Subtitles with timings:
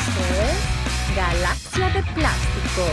[0.00, 2.86] Esto es Galaxia de Plástico.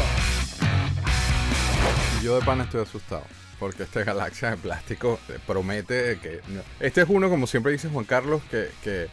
[2.22, 3.24] Yo de pan estoy asustado.
[3.60, 6.42] Porque esta galaxia de plástico promete que...
[6.82, 9.08] Este es uno, como siempre dice Juan Carlos, que, que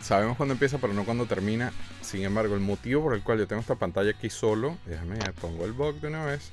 [0.00, 1.72] sabemos cuándo empieza, pero no cuándo termina.
[2.00, 5.64] Sin embargo, el motivo por el cual yo tengo esta pantalla aquí solo, déjame, pongo
[5.64, 6.52] el bug de una vez.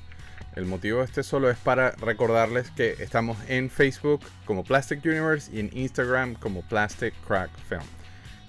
[0.55, 5.55] El motivo de este solo es para recordarles que estamos en Facebook como Plastic Universe
[5.55, 7.96] y en Instagram como Plastic Crack Film.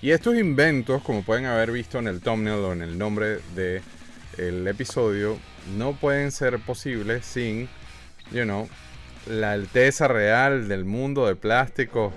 [0.01, 3.83] Y estos inventos, como pueden haber visto en el thumbnail o en el nombre del
[4.37, 5.37] el episodio,
[5.77, 7.69] no pueden ser posibles sin,
[8.30, 8.69] you know,
[9.27, 12.12] la alteza real del mundo de plástico.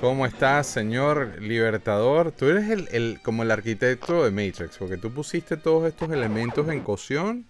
[0.00, 2.32] ¿Cómo estás, señor Libertador?
[2.32, 6.80] Tú eres el, como el arquitecto de Matrix, porque tú pusiste todos estos elementos en
[6.80, 7.44] cocción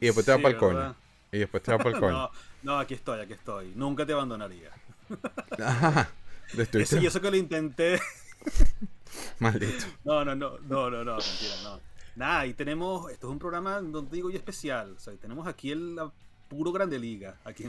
[0.00, 0.96] y después te vas para el coño.
[1.32, 2.12] Y después te vas para el coño.
[2.12, 2.30] no,
[2.62, 3.72] no, aquí estoy, aquí estoy.
[3.74, 4.70] Nunca te abandonaría.
[5.62, 6.08] Ajá.
[6.72, 8.00] Eso, y eso que lo intenté.
[9.38, 9.84] Maldito.
[10.04, 11.80] No, no, no, no, no, no, mentira, no.
[12.14, 14.94] Nada, y tenemos, esto es un programa, donde digo yo, especial.
[14.96, 15.98] O sea, tenemos aquí el
[16.48, 17.34] puro Grandes Ligas.
[17.44, 17.64] Aquí,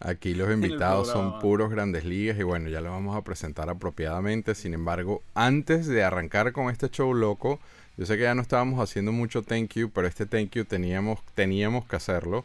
[0.00, 4.54] aquí los invitados son puros Grandes Ligas y bueno, ya lo vamos a presentar apropiadamente.
[4.54, 7.58] Sin embargo, antes de arrancar con este show loco,
[7.96, 11.20] yo sé que ya no estábamos haciendo mucho thank you, pero este thank you teníamos,
[11.34, 12.44] teníamos que hacerlo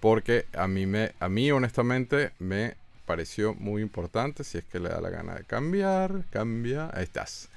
[0.00, 2.74] porque a mí, me, a mí honestamente me
[3.06, 4.44] pareció muy importante.
[4.44, 6.90] Si es que le da la gana de cambiar, cambia.
[6.92, 7.48] Ahí estás.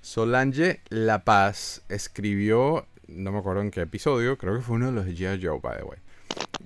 [0.00, 4.92] Solange La Paz escribió, no me acuerdo en qué episodio, creo que fue uno de
[4.92, 5.44] los G.I.
[5.44, 5.98] Joe, by the way.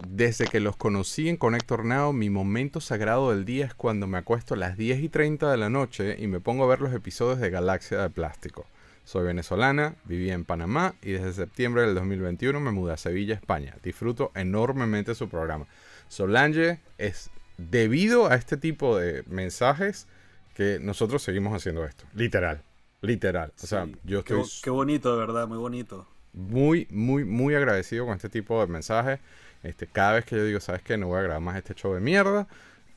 [0.09, 4.19] Desde que los conocí en Connector Now, mi momento sagrado del día es cuando me
[4.19, 6.93] acuesto a las 10 y 30 de la noche y me pongo a ver los
[6.93, 8.67] episodios de Galaxia de Plástico.
[9.05, 13.77] Soy venezolana, viví en Panamá y desde septiembre del 2021 me mudé a Sevilla, España.
[13.83, 15.67] Disfruto enormemente su programa.
[16.09, 20.07] Solange es debido a este tipo de mensajes
[20.55, 22.05] que nosotros seguimos haciendo esto.
[22.15, 22.63] Literal.
[23.03, 23.53] Literal.
[23.63, 24.43] O sea, yo estoy...
[24.63, 26.07] Qué, bonito, de verdad, muy bonito.
[26.33, 29.21] Muy, muy, muy agradecido con este tipo de mensajes.
[29.63, 30.97] Este, cada vez que yo digo, ¿sabes qué?
[30.97, 32.47] No voy a grabar más este show de mierda.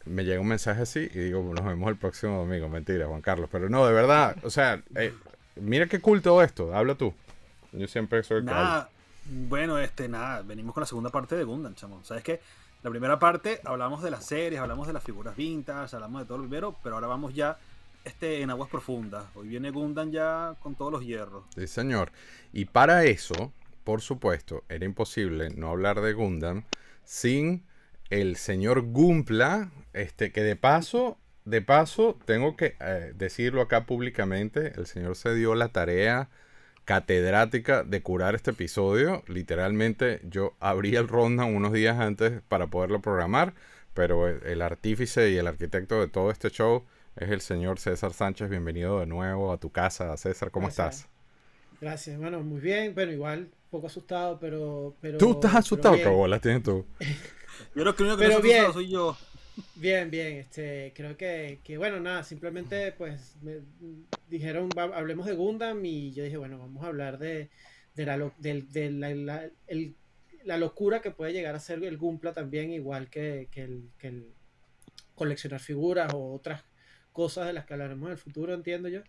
[0.06, 2.70] Me llega un mensaje así y digo, nos vemos el próximo domingo.
[2.70, 3.50] Mentira, Juan Carlos.
[3.52, 4.38] Pero no, de verdad.
[4.44, 5.14] O sea, eh,
[5.56, 6.74] mira qué cool todo esto.
[6.76, 7.14] Habla tú.
[7.72, 8.90] Yo siempre soy el Nada.
[9.28, 10.44] Bueno, este, nada.
[10.44, 12.04] Venimos con la segunda parte de Gundam, chamo.
[12.04, 12.42] ¿Sabes qué?
[12.84, 16.38] La primera parte hablamos de las series, hablamos de las figuras vintage, hablamos de todo
[16.38, 17.58] lo primero, pero ahora vamos ya
[18.06, 19.26] este, en aguas profundas.
[19.36, 21.44] Hoy viene Gundam ya con todos los hierros.
[21.56, 22.12] Sí, señor.
[22.54, 23.52] Y para eso,
[23.84, 26.64] por supuesto, era imposible no hablar de Gundam
[27.04, 27.66] sin
[28.10, 34.74] el señor Gumpla, este, que de paso, de paso, tengo que eh, decirlo acá públicamente,
[34.78, 36.30] el señor se dio la tarea
[36.86, 39.24] catedrática de curar este episodio.
[39.28, 43.54] Literalmente yo abrí el ronda unos días antes para poderlo programar,
[43.94, 48.50] pero el, artífice y el arquitecto de todo este show es el señor César Sánchez.
[48.50, 50.52] Bienvenido de nuevo a tu casa, César.
[50.52, 51.08] ¿Cómo estás?
[51.80, 52.94] Gracias, bueno, muy bien.
[52.94, 54.96] Bueno, igual, un poco asustado, pero...
[55.02, 55.96] pero ¿Tú estás asustado?
[55.96, 56.86] ¿Qué bolas tienes tú?
[57.74, 58.74] yo creo que el único que pero bien.
[58.74, 59.18] soy yo.
[59.76, 63.62] Bien, bien, este, creo que, que, bueno, nada, simplemente pues me
[64.30, 67.50] dijeron, hablemos de Gundam y yo dije, bueno, vamos a hablar de,
[67.96, 69.96] de, la, de, la, el,
[70.44, 74.08] la, locura que puede llegar a ser el Gumpla también, igual que, que, el, que
[74.08, 74.34] el
[75.16, 76.66] coleccionar figuras o otras
[77.16, 79.00] cosas de las que hablaremos en el futuro, entiendo yo.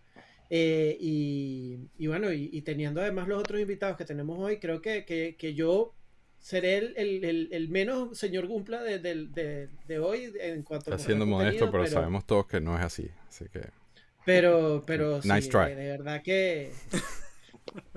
[0.49, 4.81] Eh, y, y, bueno, y, y, teniendo además los otros invitados que tenemos hoy, creo
[4.81, 5.93] que, que, que yo
[6.39, 11.25] seré el, el, el, menos señor Gumpla de, de, de, hoy en cuanto Está siendo
[11.25, 13.11] modesto, pero, sabemos todos que no es así.
[13.27, 13.67] Así que.
[14.25, 16.71] Pero, pero sí, De, verdad que.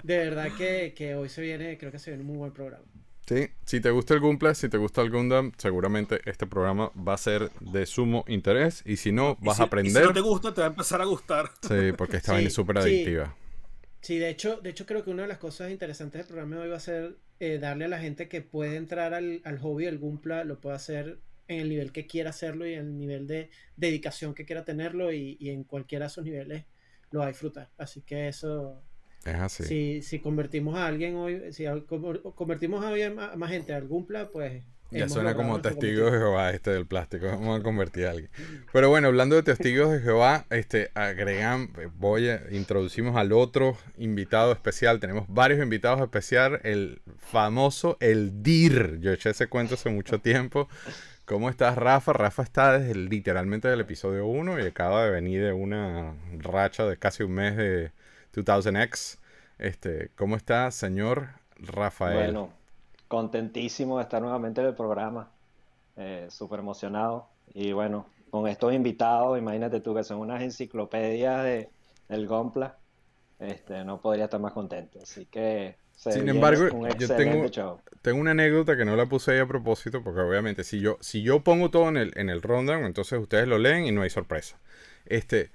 [0.03, 2.85] De verdad que, que, hoy se viene, creo que se viene un muy buen programa.
[3.31, 7.15] Sí, si te gusta el Gumple, si te gusta el Gundam, seguramente este programa va
[7.15, 8.83] a ser de sumo interés.
[8.85, 10.03] Y si no, vas a aprender.
[10.03, 11.49] si no te gusta, te va a empezar a gustar.
[11.63, 13.37] Sí, porque esta sí, súper adictiva.
[14.01, 16.63] Sí, de hecho, de hecho creo que una de las cosas interesantes del programa de
[16.63, 19.85] hoy va a ser eh, darle a la gente que puede entrar al, al hobby
[19.85, 23.29] del Gumpla, lo puede hacer en el nivel que quiera hacerlo y en el nivel
[23.29, 26.65] de dedicación que quiera tenerlo y, y en cualquiera de esos niveles
[27.13, 27.71] lo va a disfrutar.
[27.79, 28.83] Así que eso...
[29.25, 29.65] Es así.
[29.65, 31.65] Si, si convertimos a alguien hoy, si
[32.35, 36.51] convertimos a, hoy a más gente al Gumpla, pues ya suena como testigos de Jehová
[36.51, 37.27] este del plástico.
[37.31, 38.31] Vamos a convertir a alguien.
[38.73, 44.53] Pero bueno, hablando de testigos de Jehová, este agregan, voy a introducimos al otro invitado
[44.53, 44.99] especial.
[44.99, 46.61] Tenemos varios invitados especiales.
[46.65, 48.99] El famoso El DIR.
[49.01, 50.69] Yo eché ese cuento hace mucho tiempo.
[51.25, 52.13] ¿Cómo estás, Rafa?
[52.13, 56.97] Rafa está desde literalmente del episodio 1 y acaba de venir de una racha de
[56.97, 57.93] casi un mes de
[58.33, 59.19] 2000X.
[59.59, 62.33] Este, ¿Cómo está, señor Rafael?
[62.33, 62.53] Bueno,
[63.09, 65.31] contentísimo de estar nuevamente en el programa,
[65.97, 67.29] eh, súper emocionado.
[67.53, 71.69] Y bueno, con estos invitados, imagínate tú que son unas enciclopedias de,
[72.09, 72.77] del Gompla.
[73.39, 74.99] Este, no podría estar más contento.
[75.03, 76.69] Así que sin embargo,
[76.99, 77.51] yo tengo,
[78.01, 81.23] tengo una anécdota que no la puse ahí a propósito, porque obviamente si yo, si
[81.23, 84.09] yo pongo todo en el, en el rundown, entonces ustedes lo leen y no hay
[84.09, 84.59] sorpresa.
[85.05, 85.51] Este,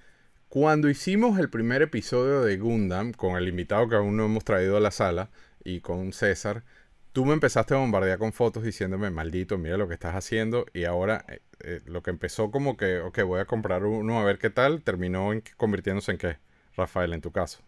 [0.55, 4.77] cuando hicimos el primer episodio de Gundam, con el invitado que aún no hemos traído
[4.77, 5.29] a la sala,
[5.65, 6.63] y con César,
[7.11, 10.85] tú me empezaste a bombardear con fotos diciéndome, maldito, mira lo que estás haciendo, y
[10.85, 14.39] ahora eh, eh, lo que empezó como que, ok, voy a comprar uno a ver
[14.39, 16.37] qué tal, terminó en, convirtiéndose en qué,
[16.77, 17.59] Rafael, en tu caso.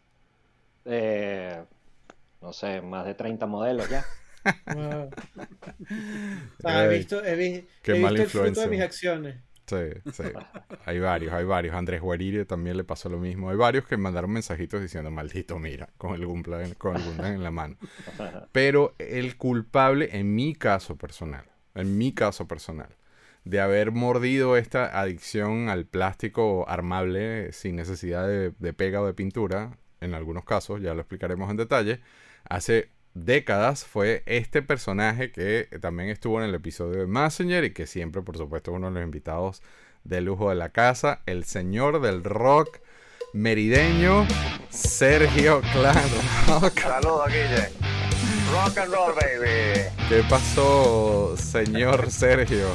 [0.86, 1.62] Eh,
[2.42, 4.06] no sé, más de 30 modelos ya.
[6.64, 9.36] Ah, he visto, he, visto el fruto de mis acciones.
[9.68, 10.24] Sí, sí.
[10.86, 11.76] Hay varios, hay varios.
[11.76, 13.50] Andrés Guarire también le pasó lo mismo.
[13.50, 17.52] Hay varios que mandaron mensajitos diciendo, maldito, mira, con el Gundam, con el en la
[17.52, 17.76] mano.
[18.54, 22.96] Pero el culpable, en mi caso personal, en mi caso personal,
[23.44, 29.14] de haber mordido esta adicción al plástico armable sin necesidad de, de pega o de
[29.14, 32.00] pintura, en algunos casos, ya lo explicaremos en detalle,
[32.48, 32.90] hace
[33.26, 38.22] décadas fue este personaje que también estuvo en el episodio de Messenger y que siempre,
[38.22, 39.62] por supuesto, uno de los invitados
[40.04, 42.80] de lujo de la casa, el señor del rock
[43.34, 44.26] merideño,
[44.70, 46.72] Sergio Claro.
[46.76, 47.70] Saludos, Guille.
[48.52, 49.90] Rock and roll, baby.
[50.08, 52.70] ¿Qué pasó, señor Sergio?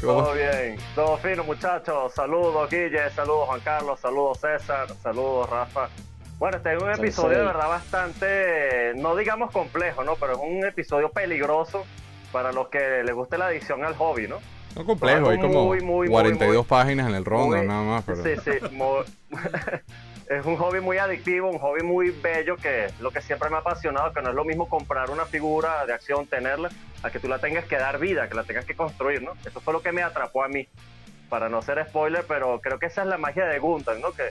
[0.00, 2.14] Todo bien, todo fino, muchachos.
[2.14, 3.10] Saludos, Guille.
[3.10, 4.00] Saludos, Juan Carlos.
[4.00, 4.88] Saludos, César.
[5.02, 5.90] Saludos, Rafa.
[6.38, 10.14] Bueno, este es un episodio de verdad bastante, no digamos complejo, ¿no?
[10.14, 11.84] Pero es un episodio peligroso
[12.30, 14.38] para los que les guste la adicción al hobby, ¿no?
[14.76, 15.74] No complejo, hay como
[16.06, 18.04] 42 páginas en el ronda nada más.
[18.04, 18.22] Pero...
[18.22, 18.50] Sí, sí.
[20.28, 23.60] es un hobby muy adictivo, un hobby muy bello que lo que siempre me ha
[23.60, 26.68] apasionado, que no es lo mismo comprar una figura de acción, tenerla,
[27.02, 29.32] a que tú la tengas que dar vida, que la tengas que construir, ¿no?
[29.44, 30.68] Eso fue lo que me atrapó a mí.
[31.28, 34.12] Para no ser spoiler, pero creo que esa es la magia de Gundam, ¿no?
[34.12, 34.30] Que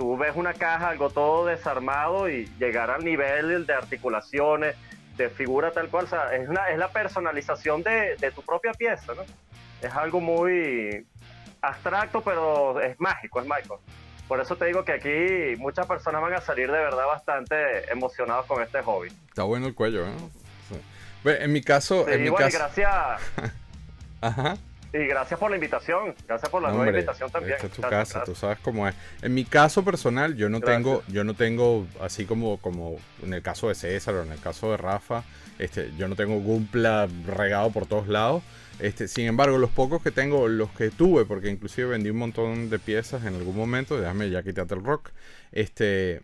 [0.00, 4.74] tú ves una caja, algo todo desarmado y llegar al nivel de articulaciones,
[5.18, 9.12] de figura tal cual, o sea, es, una, es la personalización de, tu propia pieza,
[9.12, 9.24] ¿no?
[9.82, 11.06] Es algo muy
[11.60, 13.78] abstracto, pero es mágico, es mágico.
[14.26, 18.46] Por eso te digo que aquí muchas personas van a salir de verdad bastante emocionados
[18.46, 19.08] con este hobby.
[19.28, 21.40] Está bueno el cuello, ¿eh?
[21.42, 22.08] En mi caso...
[22.08, 22.56] en mi caso...
[22.56, 23.20] gracias...
[24.22, 24.56] Ajá.
[24.92, 27.54] Y gracias por la invitación, gracias por la nueva invitación también.
[27.54, 28.94] Esta es tu casa, tú sabes cómo es.
[29.22, 33.42] En mi caso personal, yo no tengo, yo no tengo, así como, como en el
[33.42, 35.22] caso de César o en el caso de Rafa,
[35.60, 38.42] este, yo no tengo Gumpla regado por todos lados.
[38.80, 42.70] Este, sin embargo, los pocos que tengo, los que tuve, porque inclusive vendí un montón
[42.70, 45.10] de piezas en algún momento, déjame ya quitarte el rock,
[45.52, 46.22] este,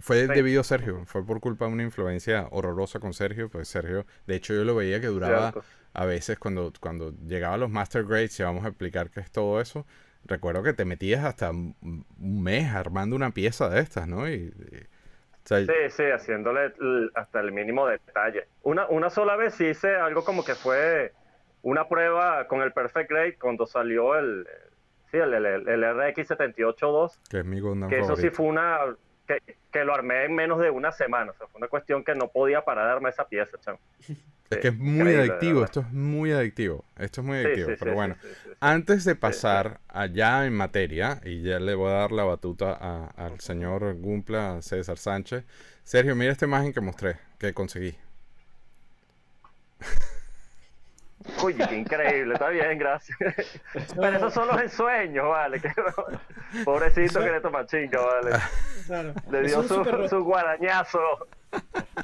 [0.00, 4.06] fue debido a Sergio, fue por culpa de una influencia horrorosa con Sergio, pues Sergio,
[4.26, 5.52] de hecho yo lo veía que duraba
[5.98, 9.32] a veces cuando, cuando llegaba a los Master Grades y vamos a explicar qué es
[9.32, 9.84] todo eso,
[10.24, 14.30] recuerdo que te metías hasta un mes armando una pieza de estas, ¿no?
[14.30, 14.54] Y,
[15.42, 16.72] sí, sí, haciéndole
[17.16, 18.46] hasta el mínimo detalle.
[18.62, 21.14] Una, una sola vez hice algo como que fue
[21.62, 24.46] una prueba con el Perfect Grade cuando salió el,
[25.10, 27.18] sí, el, el, el RX782.
[27.28, 28.78] Que es mi Gundam Que eso sí fue una...
[29.28, 31.30] Que, que, lo armé en menos de una semana.
[31.30, 33.78] O sea, fue una cuestión que no podía parar de armar esa pieza, chamo.
[34.50, 38.16] Es que es muy adictivo, esto es muy adictivo, esto es muy adictivo, pero bueno,
[38.60, 42.72] antes de pasar allá en materia, y ya le voy a dar la batuta
[43.14, 45.44] al señor Gumpla César Sánchez,
[45.84, 47.94] Sergio, mira esta imagen que mostré, que conseguí.
[51.42, 53.18] Uy, qué increíble, está bien, gracias.
[53.96, 55.60] Pero eso son los ensueños, vale.
[56.64, 59.12] Pobrecito que le toma chinga, vale.
[59.30, 61.00] Le dio su, su guadañazo.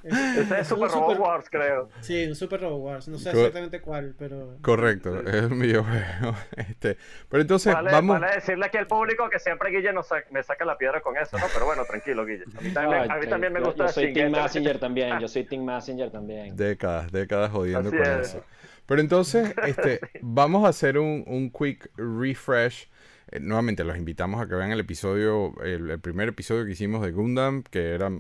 [0.02, 1.88] Ese es Super Robot Wars, creo.
[2.00, 3.08] Sí, un Super Robot Wars.
[3.08, 4.56] No sé exactamente cuál, pero.
[4.62, 6.34] Correcto, es videojuego.
[6.56, 6.96] Este,
[7.28, 8.20] pero entonces, vamos.
[8.20, 9.92] Vale decirle aquí al público que siempre Guille
[10.30, 11.46] me saca la piedra con eso, ¿no?
[11.52, 12.44] Pero bueno, tranquilo, Guille.
[12.56, 13.86] A mí también, a mí también me gusta.
[13.86, 15.18] Yo, soy Team Messenger también.
[15.20, 16.56] Yo soy Team Messenger también.
[16.56, 18.44] Décadas, décadas jodiendo con eso.
[18.86, 22.88] Pero entonces, este, vamos a hacer un, un quick refresh.
[23.30, 27.02] Eh, nuevamente, los invitamos a que vean el episodio, el, el, primer episodio que hicimos
[27.02, 28.10] de Gundam, que era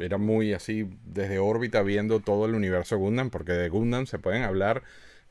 [0.00, 4.42] era muy así desde órbita viendo todo el universo Gundam, porque de Gundam se pueden
[4.42, 4.82] hablar,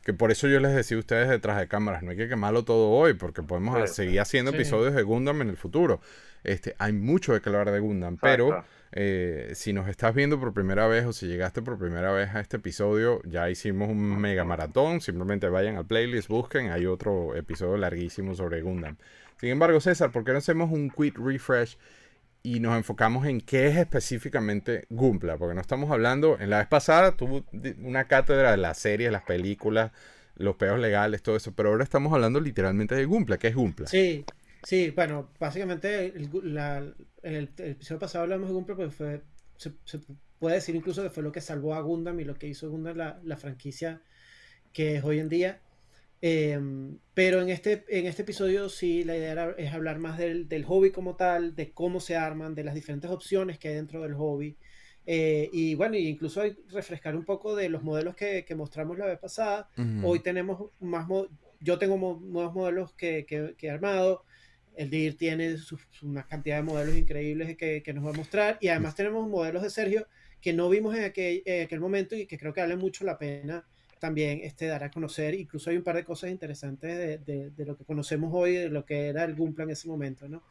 [0.04, 2.64] que por eso yo les decía a ustedes detrás de cámaras, no hay que quemarlo
[2.64, 6.02] todo hoy, porque podemos seguir haciendo episodios de Gundam en el futuro.
[6.44, 10.54] Este, hay mucho de que hablar de Gundam, pero eh, si nos estás viendo por
[10.54, 14.44] primera vez o si llegaste por primera vez a este episodio, ya hicimos un mega
[14.44, 18.98] maratón, simplemente vayan al playlist, busquen, hay otro episodio larguísimo sobre Gundam.
[19.40, 21.78] Sin embargo, César, ¿por qué no hacemos un quick refresh?
[22.44, 26.68] Y nos enfocamos en qué es específicamente Gumpla, porque no estamos hablando, en la vez
[26.68, 27.46] pasada tuvo
[27.82, 29.92] una cátedra de las series, las películas,
[30.36, 33.88] los peos legales, todo eso, pero ahora estamos hablando literalmente de Gumpla, ¿qué es Gumpla?
[33.88, 34.26] Sí,
[34.64, 36.30] Sí, bueno, básicamente el,
[37.22, 39.22] el, episodio pasado hablamos de Gunpla, pues fue,
[39.58, 39.72] se,
[40.40, 42.96] puede decir incluso que fue lo que salvó a Gundam y lo que hizo Gundam
[42.96, 44.02] la, la franquicia
[44.72, 45.60] que es hoy en día.
[46.26, 50.64] Em, pero en este, en este episodio sí la idea es hablar más del, del,
[50.64, 54.14] hobby como tal, de cómo se arman, de las diferentes opciones que hay dentro del
[54.14, 54.56] hobby.
[55.06, 59.08] Eh, y bueno, incluso hay refrescar un poco de los modelos que, que mostramos la
[59.08, 59.70] vez pasada.
[60.02, 61.10] Hoy tenemos más,
[61.60, 64.24] yo tengo nuevos modelos que, que, he armado.
[64.78, 65.58] El DIR tiene
[66.04, 68.58] una cantidad de modelos increíbles que, que, nos va a mostrar.
[68.62, 70.08] Y además tenemos modelos de Sergio
[70.40, 73.18] que no vimos en aquel, en aquel momento y que creo que vale mucho la
[73.18, 73.68] pena
[74.04, 75.34] también este, dar a conocer.
[75.34, 78.84] Incluso hay un par de cosas interesantes de, de, lo que conocemos hoy, de lo
[78.84, 80.44] que era el Gumpla en ese momento, ¿no?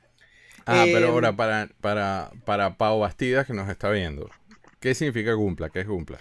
[0.64, 4.30] Ah, pero ahora em, para, para, para Pau Bastidas que nos está viendo,
[4.80, 5.68] ¿qué significa Gumpla?
[5.68, 6.18] ¿Qué es Gumpla?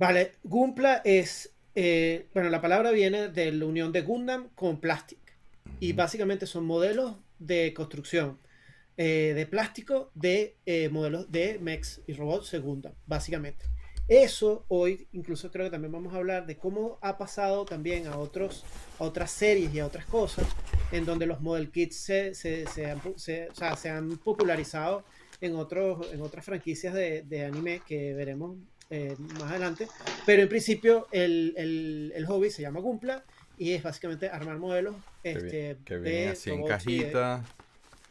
[0.00, 5.20] Vale, Gumpla es, eh, bueno, la palabra viene de la unión de Gundam con Plastic.
[5.78, 8.40] Y básicamente son modelos de construcción
[8.96, 13.66] eh, de plástico de eh, modelos de mechs y robots de Gundam, básicamente.
[14.08, 18.18] Eso hoy incluso creo que también vamos a hablar de cómo ha pasado también a,
[18.18, 18.64] otros,
[18.98, 20.46] otras series y a otras cosas
[20.90, 25.04] en donde los model kits se, se, se, han, se han, popularizado
[25.40, 28.56] en, otros, en otras franquicias de, de anime que veremos
[28.90, 29.88] eh, más adelante.
[30.26, 33.24] Pero en principio el, el, el, hobby se llama Gumpla
[33.56, 34.96] y es básicamente armar modelos.
[35.22, 37.44] Este, que vienen así en cajita.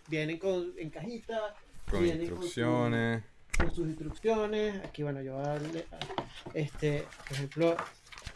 [0.08, 1.56] vienen con, en cajita.
[1.90, 3.31] Con instrucciones con
[3.70, 4.84] sus instrucciones.
[4.84, 5.86] Aquí, bueno, yo voy a darle,
[6.54, 7.78] este, por ejemplo,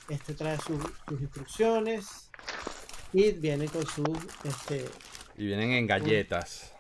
[0.09, 0.83] este trae sus,
[1.19, 2.29] instrucciones
[3.13, 4.09] y viene con sus,
[4.43, 4.85] este...
[5.37, 6.73] Y vienen en galletas.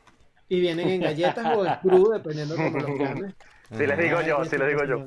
[0.47, 3.33] Y vienen en galletas o en crudo, dependiendo de cómo los llames.
[3.75, 5.03] Si les digo yo, si les digo yo.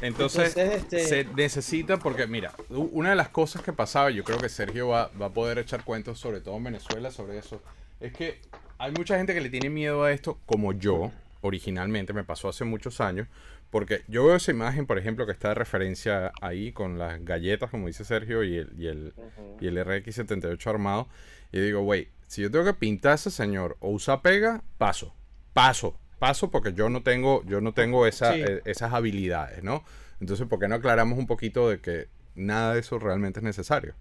[0.00, 4.48] Entonces, este se necesita, porque mira, una de las cosas que pasaba, yo creo que
[4.48, 7.62] Sergio va, va, a poder echar cuentos, sobre todo en Venezuela, sobre eso,
[8.00, 8.40] es que
[8.78, 11.12] hay mucha gente que le tiene miedo a esto, como yo,
[11.46, 13.28] originalmente, me pasó hace muchos años,
[13.70, 17.70] porque yo veo esa imagen, por ejemplo, que está de referencia ahí con las galletas,
[17.70, 19.14] como dice Sergio, y el, y el,
[19.60, 21.08] y el RX78 armado,
[21.52, 25.14] y digo, güey, si yo tengo que pintar a ese señor o usar pega, paso,
[25.52, 29.84] paso, paso, porque yo no tengo, yo no tengo esa, eh, esas habilidades, ¿no?
[30.20, 33.94] Entonces, ¿por qué no aclaramos un poquito de que nada de eso realmente es necesario?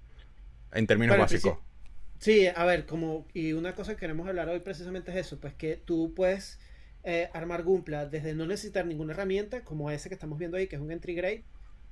[0.72, 1.58] En términos básicos.
[2.20, 5.54] Sí, a ver, como, y una cosa que queremos hablar hoy precisamente es eso, pues
[5.54, 6.60] que tú puedes
[7.06, 10.76] eh, armar Gumpla desde no necesitar ninguna herramienta, como ese que estamos viendo ahí, que
[10.76, 11.44] es un entry grade,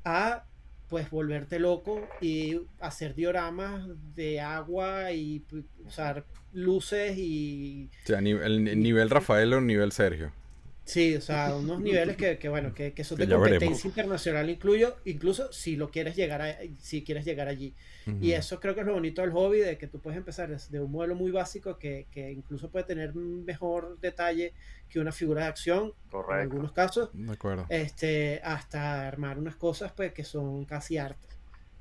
[0.03, 0.46] a
[0.89, 5.43] pues volverte loco y hacer dioramas de agua y
[5.86, 7.89] usar luces y...
[8.03, 10.32] O sea, el, nivel Rafael o nivel Sergio.
[10.86, 14.98] Sí, o sea, unos niveles que, que bueno, que, que son de competencia internacional incluyo,
[15.06, 17.74] incluso si lo quieres llegar a, si quieres llegar allí.
[18.20, 20.82] Y eso creo que es lo bonito del hobby, de que tú puedes empezar desde
[20.82, 24.54] un modelo muy básico que, que incluso puede tener mejor detalle
[24.90, 27.10] que una figura de acción, en algunos casos.
[27.13, 27.66] De acuerdo.
[27.70, 31.28] Este, hasta armar unas cosas pues que son casi arte.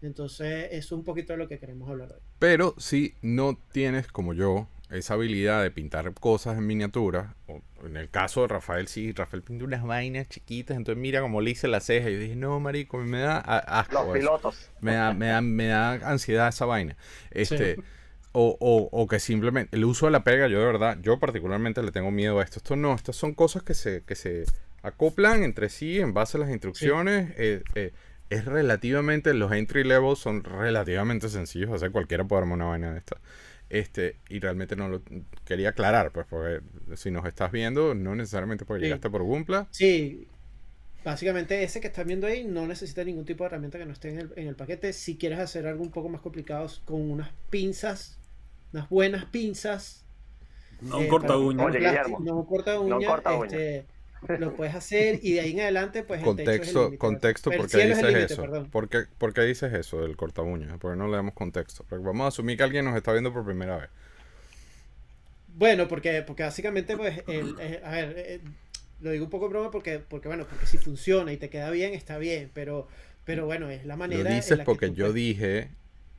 [0.00, 2.20] Entonces, eso es un poquito de lo que queremos hablar hoy.
[2.38, 7.96] Pero si no tienes, como yo, esa habilidad de pintar cosas en miniatura, o en
[7.96, 11.66] el caso de Rafael, sí, Rafael pinta unas vainas chiquitas, entonces mira como le hice
[11.66, 14.04] la ceja y yo dije, no, marico, me da asco.
[14.04, 14.70] Los pilotos.
[14.80, 16.96] Me da, me, da, me da ansiedad esa vaina.
[17.30, 17.78] Este,
[18.32, 21.82] o, o, o, que simplemente, el uso de la pega, yo de verdad, yo particularmente
[21.82, 22.58] le tengo miedo a esto.
[22.58, 24.44] Esto no, estas son cosas que se, que se
[24.82, 27.32] acoplan entre sí en base a las instrucciones.
[27.36, 27.92] Eh, eh,
[28.30, 32.92] es relativamente, los entry levels son relativamente sencillos, o sea, cualquiera puede armar una vaina
[32.92, 33.18] de esta.
[33.72, 35.00] Este, y realmente no lo
[35.46, 36.60] quería aclarar, pues, porque
[36.94, 39.66] si nos estás viendo, no necesariamente porque llegaste por Gumpla.
[39.70, 40.28] Sí,
[41.02, 44.10] básicamente ese que estás viendo ahí no necesita ningún tipo de herramienta que no esté
[44.10, 44.92] en el, en el paquete.
[44.92, 48.18] Si quieres hacer algo un poco más complicado con unas pinzas,
[48.74, 50.04] unas buenas pinzas.
[50.82, 51.66] No eh, corta uña.
[52.20, 52.98] no corta uña.
[52.98, 53.46] No corta uña.
[53.46, 53.86] Este,
[54.28, 58.88] lo puedes hacer y de ahí en adelante pues contexto contexto porque dices eso ¿Por,
[58.88, 62.56] qué, dices eso del corta uñas porque no le damos contexto porque vamos a asumir
[62.56, 63.90] que alguien nos está viendo por primera vez.
[65.54, 67.18] Bueno porque porque básicamente pues
[67.84, 68.40] a ver eh,
[69.00, 71.94] lo digo un poco broma porque porque bueno porque si funciona y te queda bien
[71.94, 72.88] está bien pero
[73.24, 75.70] pero bueno es la manera lo dices porque yo dije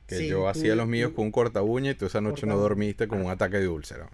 [0.06, 3.08] que yo hacía los míos con un corta uña y tú esa noche no dormiste
[3.08, 4.10] con un ataque de úlcera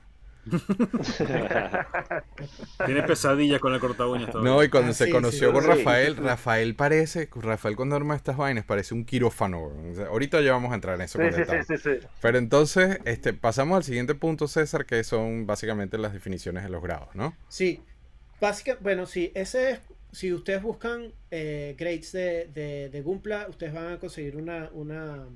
[2.87, 4.28] Tiene pesadilla con la corta uña.
[4.35, 8.64] No, y cuando ah, se conoció con Rafael, Rafael parece, Rafael cuando arma estas vainas
[8.64, 9.71] parece un quirófano.
[10.09, 11.19] ahorita ya vamos a entrar en eso.
[12.21, 16.83] Pero entonces, este, pasamos al siguiente punto, César, que son básicamente las definiciones de los
[16.83, 17.35] grados, ¿no?
[17.49, 17.83] Sí,
[18.40, 19.80] básicamente, bueno, sí, ese es,
[20.12, 25.26] si ustedes buscan eh, grades de, de, de Gumpla, ustedes van a conseguir una, una,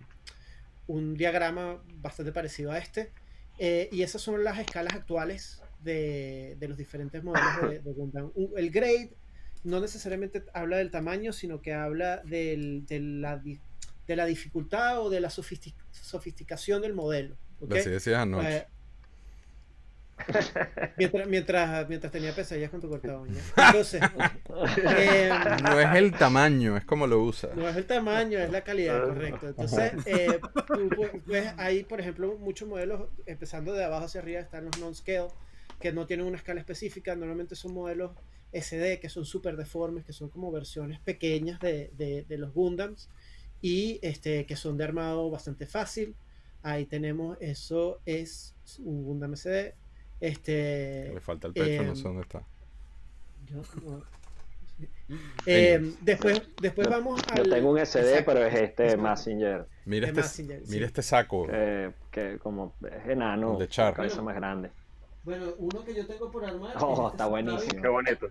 [0.87, 3.11] un diagrama bastante parecido a este
[3.59, 8.33] Eh, y esas son las escalas actuales de, los diferentes modelos de, Gundam.
[8.57, 9.15] El grade
[9.63, 13.43] no necesariamente habla del tamaño, sino que habla de, la,
[14.07, 17.37] de la dificultad o de la sofisticación del modelo.
[17.71, 18.67] Así decías anoche.
[20.97, 23.41] Mientras, mientras, mientras tenía pesadillas con tu corta uña.
[23.57, 24.03] Entonces,
[24.87, 25.31] eh,
[25.63, 27.51] no es el tamaño, es como lo usa.
[27.55, 29.49] No es el tamaño, es la calidad, correcto.
[29.49, 30.41] Entonces, eh,
[31.27, 35.29] pues, hay, por ejemplo, muchos modelos, empezando de abajo hacia arriba, están los non-scale,
[35.81, 37.15] que no tienen una escala específica.
[37.15, 38.13] Normalmente son modelos
[38.53, 43.09] SD, que son súper deformes, que son como versiones pequeñas de, de, los Gundams
[43.61, 46.15] y este, que son de armado bastante fácil.
[46.63, 49.75] Ahí tenemos, eso es un Gundam SD
[50.29, 52.43] este, Le falta el pecho, no sé em, dónde está.
[55.47, 57.37] Eh, después, después vamos a.
[57.37, 59.67] Yo tengo un SD, pero es este Messenger.
[59.85, 61.47] Mira este, mira este saco.
[62.11, 63.95] que como es enano, de Char.
[63.95, 64.71] cabeza más grande.
[65.23, 66.77] Bueno, uno que yo tengo por armar.
[66.81, 67.83] Oh, está buenísimo.
[67.83, 68.29] Qué bonito.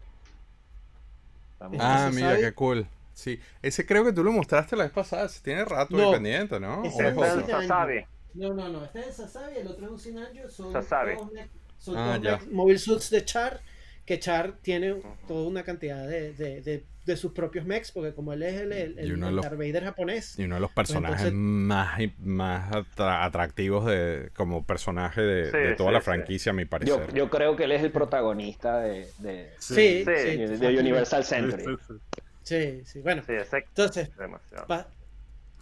[1.59, 2.87] Ah, mira, qué cool.
[3.13, 5.29] Sí, ese creo que tú lo mostraste la vez pasada.
[5.43, 6.83] Tiene rato no, independiente, ¿no?
[6.83, 8.05] Ese es el Sasabi.
[8.33, 8.83] No, no, no.
[8.85, 10.49] Este es el Sasabi, el otro es un Sinanjo.
[10.49, 11.13] Son Sasabi.
[11.83, 13.59] Son ah, Mobile Suits de Char,
[14.05, 18.41] que Char tiene toda una cantidad de, de, de, sus propios mechs, porque como él
[18.43, 20.39] es el, el, el Darth Vader japonés.
[20.39, 25.99] Y uno de los pues personajes más, más atractivos de, como personaje de, toda la
[25.99, 27.07] franquicia, a mi parecer.
[27.09, 31.65] Yo, yo, creo que él es el protagonista de, de, sí, de Universal Century.
[32.43, 33.23] Sí, sí, bueno.
[33.27, 34.09] entonces,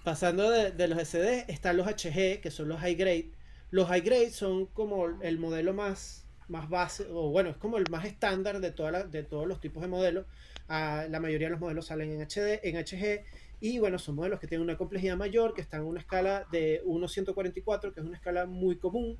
[0.04, 3.41] pasando de, los SD, están los HG, que son los high grade
[3.72, 7.86] los high grade son como el modelo más, más base, o bueno, es como el
[7.90, 10.26] más estándar de, toda de todos los tipos de modelos.
[10.68, 13.26] Ah, la mayoría de los modelos salen en, HD, en HG
[13.62, 16.84] y bueno, son modelos que tienen una complejidad mayor, que están en una escala de
[16.84, 19.18] 1.144, que es una escala muy común.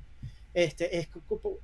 [0.52, 1.08] Este, es,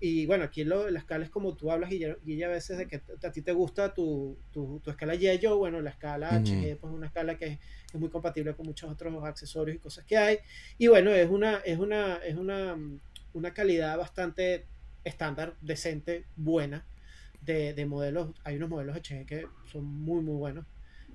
[0.00, 2.86] y bueno, aquí lo, la escala es como tú hablas, y ya a veces de
[2.86, 6.92] que a ti te gusta tu, tu, tu escala Yeyo, bueno, la escala HG pues
[6.92, 7.58] es una escala que es,
[7.94, 10.38] muy compatible con muchos otros accesorios y cosas que hay.
[10.76, 12.76] Y bueno, es una, es una, es una,
[13.32, 14.66] una calidad bastante
[15.04, 16.84] estándar, decente, buena
[17.40, 18.30] de, de modelos.
[18.44, 20.66] Hay unos modelos HG que son muy, muy buenos.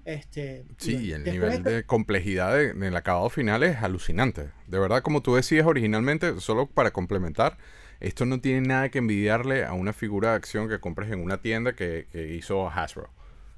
[0.05, 4.49] Este, sí, el nivel de complejidad en el acabado final es alucinante.
[4.67, 7.57] De verdad, como tú decías originalmente, solo para complementar,
[8.01, 11.41] esto no tiene nada que envidiarle a una figura de acción que compres en una
[11.41, 12.07] tienda que,
[12.37, 13.09] hizo Hasbro.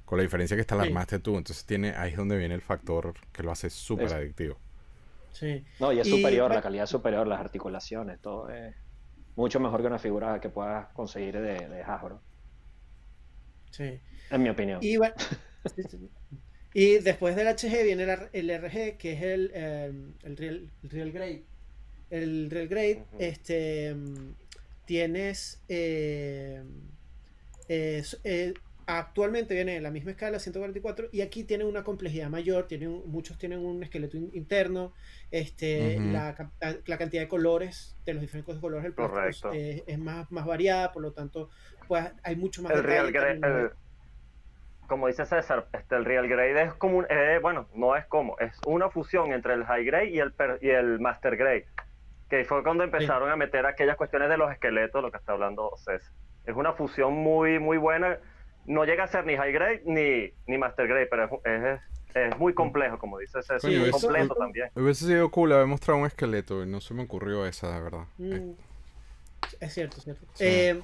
[0.06, 1.36] Con la diferencia que esta la armaste tú.
[1.36, 4.56] Entonces tiene, ahí es donde viene el factor que lo hace súper adictivo.
[5.32, 5.62] Sí.
[5.78, 8.74] No, y es superior, la calidad es superior, las articulaciones, todo es
[9.34, 12.22] mucho mejor que una figura que puedas conseguir de, de Hasbro.
[13.70, 14.00] Sí.
[14.30, 14.78] En mi opinión.
[14.80, 15.14] Y bueno,
[16.78, 18.02] Y después del HG viene
[18.34, 21.42] el, RG, que es el, em, el, real, real, Grade.
[22.10, 24.34] El Real Grade, este, em,
[24.84, 25.58] tienes.
[25.68, 26.66] Em,
[27.70, 28.04] eh,
[28.86, 32.66] actualmente viene en la misma escala, 144, y aquí tiene una complejidad mayor.
[32.66, 34.92] Tiene muchos tienen un esqueleto interno.
[35.30, 36.34] Este, la,
[36.86, 41.02] la, cantidad de colores, de los diferentes colores del plástico, es, más, más variada, por
[41.02, 41.50] lo tanto,
[41.88, 42.72] pues hay mucho más.
[42.72, 43.70] El Real Grade
[44.86, 48.38] como dice César, este, el Real Grade es como, un, eh, bueno, no es como,
[48.38, 51.66] es una fusión entre el High Grade y el, y el Master Grade,
[52.30, 55.72] que fue cuando empezaron a meter aquellas cuestiones de los esqueletos, lo que está hablando
[55.76, 56.12] César.
[56.44, 58.18] Es una fusión muy, muy buena,
[58.66, 61.80] no llega a ser ni High Grade ni, ni Master Grade, pero es,
[62.14, 64.70] es, muy complejo, como dice César, sí, es completo también.
[64.74, 68.06] Hubiese sido cool haber mostrado un esqueleto, y no se me ocurrió esa, de verdad.
[68.18, 68.52] Mm.
[69.60, 70.26] Es cierto, es cierto.
[70.40, 70.80] Eh,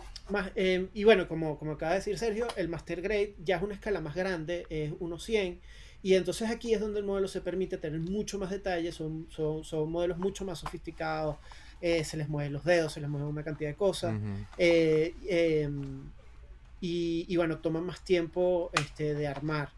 [0.55, 3.75] Em, y bueno, como, como acaba de decir Sergio, el Master Grade ya es una
[3.75, 5.59] escala más grande, es 1.100.
[6.03, 9.63] Y entonces aquí es donde el modelo se permite tener mucho más detalles, son, son,
[9.63, 11.37] son modelos mucho más sofisticados,
[11.81, 14.15] eh, se les mueven los dedos, se les mueven una cantidad de cosas.
[16.83, 19.71] Y, y, bueno, toman más tiempo este, de armar.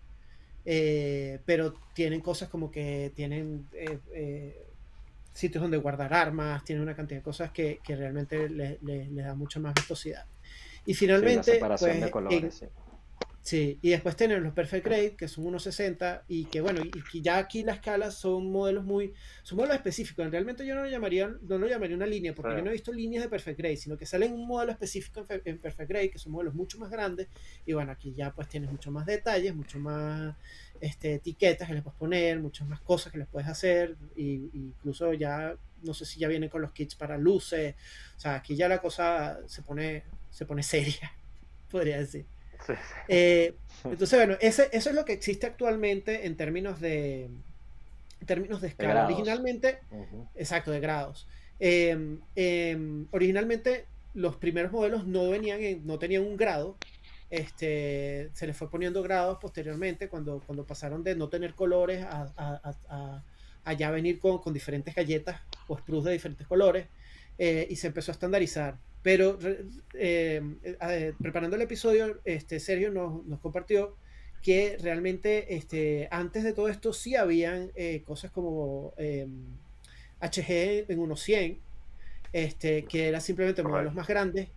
[0.66, 3.68] Eh, pero tienen cosas como que tienen
[5.34, 9.22] sitios donde guardar armas, tienen una cantidad de cosas que, que realmente le, le, le,
[9.22, 10.24] da mucha más vistosidad.
[10.86, 12.66] Y finalmente, pues, sí.
[13.52, 17.62] Y después tenemos los Perfect Grade, que son 1.60 y que bueno, y, ya aquí
[17.62, 20.30] la escala son modelos muy, son modelos específicos.
[20.30, 22.90] Realmente yo no lo llamaría, no lo llamaría una línea, porque yo no he visto
[22.90, 26.32] líneas de Perfect Grade, sino que salen un modelo específico en, Perfect Grade, que son
[26.32, 27.28] modelos mucho más grandes,
[27.66, 30.34] y bueno, aquí ya pues tienes mucho más detalles, mucho más
[30.80, 35.12] este, etiquetas que les puedes poner, muchas más cosas que les puedes hacer, y, incluso
[35.12, 37.74] ya, no sé si ya vienen con los kits para luces,
[38.16, 41.12] o sea, aquí ya la cosa se pone se pone seria,
[41.70, 42.24] podría decir.
[43.08, 48.60] Eh, entonces, bueno, ese, eso es lo que existe actualmente en términos de, en términos
[48.60, 49.06] de escala.
[49.06, 49.80] Originalmente,
[50.34, 51.26] exacto, de grados.
[51.60, 56.76] Em, em, originalmente los primeros modelos no venían no tenían un grado.
[57.30, 63.22] Este, se les fue poniendo grados posteriormente cuando, cuando pasaron de no tener colores a,
[63.76, 66.86] ya venir con, con, diferentes galletas o sprues de diferentes colores
[67.38, 68.76] eh, y se empezó a estandarizar.
[69.04, 69.38] Pero
[69.92, 73.96] em, eh, preparando el episodio, este, Sergio nos, nos compartió
[74.42, 81.20] que realmente este, antes de todo esto sí habían eh, cosas como HG en unos
[81.20, 81.58] 100,
[82.32, 84.48] este, que era simplemente modelos más grandes,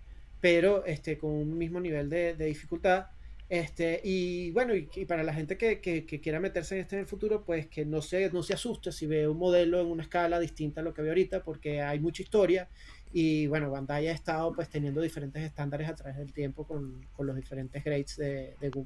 [0.41, 3.07] pero este, con un mismo nivel de, dificultad.
[3.49, 5.79] Este, y bueno, y, para la gente que,
[6.21, 9.07] quiera meterse en este en el futuro, pues que no se, no se asuste si
[9.07, 12.23] ve un modelo en una escala distinta a lo que ve ahorita, porque hay mucha
[12.23, 12.67] historia.
[13.13, 17.35] Y bueno, Bandai ha estado pues teniendo diferentes estándares a través del tiempo con, los
[17.35, 18.85] diferentes grades de, de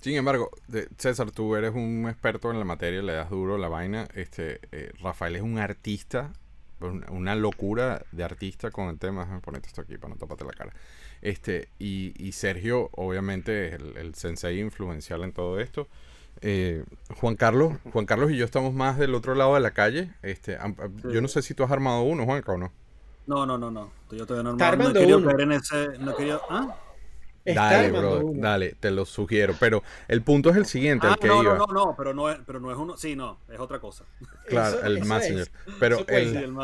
[0.00, 0.50] Sin embargo,
[0.98, 4.08] César, tú eres un experto en la materia, le das duro la vaina.
[4.14, 6.32] Este, eh, Rafael es un artista
[7.10, 9.22] una locura de artista con el tema.
[9.22, 10.72] Déjame ponerte esto aquí para no taparte la cara.
[11.20, 15.88] Este, y, Sergio, obviamente, es el, sensei influencial en todo esto.
[16.42, 16.84] Eh,
[17.16, 20.10] Juan Carlos, Juan Carlos y yo estamos más del otro lado de la calle.
[20.22, 20.56] Este,
[21.12, 22.72] yo no sé si tú has armado uno, Juanca, o no.
[23.30, 23.92] No, no, no, no.
[24.10, 25.98] Yo todavía no, no, he querido en ese.
[26.00, 26.76] No quería, ¿ah?
[27.44, 29.54] Dale, bro, dale, te lo sugiero.
[29.60, 31.56] Pero el punto es el siguiente, el ah, que no, iba.
[31.56, 32.96] No, no, no, pero no es, pero no es uno.
[32.96, 34.04] Sí, no, es otra cosa.
[34.48, 35.48] Claro, el Messenger.
[35.78, 36.56] Pero el,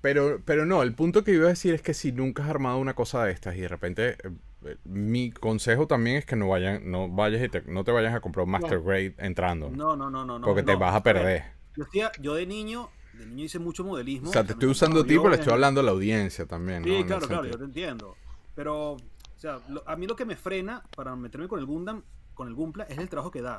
[0.00, 2.78] Pero, pero no, el punto que iba a decir es que si nunca has armado
[2.78, 4.30] una cosa de estas y de repente eh,
[4.64, 8.14] eh, mi consejo también es que no vayan, no vayas y te, no te vayas
[8.14, 9.68] a comprar un Master Grade entrando.
[9.68, 10.40] No, no, no, no.
[10.40, 11.44] Porque te vas a perder.
[11.76, 12.88] yo, yo de niño
[13.20, 14.30] de niño hice mucho modelismo.
[14.30, 16.82] O sea, te estoy usando a ti, pero le estoy hablando a la audiencia también.
[16.82, 18.16] Sí, claro, claro, yo te entiendo.
[18.54, 18.98] Pero o
[19.40, 22.02] sea, a mí lo que me frena para meterme con el Gundam,
[22.34, 23.56] con el Gumpla, es el trabajo que da.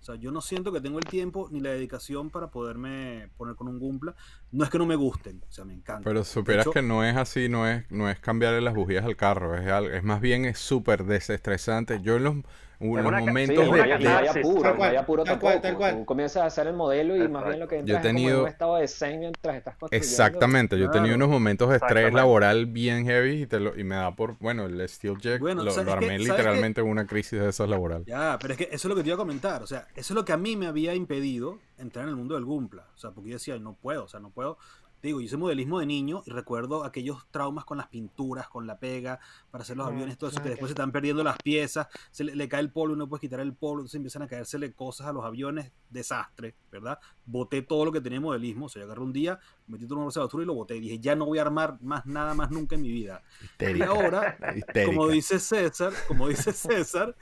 [0.00, 3.54] O sea, yo no siento que tengo el tiempo ni la dedicación para poderme poner
[3.54, 4.16] con un Gumpla.
[4.50, 6.02] No es que no me gusten, o sea, me encanta.
[6.02, 9.54] Pero supieras que no es así, no es, no es cambiarle las bujías al carro,
[9.54, 12.00] es, es más bien es súper desestresante.
[12.02, 12.36] Yo en los
[12.80, 15.98] unos momentos de, puro, puro tal cual, tal cual.
[15.98, 18.36] Tú comienzas a hacer el modelo y más bien lo que entras yo he tenido,
[18.38, 20.06] es un estado de zen mientras estás construyendo.
[20.06, 23.84] Exactamente, yo he tenido unos momentos de estrés laboral bien heavy y, te lo, y
[23.84, 27.48] me da por, bueno, el Steel Jack lo, lo, armé literalmente en una crisis de
[27.48, 28.04] esas laboral.
[28.06, 30.14] Ya, pero es que eso es lo que te iba a comentar, o sea, eso
[30.14, 32.98] es lo que a mí me había impedido entrar en el mundo del Gumpla, o
[32.98, 34.58] sea, porque yo decía, no puedo, o sea, no puedo
[35.08, 38.78] digo, yo hice modelismo de niño y recuerdo aquellos traumas con las pinturas, con la
[38.78, 41.88] pega, para hacer los ah, aviones, todo eso, que después se están perdiendo las piezas,
[42.10, 44.72] se le, cae el polvo y no puedes quitar el polvo, entonces empiezan a caérsele
[44.72, 46.98] cosas a los aviones, desastre, ¿verdad?
[47.24, 50.06] Boté todo lo que tenía modelismo, o sea, yo agarré un día, metí todo en
[50.06, 52.50] una basura y lo boté, y dije, ya no voy a armar más nada más
[52.50, 53.22] nunca en mi vida.
[53.58, 54.36] Y ahora,
[54.86, 57.16] como dice César, como dice César,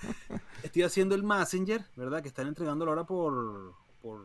[0.62, 2.22] estoy haciendo el Messenger, ¿verdad?
[2.22, 4.20] Que están entregándolo ahora por por,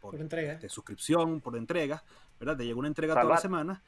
[0.00, 0.56] por, entrega.
[0.56, 2.02] De suscripción, por entrega,
[2.42, 2.56] ¿verdad?
[2.56, 3.82] Te llega una entrega toda la semana.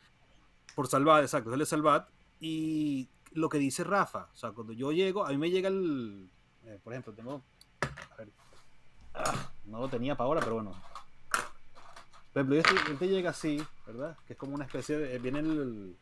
[0.76, 2.08] Por Salvat, exacto, sale Salvat.
[2.38, 6.30] Y lo que dice Rafa, o sea, cuando yo llego, a mí me llega el.
[6.64, 7.42] Eh, por ejemplo, tengo.
[8.12, 8.28] A ver.
[9.12, 10.70] Ah, no lo tenía para ahora, pero bueno.
[12.32, 14.16] Por ejemplo, este, este, llega así, ¿verdad?
[14.24, 15.18] Que es como una especie de.
[15.18, 15.96] Viene el.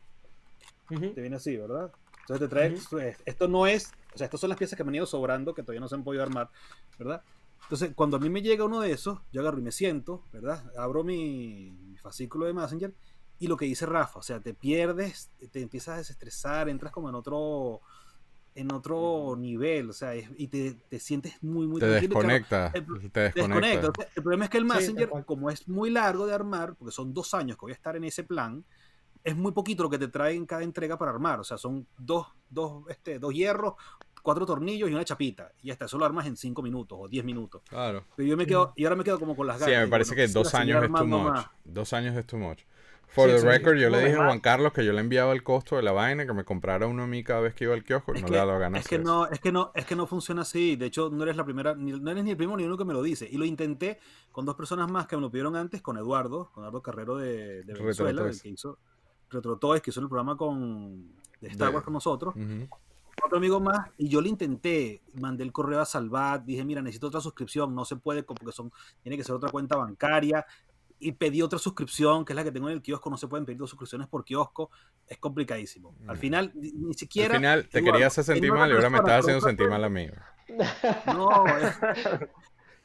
[0.89, 1.91] Te viene así, ¿verdad?
[2.21, 3.15] Entonces te trae.
[3.25, 3.91] Esto no es.
[4.13, 5.95] O sea, estas son las piezas que me han ido sobrando, que todavía no se
[5.95, 6.51] han podido armar,
[6.99, 7.23] ¿verdad?
[7.63, 10.63] Entonces, cuando a mí me llega uno de esos, yo agarro y me siento, ¿verdad?
[10.77, 12.93] Abro mi, fascículo de Messenger
[13.39, 17.09] y lo que dice Rafa, o sea, te pierdes, te empiezas a desestresar, entras como
[17.09, 17.81] en otro
[18.55, 23.91] en otro nivel, o sea, y te, te, sientes muy, muy te Desconecta, te desconecta.
[24.15, 27.33] El problema es que el Messenger, como es muy largo de armar, porque son dos
[27.33, 28.63] años que voy a estar en ese plan,
[29.23, 31.87] es muy poquito lo que te trae en cada entrega para armar, o sea, son
[31.97, 33.73] dos, dos, este, dos hierros,
[34.23, 35.51] cuatro tornillos y una chapita.
[35.61, 37.61] Y hasta eso lo armas en cinco minutos o diez minutos.
[37.69, 38.05] Claro.
[38.15, 39.75] Pero yo me quedo, y ahora me quedo como con las ganas.
[39.75, 41.39] Sí, me parece que dos años es too much.
[41.63, 42.61] Dos años es too much.
[43.09, 45.75] For the record, yo le dije a Juan Carlos que yo le enviaba el costo
[45.75, 48.15] de la vaina, que me comprara uno a mí cada vez que iba al kiosco,
[48.15, 48.81] y no le daba ganas.
[48.81, 50.77] Es que no, es que no, es que no funciona así.
[50.77, 52.93] De hecho, no eres la primera, no eres ni el primero ni uno que me
[52.93, 53.27] lo dice.
[53.29, 53.99] Y lo intenté
[54.31, 57.61] con dos personas más que me lo pidieron antes, con Eduardo, con Eduardo Carrero de,
[57.67, 58.79] Venezuela, el que hizo
[59.29, 62.33] Retro que hizo el programa con de Star Wars con nosotros
[63.23, 67.07] otro amigo más y yo le intenté, mandé el correo a Salvat, dije, mira, necesito
[67.07, 68.71] otra suscripción, no se puede porque son,
[69.01, 70.45] tiene que ser otra cuenta bancaria
[70.99, 73.45] y pedí otra suscripción, que es la que tengo en el kiosco, no se pueden
[73.45, 74.71] pedir dos suscripciones por kiosco,
[75.07, 75.95] es complicadísimo.
[76.07, 76.19] Al mm.
[76.19, 77.33] final, ni, siquiera...
[77.35, 79.89] Al final, te querías hacer sentir mal y ahora me estás haciendo sentir mal a
[79.89, 80.07] mí.
[81.07, 81.79] No, es,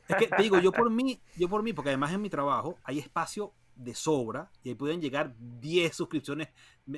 [0.09, 2.79] es que te digo, yo por mí, yo por mí, porque además en mi trabajo
[2.85, 6.49] hay espacio de sobra y ahí pueden llegar 10 suscripciones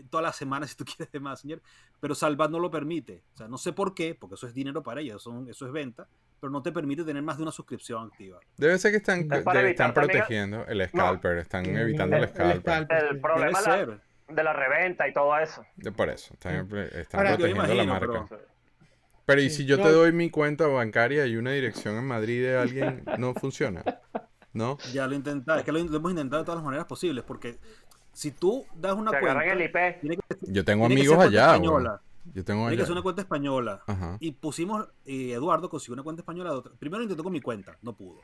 [0.08, 1.60] todas las semanas si tú quieres de más, señor.
[2.00, 3.22] Pero Salvat no lo permite.
[3.34, 6.08] O sea, no sé por qué, porque eso es dinero para ellos, eso es venta,
[6.40, 8.40] pero no te permite tener más de una suscripción activa.
[8.56, 12.86] Debe ser que están, están protegiendo el scalper, están evitando el, scalper.
[13.10, 13.60] El, problema,
[14.28, 15.64] de la reventa y todo eso.
[15.76, 16.54] De por eso, están,
[16.94, 18.26] están Ahora, protegiendo la imagino, marca.
[18.28, 18.50] pero-
[19.26, 19.58] Pero ¿y Sí.
[19.58, 19.84] si yo No.
[19.84, 23.84] te doy mi cuenta bancaria y una dirección en Madrid de alguien, no funciona?
[24.52, 24.78] ¿No?
[24.92, 27.58] Ya lo intentamos, es que lo, lo hemos intentado de todas las maneras posibles, porque
[28.12, 30.00] si tú das una cuenta, agarran el IP.
[30.00, 32.00] tiene que, Yo tengo tiene amigos allá, española.
[32.34, 33.82] Yo tengo Tiene que ser una cuenta española.
[33.86, 34.16] Ajá.
[34.20, 36.50] Y pusimos, y Eduardo consiguió una cuenta española.
[36.50, 38.20] de otra- Primero intentó con mi cuenta, no pudo.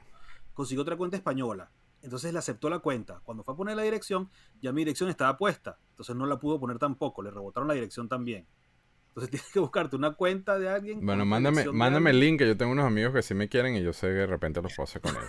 [0.52, 1.70] Consiguió otra cuenta española.
[2.02, 3.20] Entonces le aceptó la cuenta.
[3.24, 4.28] Cuando fue a poner la dirección,
[4.60, 5.78] ya mi dirección estaba puesta.
[5.90, 7.22] Entonces no la pudo poner tampoco.
[7.22, 8.46] Le rebotaron la dirección también.
[9.08, 11.04] Entonces tienes que buscarte una cuenta de alguien.
[11.04, 13.82] Bueno, mándame, mándame el link, que yo tengo unos amigos que sí me quieren y
[13.82, 15.24] yo sé que de repente los puedo hacer con ellos.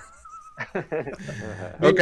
[1.81, 2.01] ok,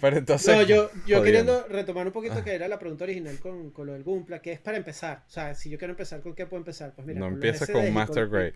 [0.00, 0.54] pero entonces...
[0.54, 3.92] No, yo, yo queriendo retomar un poquito que era la pregunta original con, con lo
[3.94, 5.24] del Gumpla, que es para empezar.
[5.26, 6.92] O sea, si yo quiero empezar, ¿con qué puedo empezar?
[6.94, 8.54] Pues mira, no empieces con un Master Grade.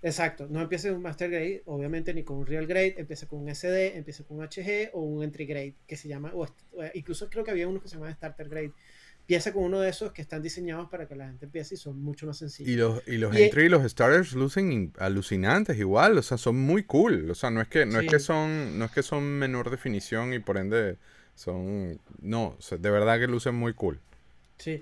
[0.00, 3.40] Exacto, no empiece con un Master Grade, obviamente ni con un Real Grade, empieza con
[3.40, 6.62] un SD, empieza con un HG o un Entry Grade, que se llama, o, est-
[6.72, 8.72] o incluso creo que había uno que se llama Starter Grade.
[9.28, 12.00] Empieza con uno de esos que están diseñados para que la gente empiece y son
[12.02, 12.72] mucho más sencillos.
[12.72, 16.38] Y los, y los Y- entry y los starters lucen in- alucinantes igual, o sea,
[16.38, 17.30] son muy cool.
[17.30, 20.32] O sea, no es que, no es que son, no es que son menor definición
[20.32, 20.96] y por ende
[21.34, 22.00] son.
[22.22, 24.00] No, o sea, de verdad que lucen muy cool.
[24.56, 24.80] Sí.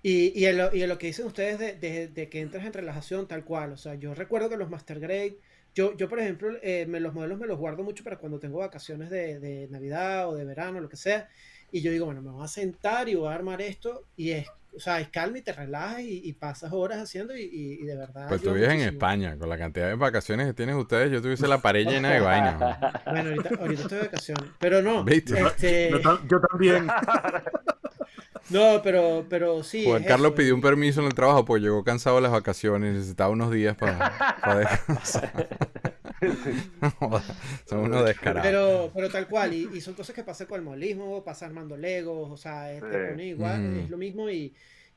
[0.00, 2.64] Y, y, en lo, y en lo que dicen ustedes de, de- de que entras
[2.64, 5.38] en relajación tal cual, o sea, yo recuerdo que los Master Grade,
[5.74, 8.58] yo, yo por ejemplo, eh, me, los modelos me los guardo mucho para cuando tengo
[8.58, 11.28] vacaciones de, de Navidad o de verano, lo que sea,
[11.72, 14.46] y yo digo, bueno, me voy a sentar y voy a armar esto, y es,
[14.76, 17.84] o sea, es calma y te relajas y, y pasas horas haciendo y, y- y
[17.84, 18.28] de verdad...
[18.28, 18.80] Pues tú vives en.
[18.80, 22.20] España, con la cantidad de vacaciones que tienen ustedes, yo tuviese la pared llena de
[22.20, 22.58] vainas.
[22.60, 22.76] ¿no?
[23.10, 25.40] Bueno, ahorita, ahorita estoy de vacaciones, pero no, ¿Viste?
[25.40, 26.86] este, Yo, yo también.
[28.50, 29.84] no, pero, pero sí.
[29.84, 32.32] Juan es Carlos eso, pidió un permiso en el trabajo porque llegó cansado de las
[32.32, 35.48] vacaciones, necesitaba unos días para descansar.
[37.66, 38.46] Son unos descarados.
[38.50, 41.76] Pero, pero tal cual, y, y son cosas que pasan con el modelismo, pasa armando
[41.76, 42.86] Legos, o sea, Sí.
[43.10, 43.80] pone igual, Ujú.
[43.80, 44.54] es lo mismo y,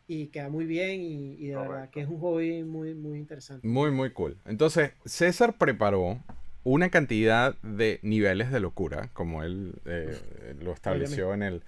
[0.07, 3.67] y queda muy bien y, y de verdad que es un hobby muy, muy interesante.
[3.67, 4.38] Muy, muy cool.
[4.45, 6.19] Entonces, César preparó
[6.63, 11.63] una cantidad de niveles de locura, como él eh, lo estableció en el,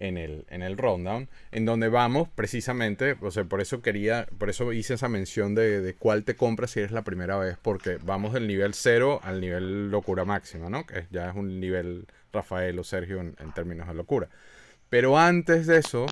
[0.00, 4.48] en el, en el rundown, en donde vamos precisamente, o sea, por eso quería, por
[4.48, 7.98] eso hice esa mención de, de cuál te compras si eres la primera vez, porque
[8.02, 10.86] vamos del nivel cero al nivel locura máxima, ¿no?
[10.86, 14.28] Que ya es un nivel Rafael o Sergio en, términos de locura.
[14.88, 16.06] Pero antes de eso,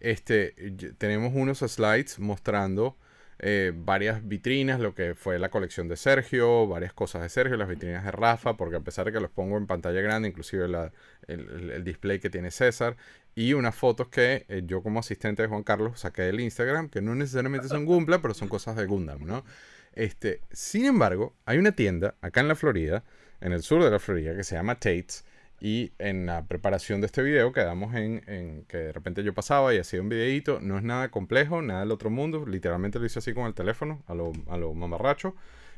[0.00, 0.54] este,
[0.98, 2.96] tenemos unos slides mostrando
[3.40, 7.68] eh, varias vitrinas, lo que fue la colección de Sergio, varias cosas de Sergio, las
[7.68, 10.66] vitrinas de Rafa, porque a pesar de que los pongo en pantalla grande, inclusive
[11.26, 12.96] el- el display que tiene César,
[13.34, 17.00] y unas fotos que eh, yo como asistente de Juan Carlos saqué del Instagram, que
[17.02, 19.44] no necesariamente son Gumpla, pero son cosas de Gundam, ¿no?
[19.92, 23.04] Este, sin embargo, hay una tienda acá en la Florida,
[23.40, 25.24] en el sur de la Florida, que se llama Tate's,
[25.60, 29.78] y en la preparación de este video quedamos en, que de repente yo pasaba y
[29.78, 30.60] hacía un videito.
[30.60, 32.44] No es nada complejo, nada del otro mundo.
[32.44, 35.34] Literalmente lo hice así con el teléfono, a lo, a lo mamarracho.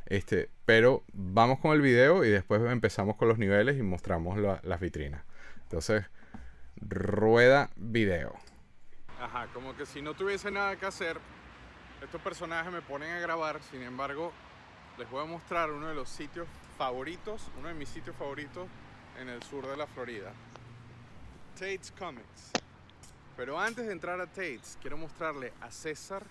[0.07, 4.61] Este, pero vamos con el video y después empezamos con los niveles y mostramos la-
[4.65, 5.23] las vitrinas.
[5.63, 6.05] Entonces,
[6.81, 8.35] rueda video.
[9.21, 11.19] Ajá, como que si no tuviese nada que hacer,
[12.03, 13.63] estos personajes me ponen a grabar.
[13.71, 14.33] Sin embargo,
[14.99, 18.69] les voy a mostrar uno de los sitios favoritos, uno de mis sitios favoritos
[19.19, 20.33] en el sur de la Florida.
[21.55, 22.53] Tate's Comics.
[23.37, 26.25] Pero antes de entrar a Tate's, quiero mostrarle a César,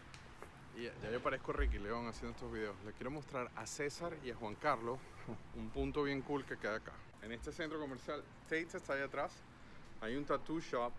[0.75, 4.31] y ya, yo parezco Ricky León haciendo estos videos, le quiero mostrar a César y
[4.31, 4.99] a Juan Carlos
[5.55, 6.93] un punto bien cool que queda acá.
[7.21, 9.31] En este centro comercial, Tate's está ahí atrás,
[10.05, 10.91] hay un tattoo shop,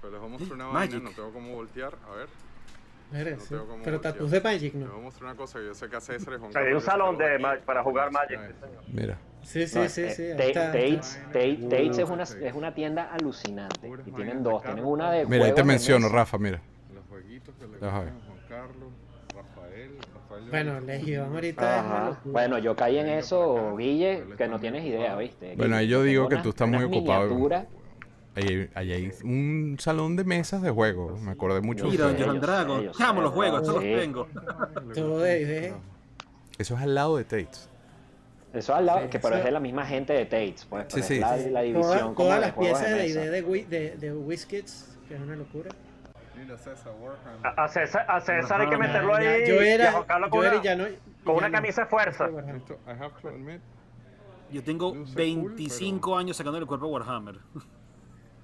[0.00, 1.02] pero les voy a mostrar una vaina, Magic.
[1.02, 2.28] no tengo cómo voltear, a ver,
[3.12, 3.48] Verga, No sí.
[3.50, 4.14] tengo cómo Pero voltear.
[4.14, 4.96] tatus de Magic, les voy ¿no?
[4.96, 7.16] a mostrar una cosa que yo sé que a César O sea, hay un salón
[7.18, 8.40] de ma- para jugar Magic.
[8.40, 8.82] Señor.
[8.92, 9.18] Mira.
[9.42, 10.52] Sí, sí, No, sí, eh, sí.
[10.52, 11.18] Tate's,
[11.98, 13.88] es una, es una tienda alucinante.
[14.06, 14.60] Y tienen dos.
[14.64, 16.08] Tienen una de Mira, ahí te menciono.
[16.08, 16.60] Rafa, mira.
[16.92, 18.12] Los jueguitos que le gustan a Juan
[18.48, 18.88] Carlos,
[19.32, 20.50] Rafael, Rafael.
[20.50, 22.32] Bueno, Legión ahorita es.
[22.32, 23.76] Bueno, yo caí en eso.
[23.76, 25.14] Guille, que no tienes idea.
[25.14, 25.54] ¿viste?
[25.56, 27.28] Bueno, ahí yo digo que tú estás muy ocupado.
[28.74, 31.20] Ahí hay un salón de mesas de juegos.
[31.20, 32.26] Me acordé mucho de Mira, sé, ustedes.
[32.26, 32.84] Dungeons and yo sé, Dragons.
[32.84, 33.66] yo sé, Amo los juegos, sí.
[33.66, 34.28] estos los tengo.
[34.94, 35.74] Todo de- de-
[36.58, 37.70] Eso es al lado de Tate's.
[38.52, 39.38] Eso al lado, Sí, que pero sí.
[39.40, 40.86] es de la misma gente de Tate's, pues.
[40.88, 41.18] Sí, sí.
[41.18, 43.24] la, Sí, la división como todas de las piezas de mesa.
[43.24, 45.70] ID de, de, de WizKids, que es una locura.
[47.42, 50.36] A, a César, a César hay que meterlo ahí yo y a era, Carlos yo
[50.38, 50.84] con, era y una, ya no.
[51.24, 51.54] con una no.
[51.54, 52.28] camisa de fuerza.
[54.52, 57.38] Yo tengo No sé, cool, 25 años sacando el cuerpo a Warhammer.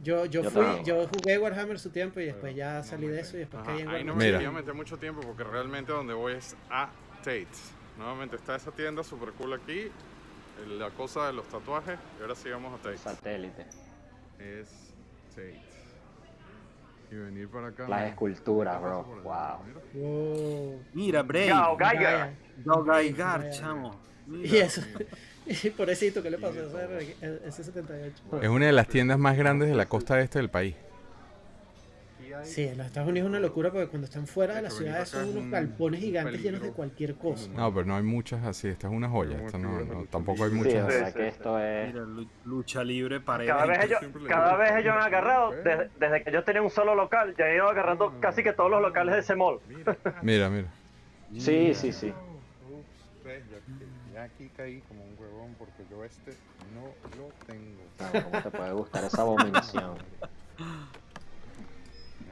[0.02, 0.84] Yo, yo, Yo fui, también.
[0.84, 3.82] yo jugué Warhammer su tiempo y después ya salí de eso y después Ajá, caí
[3.82, 4.16] en ahí no Warhammer.
[4.16, 4.38] me Mira.
[4.38, 6.88] quería meter mucho tiempo porque realmente donde voy es a
[7.18, 7.72] Tate's.
[7.96, 9.90] Nuevamente está esa tienda super cool aquí.
[10.78, 11.98] La cosa de los tatuajes.
[12.18, 13.00] Y ahora sí vamos a Tate's.
[13.00, 13.66] Satélite.
[14.40, 14.92] Es
[15.34, 15.56] Tate's.
[17.10, 17.86] Y venir para acá.
[17.88, 19.04] Las esculturas, bro.
[19.22, 19.58] Wow.
[19.66, 19.80] mira.
[19.94, 20.82] Wow.
[20.94, 21.48] Mira, Bray.
[21.48, 21.98] Gao Geiger.
[22.00, 22.34] Vaya.
[22.64, 24.00] Gao Gaigar, chamo.
[24.26, 24.48] Mira.
[24.48, 24.80] Y eso.
[25.76, 28.40] Pobrecito, ¿qué le pasó a ese, ese 78?
[28.42, 30.74] Es una de las tiendas más grandes de la costa este del país.
[32.44, 35.10] Sí, en los Estados Unidos es una locura porque cuando están fuera de las ciudades
[35.10, 37.46] son unos un- galpones gigantes llenos de cualquier cosa.
[37.54, 38.68] No, pero no hay muchas así.
[38.68, 39.36] Esta es una joya.
[39.44, 40.88] Esta no, no- tampoco hay Sí, muchas de así.
[40.88, 41.28] verdad sí, que sí.
[41.28, 41.94] esto es.
[42.46, 46.32] Lucha libre para Cada vez ellos, cada vez "Pero ellos han agarrado, desde, desde que
[46.32, 49.20] yo tenía un solo local, ya he ido agarrando casi que todos los locales de
[49.20, 49.60] ese mall.
[50.22, 50.68] Mira, mira.
[51.38, 52.12] Sí, sí, sí.
[54.14, 55.11] Ya, aquí caí como un
[55.64, 56.32] porque yo este
[56.74, 57.82] no lo tengo.
[58.00, 59.94] No, ¿Cómo te puede gustar esa abominación?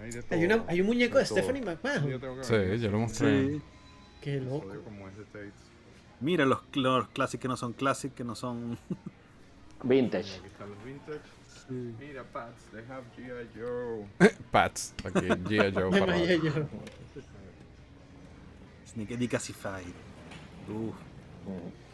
[0.02, 1.26] Hay, de Hay, una, hay un muñeco de.
[1.26, 2.20] Stephanie Yo McMahon.
[2.20, 3.48] tengo que Sí, yo lo mostré.
[3.48, 3.62] Sí.
[4.20, 4.66] Qué loco.
[4.84, 5.08] como.
[6.20, 8.76] Mira los, los clásicos que no son clásicos, que no son.
[9.84, 10.38] Vintage.
[10.38, 11.20] Aquí están los vintage.
[12.00, 13.48] Mira, Pats, they have G.I.
[13.56, 14.04] Joe.
[14.50, 15.72] Pats, aquí G.I.
[15.72, 16.52] Joe para yo.
[18.88, 19.94] Sneaker Declassified.
[20.68, 20.94] Uf.
[21.46, 21.89] Ahorita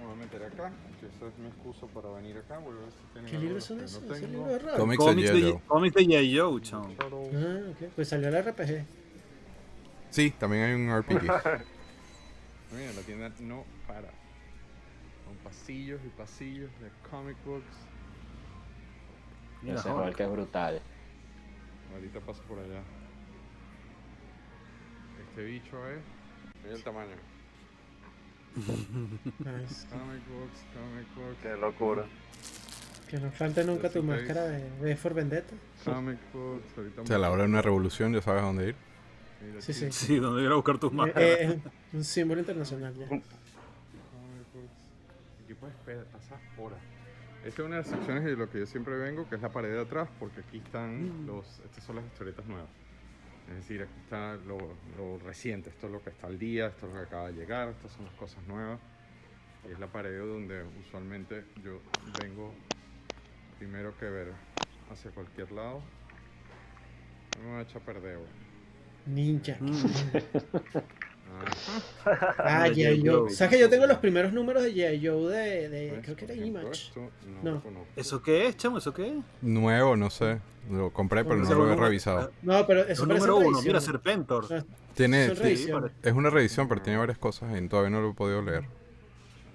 [0.00, 2.58] me voy a meter acá, que esa es mi excusa para venir acá.
[2.58, 4.02] Voy a ver si tienen ¿Qué libros son no esos?
[4.02, 4.26] ¿Ese tengo.
[4.26, 4.76] libro de rol?
[4.96, 6.06] Comics de Cómics G.I.
[6.32, 6.38] de.
[6.40, 6.94] Joe, chamo.
[6.98, 7.92] Ah, ok.
[7.94, 8.84] Pues salió el RPG.
[10.10, 11.22] Sí, también hay un RPG.
[12.72, 14.08] Mira, la tienda no para.
[15.26, 17.64] Con pasillos y pasillos de comic books.
[19.62, 20.80] Mira, Ese rol que es brutal.
[21.92, 22.82] Ahorita paso por allá.
[25.28, 26.00] Este bicho es.
[26.62, 27.16] Mira el tamaño.
[28.56, 29.86] Nice.
[29.88, 31.38] Comic books, comic books.
[31.42, 32.04] Qué locura.
[33.08, 35.54] Que no falte nunca tu máscara de V for Vendetta.
[35.84, 36.76] Comic books.
[36.76, 38.74] Ahorita O sea, a la hora de una revolución ya sabes a dónde ir.
[39.46, 39.90] Mira, Sí, sí.
[39.90, 41.28] Sí, donde ir a buscar tus Eh, máscaras.
[41.28, 41.60] eh,
[41.92, 43.06] un símbolo internacional ya.
[43.08, 44.72] comic books.
[45.44, 46.78] Aquí puedes pasar horas.
[47.44, 49.48] Esta es una de las secciones de lo que yo siempre vengo, que es la
[49.50, 51.46] pared de atrás, porque aquí están los.
[51.64, 52.68] Estas son las historietas nuevas.
[53.50, 54.58] Es decir, aquí está lo,
[54.96, 57.32] lo reciente, esto es lo que está al día, esto es lo que acaba de
[57.34, 58.80] llegar, estas son las cosas nuevas.
[59.68, 61.80] Y es la pared donde usualmente yo
[62.22, 62.54] vengo
[63.58, 64.32] primero que ver
[64.90, 65.82] hacia cualquier lado.
[67.36, 68.30] No me voy a echar a perder, güey.
[69.06, 69.56] Ninja.
[69.60, 69.72] Mm.
[72.38, 73.02] Ah, G.I.
[73.06, 73.30] Joe.
[73.30, 75.06] ¿Sabes que yo tengo los primeros números de G.I.
[75.06, 76.70] Joe de, de creo que era Image?
[76.70, 77.10] esto
[77.42, 77.62] no.
[77.96, 78.78] ¿Eso qué es, chamo?
[78.78, 79.14] ¿Eso qué es?
[79.42, 80.40] Nuevo, no sé.
[80.70, 82.30] Lo compré, pero no lo he revisado.
[82.42, 83.62] No, pero Es eso un parece número uno.
[83.62, 84.46] Mira, Serpentor.
[84.94, 88.64] Tiene, es una reedición, pero tiene varias cosas y todavía no lo he podido leer.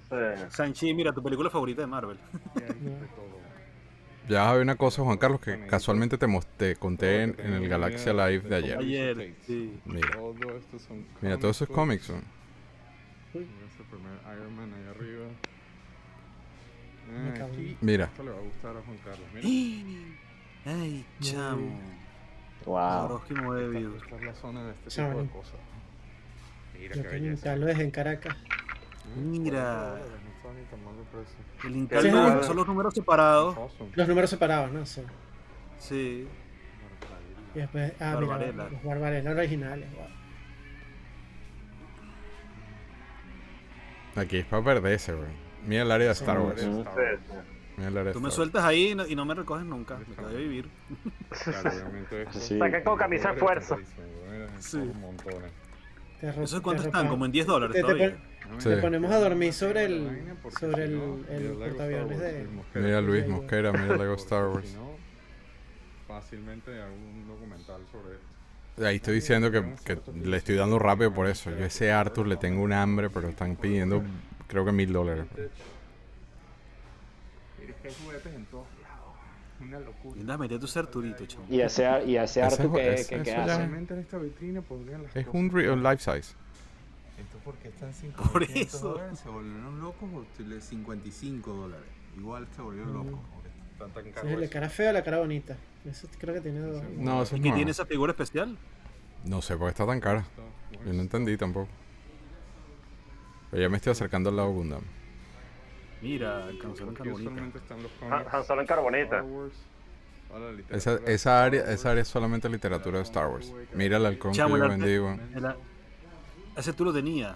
[0.10, 0.16] Sí.
[0.50, 2.18] Sanchi, mira, tu película favorita de Marvel.
[4.28, 7.54] Ya vas a ver una cosa, Juan Carlos, que casualmente te, te conté en, en
[7.54, 8.78] el Galaxia Live de ayer.
[8.78, 9.80] Ayer, sí.
[9.86, 12.22] Mira, Todo esto son mira, todos esos cómics son.
[13.34, 15.26] Mira ese primer Iron Man ahí arriba.
[17.24, 18.06] Me cago en- aquí, Mira.
[18.06, 19.28] Esto le va a gustar a Juan Carlos.
[19.34, 20.10] Mira.
[20.66, 21.80] ¡Ay, chamo!
[22.66, 23.22] Wow.
[23.30, 25.10] Esta, es la zona de este Chamo.
[25.10, 25.60] tipo de cosas.
[26.80, 27.56] Mira Yo qué belleza.
[27.56, 28.36] lo dejé en Caracas.
[29.16, 30.02] Mira.
[30.56, 31.68] 40 dólares, No está ni tan mal el.
[31.68, 32.48] El Sí, sí.
[32.48, 33.58] Son los números separados.
[33.58, 33.92] Awesome.
[33.96, 34.86] Los números separados, ¿no?
[34.86, 35.02] Sí.
[35.78, 36.28] Sí.
[37.54, 38.52] Y después, ah, Barbarella.
[38.52, 39.90] mira, los Barbarella originales.
[39.94, 40.06] wow.
[44.24, 45.28] Aquí es para perderse, güey.
[45.66, 46.62] Mira el área de Star Wars.
[46.62, 46.84] Sí, sí.
[47.78, 48.36] Mira el área de Tú me Wars.
[48.36, 49.98] sueltas ahí y no, y no me recoges nunca.
[49.98, 50.70] Me quedo a vivir.
[51.44, 53.78] Claro, obviamente con camisa de fuerza.
[54.60, 54.78] Sí.
[55.00, 55.52] montones.
[56.22, 57.08] Te ¿Eso te cuánto están?
[57.10, 58.18] Como en 10 dólares Te- te todavía.
[58.60, 58.70] Sí.
[58.70, 62.48] Te ponemos a dormir sobre el, sobre el, el portaaviones de...
[62.76, 63.42] Mira Luis Lego.
[63.42, 64.76] Mosquera, mira Lego Star Wars.
[66.08, 68.86] fácilmente un documental sobre esto.
[68.86, 71.50] Ahí estoy diciendo que, que le estoy dando rápido por eso.
[71.52, 74.04] Yo a ese Arthur le tengo un hambre, pero están pidiendo
[74.48, 75.26] creo que mil dólares.
[79.62, 80.18] Una locura.
[80.18, 81.46] Linda, metí a tu Arturito, chamo.
[81.50, 82.68] Y ese, y ese es- que,
[83.10, 83.46] que, que hace.
[83.58, 85.42] Realmente en esta vitrina pondrían las Es cosas.
[85.42, 86.36] un real life size.
[87.18, 87.92] Esto porque están
[88.32, 88.90] Por 500 eso.
[88.94, 91.88] dólares, se volvieron locos o te- 55 dólares.
[92.18, 93.20] Igual se volvieron locos.
[93.34, 94.40] porque Están tan Sí, caros.
[94.42, 95.58] la cara fea, la cara bonita.
[95.86, 96.84] Eso creo que tiene dos.
[96.98, 98.58] No, eso ¿Y qué tiene esa figura especial?
[99.26, 100.26] No sé por qué está tan cara.
[100.86, 101.68] Yo no entendí tampoco.
[103.52, 104.82] Pero ya me estoy acercando al lado Gundam.
[106.02, 107.58] Mira, el carbonita.
[107.58, 107.80] están
[108.12, 108.26] Han.
[108.32, 109.06] Han Solo en carbonita.
[109.06, 109.54] Star Wars,
[110.28, 113.54] toda la literatura Esa, esa, área, esa área es solamente literatura de Star Wars.
[113.74, 114.46] Mira el halcón que yo.
[115.36, 115.56] El-
[116.56, 117.36] Ese tú lo tenías.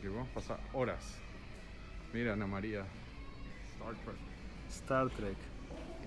[0.00, 1.16] Que vamos a pasar horas.
[2.12, 2.84] Mira, Ana María.
[3.74, 4.16] Star Trek.
[4.70, 5.36] Star Trek.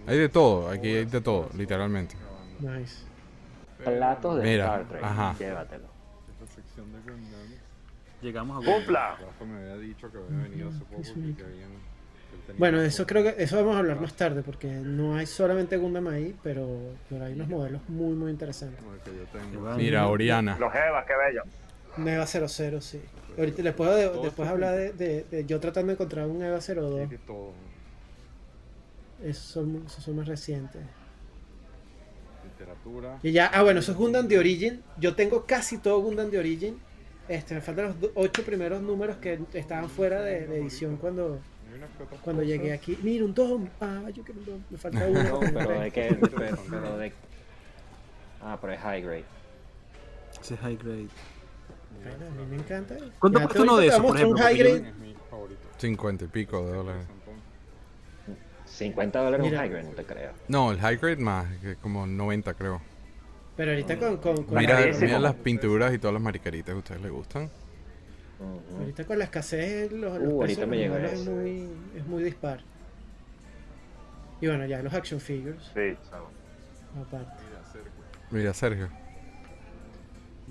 [0.07, 2.15] Hay de todo, aquí hay de todo, literalmente.
[2.59, 3.03] Nice.
[3.83, 5.03] Platos de Mira, Star Trek.
[5.03, 5.35] ajá.
[5.39, 5.85] Llévatelo.
[6.41, 7.47] Esta sección de Gundam.
[8.21, 9.17] Llegamos a ¡Cumpla!
[9.17, 11.37] Rafa me había dicho que había venido hace poco es y único.
[11.39, 11.69] que habían
[12.57, 16.07] Bueno, eso creo que eso vamos a hablar más tarde porque no hay solamente Gundam
[16.07, 16.67] ahí, pero,
[17.09, 18.79] pero hay unos modelos muy muy interesantes.
[19.77, 20.57] Mira, Oriana.
[20.57, 21.43] Los Evas, qué bello.
[21.97, 23.01] Neva 00, sí.
[23.37, 27.09] Ahorita les puedo después hablar de, de, de, yo tratando de encontrar un Eva 02.
[29.23, 30.81] Esos son, esos son más recientes.
[32.43, 33.19] Literatura.
[33.23, 34.81] Y ya, ah bueno, eso es Gundam de Origin.
[34.99, 36.77] Yo tengo casi todo Gundam de Origin.
[37.27, 41.39] Este, me faltan los ocho primeros números que estaban fuera de, de edición cuando,
[42.21, 42.97] cuando llegué aquí.
[43.01, 43.69] Mira, un Dom.
[43.79, 44.61] Ah, yo quiero un Dom.
[44.69, 45.23] Me falta uno.
[45.23, 46.17] No, pero de que.
[46.35, 47.13] Pero, pero de.
[48.41, 49.25] Ah, pero es high grade.
[50.41, 51.07] Ese es high grade.
[52.01, 52.95] Bueno, a mí me encanta.
[53.19, 54.89] ¿Cuánto cuesta uno de esos, por un high Porque yo- grade.
[54.89, 55.61] Es mi favorito.
[55.77, 57.05] 50 y pico de dólares.
[58.65, 59.59] 50 dólares un Mira.
[59.61, 60.31] high grade, no te creo.
[60.47, 62.81] No, el high grade más, que como 90 creo.
[63.55, 66.77] Pero ahorita con, con, con Mira, la, mira las pinturas y todas las mariqueritas, ¿a
[66.77, 67.49] ustedes les gustan?
[68.79, 71.31] Ahorita con la escasez los, los Uh, ahorita me llegó es eso.
[71.31, 72.61] muy, es muy dispar.
[74.41, 76.27] Y bueno, ya los action figures, Sí, chamo.
[76.99, 77.43] aparte.
[78.31, 78.89] Mira, Sergio.
[78.89, 78.93] Mira,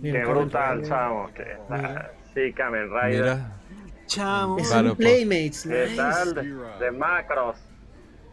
[0.03, 1.30] Qué Kamen brutal, chamo.
[1.34, 2.12] que- Mira.
[2.34, 3.11] Sí, Kamen Rider.
[3.22, 3.53] Mira,
[4.07, 5.09] Chamo, Es Vale, un pues.
[5.09, 5.96] Playmates, ¿Qué nice.
[5.96, 6.34] tal?
[6.34, 6.42] De,
[6.84, 7.57] de macros.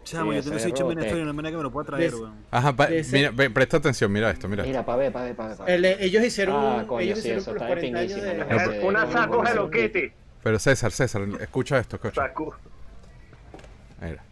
[0.03, 0.95] chamo, Sí, yo tengo ese bicho en.
[0.97, 2.33] Venezuela no manera que me lo pueda traer, weón.
[2.49, 4.63] ajá, pa- Ese- mira, ve, presta atención, mira esto, mira.
[4.63, 4.69] esto.
[4.69, 5.57] Mira, pa' ver, pa' ver, pa' ver.
[5.57, 5.73] pa' ver.
[5.75, 8.45] El- ellos hicieron, Ah, coño, ellos sí, hicieron eso por los está 40 años pinguísimo,
[8.45, 8.55] de...
[8.55, 8.61] ¿no?
[8.61, 9.43] Es Sí, una Saku.
[9.47, 10.11] Hello Kitty.
[10.43, 12.21] Pero César, César, escucha esto, escucha.
[12.27, 12.53] Saku.
[14.01, 14.23] Mira.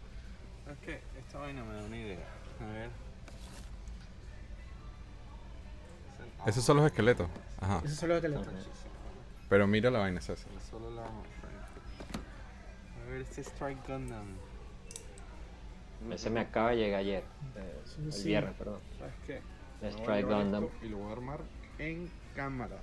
[6.46, 7.28] Esos son los esqueletos.
[7.60, 7.82] Ajá.
[7.84, 8.38] Eso es lo que le
[9.48, 10.50] Pero mira la vaina, César.
[10.70, 11.26] Solo la vamos
[13.06, 14.26] a ver este Strike Gundam.
[16.12, 17.24] Ese me acaba de llegar ayer.
[17.56, 18.28] eh, El Sí.
[18.28, 18.80] viernes, perdón.
[18.98, 19.40] ¿Sabes qué?
[19.82, 20.68] El Strike Gundam.
[20.82, 21.40] Y lo voy a armar
[21.78, 22.76] en cámara.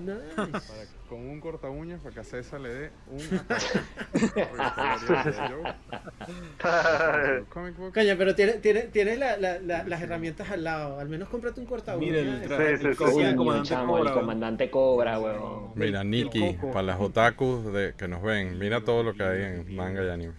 [0.00, 0.34] Nice.
[0.36, 0.60] Para-
[1.08, 3.18] con un corta uñas para que a César le dé un.
[7.92, 10.98] Coño, pero tienes tiene, tienes la- la- la- las herramientas al lado.
[11.00, 12.96] Al menos cómprate un corta Mira el el
[13.36, 14.14] comandante Cobra, el weón.
[14.20, 15.72] comandante Cobra, weón.
[15.74, 16.04] Mira,
[16.56, 16.70] coco.
[16.72, 20.08] para las otakus de, que nos ven, mira todo lo que hay en manga y
[20.10, 20.34] anime.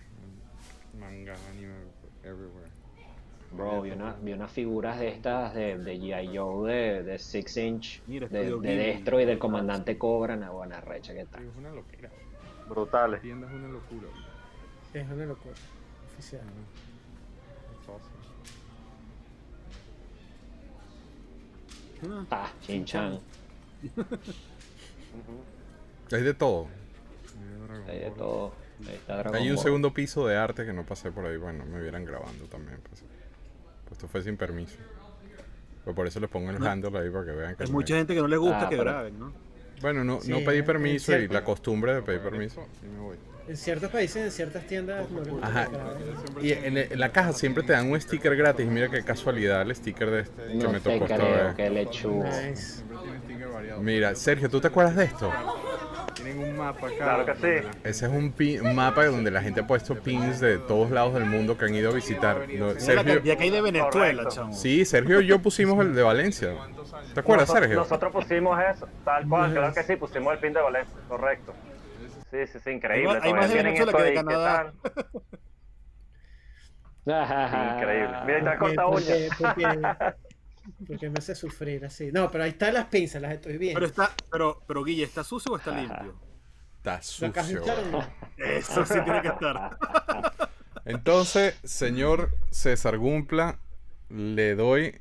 [3.52, 6.38] Bro, vi, una, vi unas figuras de estas de, de G.I.
[6.38, 8.76] Joe de, de 6 inch, Mira, de, de.
[8.76, 11.44] Destro y del comandante Cobra, una buena recha, ¿qué tal?
[11.44, 12.10] Es una locura.
[12.70, 13.20] Brutales.
[13.20, 14.08] La tienda es una locura.
[14.94, 15.56] Es una locura.
[16.14, 16.42] Oficial.
[22.32, 23.20] Ah, Chin-Chan.
[26.12, 26.68] Hay de todo.
[27.88, 28.54] Hay de todo.
[28.88, 29.64] Ahí está Dragon Hay un Ball.
[29.64, 31.38] segundo piso de arte que no pasé por ahí.
[31.38, 32.80] Bueno, me vieran grabando también.
[32.90, 33.21] Pues, Pues
[33.92, 34.78] esto fue sin permiso.
[35.84, 36.66] Pues por eso les pongo el No.
[36.70, 38.70] handle ahí para que vean que Hay mucha hay- gente que no le gusta Ah,
[38.70, 39.34] que pero- graben, ¿no?
[39.82, 42.68] Bueno, no, no pedí permiso y la costumbre de pedir permiso.
[42.84, 43.18] Y me voy.
[43.48, 45.68] En ciertos países, en ciertas tiendas, no Ajá.
[46.40, 48.68] Y en, en la caja siempre te dan un sticker gratis.
[48.68, 51.56] Mira qué casualidad el sticker de este que No me tocó esta vez.
[51.56, 52.24] que lechugo.
[52.24, 52.84] Nice.
[53.80, 55.32] Mira, Sergio, ¿tú te acuerdas de esto?
[56.14, 56.96] Tienen un mapa acá.
[56.98, 57.68] Claro que sí.
[57.84, 58.34] Ese es un,
[58.76, 61.92] mapa donde la gente ha puesto pins de todos lados del mundo que han ido
[61.92, 62.48] a visitar.
[62.50, 64.54] No, Sergio, cantidad que hay de Venezuela, chamo.
[64.54, 66.50] sí, Sergio y yo pusimos el de Valencia.
[67.14, 67.76] ¿Te acuerdas, Nosotros- Sergio?
[67.78, 71.54] Nosotros pusimos eso, tal cual, claro que sí, pusimos el pin de Valencia, correcto.
[72.32, 73.10] Sí, sí, sí, increíble.
[73.10, 74.74] Hay más- hay más de Venezuela que de ahí, ¿qué Canadá.
[77.06, 78.18] Increíble.
[78.26, 80.16] Mira, está corta uñas.
[80.88, 82.12] Porque, me hace sufrir así.
[82.12, 83.80] No, pero ahí están las pinzas, las estoy viendo.
[83.80, 86.20] Pero está, pero, pero Guille, ¿está sucio o está limpio?
[86.78, 87.64] Está sucio.
[88.38, 89.78] Eso sí tiene que estar.
[90.86, 93.60] Entonces, señor César Gumpla,
[94.10, 95.00] le doy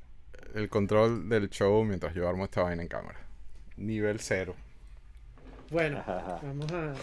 [0.55, 3.19] el control del show mientras yo armo esta vaina en cámara.
[3.77, 4.55] Nivel cero.
[5.71, 6.95] Bueno, vamos a.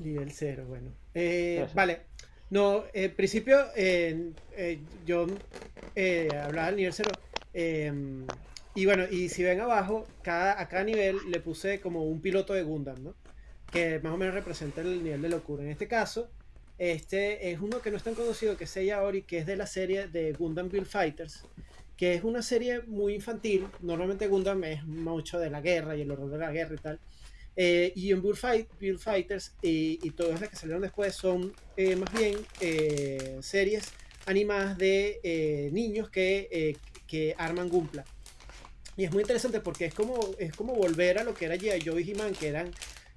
[0.00, 0.90] Nivel cero, bueno.
[1.14, 2.05] Eh, vale.
[2.50, 5.26] No, en principio, eh, eh, yo
[5.96, 7.10] eh, hablaba del nivel cero.
[7.52, 7.92] eh,
[8.74, 12.52] y bueno, y si ven abajo, cada, a cada nivel le puse como un piloto
[12.52, 13.14] de Gundam, ¿no?
[13.72, 15.62] Que más o menos representa el nivel de locura.
[15.62, 16.28] En este caso,
[16.76, 19.56] este es uno que no es tan conocido, que es Seiya Ori, que es de
[19.56, 21.44] la serie de Gundam Build Fighters,
[21.96, 23.66] que es una serie muy infantil.
[23.80, 27.00] Normalmente Gundam es mucho de la guerra y el horror de la guerra y tal.
[27.56, 31.54] Eh, y en Build, Fight, Build Fighters y, y todas las que salieron después son
[31.76, 33.92] eh, más bien eh, series
[34.26, 36.76] animadas de eh, niños que, eh,
[37.06, 38.04] que arman Gumpla.
[38.96, 41.82] Y es muy interesante porque es como, es como volver a lo que era G.I.
[41.84, 42.70] Joe y He-Man, que eran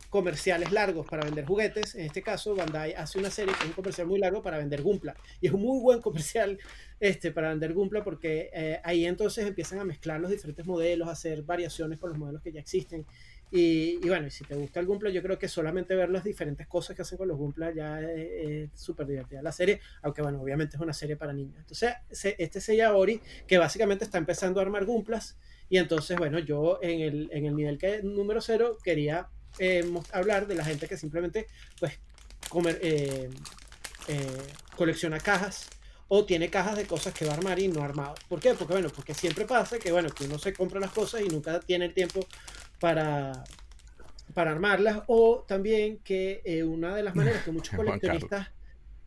[0.09, 1.95] comerciales largos para vender juguetes.
[1.95, 4.81] En este caso, Bandai hace una serie que es un comercial muy largo para vender
[4.81, 5.15] Gumpla.
[5.39, 6.59] Y es un muy buen comercial
[6.99, 11.11] este, para vender Gumpla porque eh, ahí entonces empiezan a mezclar los diferentes modelos, a
[11.11, 13.05] hacer variaciones con los modelos que ya existen.
[13.51, 16.67] Y, bueno, y si te gusta el Gunpla, yo creo que solamente ver las diferentes
[16.67, 20.75] cosas que hacen con los Gunpla ya es súper divertida la serie, aunque bueno, obviamente
[20.75, 21.57] es una serie para niños.
[21.57, 21.93] Entonces,
[22.37, 25.37] este Seiya Ori, que básicamente está empezando a armar Gumplas,
[25.69, 29.29] y entonces, bueno, yo en el, en el nivel que, número cero quería
[29.59, 31.47] eh, hablar de la gente que simplemente,
[31.79, 31.99] pues,
[32.49, 33.29] comer, eh,
[34.07, 34.37] eh,
[34.75, 35.69] colecciona cajas
[36.07, 38.15] o tiene cajas de cosas que va a armar y no armado.
[38.27, 38.55] ¿Por qué?
[38.55, 41.59] Porque bueno, porque siempre pasa que bueno, que uno se compra las cosas y nunca
[41.59, 42.27] tiene el tiempo
[42.79, 43.43] para,
[44.33, 45.01] para armarlas.
[45.07, 48.49] O también que eh, una de las maneras que muchos coleccionistas,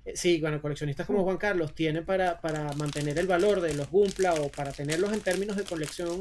[0.05, 3.91] eh, sí, bueno, coleccionistas como Juan Carlos tienen para, para mantener el valor de los
[3.91, 6.19] Gumpla o para tenerlos en términos de colección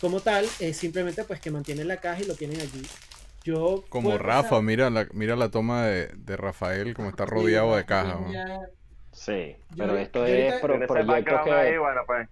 [0.00, 2.82] como tal, es simplemente pues que mantienen la caja y lo tienen allí.
[3.44, 7.84] Yo como Rafa, mira la, mira la toma de, de Rafael como está rodeado de
[7.84, 8.18] cajas.
[9.12, 11.78] Sí, pero esto es proyectos que...
[12.06, 12.28] Pues.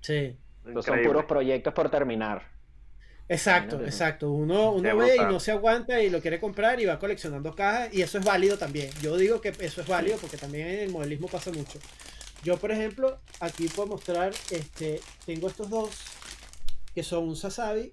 [0.00, 0.36] Sí.
[0.82, 2.55] son puros proyectos por terminar.
[3.28, 4.30] Exacto, exacto.
[4.30, 7.92] Uno, uno ve y no se aguanta y lo quiere comprar y va coleccionando cajas
[7.92, 8.90] y eso es válido también.
[9.02, 11.78] Yo digo que eso es válido porque también en el modelismo pasa mucho.
[12.44, 15.90] Yo, por ejemplo, aquí puedo mostrar, este, tengo estos dos
[16.94, 17.92] que son un Sasabi,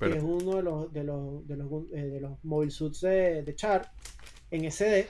[0.00, 3.42] que es uno de los de los de los, eh, de los mobile suits de,
[3.44, 3.92] de Char
[4.50, 5.06] en SD.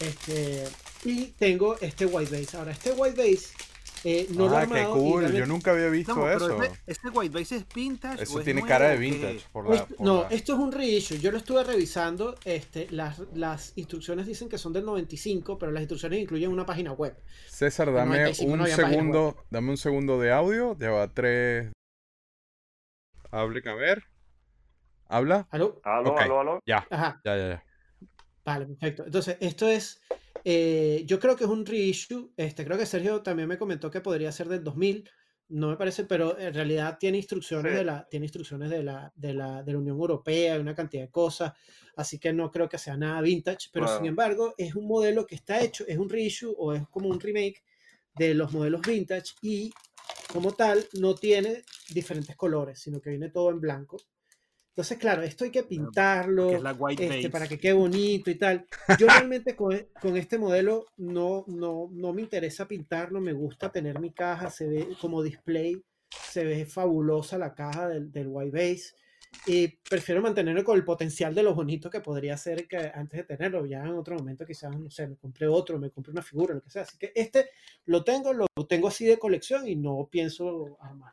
[0.00, 0.64] Este,
[1.04, 2.56] y tengo este white base.
[2.56, 3.48] Ahora, este white base
[4.04, 5.32] eh, no lo he qué cool.
[5.32, 6.62] Yo nunca había visto eso.
[6.62, 8.22] Este, este, white base es vintage.
[8.22, 9.42] Eso tiene cara de vintage.
[9.98, 11.18] no, esto es un reissue.
[11.18, 12.36] Yo lo estuve revisando.
[12.44, 16.92] Este, las, las instrucciones dicen que son del 95, pero las instrucciones incluyen una página
[16.92, 17.16] web.
[17.48, 19.36] César, dame un segundo.
[19.50, 20.76] Dame un segundo de audio.
[20.78, 21.70] Lleva tres.
[23.30, 24.04] Hable, a ver.
[25.08, 25.46] ¿Habla?
[25.50, 25.80] ¿Aló?
[25.84, 26.62] ¿Aló, aló, aló?
[26.64, 26.86] Ya.
[26.90, 27.64] ya, ya, ya.
[28.44, 29.04] Vale, perfecto.
[29.04, 30.00] Entonces, esto es,
[30.44, 32.32] eh, yo creo que es un reissue.
[32.36, 35.08] Este, creo que Sergio también me comentó que podría ser del 2000.
[35.48, 39.34] No me parece, pero en realidad tiene instrucciones, de, la, tiene instrucciones de, la, de,
[39.34, 41.52] la, de la Unión Europea, una cantidad de cosas,
[41.96, 45.34] así que no creo que sea nada vintage, pero sin embargo es un modelo que
[45.34, 47.62] está hecho, es un reissue o es como un remake
[48.14, 49.70] de los modelos vintage y
[50.32, 53.98] como tal no tiene diferentes colores, sino que viene todo en blanco.
[54.72, 56.50] Entonces, claro, esto hay que pintarlo
[56.98, 58.66] este, para que quede bonito y tal.
[58.98, 63.70] Yo realmente con, e, con, este modelo no, no, no me interesa pintarlo, me gusta
[63.70, 68.50] tener mi caja, se ve como display, se ve fabulosa la caja del, del white
[68.50, 68.94] base
[69.46, 73.24] y prefiero mantenerlo con el potencial de lo bonito que podría ser que antes de
[73.24, 73.66] tenerlo.
[73.66, 76.62] Ya en otro momento quizás, no sé, me compré otro, me compré una figura, lo
[76.62, 76.82] que sea.
[76.82, 77.50] Así que este
[77.84, 81.12] lo tengo, lo tengo así de colección y no pienso armar.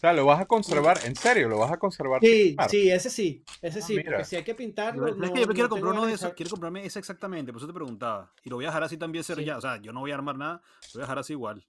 [0.00, 2.22] O sea, lo vas a conservar, en serio, lo vas a conservar.
[2.22, 5.06] Sí, sí, ese sí, ese ah, sí, porque si hay que pintarlo.
[5.08, 7.74] es que yo quiero comprar uno de esos, quiero comprarme ese exactamente, por eso te
[7.74, 8.32] preguntaba.
[8.42, 10.14] Y lo voy a dejar así también ser ya, o sea, yo no voy a
[10.14, 11.66] armar nada, lo voy a dejar así igual.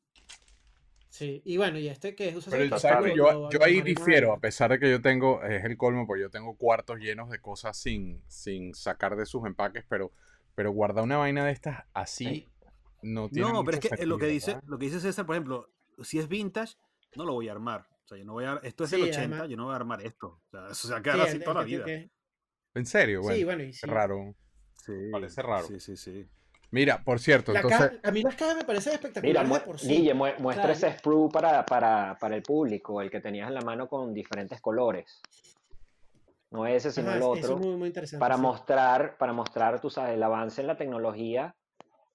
[1.10, 4.80] Sí, y bueno, y este que es Pero yo, yo ahí difiero, a pesar de
[4.80, 8.74] que yo tengo, es el colmo, porque yo tengo cuartos llenos de cosas sin, sin
[8.74, 10.14] sacar de sus empaques, pero,
[10.56, 12.48] pero guardar una vaina de estas así
[13.02, 13.52] no tiene.
[13.52, 15.70] No, pero es que lo que dice, lo que dice César, por ejemplo,
[16.02, 16.78] si es vintage,
[17.18, 19.66] no lo voy a armar yo no voy a, esto es del 80, yo no
[19.66, 20.28] voy a armar esto.
[20.28, 21.86] O sea, eso se va a quedar así toda la vida.
[22.74, 23.22] ¿En serio?
[23.22, 24.36] Bueno, sí, bueno, y Es raro.
[24.74, 25.68] Sí, parece raro.
[25.68, 26.28] Sí, sí, sí.
[26.72, 28.00] Mira, por cierto, entonces...
[28.02, 29.88] a mí las cajas me parecen espectaculares Mira, por sí.
[29.88, 33.90] Guille, muestra ese sprue para, para, para, el público, el que tenías en la mano
[33.90, 35.22] con diferentes colores.
[36.50, 37.58] No ese, sino el otro.
[37.58, 41.56] muy, muy interesante, para mostrar, para mostrar, tú sabes, el avance en la tecnología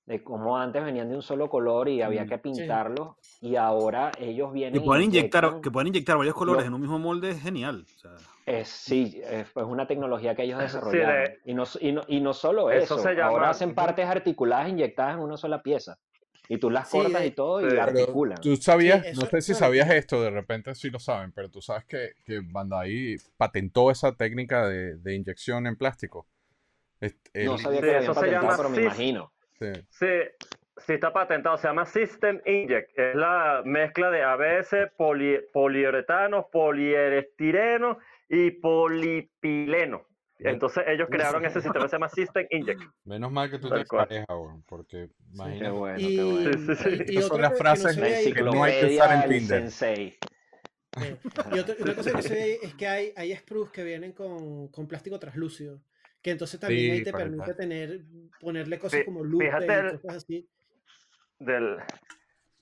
[0.06, 4.52] de cómo antes venían de un solo color y había que pintarlo y ahora ellos
[4.52, 7.84] vienen que pueden inyectar que pueden inyectar varios colores en un mismo molde es genial
[8.46, 12.70] es sí es, una tecnología que ellos desarrollaron y, no, y, no, y no solo
[12.70, 15.98] eso, ahora hacen partes articuladas inyectadas en una sola pieza
[16.48, 18.40] y tú las cortas y todo y articulan.
[18.40, 21.84] Tú sabías no sé si sabías esto de repente sí lo saben pero tú sabes
[21.84, 26.28] que, que Bandai patentó esa técnica de, de inyección en plástico.
[27.00, 29.72] No sabía que habían patentado pero me imagino Sí.
[30.76, 30.92] sí.
[30.92, 32.98] está patentado, se llama System Inject.
[32.98, 37.98] Es la mezcla de ABS, poli, poliuretano, polierestireno
[38.28, 40.06] y polipileno.
[40.38, 42.82] Entonces ellos crearon ese sistema se llama System Inject.
[43.04, 44.26] Menos mal que tú te pareja,
[44.66, 45.64] porque imagínate.
[45.64, 47.04] qué bueno, qué bueno.
[47.08, 49.70] Y, son las frases que no, hay que usar en Tinder.
[51.52, 55.18] Y otra, cosa que sé es que hay, hay sprues que vienen con, con plástico
[55.18, 55.80] translúcido
[56.26, 58.00] que entonces también ahí te permite tener,
[58.40, 60.44] ponerle cosas como lupe y cosas así.
[61.38, 61.76] Del,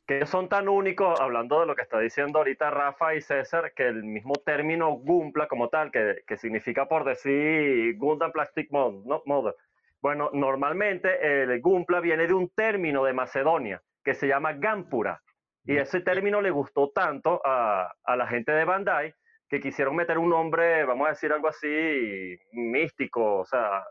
[0.06, 3.86] que son tan únicos, hablando de lo que está diciendo ahorita Rafa y César, que
[3.86, 9.54] el mismo término Gumpla como tal, que, que significa por decir Gundam Plastic Model,
[10.02, 15.22] bueno, normalmente el Gumpla viene de un término de Macedonia que se llama Gampura.
[15.64, 19.14] Y ese término le gustó tanto a, a la gente de Bandai
[19.54, 23.84] que quisieron meter un nombre, vamos a decir algo así, místico, o sea,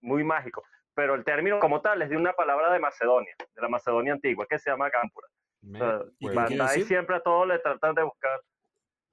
[0.00, 0.64] muy mágico.
[0.92, 4.46] Pero el término como tal es de una palabra de Macedonia, de la Macedonia antigua,
[4.48, 5.28] que se llama Gámpura.
[6.18, 8.40] y Bandai siempre a todos le tratan de buscar.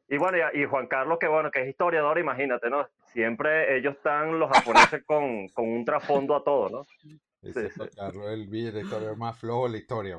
[0.08, 2.88] Y bueno, y, Juan Carlos, que bueno, que es historiador, imagínate, ¿no?
[3.14, 6.84] Siempre ellos están, los japoneses, con, con un trasfondo a todo, ¿no?
[6.84, 7.20] Sí,
[7.54, 7.82] sí.
[7.96, 10.18] Carlos, el historiador más flojo de la historia.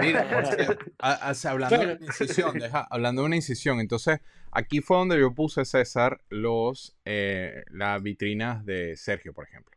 [0.00, 0.26] Mira,
[0.98, 2.58] hablando, de una incisión,
[2.90, 4.20] hablando de una incisión, entonces
[4.50, 9.76] aquí fue donde yo puse, César, los eh, las vitrinas de Sergio, por ejemplo.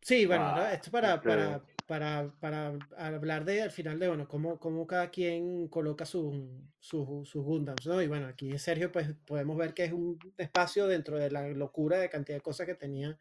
[0.00, 4.58] Sí, bueno, ah, esto para, para, para, para, hablar de al final de, bueno, cómo,
[4.58, 6.34] cómo cada quien coloca sus
[6.78, 8.00] su, su Gundams, ¿no?
[8.00, 11.98] Y bueno, aquí Sergio, pues podemos ver que es un espacio dentro de la locura
[11.98, 13.18] de cantidad de cosas que tenía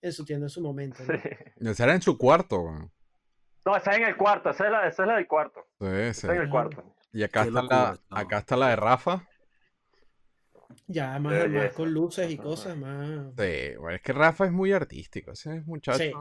[0.00, 1.02] en su tienda en su momento.
[1.60, 1.70] ¿no?
[1.70, 2.90] era en su cuarto,
[3.64, 5.66] no, está en el cuarto, esa es la, esa es la del cuarto.
[5.80, 6.84] Sí, Está en el cuarto.
[7.12, 9.28] Y acá está, la, acá está la de Rafa.
[10.86, 13.32] Ya, más, más con luces y cosas, más.
[13.38, 15.98] Sí, bueno, es que Rafa es muy artístico, ese es muchacho.
[15.98, 16.12] Sí.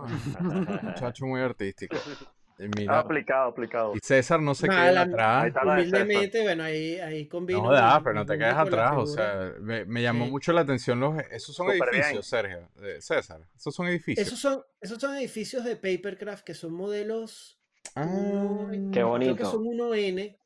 [0.83, 1.97] muchacho muy artístico.
[2.57, 3.93] Mira, aplicado, aplicado.
[3.95, 5.51] Y César no se queda atrás.
[5.63, 7.63] Humildemente, bueno, ahí, ahí combino.
[7.63, 8.93] No, da, pero no te quedes atrás.
[8.95, 11.17] O sea, me, me llamó mucho la atención los.
[11.31, 12.69] Esos son edificios, Sergio.
[12.99, 13.41] César.
[13.55, 14.27] Esos son edificios.
[14.27, 17.59] Esos son, esos son edificios de Papercraft que son modelos.
[17.95, 19.35] Ah, qué bonito.
[19.35, 20.37] Creo que son 1N.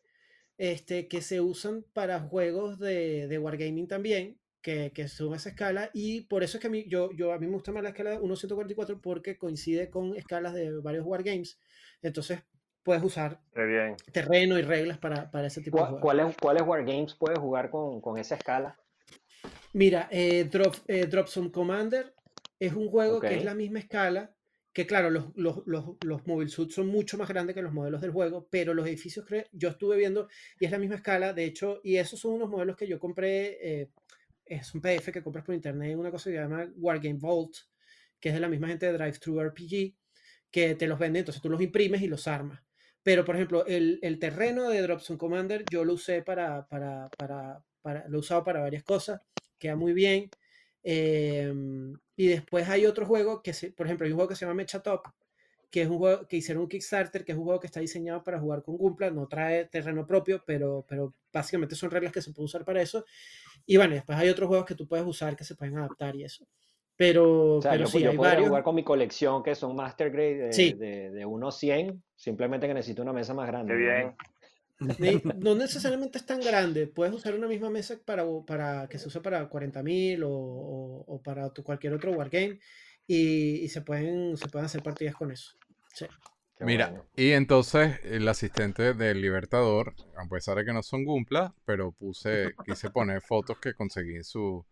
[0.57, 4.39] Este, que se usan para juegos de, de Wargaming también.
[4.61, 7.39] Que, que, son esa escala y por eso es que a mí, yo, yo, a
[7.39, 11.57] mí me gusta más la escala de 1.144 porque coincide con escalas de varios wargames
[12.01, 12.43] entonces
[12.83, 13.41] puedes usar
[14.13, 16.01] terreno y reglas para, para ese tipo de juegos.
[16.01, 18.77] ¿Cuáles, ¿Cuáles wargames puedes jugar con, con esa escala?
[19.73, 21.09] Mira, eh, Drop, eh,
[21.51, 22.13] Commander
[22.59, 24.33] es un juego que es la misma escala,
[24.73, 28.01] que claro, los, los, los, los, mobile suits son mucho más grandes que los modelos
[28.01, 30.29] del juego, pero los edificios yo estuve viendo
[30.59, 33.57] y es la misma escala, de hecho, y esos son unos modelos que yo compré,
[33.61, 33.89] eh,
[34.45, 37.55] es un PDF que compras por internet, una cosa que se llama Wargame Vault,
[38.19, 39.93] que es de la misma gente de Drive Thru RPG,
[40.51, 42.61] que te los venden, entonces tú los imprimes y los armas.
[43.03, 47.63] Pero, por ejemplo, el, el terreno de Dropson Commander yo lo usé para, para, para,
[48.09, 49.21] lo usado para varias cosas,
[49.57, 50.29] queda muy bien.
[50.83, 54.45] Em, y después hay otro juego que, se, por ejemplo, hay un juego que se
[54.45, 55.03] llama Mecha Top,
[55.69, 58.23] que es un juego que hicieron un Kickstarter, que es un juego que está diseñado
[58.23, 62.31] para jugar con Gunpla, no trae terreno propio, pero, pero básicamente son reglas que se
[62.31, 63.05] pueden usar para eso.
[63.65, 66.23] Y bueno, después hay otros juegos que tú puedes usar que se pueden adaptar y
[66.23, 66.47] eso.
[66.97, 70.73] Pero, pero yo, sí, yo hay jugar con mi colección que son Master Grade de,
[70.73, 73.73] de, de 1 100, simplemente que necesito una mesa más grande.
[73.73, 74.15] Qué bien.
[75.39, 79.21] No necesariamente es tan grande, puedes usar una misma mesa para, para que se use
[79.21, 82.59] para 40.000 o, o, o, para tu, cualquier otro wargame
[83.07, 85.55] y, y se, pueden, se pueden hacer partidas con eso.
[85.93, 86.05] Sí.
[86.59, 91.91] Mira, y entonces el asistente del Libertador, a pesar de que no son Gumpla, pero
[91.91, 94.65] puse, quise poner fotos que conseguí en su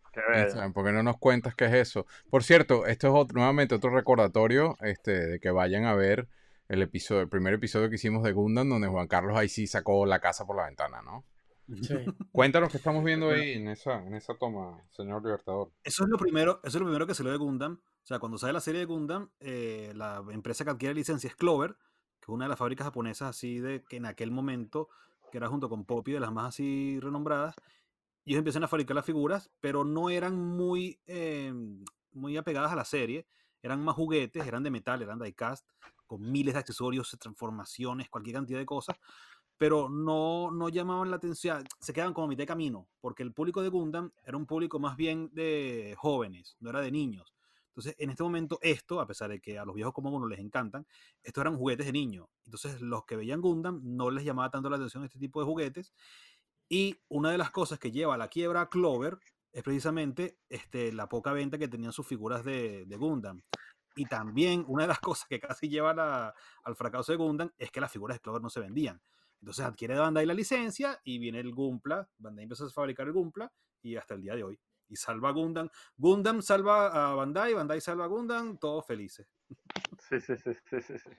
[0.74, 2.06] porque no nos cuentas qué es eso.
[2.30, 6.28] Por cierto, esto es otro, nuevamente otro recordatorio este, de que vayan a ver
[6.68, 10.06] el episodio, el primer episodio que hicimos de Gundam, donde Juan Carlos ahí sí sacó
[10.06, 11.24] la casa por la ventana, ¿no?
[11.82, 11.94] Sí.
[12.32, 15.70] Cuéntanos qué estamos viendo ahí en esa, en esa toma, señor Libertador.
[15.82, 17.80] Eso es lo primero, eso es lo primero que salió de Gundam.
[17.82, 21.34] O sea, cuando sale la serie de Gundam, eh, la empresa que adquiere licencia es
[21.34, 21.72] Clover,
[22.20, 24.88] que es una de las fábricas japonesas así de que en aquel momento,
[25.32, 27.56] que era junto con Poppy, de las más así renombradas,
[28.30, 31.52] ellos empiezan a fabricar las figuras, pero no eran muy, eh,
[32.12, 33.26] muy apegadas a la serie,
[33.62, 35.68] eran más juguetes, eran de metal, eran diecast,
[36.06, 38.96] con miles de accesorios, transformaciones, cualquier cantidad de cosas,
[39.58, 43.32] pero no, no llamaban la atención, se quedaban como a mitad de camino, porque el
[43.32, 47.32] público de Gundam era un público más bien de jóvenes, no era de niños.
[47.68, 50.38] Entonces, en este momento, esto, a pesar de que a los viejos como uno les
[50.38, 50.86] encantan,
[51.22, 52.30] estos eran juguetes de niño.
[52.46, 55.92] Entonces, los que veían Gundam no les llamaba tanto la atención este tipo de juguetes.
[56.68, 59.18] Y una de las cosas que lleva a la quiebra a Clover
[59.52, 63.42] es precisamente este, la poca venta que tenían sus figuras de, de Gundam.
[63.94, 67.80] Y también una de las cosas que casi lleva al fracaso de Gundam es que
[67.80, 69.00] las figuras de Clover no se vendían.
[69.40, 72.08] Entonces adquiere Bandai la licencia y viene el Gumpla.
[72.18, 73.52] Bandai empieza a fabricar el Gumpla
[73.82, 75.68] y hasta el día de hoy y salva a Gundam.
[75.96, 79.26] Gundam salva a Bandai, Bandai salva a Gundam, todos felices.
[79.98, 81.10] Sí, sí, sí, sí, sí.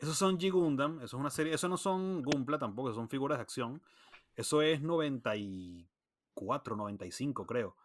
[0.00, 3.42] Esos son G-Gundam, eso es una serie, eso no son Gumpla tampoco, son figuras de
[3.42, 3.82] acción.
[4.34, 7.76] Eso es 94, 95 creo.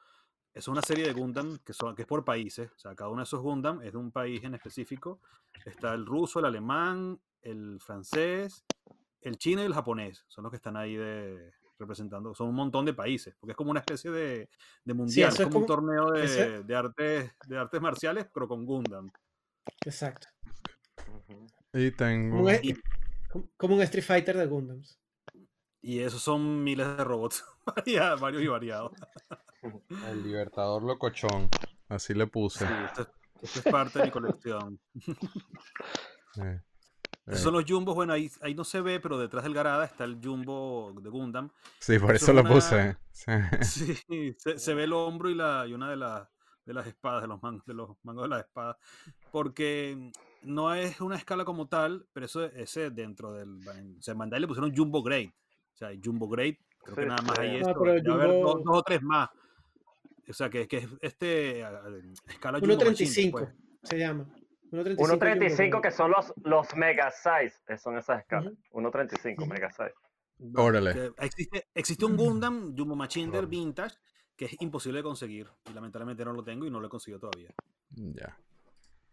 [0.54, 2.72] Es una serie de Gundam que, son, que es por países.
[2.72, 5.20] O sea, cada uno de esos Gundam es de un país en específico.
[5.66, 8.64] Está el ruso, el alemán, el francés,
[9.20, 10.24] el chino y el japonés.
[10.30, 13.72] Son los que están ahí de, representando, son un montón de países, porque es como
[13.72, 14.50] una especie de,
[14.84, 19.12] de mundial, es como, un torneo de, de, artes, de artes marciales, pero con Gundam.
[19.86, 20.28] Exacto.
[21.76, 22.38] Y tengo...
[22.38, 24.98] Como un, como un Street Fighter de Gundams.
[25.82, 27.46] Y esos son miles de robots,
[28.20, 28.92] varios y variados.
[30.10, 31.50] El Libertador Locochón,
[31.90, 32.66] así le puse.
[32.66, 33.08] Sí, esto,
[33.42, 34.80] es parte de mi colección.
[37.28, 40.04] Eh, son los jumbos, bueno, ahí, ahí no se ve, pero detrás del Garada está
[40.04, 41.50] el jumbo de Gundam.
[41.80, 42.98] Sí, por eso, lo puse.
[43.62, 45.96] Sí, se, ve el hombro y, la, y una de,
[46.66, 48.78] de las espadas, de los, de los mangos de la espada.
[49.32, 50.12] Porque
[50.42, 53.60] no es una escala como tal, pero eso ese dentro del.
[53.98, 55.34] O sea, en le pusieron Jumbo Grade.
[55.74, 57.82] O sea, Jumbo Grade, creo que nada más hay esto.
[57.82, 59.30] haber dos, o tres más.
[60.28, 61.62] O sea, que, que es este.
[62.28, 63.50] Escala 1.35 pues.
[63.84, 64.28] se llama.
[64.72, 68.54] 1.35 que son los, los mega size, son esas escalas.
[68.72, 69.94] 1.35 mega size.
[70.56, 71.14] Órale.
[71.20, 73.96] Existe, existe un Gundam Jumbo Machinder Vintage
[74.36, 75.48] que es imposible de conseguir.
[75.70, 77.54] Y lamentablemente no lo tengo y no lo he conseguido todavía.
[77.92, 78.38] Ya.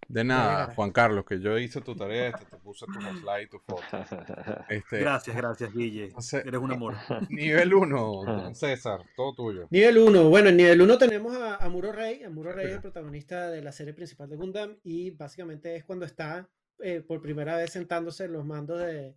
[0.08, 3.48] De nada, Juan Carlos, que yo hice tu tarea, este, te puse tu slide y
[3.48, 3.82] tu foto.
[4.68, 6.12] Este, gracias, gracias, Guille.
[6.44, 6.96] Eres un amor.
[7.30, 9.68] Nivel 1, César, todo tuyo.
[9.70, 12.22] Nivel 1, bueno, en nivel 1 tenemos a, Muro Rey.
[12.24, 16.04] Amuro Rey es el protagonista de la serie principal de Gundam y básicamente es cuando
[16.04, 16.48] está
[16.80, 19.14] eh, por primera vez sentándose en los mandos de,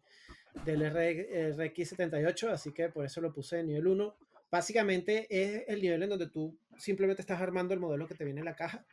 [0.63, 4.15] del RX78, así que por eso lo puse en nivel 1.
[4.51, 8.39] Básicamente es el nivel en donde tú simplemente estás armando el modelo que te viene
[8.39, 8.85] en la caja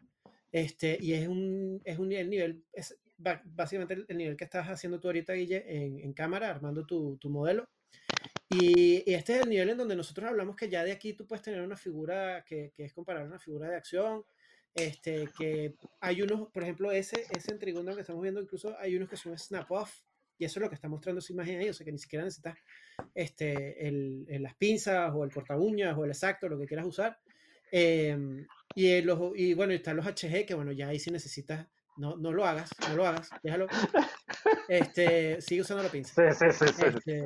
[0.52, 5.00] este, y es un, es un nivel, nivel es básicamente el, nivel que estás haciendo
[5.00, 7.66] tú ahorita, Guille, en, cámara, armando tu, tu modelo.
[8.50, 11.42] Y, este es el nivel en donde nosotros hablamos que ya de aquí tú puedes
[11.42, 14.24] tener una figura que, que es comparable a una figura de acción.
[14.74, 19.08] Este, que hay unos, por ejemplo, ese, ese en que estamos viendo, incluso hay unos
[19.08, 20.00] que son snap-off,
[20.42, 22.24] y eso es lo que está mostrando esa imagen ahí, o sea que ni siquiera
[22.24, 22.58] necesitas
[23.14, 27.16] este, el, las pinzas o el corta uñas o el exacto, lo que quieras usar.
[27.70, 32.16] Eh, y, los, y bueno, están los HG, que bueno, ya ahí si necesitas, no,
[32.16, 33.68] no lo hagas, no lo hagas, déjalo.
[34.68, 36.32] Este, sigue usando la pinza.
[36.32, 36.84] Sí, sí, sí.
[36.86, 37.22] Este,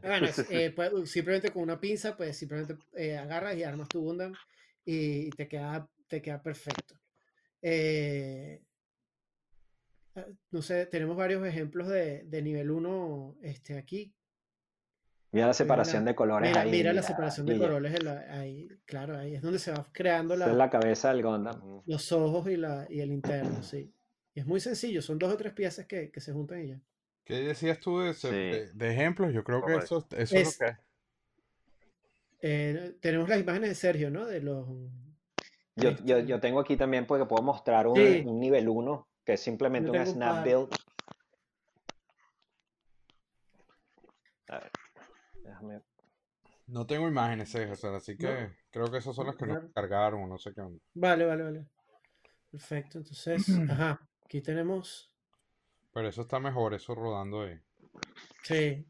[0.00, 4.32] bueno, eh, pues, simplemente con una pinza, pues simplemente eh, agarras y armas tu Gundam
[4.86, 6.94] y te queda, te queda perfecto.
[7.60, 8.62] Eh,
[10.50, 14.14] no sé, tenemos varios ejemplos de, de nivel 1 este, aquí.
[15.32, 16.70] Mira la separación de colores mira, ahí.
[16.70, 17.94] Mira la separación de colores
[18.30, 21.82] ahí, claro, ahí es donde se va creando la, la cabeza del Gundam.
[21.84, 23.92] Los ojos y, la, y el interno, sí.
[24.34, 26.80] Y es muy sencillo, son dos o tres piezas que, que se juntan y ya.
[27.24, 29.34] ¿Qué decías tú de, de, ejemplos?
[29.34, 30.76] Yo creo que eso, eso es, lo que
[32.40, 34.26] eh, tenemos las imágenes de Sergio, ¿no?
[34.26, 34.66] De los...
[35.74, 39.40] Yo, yo, yo tengo aquí también porque puedo mostrar un, un nivel 1 que es
[39.40, 40.72] simplemente un snap build.
[44.48, 44.60] A
[45.62, 45.82] ver.
[46.68, 50.38] No tengo imágenes, César, así que creo que esos son los que nos cargaron, no
[50.38, 50.80] sé qué onda.
[50.94, 51.66] Vale, vale, vale.
[52.50, 55.10] Perfecto, entonces, ajá, aquí tenemos.
[55.92, 57.58] Pero eso está mejor, eso rodando ahí.
[58.42, 58.86] Sí.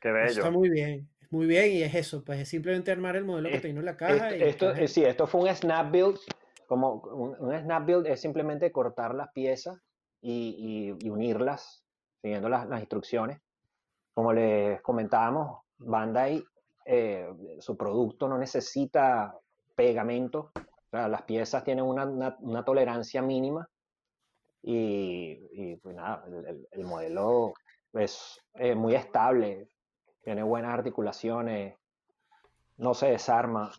[0.00, 0.28] Qué bello.
[0.28, 3.60] está muy bien, muy bien, y es eso, pues es simplemente armar el modelo que
[3.60, 4.30] tiene en la caja.
[4.30, 4.86] Esto, y...
[4.86, 6.18] sí, esto fue un snap build,
[6.66, 9.78] como un, snap build es simplemente cortar las piezas
[10.20, 11.84] y, unirlas
[12.20, 13.40] siguiendo las, las instrucciones.
[14.14, 16.42] Como les comentábamos, Bandai,
[16.84, 19.36] eh, su producto no necesita
[19.74, 20.52] pegamento,
[20.92, 23.68] las piezas tienen una, tolerancia mínima
[24.62, 26.24] y, pues nada,
[26.70, 27.52] el, modelo
[27.92, 29.68] es eh, muy estable,
[30.22, 31.76] tiene buenas articulaciones,
[32.78, 33.72] no se desarma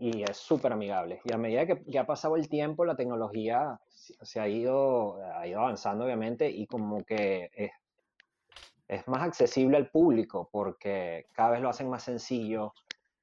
[0.00, 1.20] y es súper amigable.
[1.24, 5.60] Y a medida que, ha pasado el tiempo, la tecnología se ha ido, ha ido
[5.60, 7.70] avanzando, obviamente, y como que es
[8.90, 12.74] es más accesible al público porque cada vez lo hacen más sencillo.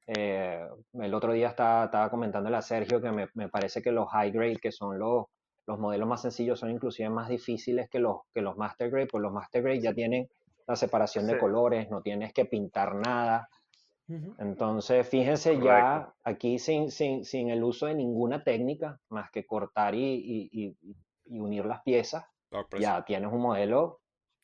[0.06, 4.08] Eh, el otro día estaba, estaba comentándole a Sergio que me, me, parece que los
[4.08, 5.26] high grade, que son los,
[5.66, 9.20] los modelos más sencillos, son inclusive más difíciles que los, que los master grade, pues
[9.20, 10.26] los master grade ya tienen
[10.66, 13.50] la separación de colores, no tienes que pintar nada.
[14.38, 19.94] Entonces, fíjense ya aquí sin, sin, sin, el uso de ninguna técnica más que cortar
[19.94, 20.76] y, y,
[21.26, 22.24] y unir las piezas,
[22.78, 24.00] ya tienes un modelo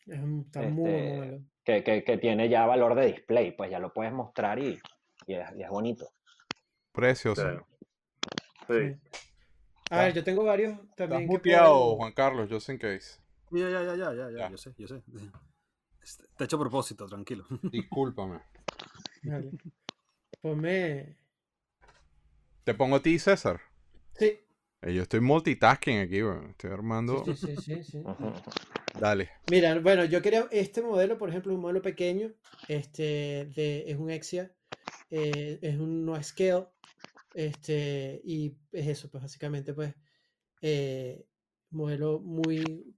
[0.06, 3.92] es está muy este, que, que, que, tiene ya valor de display, pues ya lo
[3.92, 4.78] puedes mostrar y,
[5.26, 6.06] y, es, bonito.
[6.92, 7.66] Precioso.
[8.68, 8.96] Sí.
[9.90, 11.22] A ver, yo tengo varios también.
[11.22, 13.20] Estás muteado, Juan Carlos, yo sé que es.
[13.50, 15.02] Ya, ya, ya, ya, ya, ya, yo sé, yo sé.
[16.02, 17.44] Este, te he hecho a propósito, tranquilo.
[17.62, 18.40] Discúlpame.
[19.24, 19.50] Vale.
[20.40, 21.16] Ponme.
[22.64, 23.60] ¿Te pongo a ti, César?
[24.14, 24.38] Sí.
[24.82, 26.20] Eh, yo estoy multitasking aquí,
[26.50, 27.24] estoy armando.
[27.24, 28.02] Sí, sí, sí, sí.
[28.98, 29.30] Dale.
[29.50, 32.32] Mira, bueno, yo quería este modelo, por ejemplo, un modelo pequeño,
[32.68, 34.54] este, de, es un Exia,
[35.10, 36.66] eh, es un no scale,
[37.34, 39.94] este, y es eso, pues básicamente, pues,
[40.60, 41.26] eh,
[41.70, 42.94] modelo muy,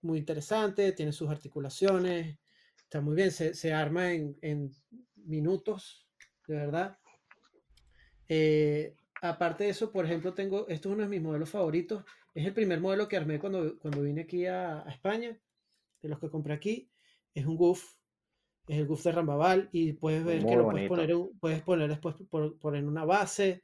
[0.00, 2.38] muy interesante, tiene sus articulaciones,
[2.76, 4.72] está muy bien, se, se arma en, en,
[5.26, 6.06] minutos,
[6.46, 6.98] de verdad.
[8.28, 12.04] Eh, aparte de eso, por ejemplo, tengo, esto es uno de mis modelos favoritos,
[12.34, 15.38] es el primer modelo que armé cuando, cuando vine aquí a, a España,
[16.02, 16.90] de los que compré aquí,
[17.34, 17.94] es un Goof,
[18.68, 22.16] es el Goof de Rambaval y puedes ver que lo puedes poner, puedes poner después
[22.28, 23.62] por, por, en una base,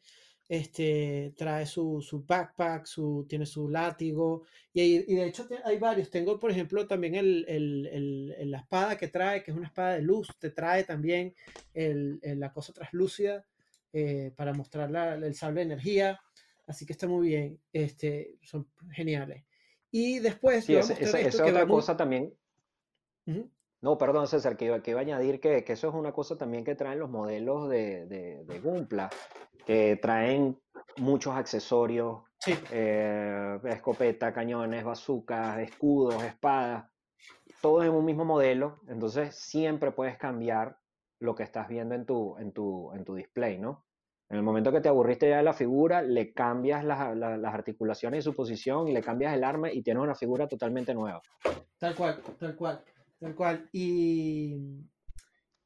[0.49, 6.11] este, trae su, su, backpack, su, tiene su látigo, y, y, de hecho hay varios.
[6.11, 9.95] Tengo, por ejemplo, también el, el, el, la espada que trae, que es una espada
[9.95, 11.35] de luz, te trae también
[11.75, 13.45] la cosa translúcida
[13.95, 16.19] eh, para mostrar la, el sable de energía,
[16.67, 19.45] así que está muy bien, este, son geniales.
[19.91, 20.65] Y después...
[20.65, 22.33] Sí, esa, es otra cosa también.
[23.83, 26.39] No, perdón, César, que iba, que iba a añadir que, que, eso es una cosa
[26.39, 29.11] también que traen los modelos de, de, de Gumpla,
[29.67, 30.57] que traen
[30.99, 32.23] muchos accesorios,
[32.71, 36.85] eh, escopeta, cañones, bazucas, escudos, espadas,
[37.61, 40.79] todo en un mismo modelo, entonces siempre puedes cambiar
[41.19, 43.85] lo que estás viendo en tu, en tu, en tu display, ¿no?
[44.29, 48.21] En el momento que te aburriste ya de la figura, le cambias las, las articulaciones
[48.21, 51.21] y su posición, le cambias el arma y tienes una figura totalmente nueva.
[51.79, 52.83] Tal cual, tal cual,
[53.23, 53.69] tal cual.
[53.73, 54.57] Y,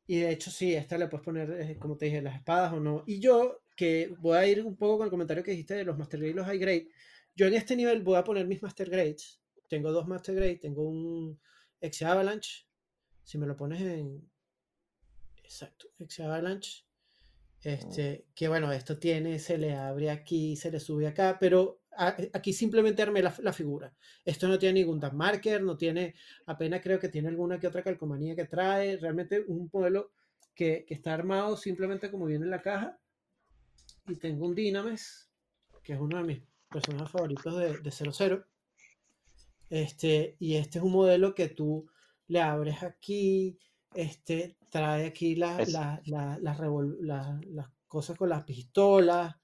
[0.07, 2.81] y de hecho sí, esta le puedes poner, eh, como te dije, las espadas o
[2.81, 3.03] no.
[3.07, 5.99] Y yo que voy a ir un poco con el comentario que dijiste de los
[5.99, 6.89] Master Grade y los High Grade.
[7.35, 9.41] Yo en este nivel voy a poner mis Master Grades.
[9.69, 11.39] Tengo dos Master Grade, tengo un
[11.81, 12.67] Exe Avalanche.
[13.25, 14.31] Si me lo pones en.
[15.43, 16.85] Exacto, Exe Avalanche.
[17.63, 22.53] Este, que bueno, esto tiene, se le abre aquí, se le sube acá, pero aquí
[22.53, 23.93] simplemente armé la, la, figura.
[24.25, 26.15] Esto no tiene ningún tag marker, no tiene,
[26.47, 28.97] apenas creo que tiene alguna que otra calcomanía que trae.
[28.97, 30.13] Realmente un modelo
[30.55, 32.99] que, que está armado simplemente como viene en la caja
[34.09, 35.29] y tengo un Dynames,
[35.83, 38.45] que es uno de mis personajes favoritos de, de 00.
[39.69, 41.89] Este, y este es un modelo que tú
[42.29, 43.59] le abres aquí,
[43.95, 45.69] este, trae aquí las
[47.87, 49.37] cosas con las pistolas.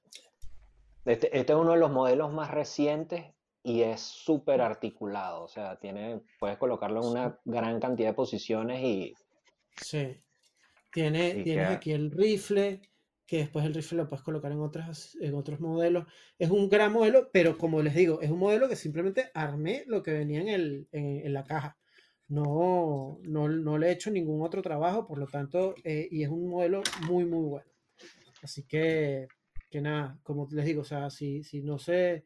[1.05, 3.25] Este, este, es uno de los modelos más recientes
[3.63, 5.45] y es súper articulado.
[5.45, 9.15] O sea, tiene, puedes colocarlo en una gran cantidad de posiciones y.
[9.77, 10.17] Sí.
[10.93, 12.83] Tiene, tienes aquí el rifle,
[13.27, 16.05] que después el rifle lo puedes colocar en, otras, en otros modelos.
[16.39, 20.03] Es un gran modelo, pero como les digo, es un modelo que simplemente armé lo
[20.03, 21.79] que venía en, el, en, la caja.
[22.29, 26.29] No, no, no, le he hecho ningún otro trabajo, por lo tanto, eh, y es
[26.29, 27.71] un modelo muy, muy bueno.
[28.43, 29.29] Así que,
[29.73, 32.25] que nada, como les digo, o sea, si, si no se,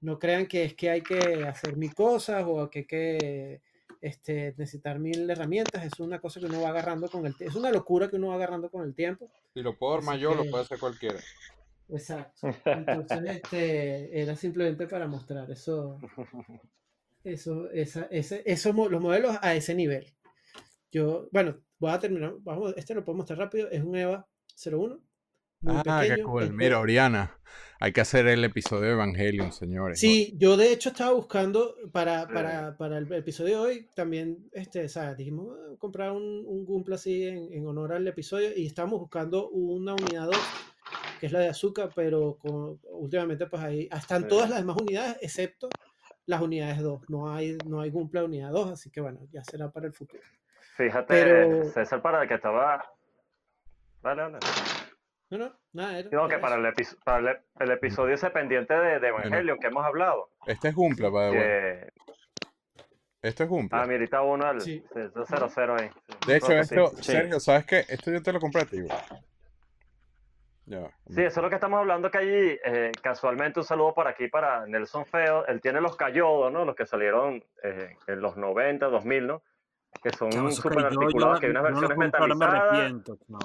[0.00, 3.62] no crean que es que hay que hacer mil cosas o que hay que
[4.00, 7.56] este, necesitar mil herramientas, es una cosa que uno va agarrando con el tiempo, es
[7.56, 9.30] una locura que uno va agarrando con el tiempo.
[9.54, 11.20] Si lo puedo armar yo, lo puede hacer cualquiera.
[11.90, 12.48] Exacto.
[12.64, 16.00] Entonces, este, era simplemente para mostrar eso,
[17.22, 20.06] eso, esa, ese, esos, los modelos a ese nivel.
[20.90, 24.26] Yo, bueno, voy a terminar, vamos, este lo puedo mostrar rápido, es un EVA
[24.64, 25.07] 01
[25.66, 26.52] ah, qué cool.
[26.52, 27.38] Mira, Oriana,
[27.80, 30.00] hay que hacer el episodio de Evangelion, señores.
[30.00, 34.88] Sí, yo de hecho estaba buscando para, para, para el episodio de hoy también, este,
[34.88, 35.16] ¿sabes?
[35.16, 39.48] Dijimos ah, comprar un, un Gumpla así en, en, honor al episodio y estábamos buscando
[39.50, 40.36] una unidad 2,
[41.20, 45.18] que es la de azúcar, pero con, últimamente pues ahí están todas las demás unidades
[45.20, 45.68] excepto
[46.26, 47.08] las unidades 2.
[47.08, 50.22] No hay, no hay Gumpla unidad 2, así que bueno, ya será para el futuro.
[50.76, 51.64] Fíjate, pero...
[51.70, 52.84] César, para el que estaba...
[54.02, 54.38] Vale, vale.
[55.30, 55.98] No, no, nada.
[55.98, 56.74] Era, no, que para, el,
[57.04, 60.30] para el, episodio ese pendiente de, de Evangelion que hemos hablado.
[60.46, 61.92] Este es Gumpla, para que...
[63.20, 63.82] Esto es Gumpla.
[63.82, 64.82] Ah, mira, está uno al sí.
[64.94, 65.90] 0 ahí.
[66.26, 67.84] De hecho, esto, Sergio, ¿sabes qué?
[67.88, 68.78] Esto yo te lo compré a ti,
[70.64, 70.90] ya.
[71.08, 74.28] Sí, eso es lo que estamos hablando que allí, eh, casualmente un saludo por aquí
[74.28, 76.64] para Nelson Feo, él tiene los Cayodos, ¿no?
[76.64, 79.42] Los que salieron eh, en los 90, 2000, ¿no?
[80.02, 82.92] Que son súper articulados, que hay unas versiones no metalizadas.
[83.28, 83.38] No.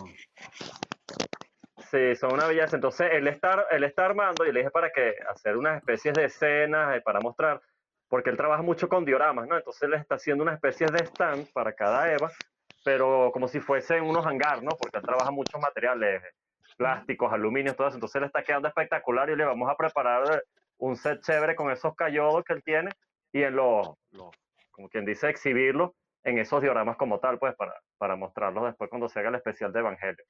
[1.94, 2.76] Sí, son una belleza.
[2.76, 6.26] Entonces, él está, él está armando, y le dije para que hacer unas especies de
[6.26, 7.62] escenas eh, para mostrar,
[8.08, 9.56] porque él trabaja mucho con dioramas, ¿no?
[9.56, 12.32] Entonces, él está haciendo unas especies de stand para cada Eva,
[12.84, 14.72] pero como si fuesen unos hangar, ¿no?
[14.72, 16.24] Porque él trabaja muchos materiales,
[16.78, 17.98] plásticos, aluminio, todo eso.
[17.98, 20.44] Entonces, le está quedando espectacular y le vamos a preparar
[20.80, 22.90] un set chévere con esos cayodos que él tiene
[23.32, 23.88] y en los,
[24.72, 25.92] como quien dice, exhibirlos
[26.24, 29.72] en esos dioramas como tal, pues, para, para mostrarlos después cuando se haga el especial
[29.72, 30.26] de Evangelio.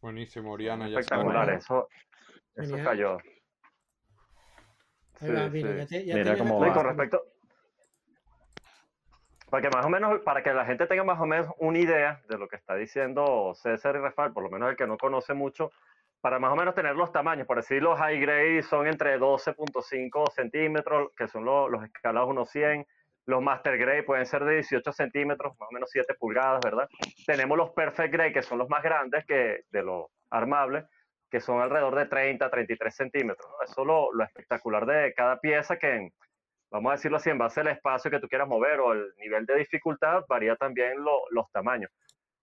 [0.00, 0.88] Buenísimo, Oriana.
[0.88, 1.88] Ya Espectacular, eso,
[2.54, 3.18] eso cayó.
[5.18, 6.04] Sí, mira, sí.
[6.06, 7.22] mira cómo con respecto
[9.50, 12.22] para que más o menos para que la gente tenga más o menos una idea
[12.28, 15.34] de lo que está diciendo César y Rafael por lo menos el que no conoce
[15.34, 15.72] mucho
[16.20, 20.30] para más o menos tener los tamaños por decir los high grade son entre 12.5
[20.30, 22.86] centímetros que son los, los escalados 1.100
[23.26, 26.88] Los Master Grade pueden ser de 18 centímetros, más o menos 7 pulgadas, ¿verdad?
[27.26, 30.84] Tenemos los Perfect Grade, que son los más grandes que de los armables,
[31.30, 33.48] que son alrededor de 30, 33 centímetros.
[33.64, 36.10] Eso es lo, lo, espectacular de cada pieza que,
[36.70, 39.46] vamos a decirlo así, en base al espacio que tú quieras mover o el nivel
[39.46, 41.90] de dificultad, varía también los tamaños.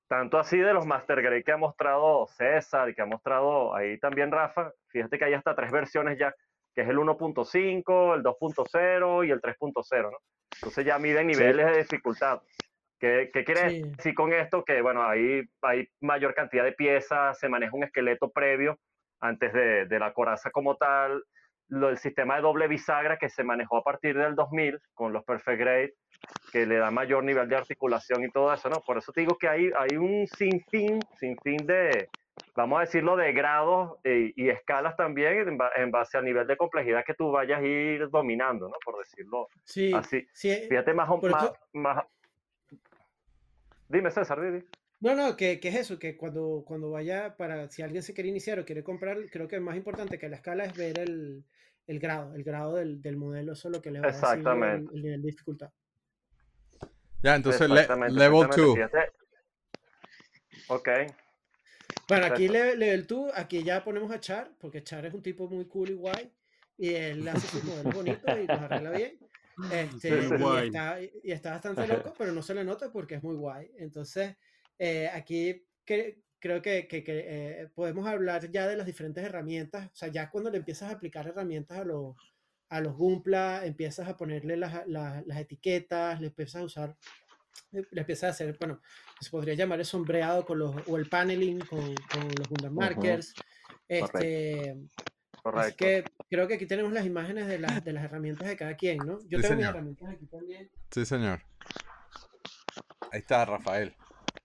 [0.07, 4.31] Tanto así de los Master Grade que ha mostrado César que ha mostrado ahí también
[4.31, 6.33] Rafa, fíjate que hay hasta tres versiones ya,
[6.77, 10.17] que es el 1.5, el 2.0 y el 3.0, ¿no?
[10.53, 12.39] Entonces ya miden niveles de dificultad.
[12.99, 14.63] ¿Qué, qué quiere decir con esto?
[14.63, 18.77] Que, bueno, ahí hay mayor cantidad de piezas, se maneja un esqueleto previo
[19.19, 21.23] antes de, de la coraza como tal,
[21.69, 25.23] lo, el sistema de doble bisagra que se manejó a partir del 2000 con los
[25.23, 25.93] Perfect Grade,
[26.51, 28.81] que le da mayor nivel de articulación y todo eso, ¿no?
[28.85, 32.07] Por eso te digo que hay, hay un sinfín, sinfín de,
[32.55, 36.57] vamos a decirlo, de grados y, y escalas también en, en, base al nivel de
[36.57, 38.75] complejidad que tú vayas a ir dominando, ¿no?
[38.83, 40.27] Por decirlo sí, así.
[40.33, 42.05] Sí, Fíjate más, más, más,
[43.89, 44.65] Dime, César, dime.
[44.99, 48.29] No, no, que, que, es eso, que cuando, cuando vaya para, si alguien se quiere
[48.29, 51.45] iniciar o quiere comprar, creo que es más importante que la escala es ver el,
[51.85, 54.47] el grado, el grado del, del, modelo, eso es lo que le va a decir
[54.47, 55.69] el, el nivel de dificultad.
[57.21, 58.79] Ya, entonces le, level 2.
[60.69, 60.89] Ok.
[62.07, 65.47] Bueno, aquí level, level 2, aquí ya ponemos a Char, porque Char es un tipo
[65.49, 66.31] muy cool y guay,
[66.77, 69.19] y él hace sus modelos bonitos y los arregla bien.
[69.71, 73.35] Este, y, está, y, está, bastante loco, pero no se le nota porque es muy
[73.35, 73.71] guay.
[73.77, 74.35] Entonces,
[74.77, 79.87] eh, aquí que, creo que, que, que eh, podemos hablar ya de las diferentes herramientas.
[79.87, 82.15] O sea, ya cuando le empiezas a aplicar herramientas a los,
[82.69, 86.95] a los Gumpla, empiezas a ponerle las, las, las etiquetas, le empiezas a usar,
[87.71, 88.79] le empiezas a hacer, bueno,
[89.19, 91.79] se podría llamar el sombreado con los, o el paneling con,
[92.11, 93.33] con los Gundam Markers.
[93.33, 93.75] Uh -huh.
[93.89, 94.75] Este,
[95.43, 95.59] Correcto.
[95.67, 98.75] Así que creo que aquí tenemos las imágenes de, las de las herramientas de cada
[98.75, 99.19] quien, ¿no?
[99.29, 99.69] Yo Sí, tengo mis señor.
[99.75, 100.69] herramientas aquí también.
[100.91, 101.41] Sí, señor.
[103.11, 103.95] Ahí está Rafael.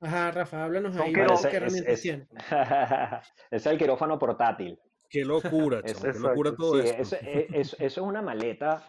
[0.00, 2.26] Ajá, Rafa, háblanos ahí qué es- herramientas es- tiene.
[3.50, 4.78] es el quirófano portátil.
[5.08, 7.02] Qué locura, Es- chamo, qué locura todo Sí, esto.
[7.02, 8.84] eso, e- eso- eso es una maleta,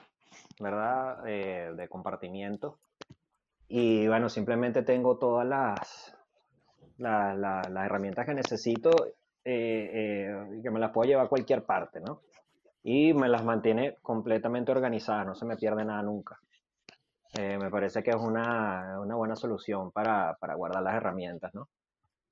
[0.60, 1.28] ¿verdad?
[1.28, 2.80] Eh, de compartimiento.
[3.76, 6.16] Y bueno, simplemente tengo todas las,
[6.98, 9.14] la- la- las herramientas que necesito eh,
[9.46, 12.22] eh, que me las puedo llevar a cualquier parte, ¿no?
[12.84, 16.40] Y me las mantiene completamente organizadas, no se me pierde nada nunca.
[17.34, 21.68] Eh, me parece que es una, una buena solución para, para guardar las herramientas, ¿no?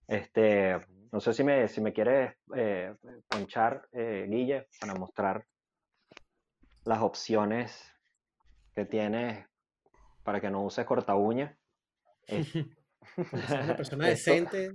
[0.08, 0.80] Este,
[1.12, 2.94] no sé si me, si me quieres eh,
[3.28, 5.44] ponchar, eh, Guille, para mostrar
[6.86, 7.96] las opciones
[8.76, 9.48] que tienes
[10.24, 11.58] para que no uses corta uña.
[12.28, 12.54] Seas
[13.66, 14.72] una persona esto- decente,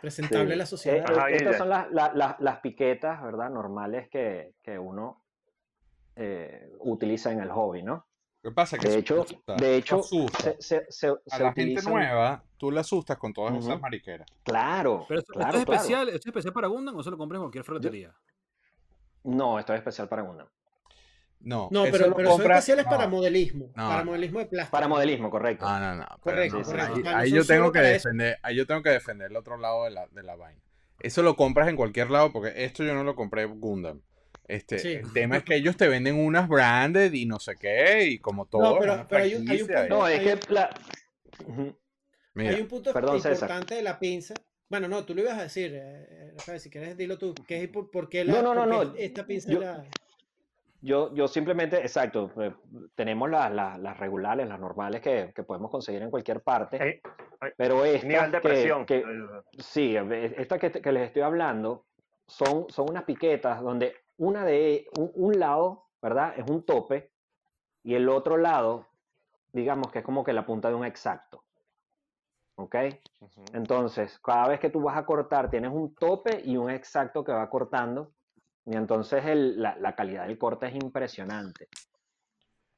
[0.00, 0.52] presentable sí.
[0.52, 0.98] a la sociedad.
[0.98, 3.50] Eh, Ajá, estas son las, la- la- las piquetas, ¿verdad?
[3.50, 5.22] Normales que, que uno
[6.16, 8.06] eh, utiliza en el hobby, ¿no?
[8.42, 8.78] ¿Qué pasa?
[8.78, 12.42] Que De hecho, asusta, de hecho, se, se, se, a se la gente utilizan- nueva,
[12.56, 13.60] tú la asustas con todas Ujú.
[13.60, 14.26] esas mariqueras.
[14.42, 15.80] Claro, Pero esto, claro, esto es claro.
[15.80, 18.14] especial, esto es especial para Gundam o se lo compras en cualquier ferretería.
[19.24, 20.48] No, esto es especial para Gundam.
[21.42, 23.10] No, No, pero, pero son especiales para no.
[23.12, 23.88] modelismo, No.
[23.88, 24.72] para modelismo de plástico.
[24.72, 25.64] Para modelismo, correcto.
[25.66, 26.06] Ah, no, no.
[26.06, 26.92] pero Correcto, no, correcto.
[26.92, 29.30] Ahí, O sea, no ahí son yo tengo que defender, ahí yo tengo que defender
[29.30, 30.60] el otro lado de la, de la vaina.
[31.00, 34.02] Eso lo compras en cualquier lado porque esto yo no lo compré en Gundam.
[34.48, 34.88] Este, Sí.
[34.94, 38.46] El tema es que ellos te venden unas branded y no sé qué, y como
[38.46, 38.78] todo.
[38.78, 40.70] pero- una pero hay un- hay un y- No, Hay- es que la...
[41.46, 41.76] Ujú.
[42.34, 43.32] Mira, Hay un punto Perdón, César.
[43.32, 44.34] importante de la pinza.
[44.68, 47.34] Bueno, no, tú lo ibas a decir, eh, Rafael, si quieres dilo tú.
[47.46, 49.84] ¿Qué es por, por qué la, No, no, no, no, esta pinza yo- la-
[50.82, 52.54] Yo, yo simplemente, exacto, eh,
[52.94, 57.02] tenemos las, las, las regulares, las normales que, que podemos conseguir en cualquier parte,
[57.56, 58.86] pero estas nivel de que- presión.
[58.86, 59.04] que,
[59.58, 61.84] Sí, eh, esta que, que les estoy hablando
[62.26, 66.32] son, son unas piquetas donde una de un, un lado, ¿verdad?
[66.38, 67.10] Es un tope
[67.82, 68.86] y el otro lado,
[69.52, 71.44] digamos que es como que la punta de un exacto.
[72.56, 72.76] ¿Ok?
[73.54, 77.32] Entonces, cada vez que tú vas a cortar, tienes un tope y un exacto que
[77.32, 78.12] va cortando.
[78.66, 81.68] Y entonces el- la, la calidad del corte es impresionante.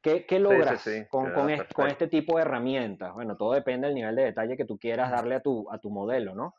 [0.00, 1.86] ¿Qué, qué sí, logras sí, con, con es- con perfecto.
[1.86, 3.14] este tipo de herramientas?
[3.14, 5.90] Bueno, todo depende del nivel de detalle que tú quieras darle a tu, a tu
[5.90, 6.54] modelo, ¿no?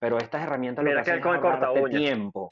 [0.00, 2.48] Pero estas herramientas lo que que hacen es ahorrarte tiempo.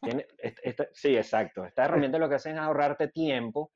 [0.00, 1.64] Tiene- est- esta- sí, exacto.
[1.64, 3.70] Estas herramientas lo que hacen es ahorrarte tiempo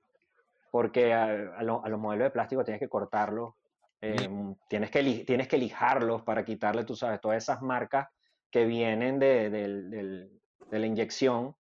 [0.70, 1.24] porque a,
[1.56, 3.54] a lo- a los modelos de plástico tienes que cortarlos,
[4.00, 4.28] eh,
[4.68, 8.08] tienes, que, tienes que lijarlos para quitarle, tú sabes, todas esas marcas
[8.50, 11.54] que vienen de, de la inyección.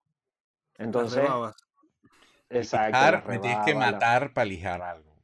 [0.78, 1.24] Entonces,
[2.50, 2.96] exacto.
[2.98, 5.14] lijar, me tienes que matar para lijar algo.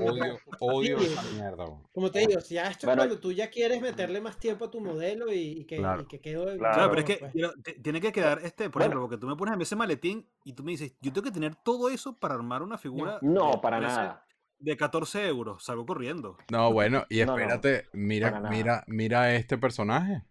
[0.00, 1.06] Odio, odio Sí.
[1.06, 1.64] esa mierda.
[1.64, 1.82] güey.
[1.92, 4.66] Como te digo, si ya esto es Bueno, cuando tú ya quieres meterle más tiempo
[4.66, 6.02] a tu modelo y, y que, Claro.
[6.02, 6.58] y que quede Claro.
[6.58, 7.82] Claro, pero es que pues.
[7.82, 8.84] tiene que quedar, este, por Bueno.
[8.84, 11.32] ejemplo, porque tú me pones en ese maletín y tú me dices, yo tengo que
[11.32, 13.18] tener todo eso para armar una figura.
[13.22, 14.24] No, de para nada.
[14.60, 16.36] de 14 euros, salgo corriendo.
[16.52, 20.22] No, bueno, y espérate, mira, mira, mira este personaje.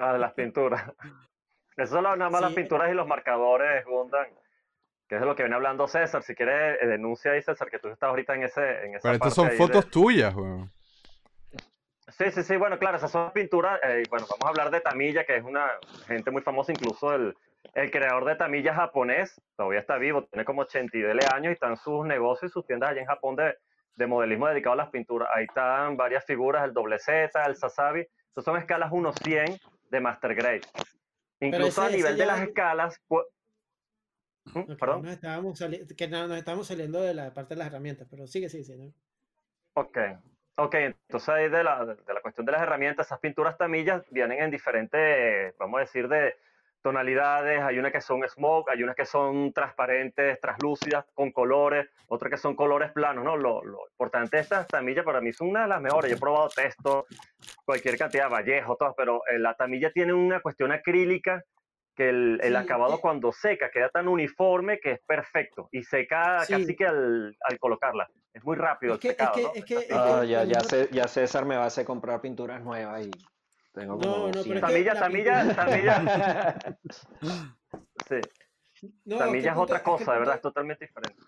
[0.00, 0.92] Ah, de las pinturas.
[1.76, 4.26] Esas son nada más las pinturas y los marcadores, Gundam.
[5.08, 6.22] Que es de lo que viene hablando César.
[6.22, 9.14] Si quieres, eh, denuncia ahí, César, que tú estás ahorita en, ese, en esa Pero
[9.14, 10.70] estas son fotos tuyas, weón.
[12.08, 13.80] Sí, sí, sí, bueno, claro, esas son pinturas.
[13.82, 15.68] Eh, bueno, vamos a hablar de Tamilla, que es una
[16.06, 17.34] gente muy famosa, incluso el,
[17.74, 22.06] el creador de Tamilla japonés, todavía está vivo, tiene como 82 años y están sus
[22.06, 23.56] negocios y sus tiendas allá en Japón de,
[23.96, 25.28] de modelismo dedicado a las pinturas.
[25.34, 28.06] Ahí están varias figuras, el doble Z, el Sasabi.
[28.30, 29.60] Esas son escalas 1-100
[29.90, 30.62] de Master Grade.
[31.40, 33.00] Incluso a nivel de las escalas.
[34.46, 34.74] ¿Mm?
[34.78, 35.02] ¿Perdón?
[35.02, 35.58] Nos estábamos
[35.96, 38.78] que nos estábamos saliendo de la parte de las herramientas, pero sigue, sigue, sigue.
[38.78, 38.94] ¿no?
[39.74, 39.98] Ok.
[40.56, 44.40] Ok, entonces ahí de la, de la cuestión de las herramientas, esas pinturas tamillas vienen
[44.40, 46.36] en diferentes, vamos a decir, de
[46.84, 52.30] tonalidades, hay unas que son smoke, hay unas que son transparentes, translúcidas, con colores, otras
[52.30, 53.38] que son colores planos, ¿no?
[53.38, 56.20] Lo, lo importante de estas tamillas para mí son una de las mejores, yo he
[56.20, 57.06] probado texto,
[57.64, 61.42] cualquier cantidad, Vallejo, todas, pero eh, la tamilla tiene una cuestión acrílica
[61.96, 66.76] que el, el acabado cuando seca queda tan uniforme que es perfecto y seca casi
[66.76, 68.10] que al, al, colocarla.
[68.32, 69.54] Es muy rápido el secado,
[69.88, 70.24] ¿no?
[70.24, 70.58] ya, ya,
[70.90, 73.10] ya César me va a hacer comprar pinturas nuevas y
[73.74, 76.78] tengo como no, no, tamilla, tamilla, tamilla.
[78.08, 78.20] sí.
[79.18, 81.22] tamilla es, otra cosa, de verdad, es totalmente diferente.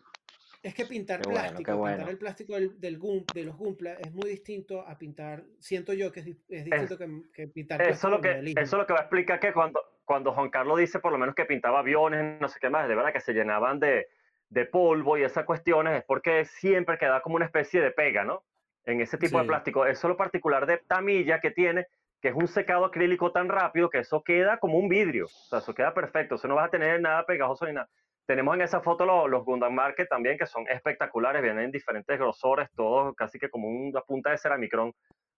[0.63, 2.99] Es que pintar plástico, pintar el plástico del, del
[3.35, 7.23] de los Gumpla es muy distinto a pintar, siento yo que es, es distinto que,
[7.33, 10.33] que, pintar eso lo que Eso es lo que va a explicar que cuando, cuando
[10.33, 13.13] Juan Carlos dice por lo menos que pintaba aviones, no sé qué más, de verdad
[13.13, 14.09] que se llenaban de,
[14.51, 18.43] de polvo y esas cuestiones, es porque siempre queda como una especie de pega, ¿no?
[18.85, 19.85] En ese tipo de plástico.
[19.85, 21.87] Eso es lo particular de Tamilla que tiene,
[22.21, 25.27] que es un secado acrílico tan rápido que eso queda como un vidrio.
[25.27, 26.37] O sea, eso queda perfecto.
[26.37, 27.89] Eso no vas a tener nada pegajoso ni nada.
[28.27, 31.43] Tenemos en esa foto los, los Gundam Market también, que son espectaculares.
[31.43, 34.93] Vienen en diferentes grosores, todos casi que como una punta de ceramicrón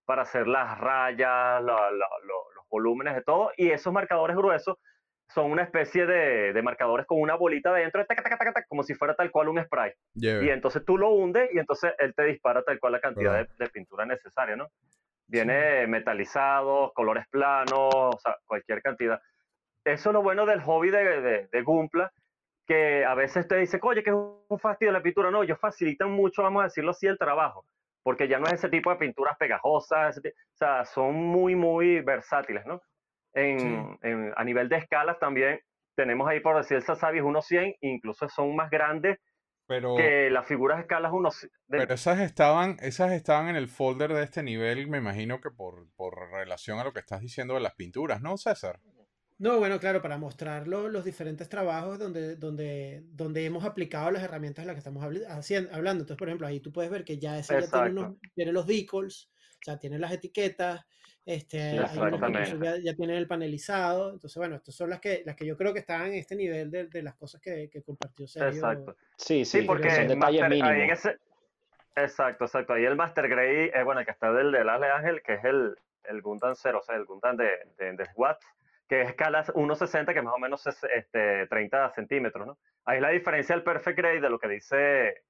[0.06, 3.52] para hacer las rayas, los volúmenes de todo.
[3.56, 4.76] Y esos marcadores gruesos
[5.28, 8.04] son una especie de, de marcadores con una bolita dentro,
[8.68, 9.92] como si fuera tal cual un spray.
[10.14, 13.48] Y entonces tú lo hundes y entonces él te dispara tal cual la cantidad de,
[13.58, 14.68] de, pintura necesaria, ¿no?
[15.28, 19.20] Viene metalizado, colores planos, o sea, cualquier cantidad.
[19.84, 22.10] Eso es lo bueno del hobby de, de, de Gumpla,
[22.66, 25.30] que a veces te dice, oye, que es un fastidio la pintura.
[25.30, 27.64] No, ellos facilitan mucho, vamos a decirlo así, el trabajo,
[28.02, 30.22] porque ya no es ese tipo de pinturas pegajosas, o
[30.54, 32.80] sea, son muy, muy versátiles, ¿no?
[33.34, 35.60] En, en, a nivel de escalas también
[35.94, 39.18] tenemos ahí, por decir, el Sasabi es 1.100, incluso son más grandes
[39.68, 41.28] pero, que las figuras escalas uno...
[41.68, 45.86] Pero esas estaban, esas estaban en el folder de este nivel, me imagino que por,
[45.94, 48.80] por relación a lo que estás diciendo de las pinturas, ¿no, César?
[49.36, 54.64] No, bueno, claro, para mostrar los diferentes trabajos donde, donde, donde hemos aplicado las herramientas
[54.64, 56.02] de las que estamos haciendo, hablando.
[56.02, 59.30] Entonces, por ejemplo, ahí tú puedes ver que ya ese ya tiene, tiene, los decals,
[59.60, 60.80] o sea, tiene las etiquetas,
[61.28, 64.14] este, ya, ya, tienen el panelizado.
[64.14, 66.70] Entonces, bueno, estas son las que, las que yo creo que están en este nivel
[66.70, 68.48] de, de las cosas que, que compartió Sergio.
[68.48, 68.96] Exacto.
[69.18, 71.04] Sí, sí, porque son detalles mínimos.
[71.96, 72.72] Exacto, exacto.
[72.72, 75.44] Ahí el Master Grade, es bueno, el que está del de Ale Ángel, que es
[75.44, 78.38] el, el Gundam 0, o sea, el Gundam de, de, de SWAT,
[78.88, 82.58] que es escala 1.60, que más o menos es este, 30 centímetros, ¿no?
[82.86, 85.24] Ahí es la diferencia del Perfect Grade de lo que dice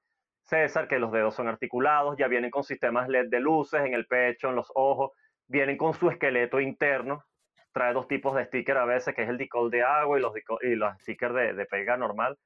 [0.44, 4.06] César, que los dedos son articulados, ya vienen con sistemas LED de luces en el
[4.06, 5.10] pecho, en los ojos,
[5.48, 7.24] vienen con su esqueleto interno.
[7.72, 10.32] Trae dos tipos de sticker a veces, que es el decol de agua y los,
[10.62, 12.38] y los stickers de, de, pega normal.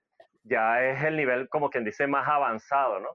[0.45, 3.11] Ya es el nivel, como quien dice, más avanzado, ¿no?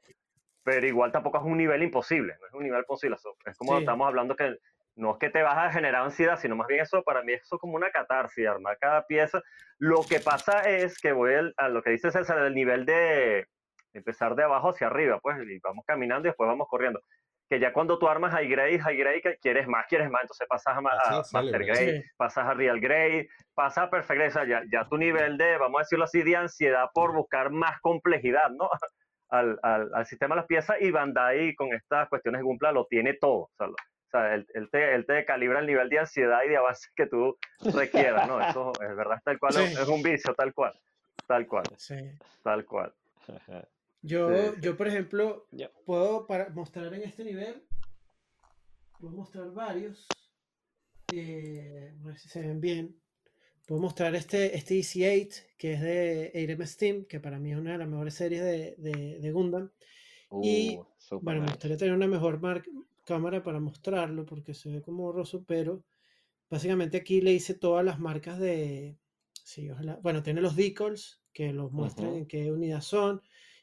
[0.63, 3.17] Pero igual tampoco es un nivel imposible, no es un nivel posible.
[3.45, 4.57] Es como estamos hablando que
[4.95, 7.55] no es que te vas a generar ansiedad, sino más bien eso, para mí eso
[7.55, 9.41] es como una catarsis, armar cada pieza.
[9.77, 13.45] Lo que pasa es que voy a lo que dice César, el nivel de
[13.93, 16.99] empezar de abajo hacia arriba, pues, y vamos caminando y después vamos corriendo
[17.49, 20.47] que ya cuando tú armas high grade, high grade, que quieres más, quieres más, entonces
[20.49, 24.45] pasas a, a master grade, pasas a real grade, pasas a perfect grade, o sea,
[24.45, 28.49] ya, ya, tu nivel de, vamos a decirlo así, de ansiedad por buscar más complejidad,
[28.51, 28.69] ¿no?
[29.29, 32.85] Al, al, al sistema de las piezas y Bandai con estas cuestiones de Gumpla lo
[32.85, 35.89] tiene todo, o sea, lo, o sea él, él, te, él, te, calibra el nivel
[35.89, 37.37] de ansiedad y de avance que tú
[37.75, 38.39] requieras, ¿no?
[38.39, 39.63] Eso es verdad, tal cual, sí.
[39.63, 40.79] es un vicio, tal cual,
[41.27, 41.95] tal cual, sí.
[42.41, 42.93] tal cual.
[44.07, 45.69] Yo, yo por ejemplo, yeah.
[45.85, 47.61] puedo para mostrar en este nivel,
[48.99, 50.07] puedo mostrar varios,
[51.13, 52.95] eh, a ver si se ven bien.
[53.65, 57.73] Puedo mostrar este, este EC8, que es de ARM Steam, que para mí es una
[57.73, 59.71] de las mejores series de, de, de Gundam.
[60.29, 60.79] Uh, y
[61.11, 61.41] bueno, nice.
[61.41, 62.39] me gustaría tener una mejor
[63.03, 65.83] cámara para mostrarlo, porque se ve como borroso, pero
[66.49, 68.97] básicamente aquí le hice todas las marcas de...
[69.43, 72.17] Sí, ojalá, bueno, tiene los decals, que los muestran uh -huh.
[72.19, 73.21] en qué unidad son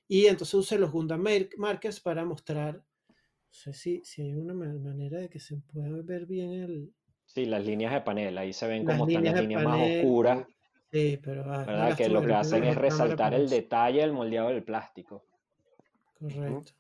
[0.09, 1.25] Y entonces usé los Gundam
[1.57, 2.85] Markers para mostrar, no
[3.49, 6.93] sé si, si hay una manera de que se pueda ver bien el...
[7.25, 10.47] Sí, las líneas de panel, ahí se ven como están las líneas más oscuras.
[10.93, 11.45] Sí, pero...
[11.51, 11.97] Ah, ¿verdad?
[11.97, 15.25] Que lo que hacen es resaltar el detalle del moldeado del plástico.
[16.19, 16.73] Correcto.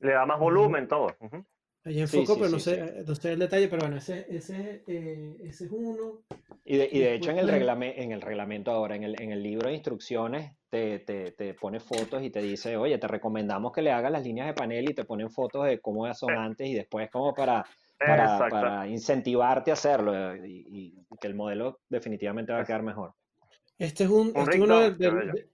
[0.00, 1.16] Le da más volumen todo.
[1.86, 5.66] Ahí enfoco, pero no, sé, no sé el detalle, pero bueno, ese, ese, eh, ese
[5.66, 6.22] es uno.
[6.64, 9.32] Y de, y de hecho en el, reglamento, en el reglamento ahora, en el, en
[9.32, 13.70] el libro de instrucciones, te, te, te, pone fotos y te dice, oye, te recomendamos
[13.70, 16.38] que le hagas las líneas de panel y te ponen fotos de cómo son eh.
[16.38, 17.66] antes y después como para,
[17.98, 23.12] para, para incentivarte a hacerlo y, que el modelo definitivamente va a quedar mejor.
[23.78, 25.46] Este es, un, este es uno de,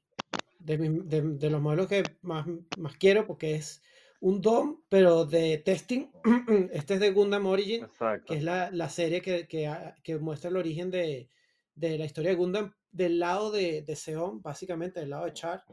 [0.60, 2.46] de, de, los modelos que más,
[2.78, 3.82] más quiero porque es
[4.20, 6.10] un DOM, pero de testing.
[6.72, 7.86] este es de Gundam Origin,
[8.26, 9.72] que es la, la serie que, que,
[10.02, 11.28] que, muestra el origen de,
[11.74, 15.64] de, la historia de Gundam del lado de, de Seon, básicamente del lado de Char.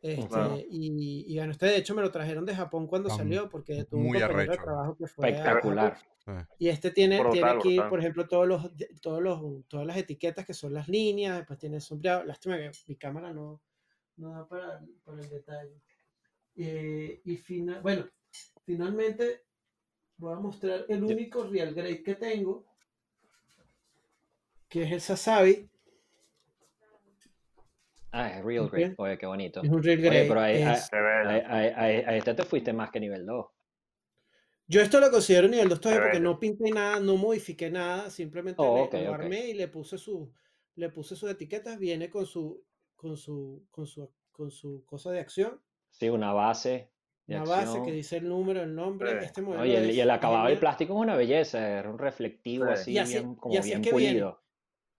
[0.00, 3.84] Este, y, y, bueno, este de hecho me lo trajeron de Japón cuando salió, porque
[3.84, 5.96] tuvo un de trabajo que fue espectacular.
[6.58, 8.70] Y este tiene, tiene aquí, por ejemplo, todos los,
[9.00, 12.24] todos los, todas las etiquetas que son las líneas, después tiene sombreado.
[12.24, 13.60] Lástima que mi cámara no,
[14.16, 15.80] no da para, para el detalle.
[16.56, 18.08] Eh, y final, bueno,
[18.64, 19.42] finalmente
[20.18, 22.64] voy a mostrar el único real grade que tengo,
[24.68, 25.68] que es el Sasabi.
[28.10, 28.94] Ah, es real grade.
[28.98, 29.62] Oye, qué bonito.
[29.62, 30.28] Es un real grade.
[30.28, 33.46] pero ahí, a, este te fuiste más que nivel 2.
[34.68, 38.62] Yo esto lo considero nivel 2 todavía porque no pinté nada, no modifiqué nada, simplemente
[38.62, 40.32] oh, le, armé y le puse su
[40.74, 42.64] le puse sus etiquetas, viene con su
[42.96, 45.60] con su con su con su cosa de acción
[45.92, 46.90] Sí, una base.
[47.28, 49.24] una base que dice el número, el nombre.
[49.24, 52.92] Este y, el, y, el, acabado del plástico es una belleza, es un reflectivo así,
[52.92, 54.42] bien, como bien pulido.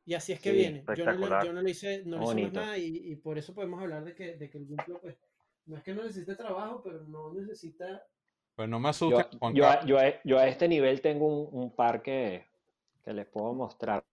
[0.06, 0.84] Y así es que viene.
[0.96, 3.54] Yo no, le, yo no, le, hice, no le hice nada y, y, por eso
[3.54, 5.18] podemos hablar de que, de que el Gumplo, pues,
[5.66, 8.06] no es que no necesite trabajo, pero no necesita...
[8.56, 9.30] Pues no me asusta.
[9.32, 12.46] Yo, yo, a, yo, a, yo, a, este nivel tengo un, un par que,
[13.04, 14.04] que, les puedo mostrar.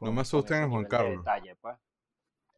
[0.00, 1.18] no me asusten, Juan Carlos.
[1.18, 1.76] Detalle, pues.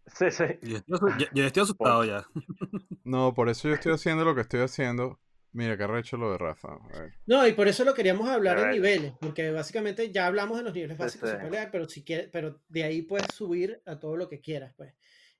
[0.06, 0.44] Sí, sí.
[0.62, 2.26] Yo estoy, asustado ya.
[3.05, 5.18] No, por eso yo estoy haciendo lo que estoy haciendo.
[5.52, 6.78] Mira, que recho lo de Rafa.
[7.26, 10.74] No, y por eso lo queríamos hablar en niveles, porque básicamente ya hablamos de los
[10.74, 14.28] niveles básicos de pelear, pero si quieres, pero de ahí puedes subir a todo lo
[14.28, 14.93] que quieras, pues.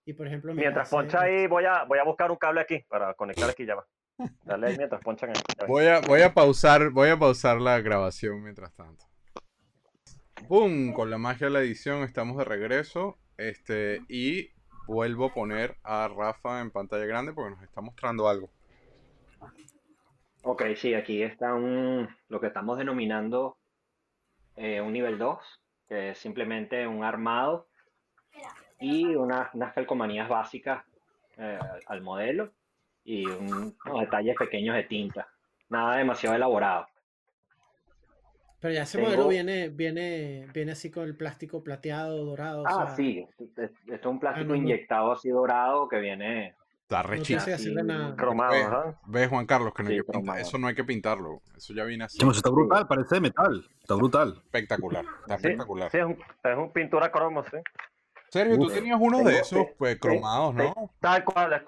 [0.05, 3.15] Y por ejemplo, mientras poncha ahí, voy a, voy a buscar un cable aquí para
[3.15, 3.87] conectar aquí ya va.
[4.45, 5.67] Dale ahí mientras ponchan ahí.
[5.67, 9.05] Voy a, voy a pausar, voy a pausar la grabación mientras tanto.
[10.47, 10.93] ¡Pum!
[10.93, 13.19] Con la magia de la edición estamos de regreso.
[13.37, 14.54] Este, y
[14.87, 18.51] vuelvo a poner a Rafa en pantalla grande porque nos está mostrando algo.
[20.43, 23.57] Ok, sí, aquí está un, lo que estamos denominando
[24.57, 25.39] eh, un nivel 2,
[25.89, 27.67] que es simplemente un armado
[28.79, 30.85] y unas calcomanías básicas
[31.39, 32.53] eh, al modelo
[33.05, 35.29] y unos detalles pequeños de tinta.
[35.71, 36.87] Nada demasiado elaborado.
[38.65, 42.65] Pero ya ese modelo viene, viene, viene así con el plástico plateado, dorado.
[42.67, 43.29] Ah, sí.
[43.39, 43.63] Esto
[43.93, 46.55] es un plástico ah, inyectado así dorado que viene.
[46.81, 48.17] Está rechísimo.
[48.17, 50.39] cromado, ¿Ves, Juan Carlos, que no hay que pintar.
[50.39, 51.43] Eso no hay que pintarlo.
[51.55, 52.27] Eso ya viene así.
[52.27, 53.69] está brutal, parece de metal.
[53.83, 54.41] Está brutal.
[54.45, 55.05] Espectacular.
[55.21, 55.91] Está espectacular.
[55.91, 57.59] Sí, es, un, es un pintura cromo, sí.
[58.31, 60.91] Sergio, tú tenías uno de esos pues, cromados, ¿no?
[61.01, 61.63] Tal cual,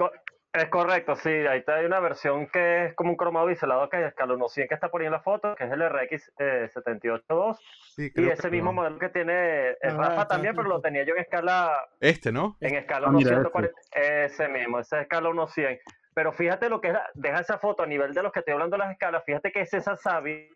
[0.62, 3.96] es correcto, sí, ahí está, hay una versión que es como un cromado biselado que
[3.96, 7.58] hay escala 100 que está poniendo la foto, que es el RX eh, 782.
[7.96, 11.20] y ese mismo modelo que tiene el ah, Rafa también, pero lo tenía yo en
[11.20, 11.72] escala...
[12.00, 12.56] Este, ¿no?
[12.60, 14.24] En escala 140, este.
[14.24, 15.78] ese mismo, ese es escala 100.
[16.14, 18.76] Pero fíjate lo que es, deja esa foto a nivel de los que estoy hablando
[18.76, 20.48] de las escalas, fíjate que ese Sasabi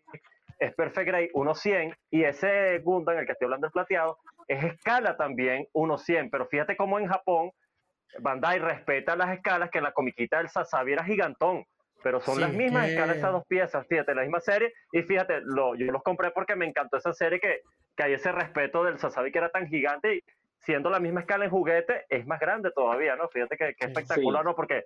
[0.57, 4.17] es Perfect Gray 100 y ese Gundam, el que estoy hablando el plateado,
[4.47, 7.51] es escala también 100, pero fíjate cómo en Japón
[8.19, 11.65] Bandai respeta las escalas que en la comiquita del Sasabi era gigantón,
[12.03, 15.75] pero son las mismas escalas esas dos piezas, fíjate, la misma serie, y fíjate, lo,
[15.75, 17.61] yo los compré porque me encantó esa serie que,
[17.95, 20.23] que hay ese respeto del Sasabi que era tan gigante y
[20.59, 23.27] siendo la misma escala en juguete, es más grande todavía, ¿no?
[23.29, 24.55] Fíjate que, que espectacular, ¿no?
[24.55, 24.85] Porque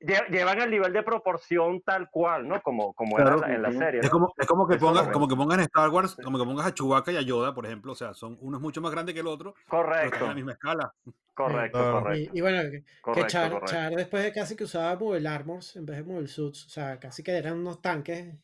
[0.00, 2.60] llevan el nivel de proporción tal cual, ¿no?
[2.62, 4.00] Como, como era en la serie.
[4.00, 6.74] Es, como, es como que pongas, como que pongan Star Wars, como que pongas a
[6.74, 9.20] Chewbacca y a Yoda, por ejemplo, o sea, son uno es mucho más grande que
[9.20, 9.54] el otro.
[9.68, 10.18] Correcto.
[10.20, 10.92] en la misma escala.
[11.34, 12.30] Correcto, correcto.
[12.34, 16.04] Y, bueno, que, Char, Char, después de casi que usaba Mobile Armors en vez de
[16.04, 18.34] Mobile Suits, o sea, casi que eran unos tanques.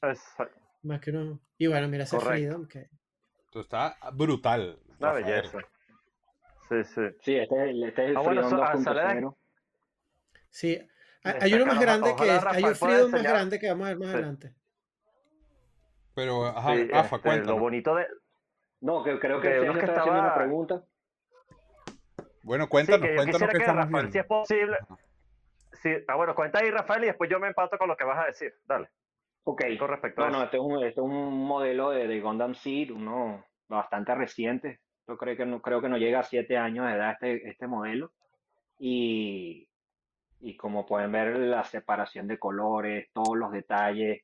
[0.82, 1.38] Más que uno.
[1.58, 2.88] Y bueno, mira ese Freedom que.
[3.46, 4.78] Esto está brutal.
[4.98, 5.58] Una belleza.
[6.68, 7.00] Sí, sí.
[7.20, 9.36] Sí, este, este es el ah, Freedom bueno,
[10.50, 10.78] Sí,
[11.24, 13.98] hay uno más grande que es, hay un Freedom más grande que vamos a ver
[13.98, 14.54] más adelante.
[16.14, 18.06] Pero, ajá, Rafa, este, Lo bonito de.
[18.80, 20.84] No, que creo que, que uno que estaba haciendo una pregunta.
[22.42, 24.12] Bueno, cuéntanos, cuéntanos qué que estamos viendo.
[24.12, 24.76] Si es posible,
[25.72, 25.90] sí.
[26.08, 28.26] Ah, bueno, cuenta ahí, Rafael, y después yo me empato con lo que vas a
[28.26, 28.52] decir.
[28.66, 28.90] Dale.
[29.44, 29.62] Ok.
[29.78, 30.44] Con respecto a Bueno, eso.
[30.44, 34.80] este es un, este es un modelo de, de Gundam Seed, uno bastante reciente.
[35.06, 37.66] Yo creo que no, creo que no llega a siete años de edad este, este
[37.66, 38.12] modelo.
[38.78, 39.68] Y,
[40.42, 44.22] y como pueden ver, la separación de colores, todos los detalles,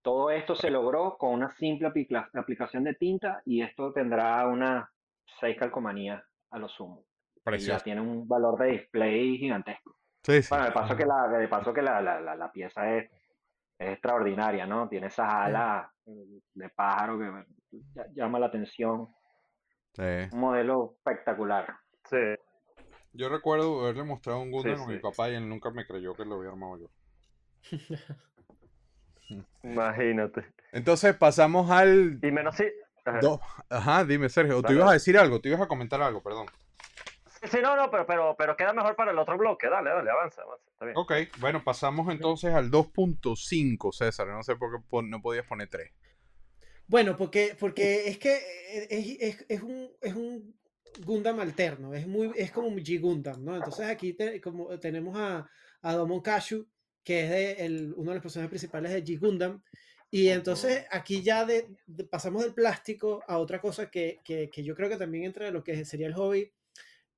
[0.00, 4.88] todo esto se logró con una simple aplicación de tinta y esto tendrá unas
[5.40, 7.00] seis calcomanías a lo sumo.
[7.00, 7.84] Y ya Precioso.
[7.84, 9.96] tiene un valor de display gigantesco.
[10.22, 10.48] Sí, sí.
[10.50, 13.10] Bueno, de paso que la, de paso que la, la, la, la pieza es,
[13.78, 14.88] es extraordinaria, ¿no?
[14.88, 17.44] Tiene esas alas eh, de pájaro que
[18.14, 19.08] llama la atención.
[19.94, 20.28] Sí.
[20.32, 21.66] Un modelo espectacular.
[22.04, 22.16] Sí.
[23.12, 25.00] Yo recuerdo haberle mostrado un Gundam Sí, a mi sí.
[25.00, 26.90] papá y él nunca me creyó que lo había armado yo.
[29.62, 30.46] Imagínate.
[30.72, 32.18] Entonces pasamos al...
[32.22, 32.64] Y menos si.
[33.04, 33.20] Ajá.
[33.20, 34.76] do- Ajá, dime Sergio, o tú Dale.
[34.76, 36.46] ibas a decir algo, tú ibas a comentar algo, perdón.
[37.40, 39.68] Sí, sí, no, no, pero, pero, pero queda mejor para el otro bloque.
[39.68, 40.64] Dale, dale, avanza, avanza.
[40.72, 40.96] Está bien.
[40.98, 44.28] Ok, bueno, pasamos entonces al 2.5, César.
[44.28, 45.90] No sé por qué no podías poner 3.
[46.86, 50.54] Bueno, porque, porque es que eh, es, es- es un, es un
[51.04, 53.56] Gundam alterno, es, muy, es como un G-Gundam, ¿no?
[53.56, 55.48] Entonces aquí te- como tenemos a,
[55.82, 56.66] a Domon Kashu,
[57.04, 59.62] que es de el- uno de los personajes principales de G-Gundam,
[60.10, 64.62] y entonces aquí ya de, de- pasamos del plástico a otra cosa que, que, que
[64.64, 66.52] yo creo que también entra en lo que sería el hobby,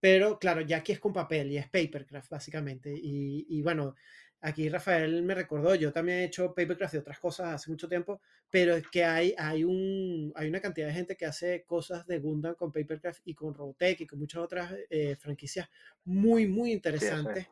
[0.01, 3.95] pero claro, ya aquí es con papel y es papercraft básicamente, y, y bueno,
[4.43, 8.21] aquí Rafael me recordó, yo también he hecho papercraft y otras cosas hace mucho tiempo,
[8.51, 12.19] pero es que hay, hay, un, hay una cantidad de gente que hace cosas de
[12.19, 15.69] Gundam con Papercraft y con Robotech y con muchas otras eh, franquicias
[16.05, 17.47] muy, muy interesantes.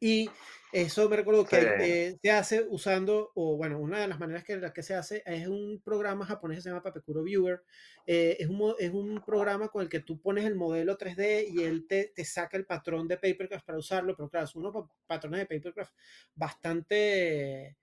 [0.00, 0.30] Y
[0.72, 1.66] eso me recuerdo que Sí.
[1.80, 5.22] eh, se hace usando, o bueno, una de las maneras que, las que se hace
[5.26, 7.62] es un programa japonés que se llama Papekuro Viewer.
[8.06, 11.62] Eh, es, un, es un programa con el que tú pones el modelo 3D y
[11.64, 14.90] él te, te saca el patrón de Papercraft para usarlo, pero claro, son unos pa-
[15.06, 15.92] patrones de Papercraft
[16.34, 17.76] bastante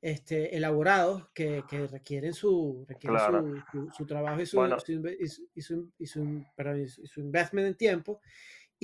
[0.00, 3.44] este, elaborados que, que requieren, su, requieren Claro.
[3.70, 4.76] su, su- su trabajo y su, Bueno.
[4.76, 4.80] y
[5.60, 8.20] su, y y y su investment en tiempo.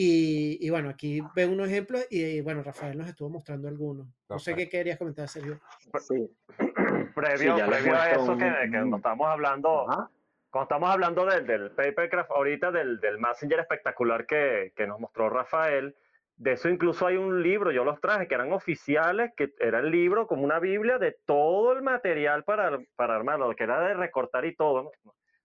[0.00, 4.06] Y, y bueno, aquí ven unos ejemplos y, bueno, Rafael nos estuvo mostrando algunos.
[4.28, 5.58] No sé qué querías comentar, Sergio.
[5.98, 6.30] Sí.
[7.16, 7.60] Previo, Sí,
[7.90, 10.08] a eso un- que, un- estamos hablando, Ajá.
[10.50, 15.30] cuando estamos hablando del, del papercraft ahorita, del, del Messenger espectacular que, que nos mostró
[15.30, 15.96] Rafael,
[16.36, 19.90] de eso incluso hay un libro, yo los traje, que eran oficiales, que era el
[19.90, 24.44] libro como una Biblia de todo el material para, para armarlo, que era de recortar
[24.44, 24.84] y todo.
[24.84, 24.90] ¿no?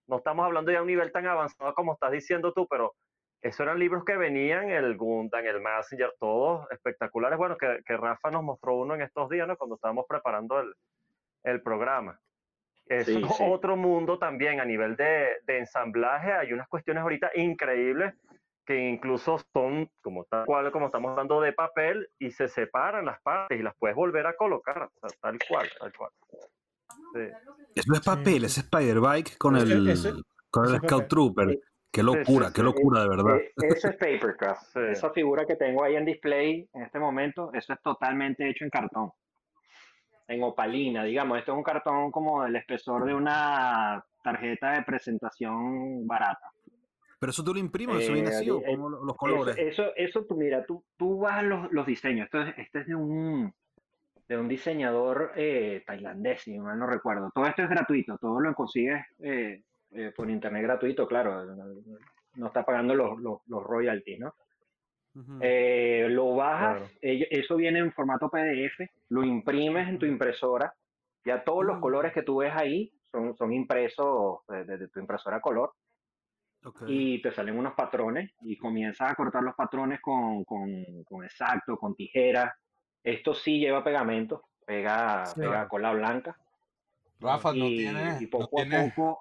[0.06, 2.94] No estamos hablando ya de un nivel tan avanzado como estás diciendo tú, pero
[3.44, 7.36] esos eran libros que venían, el Gundam, el Messenger, todos espectaculares.
[7.36, 9.58] Bueno, que, que Rafa nos mostró uno en estos días, ¿no?
[9.58, 10.74] Cuando estábamos preparando el,
[11.42, 12.18] el programa.
[12.86, 13.44] Es Sí, sí.
[13.46, 16.32] otro mundo también a nivel de, de ensamblaje.
[16.32, 18.14] Hay unas cuestiones ahorita increíbles
[18.64, 23.20] que incluso son como tal cual, como estamos hablando de papel, y se separan las
[23.20, 26.10] partes y las puedes volver a colocar, o sea, tal cual, tal cual.
[27.12, 27.28] Sí.
[27.74, 29.68] Eso es papel, ese Spider Bike con el,
[30.50, 31.08] con el es Scout.
[31.08, 31.58] Trooper.
[31.94, 33.36] Qué locura, sí, qué locura, de verdad.
[33.36, 34.76] Eh, Eso es Papercraft.
[34.90, 38.70] Esa figura que tengo ahí en display en este momento, eso es totalmente hecho en
[38.70, 39.12] cartón.
[40.26, 41.38] En opalina, digamos.
[41.38, 46.50] Esto es un cartón como del espesor de una tarjeta de presentación barata.
[47.20, 49.56] Pero eso tú lo imprimes, eso viene Eh, así, o eh, cómo lo- los colores.
[49.56, 52.24] Eso, eso, tú, mira, tú, tú vas los, los diseños.
[52.26, 53.54] Esto es, este es de un,
[54.28, 57.30] de un diseñador eh, tailandés, si mal no recuerdo.
[57.34, 59.62] Todo esto es gratuito, todo lo consigues eh,
[59.94, 61.44] eh, por internet gratuito, claro.
[62.36, 64.34] No, está pagando los, los, los royalties, ¿no?
[65.40, 66.90] Eh, lo bajas, Claro.
[67.00, 70.74] eso viene en formato PDF, lo imprimes en tu impresora,
[71.24, 71.80] ya todos los Mm.
[71.80, 75.72] colores que tú ves ahí son, son impresos desde tu impresora color
[76.86, 81.76] y te salen unos patrones y comienzas a cortar los patrones con, con, con exacto,
[81.76, 82.52] con tijeras.
[83.02, 85.40] Esto sí lleva pegamento, pega, Sí.
[85.40, 86.36] pega cola blanca
[87.20, 89.20] Rafa, no y, tienes, y no poco a poco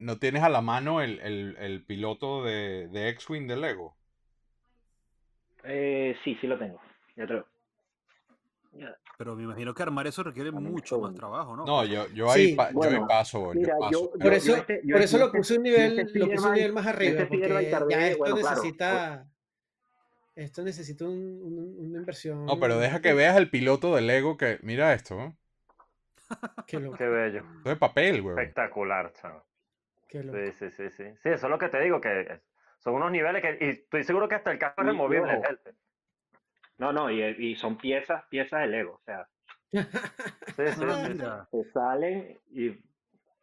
[0.00, 3.96] no tienes a la mano el, el, el piloto de, de X-Wing de Lego.
[5.64, 6.80] eh, sí, sí lo tengo.
[7.16, 7.46] Ya te lo-
[8.72, 8.96] ya.
[9.18, 11.66] Pero me imagino que armar eso requiere mucho más trabajo, ¿no?
[11.66, 13.90] No, yo, yo ahí, Sí, pa- yo bueno, paso, yo paso.
[13.90, 15.62] yo, pero- Por yo- eso, este- yo por este- eso lo este- puse un yo
[15.70, 18.56] nivel, este lo puse un nivel más arriba, este porque tardé- ya esto bueno, claro,
[18.56, 19.26] necesita,
[20.36, 22.46] esto necesita un- un- una inversión.
[22.46, 25.34] No, pero deja que veas el piloto de Lego que, mira esto.
[26.66, 27.42] Qué loco, Qué bello.
[27.58, 28.36] Esto es papel, güey.
[28.38, 29.44] Espectacular, chavo.
[30.10, 30.38] Qué loco.
[30.38, 31.04] Sí, sí, sí, sí.
[31.22, 32.42] Sí, eso es lo que te digo, que
[32.78, 35.34] son unos niveles que, y estoy seguro que hasta el carro es removible.
[35.34, 35.76] el-
[36.78, 39.28] No, no, y, y son piezas, piezas de Lego, o sea,
[40.56, 41.18] Sí, sí, sí,
[41.50, 42.78] se salen y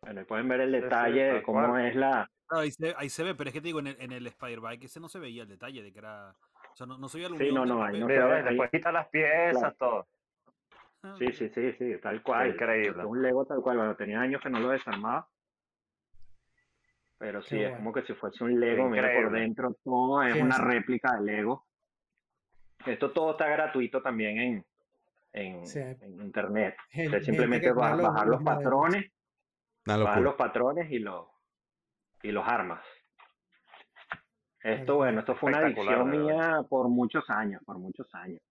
[0.02, 1.88] bueno, pueden ver el Sí, sí, detalle de cómo cual.
[1.88, 2.30] es la...
[2.48, 4.28] Claro, ahí, se, ahí se ve, pero es que te digo, en el, en el
[4.28, 6.32] Spider Bike ese no se veía el detalle de que era.
[6.32, 8.92] O sea, no, no soy el Sí, no, no, ahí no sé, ves, después quita
[8.92, 9.76] las piezas, Claro.
[9.78, 10.08] todo.
[11.18, 12.52] Sí, sí, sí, sí, tal cual.
[12.54, 13.06] Increíble.
[13.06, 13.78] Un Lego tal cual.
[13.78, 15.28] Bueno, tenía años que no lo desarmaba.
[17.20, 17.78] Pero sí, Qué es bueno.
[17.78, 20.62] como que si fuese un Lego, mira por dentro, todo es Sí, una sí.
[20.62, 21.66] réplica de Lego.
[22.86, 24.66] Esto todo está gratuito también en,
[25.34, 25.80] en, Sí.
[25.80, 26.76] en internet.
[26.90, 29.12] Gen- Usted gente simplemente va a bajar los patrones,
[29.86, 31.28] bajar los patrones y los
[32.22, 32.84] y los armas.
[34.62, 38.42] Esto, bueno, esto fue una adicción mía por muchos años, por muchos años.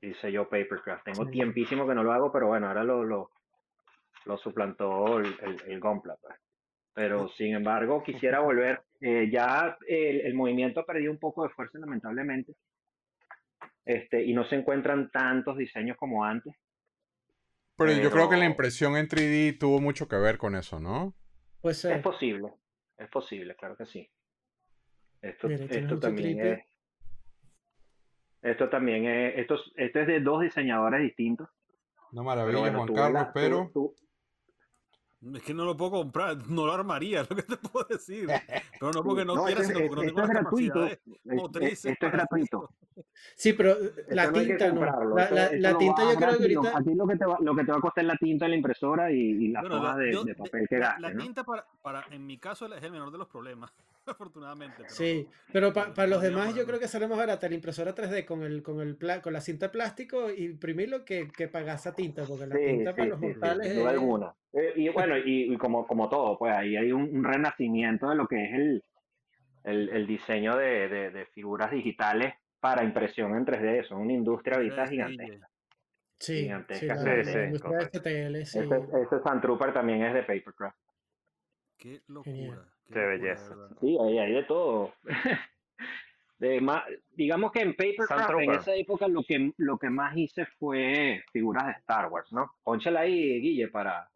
[0.00, 1.04] Hice yo Papercraft.
[1.04, 1.30] Tengo Sí.
[1.32, 3.30] tiempísimo que no lo hago, pero bueno, ahora lo, lo,
[4.26, 6.36] lo suplantó el, el, el Gunpla, pues.
[6.94, 8.82] Pero sin embargo, quisiera volver.
[9.00, 12.54] Eh, ya el, el movimiento ha perdido un poco de fuerza, lamentablemente.
[13.84, 16.54] Este, y no se encuentran tantos diseños como antes.
[17.76, 21.14] Pero yo creo que la impresión en 3D tuvo mucho que ver con eso, ¿no?
[21.62, 21.96] Puede ser.
[21.96, 22.52] Es posible,
[22.98, 24.08] es posible, claro que sí.
[25.22, 26.64] Esto, Mira, esto también es.
[28.42, 29.38] Esto también es.
[29.38, 31.48] Esto, es- esto es de dos diseñadores distintos.
[32.12, 33.70] Una maravilla, bueno, Juan Carlos, la- pero...
[35.34, 38.26] Es que no lo puedo comprar, no lo armaría, es lo que te puedo decir.
[38.80, 40.72] Pero no porque no, No, quiera, sino porque no tengo es las gratuito.
[40.74, 42.70] capacidades Es- motrices esto es gratuito.
[43.34, 43.76] Sí, pero
[44.08, 44.80] la Esto no tinta no.
[45.14, 46.78] La, esto- la- esto la tinta yo creo que ahorita.
[46.78, 48.48] A ti lo que, te va, lo que te va a costar es la tinta,
[48.48, 51.10] la impresora y, y las Bueno, la- de, yo- de papel que la, gastes, la
[51.14, 51.22] ¿no?
[51.22, 53.70] tinta para, para, en mi caso es el menor de los problemas,
[54.10, 54.76] afortunadamente.
[54.78, 57.94] Pero, Sí, pero pa- para los demás yo creo que sale más barata la impresora
[57.94, 61.48] 3D con el con el pla- con la cinta de plástico y imprimirlo que, que
[61.48, 64.34] pagar esa tinta, porque la Sí, tinta sí, para los sí, sí, mortales es- alguna.
[64.52, 68.16] Eh, y bueno, y, y como, como todo, pues ahí hay un, un renacimiento de
[68.16, 68.84] lo que es el,
[69.64, 73.80] el, el diseño de, de, de figuras digitales para impresión en 3D.
[73.80, 75.48] Eso es una industria ahorita gigantesca.
[76.18, 77.98] Sí, sí, gigantesca, la, sí, la sí, industria de correcto.
[77.98, 78.58] STL, sí.
[78.58, 80.76] Ese, ese Sand Trooper también es de Papercraft.
[81.78, 82.34] Qué locura.
[82.34, 82.66] Genial.
[82.92, 83.54] Qué, belleza.
[83.80, 84.92] Sí, hay, hay de todo.
[86.38, 90.46] De ma- digamos que en Papercraft en esa época lo que, lo que más hice
[90.58, 92.50] fue figuras de Star Wars, ¿no?
[92.64, 94.08] Pónchala ahí, Guille, para,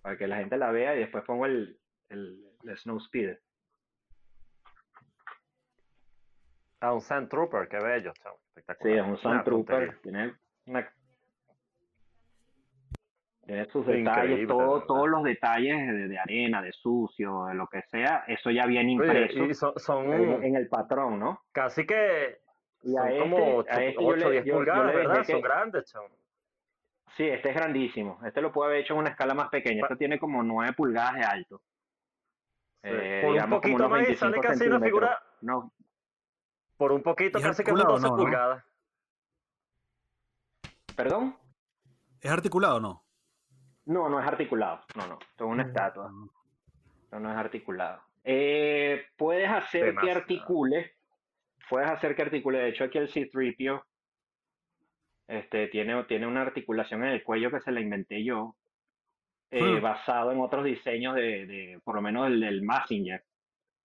[0.00, 1.76] para que la gente la vea y después pongo el,
[2.10, 3.42] el, el Snow Speeder.
[6.80, 8.96] Ah, un Sand Trooper, qué bello, chamo, Sí, espectacular.
[8.98, 9.76] es un Una Sand Trooper.
[9.76, 10.00] tontería.
[10.02, 10.34] Tiene,
[10.66, 10.94] una-
[13.46, 17.54] tiene sus Increíble, detalles, de todo, todos los detalles de, de arena, de sucio, de
[17.54, 21.18] lo que sea, eso ya viene Oye, impreso y son, son en, en el patrón,
[21.18, 21.42] ¿no?
[21.52, 22.40] casi que
[22.82, 25.26] Y son este, como a este yo 8 le- o 10 yo- yo pulgadas, ¿verdad?
[25.26, 26.08] que- Son grandes, chamo.
[27.16, 28.18] Sí, este es grandísimo.
[28.24, 29.82] Este lo puedo haber hecho en una escala más pequeña.
[29.82, 31.58] Pa- Este tiene como 9 pulgadas de alto.
[32.82, 32.90] Sí.
[32.92, 35.72] Eh, Por un digamos poquito más y 25 sale casi una figura, No,
[36.76, 38.22] por un poquito ¿Y casi que unas articulado 12 no, no?
[38.22, 38.64] pulgadas.
[40.96, 41.36] ¿Perdón?
[42.20, 43.03] ¿Es articulado o no?
[43.86, 44.80] No, no es articulado.
[44.96, 45.18] No, no.
[45.20, 45.68] Esto es una Mm.
[45.68, 46.10] estatua.
[47.04, 48.00] Esto no es articulado.
[48.24, 50.92] Eh, puedes hacer que articule.
[51.68, 52.58] Puedes hacer que articule.
[52.58, 53.82] De hecho, aquí el C-3PO
[55.28, 58.56] este, tiene, tiene una articulación en el cuello que se la inventé yo.
[59.50, 59.82] eh, Hmm.
[59.82, 63.22] basado en otros diseños de, de por lo menos el del Messenger.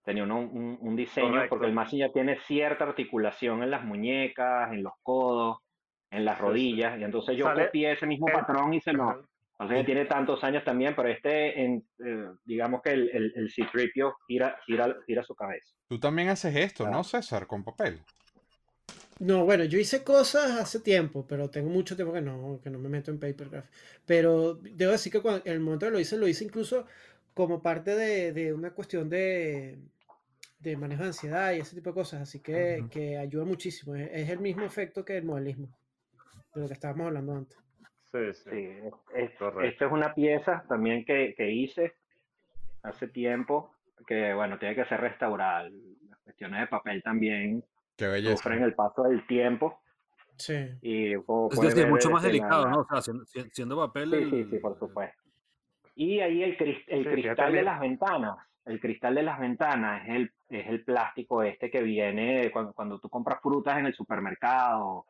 [0.03, 1.49] Tenía uno- un, un diseño, Correcto.
[1.49, 5.59] porque el Messenger tiene cierta articulación en las muñecas, en los codos,
[6.09, 6.47] en las Sí, sí.
[6.47, 9.27] rodillas, y entonces yo Sale copié ese mismo el- patrón y se lo...
[9.67, 13.51] Sea, que tiene tantos años también, pero este, en, eh, digamos que el, el, el
[13.51, 15.75] C-3PO gira, gira, gira su cabeza.
[15.87, 16.91] Tú también haces esto, Ah.
[16.91, 17.45] ¿no, César?
[17.45, 17.99] Con papel.
[19.19, 22.79] No, bueno, yo hice cosas hace tiempo, pero tengo mucho tiempo que no, que no
[22.79, 23.69] me meto en Papercraft.
[24.05, 26.85] Pero debo decir que cuando, en el momento que lo hice, lo hice incluso
[27.33, 29.77] como parte de, de una cuestión de,
[30.59, 32.21] de manejo de ansiedad y ese tipo de cosas.
[32.21, 33.93] Así que ayuda muchísimo.
[33.95, 35.67] Es, es el mismo efecto que el modelismo,
[36.55, 37.57] de lo que estábamos hablando antes.
[38.11, 38.49] Sí, sí.
[38.49, 38.69] Sí,
[39.13, 39.33] es-
[39.63, 41.93] esta es una pieza también que, que hice
[42.81, 43.71] hace tiempo,
[44.07, 45.69] que bueno, tiene que ser restaurada.
[45.69, 47.63] Las cuestiones de papel también
[47.97, 48.37] Qué belleza.
[48.37, 49.81] sufren el paso del tiempo
[50.37, 50.53] Sí.
[50.81, 52.79] y Es decir, mucho más este, delicado, la- ¿no?
[52.81, 54.09] O sea, siendo, si- siendo papel.
[54.09, 55.21] Sí, sí, el- sí, por supuesto.
[55.95, 60.31] Y ahí el, Sí, cristal de las ventanas, el cristal de las ventanas es el,
[60.47, 65.05] es el plástico este que viene cuando, cuando tú compras frutas en el supermercado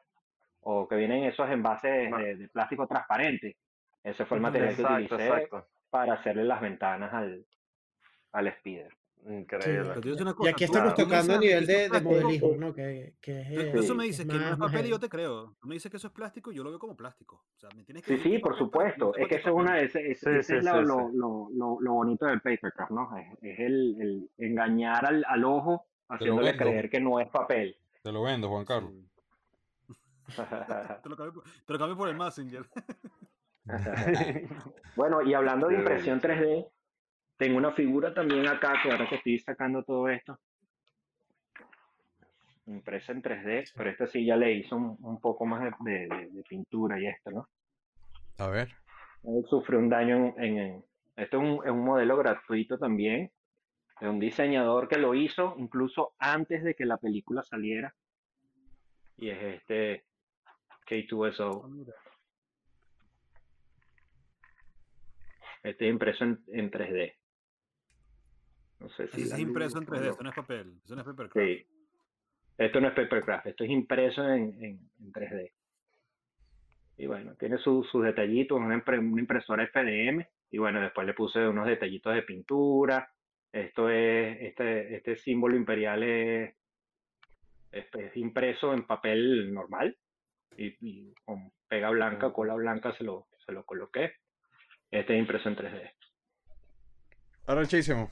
[0.61, 3.57] o que vienen esos envases de, de plástico transparente.
[4.03, 5.67] Ese fue el material que Exacto, utilicé exacto.
[5.89, 7.45] para hacerle las ventanas al,
[8.31, 8.93] al speeder.
[9.27, 9.95] Increíble.
[10.01, 12.55] Digo una Y cosa, aquí estamos tú tocando a nivel que de, es de modelismo,
[12.57, 12.73] ¿no?
[12.73, 15.57] Que, que es, eso me dices que no es papel y yo te creo.
[15.59, 17.43] Tú me dices que eso es plástico y yo lo veo como plástico.
[17.53, 19.13] O sea, me tienes que Sí, sí, por supuesto.
[19.17, 21.17] Es que eso es una ese, ese- Sí, sí, es lo, sí, lo, sí.
[21.17, 23.17] lo, lo, lo bonito del papercraft, ¿no?
[23.17, 27.75] Es, es el, el engañar al, al ojo haciéndole creer que no es papel.
[28.01, 28.93] Te lo vendo, Juan Carlos.
[31.03, 32.65] Te lo cambio por, te lo cambio por el Messenger.
[34.95, 36.67] Bueno, y hablando de impresión bello, 3D,
[37.37, 40.39] tengo una figura también acá, que ahora que estoy sacando todo esto.
[42.65, 47.07] impresa en 3D, pero este sí ya le hizo un, poco más de, pintura y
[47.07, 47.49] esto, ¿no?
[48.39, 48.69] A ver.
[49.49, 50.85] sufrió un daño en, en,
[51.15, 53.31] esto es un, es un, modelo gratuito también,
[54.01, 57.93] de un diseñador que lo hizo incluso antes de que la película saliera.
[59.17, 60.05] Y es este
[60.89, 61.63] K2SO.
[61.63, 61.93] Ah,
[65.63, 67.13] este es impreso en, en 3D.
[68.79, 69.21] No sé si.
[69.23, 70.73] Es impreso en 3D, esto no es papel.
[70.83, 71.47] Esto no es papercraft.
[71.47, 71.67] Sí.
[72.57, 75.51] Esto no es papercraft, esto es impreso en, en, 3D.
[76.97, 80.25] Y bueno, tiene sus detallitos, una, impresora FDM.
[80.51, 83.09] Y bueno, después le puse unos detallitos de pintura.
[83.51, 86.53] Esto es, este, este símbolo imperial es,
[87.71, 89.97] es, impreso en papel normal.
[90.61, 94.13] Y, con pega blanca, cola blanca se lo, se lo coloqué.
[94.91, 95.91] Este es impreso en 3D.
[97.47, 98.11] Ahora muchísimo.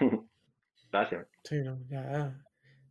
[0.92, 1.26] Gracias.
[1.44, 2.34] Sí, ya,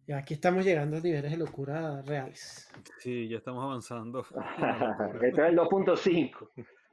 [0.07, 2.72] ya aquí estamos llegando a niveles de locura reales.
[2.99, 4.26] Sí, ya estamos avanzando.
[5.22, 6.49] este es el 2.5.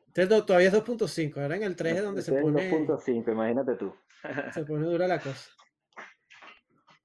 [0.09, 2.71] Este todavía es 2.5, ahora en el 3 es donde se este pone.
[2.71, 3.95] 2.5, imagínate tú.
[4.53, 5.51] se pone dura la cosa.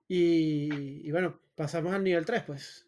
[0.08, 2.88] Y, y, bueno, pasamos al nivel 3, pues.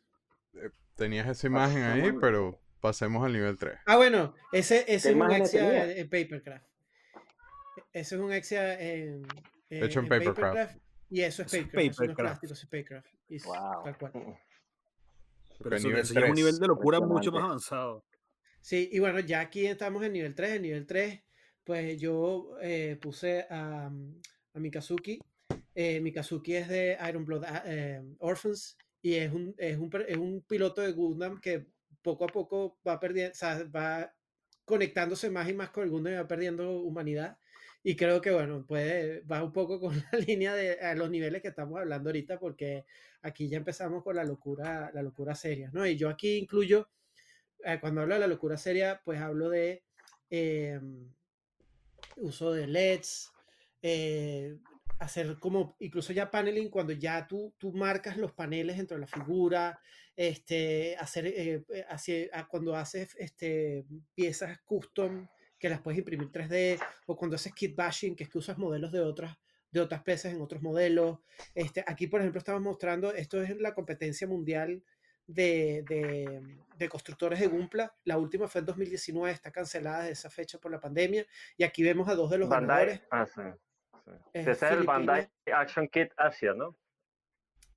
[0.97, 3.79] Tenías esa imagen ahí, pero pasemos al nivel 3.
[3.85, 6.65] Ah, bueno, ese, ese es un Exia en Papercraft.
[7.93, 9.27] Ese es un Exia en,
[9.69, 10.77] Hecho en, papercraft.
[11.09, 12.43] Y eso es Papercraft.
[12.43, 13.07] Es Papercraft.
[13.45, 13.83] wow.
[13.83, 14.11] Tal cual.
[15.61, 18.03] Pero eso, es un nivel de locura mucho más avanzado.
[18.61, 20.51] Sí, y bueno, ya aquí estamos en nivel 3.
[20.53, 21.21] En nivel 3,
[21.63, 25.19] pues yo eh, puse a, a Mikazuki.
[25.75, 28.77] Eh, Mikazuki es de Iron Blood ah, eh, Orphans
[29.07, 31.65] y es un, es, un, es un piloto de Gundam que
[32.01, 33.33] poco a poco va perdiendo,
[33.73, 34.13] va
[34.65, 37.37] conectándose más y más con el Gundam y va perdiendo humanidad.
[37.83, 41.41] Y creo que, bueno, puede, va un poco con la línea de a los niveles
[41.41, 42.83] que estamos hablando ahorita, porque
[43.21, 45.87] aquí ya empezamos con la locura, la locura seria, ¿no?
[45.87, 46.89] Y yo aquí incluyo,
[47.63, 49.83] eh, cuando hablo de la locura seria, pues hablo de
[50.29, 51.13] em,
[52.17, 53.31] uso de LEDs,
[53.81, 54.57] eh,
[54.99, 59.07] hacer como incluso ya paneling cuando ya tú, tú marcas los paneles dentro de la
[59.07, 59.79] figura,
[60.15, 65.27] este, hacer, eh, eh cuando haces este, piezas custom
[65.59, 68.91] que las puedes imprimir 3D, o cuando haces kit bashing, que es que usas modelos
[68.91, 69.37] de otras,
[69.71, 71.19] de otras piezas en otros modelos.
[71.55, 74.83] Este, aquí, por ejemplo, estamos mostrando, esto es la competencia mundial
[75.25, 76.41] de, de,
[76.77, 77.93] de, constructores de Gumpla.
[78.03, 81.25] La última fue en 2019, está cancelada de esa fecha por la pandemia.
[81.57, 83.41] Y aquí vemos a dos de los Bandai, Ah, sí.
[84.33, 86.77] Ese es el Bandai Action Kit Asia, ¿no?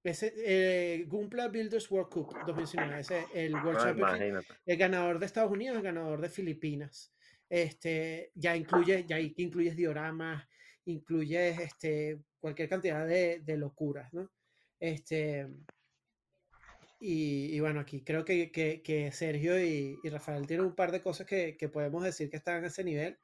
[0.03, 5.53] Ese, eh, Gumpla Builders World Cup 2019, ese el World ah, el ganador de Estados
[5.53, 7.13] Unidos, el ganador de Filipinas.
[7.49, 10.49] Este, ya incluye, ya incluyes dioramas,
[10.87, 14.31] incluyes este, cualquier cantidad de, de locuras, ¿no?
[14.79, 15.49] Este,
[16.99, 20.93] y, y, bueno, aquí creo que, que, que Sergio y, y, Rafael tienen un par
[20.93, 23.19] de cosas que, que, podemos decir que están a ese nivel.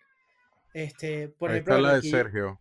[0.72, 2.60] Este, por ahí está la de Sergio.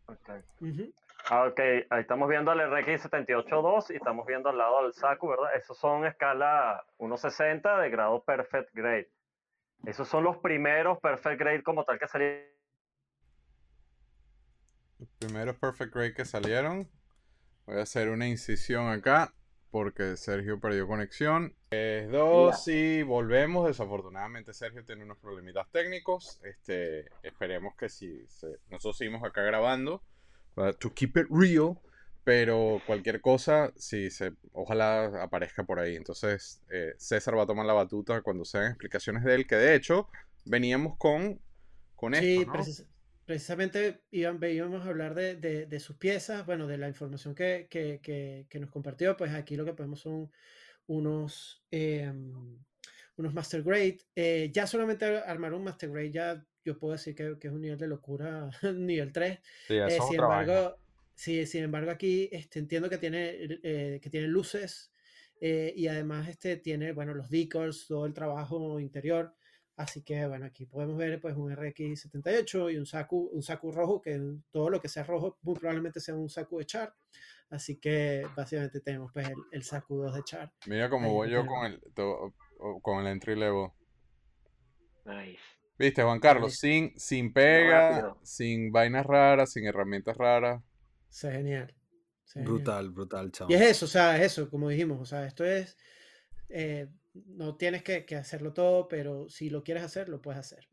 [1.28, 1.60] Ah, ok,
[1.90, 5.56] ahí estamos viendo el RX782 y estamos viendo al lado del Saku, ¿verdad?
[5.56, 9.10] Esos son escala 1.60 de grado Perfect Grade.
[9.86, 12.46] Esos son los primeros Perfect Grade como tal que salieron.
[15.00, 16.90] Los primeros Perfect Grade que salieron.
[17.66, 19.34] Voy a hacer una incisión acá
[19.72, 21.54] porque Sergio perdió conexión.
[21.70, 23.68] Es dos y volvemos.
[23.68, 26.40] Desafortunadamente Sergio tiene unos problemitas técnicos.
[26.44, 28.26] Este, esperemos que si
[28.70, 30.02] nosotros seguimos acá grabando,
[30.80, 31.78] to keep it real,
[32.24, 35.96] pero cualquier cosa, sí, se, ojalá aparezca por ahí.
[35.96, 39.76] Entonces, eh, César va a tomar la batuta cuando sean explicaciones de él, que de
[39.76, 40.08] hecho
[40.46, 41.40] veníamos con,
[41.96, 42.64] con esto.
[42.64, 42.86] Sí,
[43.26, 48.00] precisamente íbamos a hablar de, de, sus piezas, bueno, de la información que, que,
[48.50, 49.18] que, nos compartió.
[49.18, 50.32] Pues aquí lo que podemos son
[50.88, 52.60] unos, em,
[53.18, 54.00] unos Master Grade.
[54.16, 57.78] Eh, ya solamente armar un Master Grade, ya yo puedo decir que, es un nivel
[57.78, 59.40] de locura, nivel 3.
[59.68, 60.78] Sí, eh, sin embargo.
[61.14, 64.92] Sí, sin embargo, aquí este, entiendo que tiene, eh, que tiene luces
[65.40, 69.34] eh, y además este, tiene, bueno, los decals, todo el trabajo interior.
[69.78, 74.02] Así que, bueno, aquí podemos ver pues un RX78 y un Saku, un Saku rojo,
[74.02, 74.20] que
[74.52, 76.94] todo lo que sea rojo muy probablemente sea un Saku de Char.
[77.50, 80.54] Así que básicamente tenemos pues el, el Saku 2 de Char.
[80.68, 81.82] Mira cómo voy yo con el,
[82.82, 83.70] con el entry level.
[85.06, 85.40] Nice.
[85.78, 90.64] Viste, Juan Carlos, sin, sin pega, sin vainas raras, sin herramientas raras.
[91.10, 91.76] Sea genial.
[92.36, 93.48] brutal, brutal, chao.
[93.50, 95.78] Y es eso, o sea, es eso, como dijimos, o sea, esto es,
[96.48, 96.88] eh,
[97.28, 100.68] no tienes que, hacerlo todo, pero si lo quieres hacer, lo puedes hacer.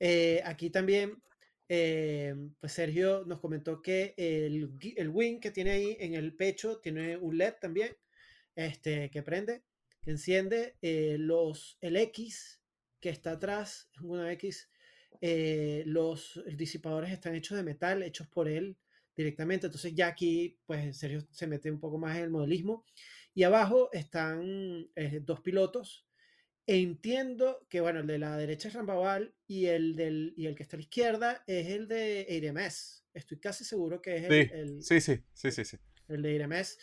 [0.00, 1.22] Eh, aquí también,
[1.68, 6.78] eh, pues Sergio nos comentó que el, el wing que tiene ahí en el pecho
[6.80, 7.96] tiene un LED también.
[8.56, 9.62] este, que prende,
[10.02, 12.60] que enciende, eh, los, el X
[13.00, 14.70] que está atrás, una X,
[15.20, 18.76] eh, los disipadores están hechos de metal, hechos por él
[19.16, 22.84] directamente, entonces ya aquí, pues en serio, se mete un poco más en el modelismo.
[23.34, 26.06] Y abajo están eh, dos pilotos.
[26.66, 30.62] Entiendo que, bueno, el de la derecha es Rambaval y el, del, y el que
[30.62, 33.04] está a la izquierda es el de ADMS.
[33.14, 35.78] Estoy casi seguro que es el, Sí, el, sí, sí, sí, sí, sí.
[36.08, 36.78] el de ADMS.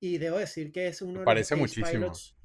[0.00, 1.90] Y debo decir que es uno de parece los muchísimo.
[1.90, 2.36] pilots.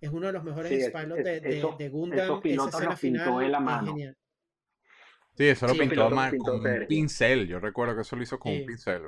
[0.00, 2.42] Es uno de los mejores Sí, pilots es- de, de, esos- de esos Gundam.
[2.42, 3.86] pilotos Esa pintó final él a es mano.
[3.92, 4.16] genial.
[5.36, 7.46] Sí, eso lo Sí, pintó pintó con un pincel.
[7.48, 8.60] Yo recuerdo que eso lo hizo con Sí.
[8.60, 9.02] un pincel.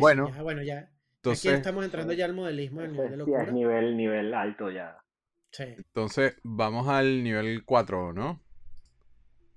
[0.00, 0.90] Bueno, ya, bueno, ya.
[1.18, 3.50] Aquí Entonces, estamos entrando ya al modelismo, al nivel de sí es locura.
[3.52, 4.98] nivel, nivel alto ya.
[5.50, 5.64] Sí.
[5.64, 8.40] entonces vamos al nivel 4, ¿no?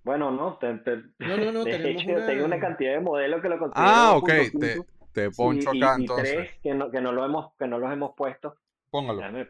[0.03, 2.99] Bueno, no, te, te- No, no, no, de tenemos hecho, una- tengo una cantidad de
[3.01, 6.33] modelos que lo considero Ah, ok, 2.5, te, te poncho y- acá y entonces.
[6.33, 8.55] tres que no, que no lo hemos, que no los hemos puesto.
[8.89, 9.19] Póngalo.
[9.19, 9.49] Déjame-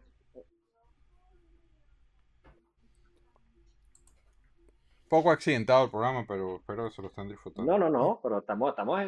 [5.08, 7.72] Poco accidentado el programa, pero espero que se lo estén disfrutando.
[7.72, 9.02] No, no, no, pero estamos, estamos.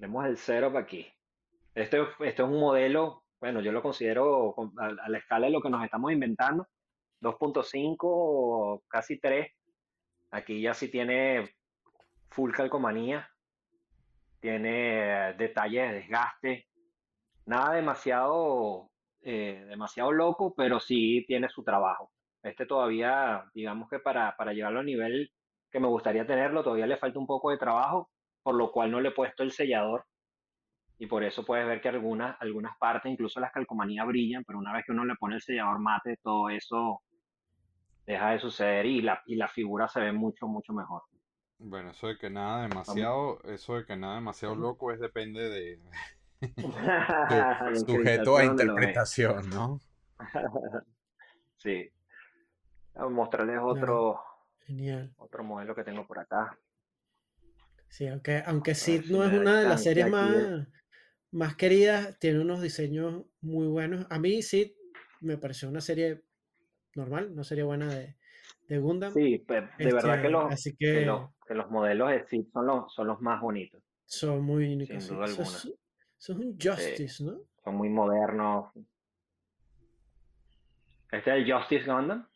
[0.00, 0.38] Tenemos el
[0.72, 1.06] para aquí.
[1.74, 5.52] Este, este es un modelo, bueno, yo lo considero con- a, a la escala de
[5.52, 6.66] lo que nos estamos inventando,
[7.20, 9.52] 2.5, casi 3.
[10.30, 11.50] Aquí ya sí tiene
[12.30, 13.28] full calcomanía,
[14.40, 16.66] tiene eh, detalles de desgaste,
[17.46, 18.90] nada demasiado,
[19.22, 22.12] eh, demasiado loco, pero sí tiene su trabajo.
[22.42, 25.32] Este todavía, digamos que para, para llevarlo a nivel
[25.70, 28.10] que me gustaría tenerlo, todavía le falta un poco de trabajo,
[28.42, 30.04] por lo cual no le he puesto el sellador.
[30.98, 34.72] Y por eso puedes ver que algunas, algunas partes, incluso las calcomanías brillan, pero una
[34.72, 37.02] vez que uno le pone el sellador mate, todo eso
[38.06, 41.02] deja de suceder y la, y la figura se ve mucho, mucho mejor.
[41.58, 45.78] Bueno, eso de que nada demasiado, eso de que nada demasiado loco es depende de
[47.86, 49.78] sujeto a interpretación ¿no?
[51.58, 51.90] Sí.
[52.94, 54.18] Vamos a mostrarles otro,
[54.66, 55.12] Genial.
[55.18, 56.58] otro modelo que tengo por acá.
[57.90, 60.66] Sí, aunque, aunque Sid si no es una de las series más,
[61.32, 64.06] más queridas, tiene unos diseños muy buenos.
[64.10, 64.72] A mí Sid
[65.20, 66.22] me pareció una serie
[66.94, 68.16] normal, una serie buena de,
[68.68, 69.12] de Gundam.
[69.12, 69.54] Sí, de
[69.92, 72.94] verdad que Este, los, así que que los, que los modelos de SID son los,
[72.94, 73.82] son los más bonitos.
[74.06, 75.02] son muy únicos.
[75.04, 75.48] sin duda alguna.
[75.48, 77.40] es un Justice, ¿no?
[77.64, 78.72] Son muy modernos.
[81.10, 82.26] Este es el Justice Gundam.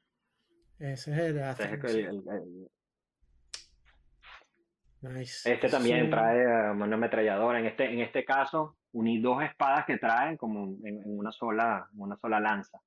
[0.80, 2.70] Ese es el Este, es el- el-
[5.12, 5.52] Nice.
[5.52, 7.58] este también son- trae eh, una ametralladora.
[7.60, 11.86] En este, en este caso, uní dos espadas que traen como en, en una sola,
[11.92, 12.78] en una sola lanza.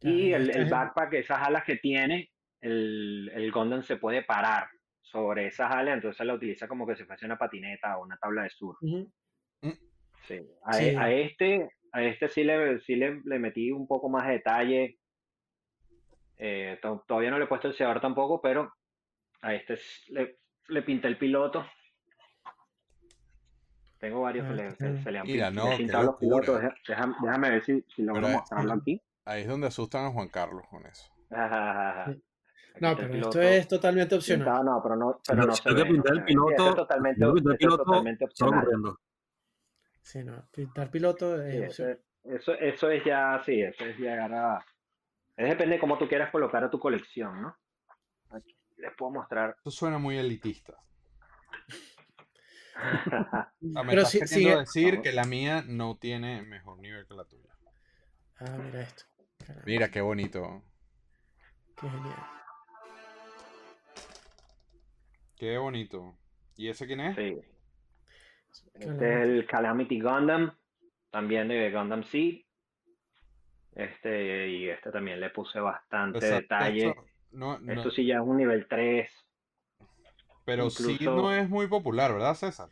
[0.00, 4.68] ya, Y el, el backpack, esas alas que tiene, el, el Gundam se puede parar
[5.02, 8.42] sobre esas alas, entonces la utiliza como que si fuese una patineta o una tabla
[8.42, 8.78] de surf.
[8.82, 9.10] Ujú.
[10.26, 10.40] Sí.
[10.64, 10.86] A, Sí.
[10.88, 14.32] e- a este, a este sí le, sí le, le metí un poco más de
[14.32, 14.98] detalle.
[16.38, 18.72] Eh, to- todavía no le he puesto el sellador tampoco, pero
[19.42, 19.78] a este
[20.08, 20.38] le,
[20.68, 21.66] le pinté el piloto.
[23.98, 26.60] Tengo varios que le, que se le han Mira, no, pintado los pilotos.
[26.60, 29.02] Deja- déjame, déjame ver si, si logro mostrarlo aquí.
[29.24, 31.10] Ahí es donde asustan a Juan Carlos con eso.
[31.30, 32.04] Ajá.
[32.12, 32.22] Sí.
[32.74, 34.64] Aquí No, pero esto es totalmente opcional.
[34.64, 36.26] no, pero no, pero no si se que ve, no pintar se el.
[36.26, 38.60] Sí, esto piloto, es totalmente, que pintar el piloto totalmente opcional.
[38.64, 39.00] corriendo.
[40.02, 41.98] Sí, no, pintar piloto es Sí, opcional.
[42.24, 44.64] eso, eso, eso es ya, sí, eso es llegar a...
[45.36, 47.56] Es depende de cómo tú quieras colocar a tu colección, ¿no?
[48.30, 49.56] Aquí les puedo mostrar.
[49.60, 50.74] Eso suena muy elitista.
[53.60, 55.04] Me Pero estás sí- queriendo sigue- decir Vamos.
[55.04, 57.50] que la mía no tiene mejor nivel que la tuya.
[58.38, 59.04] Ah, mira esto.
[59.38, 60.62] Caramba, Mira qué bonito.
[61.80, 62.16] qué genial.
[65.36, 66.16] Qué bonito.
[66.56, 67.16] ¿Y ese quién es?
[67.16, 67.38] Sí.
[68.74, 70.56] Este es el Calamity Gundam,
[71.10, 72.42] también de Gundam Seed.
[73.74, 76.94] Este, y este también le puse bastante Exacto, detalle.
[77.26, 79.10] Esto no- no- Esto sí ya es un nivel 3.
[80.44, 82.68] pero sí incluso- no es muy popular, ¿verdad, César?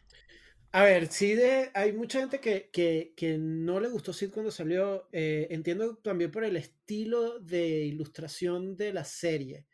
[0.72, 4.50] A ver, sí de, hay mucha gente que, que, que no le gustó Sid cuando
[4.50, 5.08] salió.
[5.12, 9.66] eh, entiendo también por el estilo de ilustración de la serie.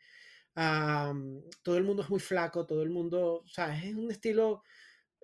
[0.53, 4.63] Am, todo el mundo es muy flaco, todo el mundo, o sea, es un estilo,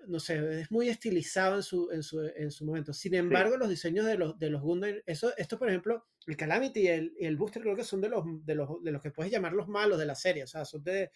[0.08, 2.92] no sé, es muy estilizado en su, en su, en su momento.
[2.94, 6.82] Sin embargo, los diseños de los, de los Gundam, eso, esto por ejemplo, el Calamity
[6.82, 9.12] y el, y el Booster creo que son de los, de los, de los que
[9.12, 11.12] puedes llamar los malos de la serie, o sea, son de,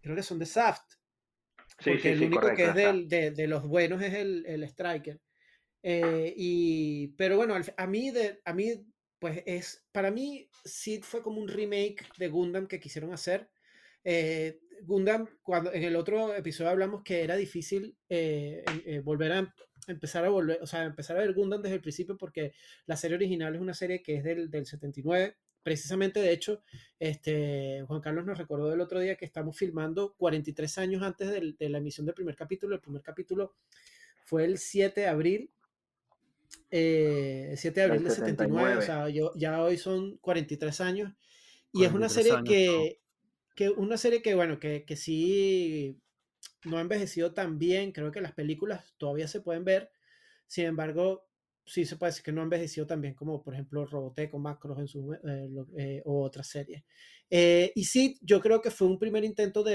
[0.00, 0.94] creo que son de Saft.
[1.78, 2.56] Sí, Porque sí, el sí, único correcto.
[2.56, 5.20] que es del- de, de los buenos es el, el Striker.
[5.82, 8.84] Eh, y, pero bueno, a mí, de, a mí,
[9.18, 13.48] pues es, para mí, Sid fue como un remake de Gundam que quisieron hacer.
[14.04, 19.54] Eh, Gundam, cuando en el otro episodio hablamos que era difícil eh, eh, volver a
[19.86, 22.52] empezar a volver, o sea, empezar a ver Gundam desde el principio porque
[22.86, 25.36] la serie original es una serie que es del, del 79.
[25.62, 26.62] Precisamente, de hecho,
[27.00, 31.68] este, Juan Carlos nos recordó el otro día que estamos filmando 43 años antes de
[31.68, 32.76] la emisión del primer capítulo.
[32.76, 33.54] El primer capítulo
[34.24, 35.50] fue el 7 de abril.
[36.70, 41.12] Eh, 7 de abril del 79, o sea, yo, ya hoy son 43 años.
[41.72, 43.00] Y es una serie que,
[43.56, 46.00] que, una serie que, bueno, que, que sí
[46.66, 47.92] no ha envejecido tan bien.
[47.92, 49.90] Creo que las películas todavía se pueden ver.
[50.46, 51.26] Sin embargo,
[51.64, 54.38] sí se puede decir que no ha envejecido tan bien como, por ejemplo, Robotech o
[54.38, 56.84] Macros eh, eh, o otras series.
[57.28, 59.74] Eh, y sí, yo creo que fue un primer intento de,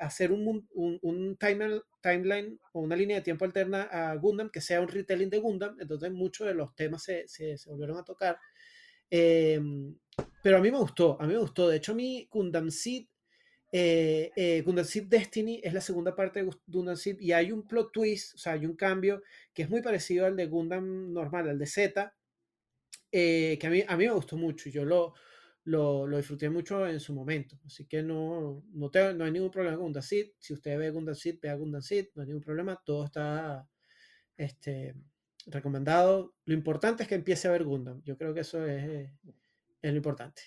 [0.00, 5.28] hacer un, timeline, o una línea de tiempo alterna a Gundam, que sea un retelling
[5.28, 5.76] de Gundam.
[5.78, 8.38] Entonces, muchos de los temas se, se, se volvieron a tocar.
[9.10, 9.94] Em,
[10.42, 11.68] pero a mí me gustó, a mí me gustó.
[11.68, 13.06] De hecho, a mí Gundam Seed
[13.72, 17.66] eh, eh, Gundam Seed Destiny es la segunda parte de Gundam Seed y hay un
[17.66, 19.22] plot twist, o sea, hay un cambio
[19.54, 22.14] que es muy parecido al de Gundam normal, al de Z,
[23.12, 25.14] eh, que a mí, a mí me gustó mucho y yo lo,
[25.64, 27.60] lo, disfruté mucho en su momento.
[27.64, 30.32] Así que no, no, no hay ningún problema con Gundam Seed.
[30.38, 33.68] Si usted ve Gundam Seed, vea Gundam Seed, no hay ningún problema, todo está
[34.36, 34.96] este,
[35.46, 36.34] recomendado.
[36.44, 38.02] Lo importante es que empiece a ver Gundam.
[38.04, 39.10] Yo creo que eso es,
[39.82, 40.42] es lo importante.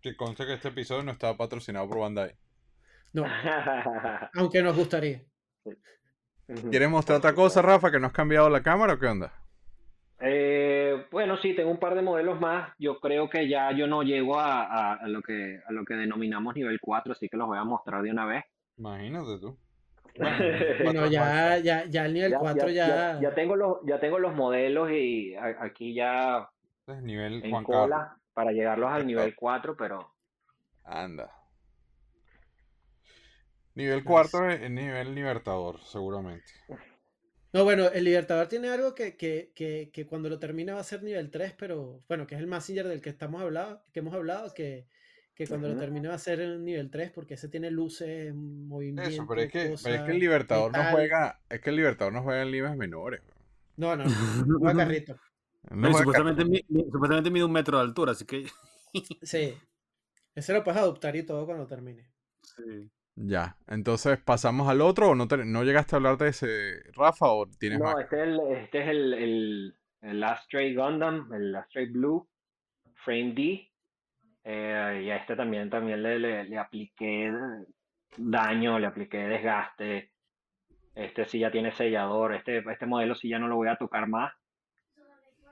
[0.00, 2.34] Que conste que este episodio no estaba patrocinado por Bandai.
[3.12, 3.24] No.
[4.34, 5.22] Aunque nos gustaría.
[6.70, 7.90] ¿Quieres mostrar otra cosa, Rafa?
[7.90, 9.32] ¿Que no has cambiado la cámara o qué onda?
[10.20, 12.72] Eh, bueno, sí, tengo un par de modelos más.
[12.78, 16.54] Yo creo que ya yo no llego a, a, lo, que, a lo que denominamos
[16.56, 18.44] nivel 4, así que los voy a mostrar de una vez.
[18.76, 19.58] Imagínate tú.
[20.82, 24.90] Bueno, ya, ya, ya el nivel 4 ya, ya, tengo los, ya tengo los modelos
[24.90, 26.48] y aquí ya
[26.86, 30.14] es nivel en cola para llegarlos al nivel 4, pero...
[30.84, 31.28] Anda.
[33.74, 36.44] Nivel 4 es nivel Libertador, seguramente.
[37.52, 40.84] No, bueno, el Libertador tiene algo que, que, que, que, cuando lo termina va a
[40.84, 44.14] ser nivel 3, pero bueno, que es el Messenger del que estamos hablado, que hemos
[44.14, 44.86] hablado, que,
[45.34, 49.14] que cuando lo termine va a ser nivel 3, porque ese tiene luces, movimientos.
[49.14, 52.12] Eso, pero es que, pero es que el Libertador no juega, es que el Libertador
[52.12, 53.20] no juega en ligas menores.
[53.76, 54.10] No, no, no
[54.60, 55.18] juega carrito
[55.68, 58.46] supuestamente, mide un metro de altura, así que.
[59.22, 59.54] sí.
[60.34, 62.10] Ese lo puedes adoptar y todo cuando termine.
[62.42, 62.90] Sí.
[63.16, 67.46] Ya, entonces pasamos al otro o no, no llegaste a hablar de ese, Rafa, o
[67.46, 72.28] tienes No, este es el, este es el, el, el Astray Gundam, el Astray Blue,
[72.94, 73.68] Frame D.
[74.44, 77.30] Eh, y a este también, también le, le, le, apliqué
[78.16, 80.12] daño, le apliqué desgaste.
[80.94, 84.06] Este sí ya tiene sellador, este, este modelo sí ya no lo voy a tocar
[84.08, 84.32] más.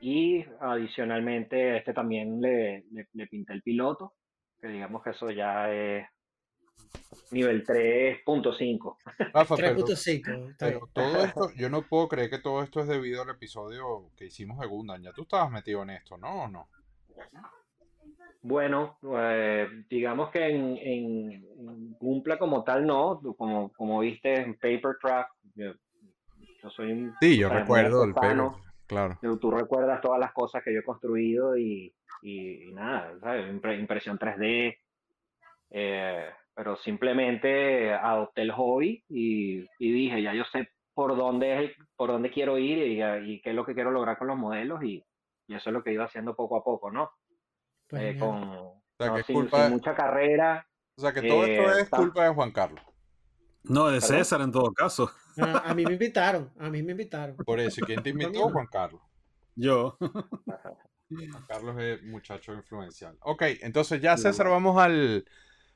[0.09, 4.13] Y adicionalmente, este también le, le, pinté el piloto,
[4.61, 6.07] que digamos que eso ya es
[7.33, 8.97] nivel 3.5.
[9.35, 10.55] 3.5.
[10.61, 14.27] Pero, todo esto, yo no puedo creer que todo esto es debido al episodio que
[14.27, 15.03] hicimos de Gundam.
[15.03, 16.45] Ya tú estabas metido en esto, ¿no?
[16.45, 16.69] ¿O no?
[18.43, 21.97] Bueno, eh, digamos que en, en,
[22.39, 25.73] como tal no, como, como viste en Papercraft, yo,
[26.63, 27.13] yo soy un...
[27.21, 28.66] Sí, yo recuerdo el Paper.
[28.87, 29.19] Claro.
[29.41, 31.93] Tú recuerdas todas las cosas que yo he construido y,
[32.23, 33.53] y, nada, ¿sabes?
[33.79, 34.79] impresión 3D.
[35.71, 41.73] Eh, pero simplemente adopté el hobby y, y, dije, ya yo sé por dónde es
[41.97, 44.83] por dónde quiero ir y, y, qué es lo que quiero lograr con los modelos
[44.83, 45.05] y,
[45.49, 47.11] eso es lo que iba haciendo poco a poco, ¿no?
[47.89, 48.83] Pues eh, con,
[49.25, 50.67] sin, mucha carrera.
[50.97, 52.83] O sea que todo esto eh, es culpa de Juan Carlos.
[53.69, 55.11] No, de César en todo caso.
[55.39, 57.37] A, mí me invitaron, a mí me invitaron.
[57.37, 58.49] Por eso, ¿quién te invitó?
[58.51, 59.03] Juan Carlos.
[59.55, 59.97] Yo.
[59.99, 63.17] Juan Carlos es muchacho influencial.
[63.21, 65.25] Ok, entonces ya César vamos al,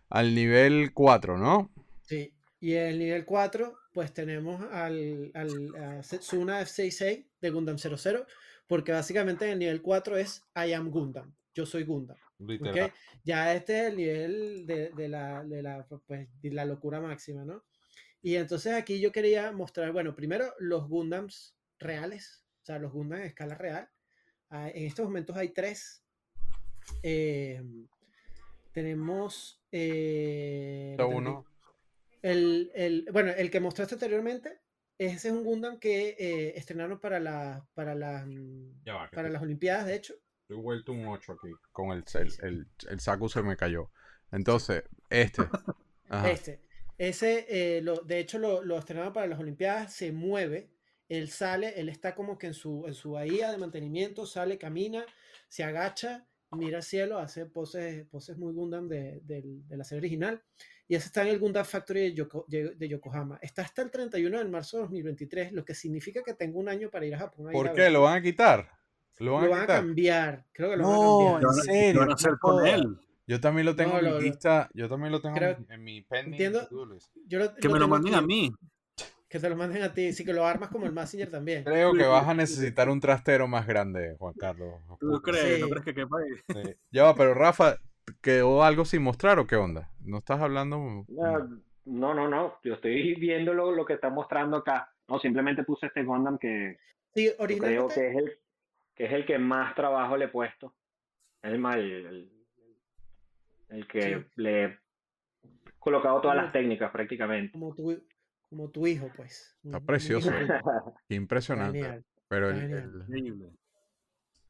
[0.08, 1.70] al nivel 4, ¿no?
[2.02, 7.76] Sí, y en el nivel 4 pues tenemos al, al a Setsuna F66 de Gundam
[7.78, 8.26] 00,
[8.66, 12.16] porque básicamente en el nivel 4 es I am Gundam, yo soy Gundam.
[12.42, 12.88] Okay?
[13.24, 17.44] Ya este es el nivel de, de, la, de, la, pues, de la locura máxima,
[17.44, 17.62] ¿no?
[18.22, 23.22] Y entonces aquí yo quería mostrar, bueno, primero los Gundams reales, o sea, los Gundams
[23.22, 23.88] en escala real.
[24.51, 26.05] Ah, en estos momentos hay tres.
[27.02, 27.62] Eh,
[28.72, 29.62] tenemos...
[29.72, 31.47] Eh, uno.
[32.22, 34.60] El, el, bueno, el que mostraste anteriormente,
[34.98, 38.26] ese es un Gundam que eh, estrenaron para, la, para, la,
[39.12, 40.14] para las Olimpiadas, de hecho.
[40.51, 43.90] He vuelto un 8 aquí, con el, el, el, el saco se me cayó.
[44.30, 45.42] Entonces, este.
[46.26, 46.60] Este.
[47.01, 50.68] Ese, eh, lo, de hecho, lo, lo estrenaron para las Olimpiadas, se mueve,
[51.09, 55.06] él sale, él está como que en su, en su bahía de mantenimiento, sale, camina,
[55.48, 60.43] se agacha mira al cielo, hace poses, poses muy Gundam de, de la serie original.
[60.89, 63.39] Y ese está en el Gundam Factory de, de, Yokohama.
[63.40, 66.90] Está hasta el 31 de marzo de 2023, lo que significa que tengo un año
[66.90, 67.52] para ir a Japón.
[67.52, 67.90] ¿Por qué?
[67.90, 68.68] ¿Lo van a quitar?
[69.18, 70.47] Lo van, a, cambiar.
[70.52, 71.43] Creo que lo van a cambiar.
[71.44, 72.01] en serio.
[72.01, 72.98] Van a hacer con él.
[73.31, 74.69] Yo también lo tengo en mi lista.
[74.74, 76.32] Yo también lo tengo en mi pending.
[76.32, 76.69] Entiendo.
[77.61, 78.52] que me lo manden a mí.
[79.28, 81.62] Que te lo manden a ti, sí que lo armas como el Messenger también.
[81.62, 84.81] Creo que vas a necesitar un trastero más grande, Juan Carlos.
[84.98, 85.61] ¿Tú crees?
[85.61, 86.74] ¿No crees que quepa ahí?
[86.90, 87.77] Ya va, pero Rafa,
[88.20, 89.93] ¿quedó algo sin mostrar o qué onda?
[90.01, 91.07] ¿No estás hablando?
[91.07, 92.59] No, no, no.
[92.65, 94.93] Yo estoy viendo lo, que está mostrando acá.
[95.07, 96.78] No, simplemente puse este Gundam que
[97.15, 98.39] sí, creo que es, el,
[98.97, 100.74] que es el que más trabajo le he puesto.
[101.43, 102.39] Es el, el,
[103.70, 104.78] el que le he
[105.78, 107.52] colocado todas las técnicas prácticamente.
[107.52, 109.56] Como tu hijo, pues.
[109.64, 110.30] Está precioso.
[111.09, 112.02] Impresionante.
[112.28, 113.52] Pero el, el,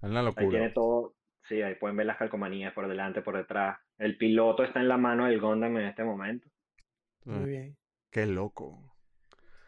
[0.02, 0.44] es una locura.
[0.44, 1.14] Ahí tiene todo.
[1.48, 3.78] Sí, ahí pueden ver las calcomanías por delante, por detrás.
[3.98, 6.48] El piloto está en la mano del Gundam en este momento.
[7.24, 7.76] Muy bien.
[8.10, 8.94] Qué loco.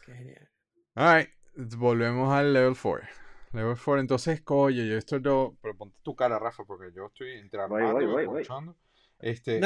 [0.04, 0.48] Qué genial.
[0.94, 1.30] Alright,
[1.76, 3.08] volvemos al level 4.
[3.52, 7.32] Level 4, entonces, oye, yo esto yo, pero ponte tu cara, Rafa, porque yo estoy
[7.32, 7.76] entrando.
[7.76, 8.46] Voy, voy, voy,
[9.22, 9.60] Este,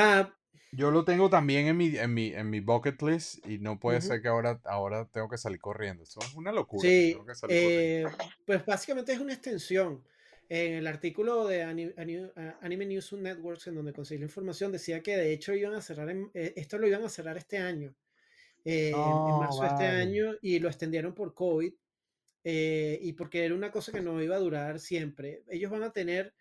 [0.73, 4.03] yo lo tengo también en mi, en mi, en mi bucket list y no puede
[4.03, 6.03] ser que ahora, ahora tengo que salir corriendo.
[6.03, 6.83] Eso es una locura.
[6.83, 7.17] Sí,
[7.49, 8.05] eh,
[8.45, 10.05] pues básicamente es una extensión.
[10.49, 15.33] En el artículo de Anime, News Networks, en donde conseguí la información, decía que de
[15.33, 17.95] hecho iban a cerrar, eh, esto lo iban a cerrar este año,
[18.65, 21.73] eh, en marzo de este año, y lo extendieron por COVID,
[22.45, 25.43] y porque era una cosa que no iba a durar siempre.
[25.49, 26.33] Ellos van a tener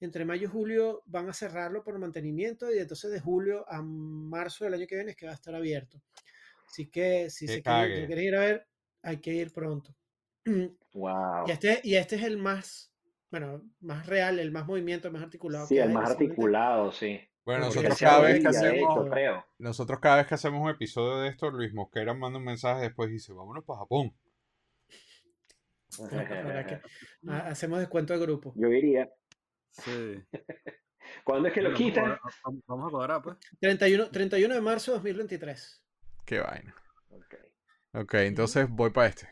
[0.00, 4.64] entre mayo y julio van a cerrarlo por mantenimiento y entonces de julio a marzo
[4.64, 6.00] del año que viene es que va a estar abierto.
[6.66, 8.66] Así que si se quiere, ir a ver,
[9.02, 9.94] hay que ir pronto.
[10.92, 11.46] Wow.
[11.46, 12.92] Y este, y este es el más,
[13.30, 15.66] bueno, más real, el más movimiento, el más articulado.
[15.68, 17.20] Sí, el más articulado, sí.
[17.44, 19.08] Bueno, nosotros cada vez que hacemos,
[19.58, 23.08] nosotros cada vez que hacemos un episodio de esto, Luis Mosquera manda un mensaje después
[23.10, 24.12] y dice, vámonos para Japón.
[27.44, 28.52] hacemos descuento de grupo.
[28.56, 29.08] Yo iría.
[29.70, 30.22] Sí.
[31.24, 32.18] ¿Cuándo es que lo quitan?
[32.66, 33.36] Vamos a cuadrar, pues.
[33.60, 35.82] 31, 31 de marzo de 2023.
[36.24, 36.74] Qué vaina.
[37.10, 37.34] Ok.
[37.92, 39.28] Ok, entonces voy para este.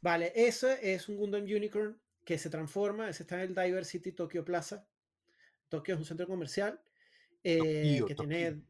[0.00, 3.08] Vale, ese es un Gundam Unicorn que se transforma.
[3.08, 4.86] Ese está en el Diver City Tokyo Plaza.
[5.68, 6.80] Tokio es un centro comercial
[7.42, 8.62] eh, que tiene.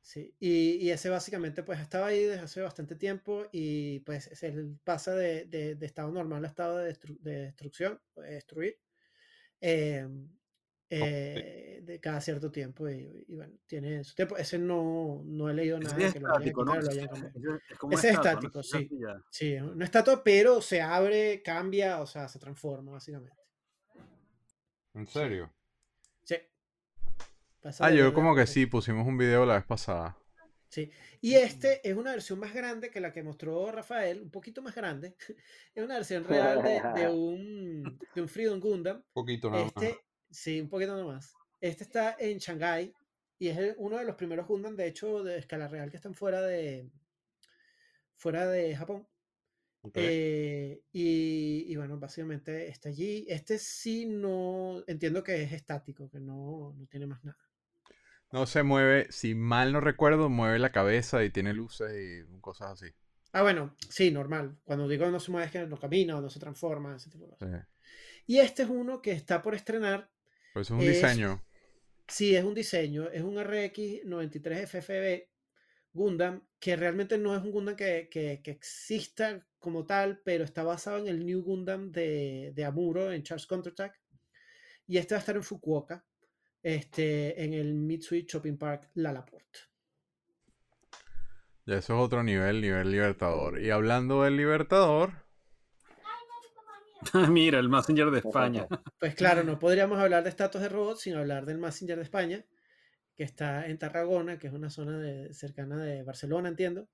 [0.00, 5.14] Sí, y, ese básicamente pues estaba ahí desde hace bastante tiempo y pues el pasa
[5.14, 8.80] de, de, estado normal a estado de, destrucción, de destruir.
[9.64, 10.28] Em,
[10.90, 14.36] eh, de cada cierto tiempo y, bueno, tiene su tiempo.
[14.36, 16.80] Ese no, no he leído nada es que estático, lo, ¿no?
[17.92, 18.90] Ese es estático, sí.
[19.30, 23.36] Sí, no estatua, pero se abre, cambia, o sea, se transforma básicamente.
[24.94, 25.50] ¿En serio?
[26.24, 26.36] Sí.
[27.78, 30.18] ah, yo como que sí, pusimos un video la vez pasada.
[30.72, 30.90] Sí.
[31.20, 34.74] Y este es una versión más grande que la que mostró Rafael, un poquito más
[34.74, 35.16] grande.
[35.74, 38.96] es una versión real de, un, de un Freedom Gundam.
[38.96, 39.98] Un poquito nada este,
[40.30, 41.34] Sí, un poquito nada más.
[41.60, 42.90] Este está en Shanghai
[43.38, 46.40] y es uno de los primeros Gundam, de hecho, de escala real que están fuera
[46.40, 46.90] de,
[48.16, 49.06] fuera de Japón.
[49.92, 53.26] Eh, y, y, bueno, básicamente está allí.
[53.28, 57.51] Este sí no entiendo que es estático, que no, no tiene más nada.
[58.32, 62.72] No se mueve, si mal no recuerdo, mueve la cabeza y tiene luces y cosas
[62.72, 62.86] así.
[63.32, 64.58] Ah, bueno, sí, normal.
[64.64, 67.26] Cuando digo no se mueve es que no camina o no se transforma, ese tipo
[67.26, 67.68] de cosas.
[68.26, 70.10] Y este es uno que está por estrenar.
[70.54, 71.44] Pues es un diseño.
[72.08, 73.10] Sí, es un diseño.
[73.10, 75.28] Es un RX 93 FFB
[75.92, 80.98] Gundam, que realmente no es un Gundam que, que, exista como tal, pero está basado
[80.98, 84.00] en el New Gundam de, de Amuro, en Charles Counterattack.
[84.86, 86.02] Y este va a estar en Fukuoka
[86.62, 89.58] este, en el Mitsui Shopping Park La Laporte.
[91.66, 93.60] Ya eso es otro nivel, nivel Libertador.
[93.60, 95.12] Y hablando del Libertador.
[97.30, 98.66] Mira, el Messenger de España.
[98.98, 102.44] Pues claro, no podríamos hablar de estatus de robots sin hablar del Messenger de España,
[103.14, 106.88] que está en Tarragona, que es una zona de, cercana de Barcelona, entiendo.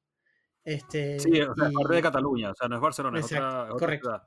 [0.65, 3.69] Este, sí, o sea, es parte de Cataluña, o sea, no es Barcelona, es otra,
[3.71, 4.23] correcto.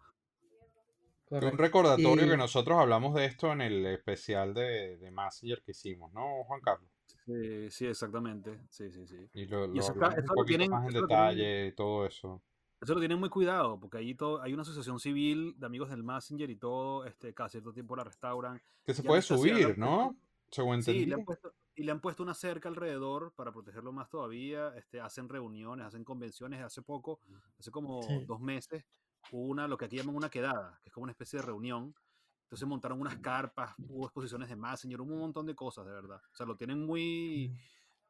[1.31, 6.11] Un recordatorio que nosotros hablamos de esto en el especial de, de Messenger que hicimos,
[6.11, 6.89] ¿no, Juan Carlos?
[7.25, 8.59] Sí, sí, exactamente.
[8.69, 9.29] Sí, sí, sí.
[9.33, 12.41] Y lo, eso, un tienen, más en detalle y todo eso.
[12.81, 16.03] Eso lo tienen muy cuidado, porque ahí todo, hay una asociación civil de amigos del
[16.03, 18.61] Messenger y todo, este, cada cierto tiempo la restauran.
[18.83, 20.17] Que se puede subir, ¿no?
[20.49, 24.09] Según sí, le han puesto, y le han puesto una cerca alrededor para protegerlo más
[24.09, 24.73] todavía.
[24.75, 26.61] Este, hacen reuniones, hacen convenciones.
[26.61, 27.21] Hace poco,
[27.57, 28.83] hace como dos meses,
[29.31, 31.95] una, lo que aquí llaman una quedada, que es como una especie de reunión,
[32.43, 36.21] Entonces montaron unas carpas, hubo exposiciones de Messenger, hubo un montón de cosas, de verdad.
[36.31, 37.57] O sea, lo tienen muy,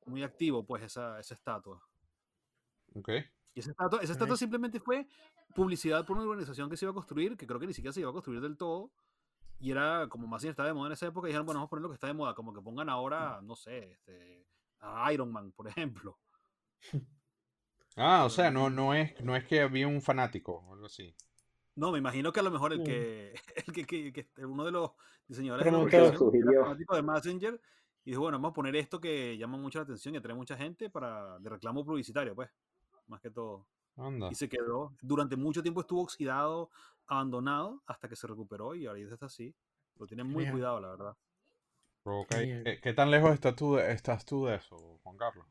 [0.05, 1.81] muy activo, pues, esa, esa estatua.
[2.95, 3.09] Ok.
[3.53, 5.07] Y esa estatua, esa estatua simplemente fue
[5.53, 7.99] publicidad por una organización que se iba a construir, que creo que ni siquiera se
[7.99, 8.91] iba a construir del todo.
[9.59, 11.69] Y era como más estaba de moda en esa época, y dijeron, bueno, vamos a
[11.69, 14.47] poner lo que está de moda, como que pongan ahora, no sé, este,
[14.79, 16.17] a Iron Man, por ejemplo.
[17.95, 21.13] Ah, o sea, no, no, es, no es que había un fanático o algo así.
[21.75, 23.33] No, me imagino que a lo mejor el que,
[23.67, 24.91] el que, que, que uno de los
[25.27, 27.61] diseñadores de, de Messenger
[28.03, 30.57] y dijo, bueno, vamos a poner esto que llama mucho la atención y atrae mucha
[30.57, 32.49] gente para de reclamo publicitario, pues,
[33.07, 33.67] más que todo.
[34.31, 36.71] Y se quedó, durante mucho tiempo estuvo oxidado,
[37.05, 39.53] abandonado, hasta que se recuperó y ahorita está así.
[39.97, 41.17] Lo tienen muy cuidado, la verdad.
[42.03, 42.63] Okay.
[42.81, 45.45] ¿Qué, tan lejos estás tú, de, estás tú de eso, Juan Carlos?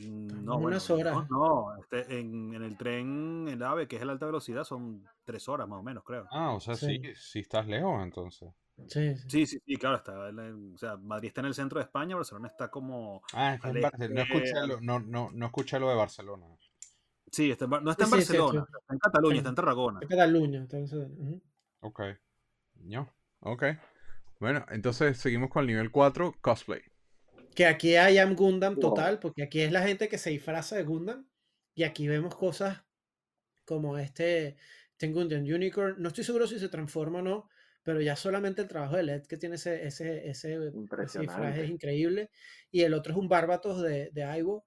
[0.00, 1.28] Mm, no, unas horas.
[1.30, 5.68] No, este, en, el tren, el AVE, que es el alta velocidad, son tres horas
[5.68, 6.26] más o menos, creo.
[6.30, 8.50] Ah, o sea, sí, sí, estás lejos entonces.
[8.88, 10.12] Sí, sí, sí, claro, está.
[10.14, 13.22] o sea, Madrid está en el centro de España, Barcelona está como.
[13.32, 14.14] Ah, es en Barcelona.
[14.14, 16.46] No escuché, lo, no, no, no escuché lo de Barcelona.
[17.30, 20.00] Sí, está no está en Barcelona, está en Cataluña, está en Tarragona.
[20.02, 21.08] En Cataluña, entonces.
[21.80, 22.00] Ok.
[22.76, 23.08] No,
[23.40, 23.64] ok.
[24.40, 26.82] Bueno, entonces seguimos con el nivel 4, cosplay.
[27.54, 30.84] Que aquí hay Am Gundam total, porque aquí es la gente que se disfraza de
[30.84, 31.26] Gundam.
[31.74, 32.82] Y aquí vemos cosas
[33.64, 34.56] como este,
[34.92, 35.96] este Gundam Unicorn.
[35.98, 37.48] No estoy seguro si se transforma o no,
[37.82, 42.30] pero ya solamente el trabajo de LED que tiene ese, ese, ese, disfraz es increíble.
[42.70, 44.64] Y el otro es un Barbatos de, de Aibo,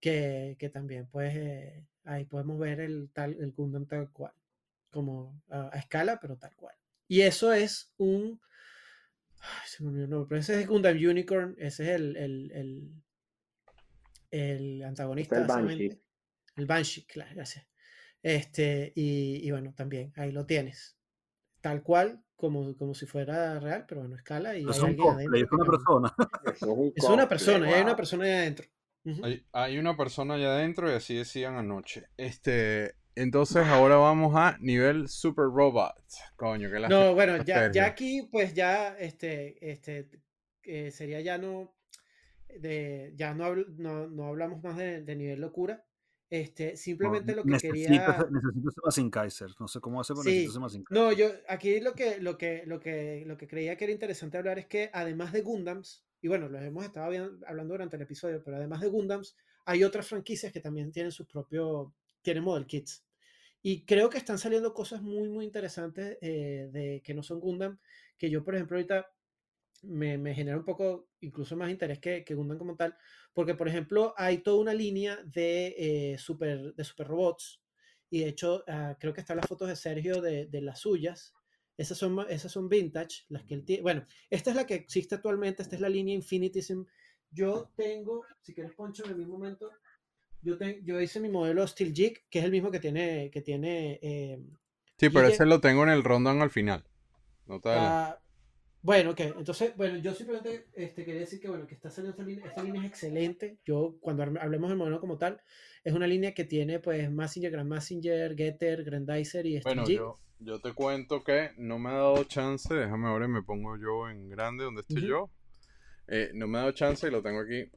[0.00, 4.32] que, que también, pues, eh, ahí podemos ver el, tal, el Gundam tal cual,
[4.90, 6.74] como a, escala, pero tal cual.
[7.06, 8.40] Y eso es un
[9.66, 13.02] se me olvidó pero ese es Gundam Unicorn, ese es el, el, el,
[14.30, 15.38] el antagonista.
[15.38, 16.02] El Banshee.
[16.56, 17.66] El Banshee, claro, gracias.
[18.22, 20.96] Este, y, y, bueno, también ahí lo tienes.
[21.60, 24.56] Tal cual, como, como si fuera real, pero bueno, escala.
[24.56, 26.14] Y es, un es una persona.
[26.94, 28.66] es una persona, y hay una persona ahí adentro.
[29.22, 32.08] hay, hay, una persona allá adentro y así decían anoche.
[32.16, 35.94] Este, entonces ahora vamos a nivel Super Robot.
[36.36, 40.08] Coño, que la No, bueno, ya, ya, aquí pues ya este, este
[40.62, 41.74] eh, sería ya no
[42.58, 45.84] de ya no, no, no hablamos más de, de, nivel locura.
[46.28, 50.46] Este, simplemente lo que quería necesito sin Kaiser, no sé cómo hacer pero sí.
[50.46, 53.92] necesito No, yo aquí lo que lo que lo que lo que creía que era
[53.92, 57.06] interesante hablar es que además de Gundams y bueno, lo hemos estado
[57.46, 61.26] hablando durante el episodio, pero además de Gundams hay otras franquicias que también tienen sus
[61.26, 61.88] propios
[62.22, 63.04] tiene model kits.
[63.62, 67.78] Y creo que están saliendo cosas muy, muy interesantes eh, de que no son Gundam,
[68.16, 69.06] que yo, por ejemplo, ahorita
[69.82, 72.96] me, me genera un poco, incluso más interés que, que, Gundam como tal,
[73.34, 77.60] porque, por ejemplo, hay toda una línea de, eh, super, de super robots,
[78.10, 81.32] y de hecho, ah, creo que están las fotos de Sergio de, de, las suyas.
[81.76, 83.82] Esas son, esas son vintage, las que él tiene.
[83.82, 86.82] Bueno, esta es la que existe actualmente, esta es la línea Infinitism.
[87.30, 89.70] Yo tengo, si quieres, Poncho, en mismo momento,
[90.42, 93.30] yo, yo hice mi modelo Steel Jig, que es el mismo que tiene.
[93.30, 94.38] Que tiene eh,
[94.98, 96.84] sí, pero ese lo tengo en el rondón al final.
[97.46, 98.16] No ah,
[98.82, 99.20] bueno, ok.
[99.20, 102.62] Entonces, bueno, yo simplemente este, quería decir que, bueno, que está saliendo esta línea, esta
[102.62, 103.58] línea es excelente.
[103.64, 105.40] Yo, cuando hablemos del modelo como tal,
[105.84, 110.18] es una línea que tiene, pues, Massinger, Grand Massinger, Getter, Grandizer y Steel Bueno, yo,
[110.38, 112.72] yo te cuento que no me ha dado chance.
[112.72, 115.28] Déjame ahora me pongo yo en grande donde estoy yo.
[116.08, 117.70] Eh, no me ha dado chance y lo tengo aquí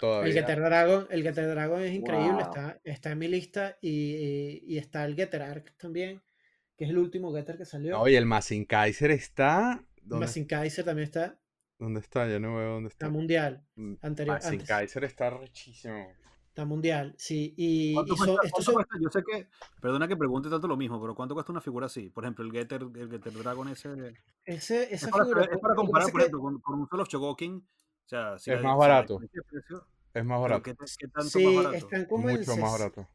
[0.00, 4.78] el Getter Dragon, el Getter Dragon es increíble, está, está en mi lista y, y,
[4.78, 6.22] está el Getter Arc también,
[6.76, 8.00] que es el último Getter que salió.
[8.00, 9.84] Oye, el Massin Kaiser está.
[10.04, 11.38] Massin Kaiser también está.
[11.78, 12.28] ¿Dónde está?
[12.28, 13.06] Ya no veo dónde está.
[13.06, 13.64] Está mundial.
[13.76, 14.36] Mm, anterior.
[14.36, 16.08] Massin Kaiser está rechísimo.
[16.48, 17.54] Está mundial, sí.
[17.56, 19.46] Y, Yo sé que,
[19.80, 22.10] perdona que pregunte tanto lo mismo, pero ¿cuánto cuesta una figura así?
[22.10, 23.90] Por ejemplo, el Getter, el Getter Dragon ese.
[24.44, 25.44] ese esa es para, figura.
[25.44, 27.64] Es para comparar, por ejemplo, con, con, un solo Chogokin
[28.10, 29.20] es más barato.
[30.14, 30.74] es más barato.
[31.28, 33.08] sí, están como Mucho más barato.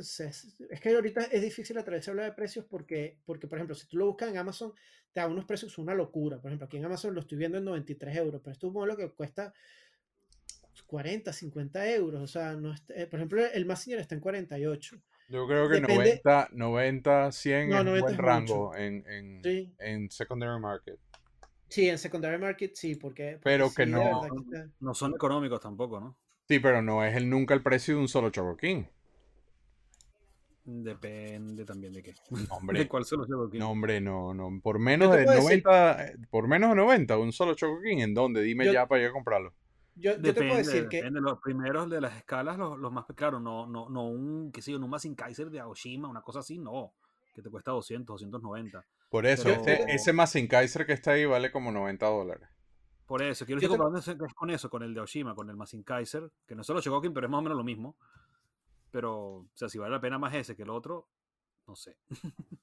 [0.00, 3.96] es que ahorita es difícil atravesar hablar de precios porque, porque, por ejemplo, si tú
[3.96, 4.72] lo buscas en Amazon,
[5.12, 6.38] te da unos precios una locura.
[6.40, 8.74] Por ejemplo, aquí en Amazon lo estoy viendo en 93 euros, pero esto es un
[8.74, 9.52] modelo que cuesta
[10.86, 12.22] 40, 50 euros.
[12.22, 14.96] O sea, no eh, por ejemplo, el Massinger está en 48.
[15.28, 21.00] Yo creo que 90, 90, 100 es un buen rango en, en, en secondary market.
[21.68, 23.38] Sí, en secondary market sí, porque...
[23.42, 24.22] pero que no...
[24.80, 26.16] No son económicos tampoco, ¿no?
[26.48, 28.84] Sí, pero no es el, nunca el precio de un solo Choco King.
[30.64, 32.14] Depende también de qué.
[32.50, 33.58] Hombre, ¿De cuál solo Choco King?
[33.58, 34.60] No, hombre, no, no.
[34.60, 38.42] Por menos de 90, por menos de 90, un solo Choco King, ¿en dónde?
[38.42, 39.52] Dime ya para ir a comprarlo.
[39.94, 40.98] Yo, yo, te puedo decir que.
[40.98, 43.06] Depende, los primeros de las escalas, los, los más.
[43.14, 46.22] Claro, no, no, no un, qué sé yo, no un Masin Kaiser de Aoshima, una
[46.22, 46.92] cosa así, no.
[47.34, 51.50] Que te cuesta 200, 290 Por eso, este, ese Masin Kaiser que está ahí vale
[51.50, 52.48] como 90 dólares.
[53.06, 56.30] Por eso, quiero decir comparando con eso, con el de Oshima, con el Masin Kaiser,
[56.46, 57.96] que no es solo Shogokin, pero es más o menos lo mismo.
[58.90, 61.08] Pero, o sea, si vale la pena más ese que el otro,
[61.66, 61.96] no sé.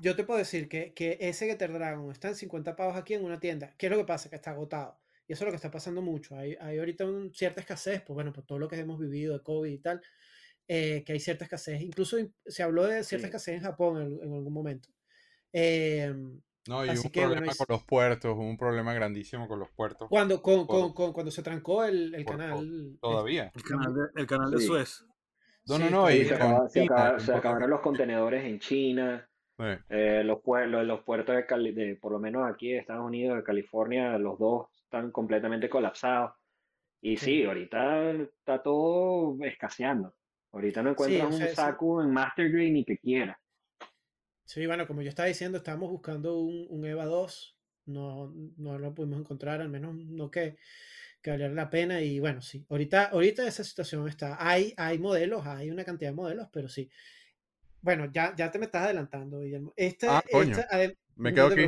[0.00, 3.24] Yo te puedo decir que, que ese Getter Dragon está en 50 pavos aquí en
[3.24, 3.74] una tienda.
[3.76, 4.30] ¿Qué es lo que pasa?
[4.30, 4.98] Que está agotado.
[5.28, 6.36] Y eso es lo que está pasando mucho.
[6.36, 9.42] Hay, hay ahorita un, cierta escasez, pues bueno, por todo lo que hemos vivido de
[9.42, 10.00] COVID y tal,
[10.66, 11.80] eh, que hay cierta escasez.
[11.82, 12.16] Incluso
[12.46, 14.88] se habló de cierta escasez en Japón en, algún momento.
[15.52, 16.14] Eh,
[16.68, 20.08] no, y un problema con los puertos, un problema grandísimo con los puertos.
[20.08, 22.98] Cuando, con, con, cuando se trancó el, el canal.
[23.00, 23.50] todavía.
[23.54, 25.06] El canal de, el canal de Suez.
[25.66, 26.10] No, no, no.
[26.10, 29.26] Y se, acabaron los contenedores en China.
[29.90, 33.36] Eh, los, puertos, los puertos de, Cali, de, por lo menos aquí de Estados Unidos,
[33.36, 36.32] de California, los dos están completamente colapsados.
[37.02, 40.14] Y sí, ahorita está todo escaseando.
[40.52, 43.38] Ahorita no encuentras un saco en Master Grade ni que quiera.
[44.50, 47.56] Sí, bueno, como yo estaba diciendo, estábamos buscando un, un EVA 2.
[47.86, 50.56] No, no lo pudimos encontrar, al menos no que,
[51.22, 52.00] que valiera la pena.
[52.00, 54.36] Y bueno, sí, ahorita, ahorita esa situación está.
[54.40, 56.90] Hay, hay modelos, hay una cantidad de modelos, pero sí.
[57.80, 59.72] Bueno, ya, ya te me estás adelantando, Guillermo.
[59.76, 60.56] Este, ah, coño.
[61.20, 61.66] Me quedo aquí.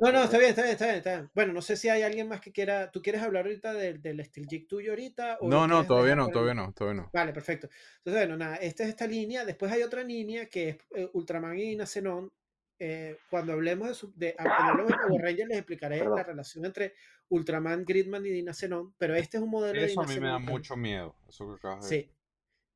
[0.00, 2.02] No, no, está bien, está bien, está bien, está bien, Bueno, no sé si hay
[2.02, 2.90] alguien más que quiera.
[2.90, 5.38] ¿Tú quieres hablar ahorita del, del Steel Jig tuyo ahorita?
[5.42, 7.10] no, no, todavía no, todavía no, todavía no.
[7.12, 7.68] Vale, perfecto.
[7.98, 9.44] Entonces, bueno, nada, esta es esta línea.
[9.44, 12.32] Después hay otra línea que es eh, Ultraman y Nacenon.
[12.78, 16.64] Eh, cuando hablemos de, su, de, cuando hablemos de Power Rangers les explicaré la relación
[16.64, 16.94] entre
[17.28, 18.52] Ultraman, Gridman y Dina
[18.98, 21.16] Pero este es un modelo Eso a mí me da mucho miedo.
[21.28, 22.10] Eso que acabas de Sí,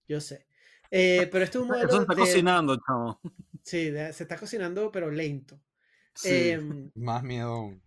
[0.06, 0.46] yo sé.
[0.90, 1.88] Eh, pero este es un modelo.
[1.88, 3.20] Eso está cocinando, chavo.
[3.62, 5.60] Sí, se está cocinando, pero lento.
[6.20, 7.80] Sí, em, más miedo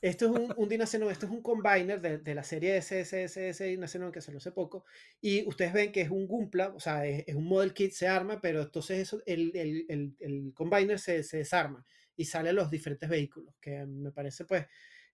[0.00, 4.10] Esto es un, un Dinacenon, esto es un combiner de, de la serie SSSS Dinacenon
[4.12, 4.86] que salió hace poco.
[5.20, 8.40] Y ustedes ven que es un Gumpla, o sea, es, un model kit, se arma,
[8.40, 11.84] pero entonces eso, el, el, el, el combiner se, se, desarma
[12.16, 14.66] y sale a los diferentes vehículos, que me parece pues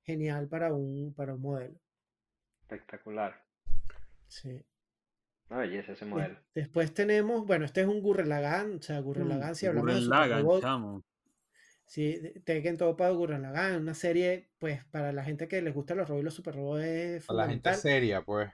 [0.05, 1.81] genial para un, para un modelo.
[2.61, 3.45] Espectacular.
[4.29, 4.65] Sí.
[5.51, 6.39] Una belleza ese modelo.
[6.55, 9.95] Después tenemos, bueno, este es un Gurren Lagann, o sea, Gurren mm, Lagann, si hablamos
[9.95, 11.03] de Lagann,
[11.93, 16.09] Sí, Tekken para Gurren Lagann, una serie, pues, para la gente que les gusta los
[16.09, 18.51] robots y los super robots es Para la gente seria, pues.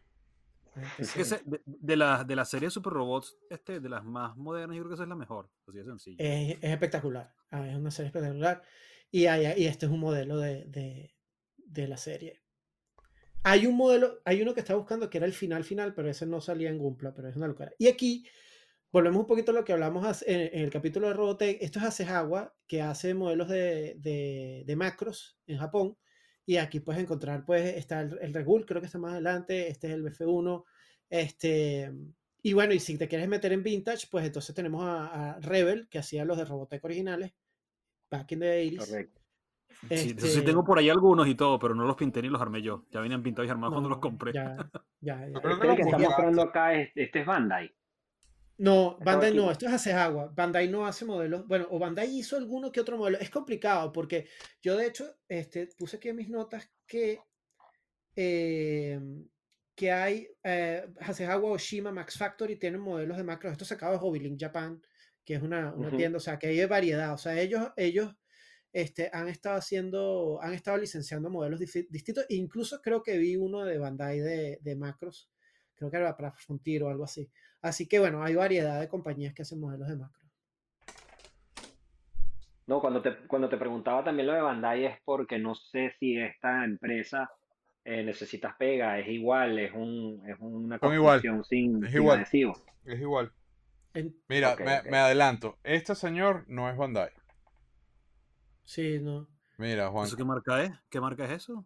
[0.98, 4.77] Es que de, de, la, de la serie Super Robots, este, de las más modernas,
[4.77, 5.48] yo creo que esa es la mejor.
[5.69, 6.16] Así de sencillo.
[6.19, 7.32] Es, es espectacular.
[7.52, 8.60] Ah, es una serie espectacular.
[9.12, 11.15] Y, hay, y este es un modelo de, de,
[11.59, 12.43] de la serie.
[13.44, 16.27] Hay un modelo, hay uno que está buscando que era el final final, pero ese
[16.27, 17.73] no salía en Gumpla, pero es una locura.
[17.78, 18.27] Y aquí
[18.93, 21.59] volvemos un poquito a lo que hablamos en, el capítulo de Robotech.
[21.60, 25.97] Esto es Asehawa, que hace modelos de, de, macros en Japón.
[26.47, 29.89] Y aquí puedes encontrar, pues, está el, el Regul, creo que está más adelante, este
[29.89, 30.65] es el BF1,
[31.10, 31.93] este...
[32.40, 35.98] Y bueno, y si te quieres meter en vintage, pues entonces tenemos a, Rebel, que
[35.98, 37.35] hacía los de Robotech originales,
[38.10, 38.78] back in the 80s.
[38.78, 39.20] Correcto.
[39.90, 42.62] Sí, este tengo por ahí algunos y todo, pero no los pinté ni los armé
[42.62, 42.86] yo.
[42.90, 44.32] Ya venían pintados y armados cuando los compré.
[44.32, 44.56] Ya,
[45.01, 45.51] ya, ya.
[45.51, 47.70] Este que está mostrando acá, este es Bandai.
[48.59, 50.32] No, Bandai no, esto es hace agua.
[50.35, 51.47] Bandai no hace modelos.
[51.47, 53.18] Bueno, o Bandai hizo alguno que otro modelo.
[53.20, 54.28] Es complicado porque
[54.60, 57.20] yo, de hecho, este, puse aquí en mis notas que,
[58.16, 59.01] eh,
[59.76, 63.52] que hay eh, Hasegawa, Oshima, Max Factory tienen modelos de macros.
[63.52, 64.82] Esto sacado de Hobby Link Japan,
[65.24, 67.14] que es una, una tienda, o sea, que hay variedad.
[67.14, 68.12] O sea, ellos, ellos
[68.72, 72.26] este, han estado haciendo, han estado licenciando modelos distintos.
[72.30, 75.30] Incluso creo que vi uno de Bandai de, de macros.
[75.76, 77.30] Creo que era para Frontier o algo así.
[77.62, 80.28] Así que bueno, hay variedad de compañías que hacen modelos de macro.
[82.66, 86.18] No, cuando te, cuando te preguntaba también lo de Bandai es porque no sé si
[86.18, 87.30] esta empresa
[87.85, 92.26] eh, necesitas pega, es igual, es, un, es una construcción sin, es igual.
[92.85, 93.32] Es igual.
[94.28, 95.59] Mira, me, adelanto.
[95.64, 97.10] Este señor no es Bandai.
[98.64, 99.26] Sí, no.
[99.56, 100.06] Mira, Juan.
[100.06, 100.70] ¿Eso qué marca es?
[100.90, 101.64] ¿Qué marca es eso?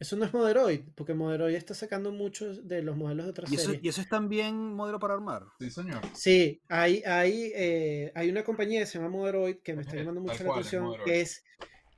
[0.00, 3.56] Eso no es Moderoid, porque Moderoid está sacando muchos de los modelos de otras ¿Y
[3.56, 3.84] eso, series.
[3.84, 5.44] ¿Y eso es también modelo para armar?
[5.58, 6.00] Sí, señor.
[6.14, 10.22] Sí, hay, hay, eh, hay una compañía que se llama Moderoid que me está llamando
[10.22, 11.44] mucho la atención, que es,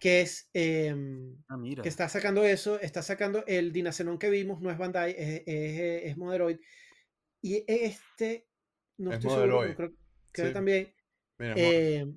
[0.00, 1.84] que es em, ah, mira.
[1.84, 6.02] que está sacando eso, está sacando el Dinacenon que vimos, no es Bandai, es, es,
[6.06, 6.58] es Moderoid.
[7.40, 8.48] Y este,
[8.98, 9.92] no estoy seguro, creo,
[10.32, 10.92] que también.
[11.38, 12.12] Mira, eh,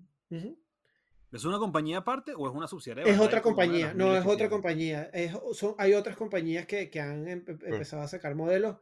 [1.36, 3.04] ¿Es una compañía aparte o es una subsidiaria?
[3.04, 5.12] Es otra compañía, no, es otra compañía.
[5.54, 8.78] son, hay otras compañías que, que han empezado a sacar modelos.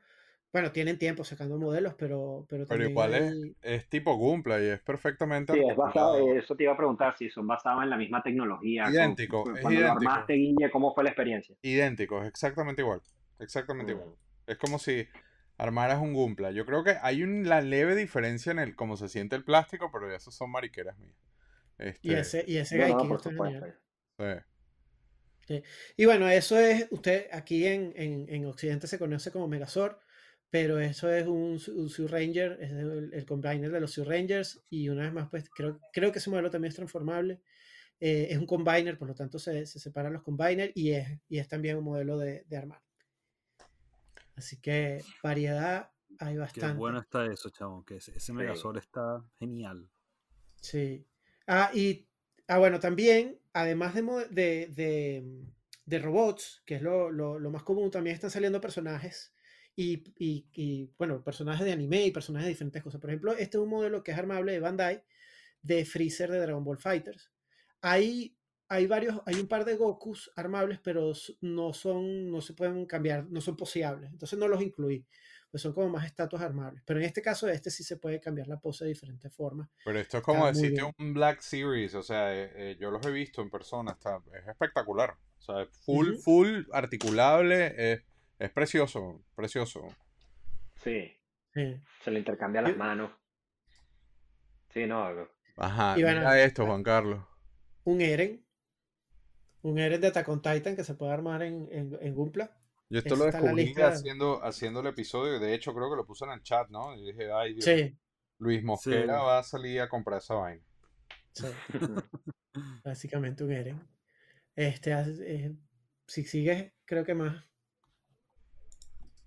[0.51, 2.45] Bueno, tienen tiempo sacando modelos, pero...
[2.47, 5.51] Pero, pero igual es, es, tipo Gumpla y es perfectamente...
[5.51, 8.87] Sí, es basado, eso te iba a preguntar, si son basados en la misma tecnología.
[8.87, 9.91] Idéntico, es idéntico.
[9.91, 11.55] armaste, Guille, ¿cómo fue la experiencia?
[11.63, 13.01] Idéntico, es exactamente igual.
[13.39, 14.09] Exactamente igual.
[14.09, 14.51] Mm.
[14.51, 15.07] Es como si
[15.57, 16.51] armaras un Gumpla.
[16.51, 20.13] Yo creo que hay una leve diferencia en el cómo se siente el plástico, pero
[20.13, 21.17] eso son mariqueras mías.
[21.77, 23.29] Este, Y ese, y ese No, no, está
[25.47, 25.63] sí.
[25.97, 29.97] Y bueno, eso es, usted aquí en, en, en Occidente se conoce como Megazord,
[30.49, 34.63] pero eso es un, un Sioux Ranger, es el, el combiner de los Sioux Rangers,
[34.69, 37.41] y una vez más, pues creo, creo que ese modelo también es transformable.
[37.99, 41.37] Eh, es un combiner, por lo tanto se, se separan los combiner y es, y
[41.39, 42.81] es también un modelo de, de armar.
[44.35, 46.77] Así que variedad hay Qué bastante.
[46.77, 47.85] bueno está eso, chavo.
[47.85, 49.89] Que ese, ese Megazord está genial.
[50.59, 51.05] Sí.
[51.47, 52.07] Ah, y,
[52.47, 55.23] ah, bueno, también, además de, de, de,
[55.85, 59.33] de robots, que es lo, lo- más común, también están saliendo personajes
[59.75, 63.01] y, y- y, bueno, personajes de anime y personajes de diferentes cosas.
[63.01, 65.03] Por ejemplo, este es un modelo que es armable de Bandai,
[65.61, 67.31] de Freezer de Dragon Ball Fighters.
[67.81, 68.37] Hay,
[68.69, 73.27] hay varios, hay un par de Gokus armables, pero no son, no se pueden cambiar,
[73.29, 74.11] no son poseables.
[74.11, 75.05] Entonces no los incluí,
[75.53, 76.81] pues son como más estatuas armables.
[76.83, 79.69] Pero en este caso, este sí se puede cambiar la pose de diferentes formas.
[79.85, 83.11] Pero esto es como decirte un Black Series, o sea, eh, eh, yo los he
[83.11, 85.15] visto en persona, está, es espectacular.
[85.37, 86.21] O sea, full, Ujú.
[86.23, 88.01] full, articulable, es,
[88.39, 89.85] es precioso, precioso.
[90.83, 91.15] Sí,
[91.53, 91.79] Sí.
[92.03, 93.11] se le intercambian las manos.
[94.73, 95.05] Sí, no,
[95.57, 97.23] Ajá, Y bueno, mira esto, Juan Carlos.
[97.83, 98.43] un Eren.
[99.61, 102.57] Un Eren de Attack on Titan que se puede armar en, en, en Gunpla.
[102.93, 106.31] Yo esto lo descubrí haciendo, haciendo el episodio, de hecho creo que lo puse en
[106.31, 106.95] el chat, ¿no?
[106.95, 107.97] Y dije, ay Dios, Sí,
[108.39, 109.25] Luis Mosquera Sí.
[109.25, 110.63] va a salir a comprar esa vaina.
[111.33, 111.47] sí.
[112.83, 113.81] Básicamente un Eren.
[114.55, 115.55] Este, eh,
[116.07, 117.43] si sigues, creo que más.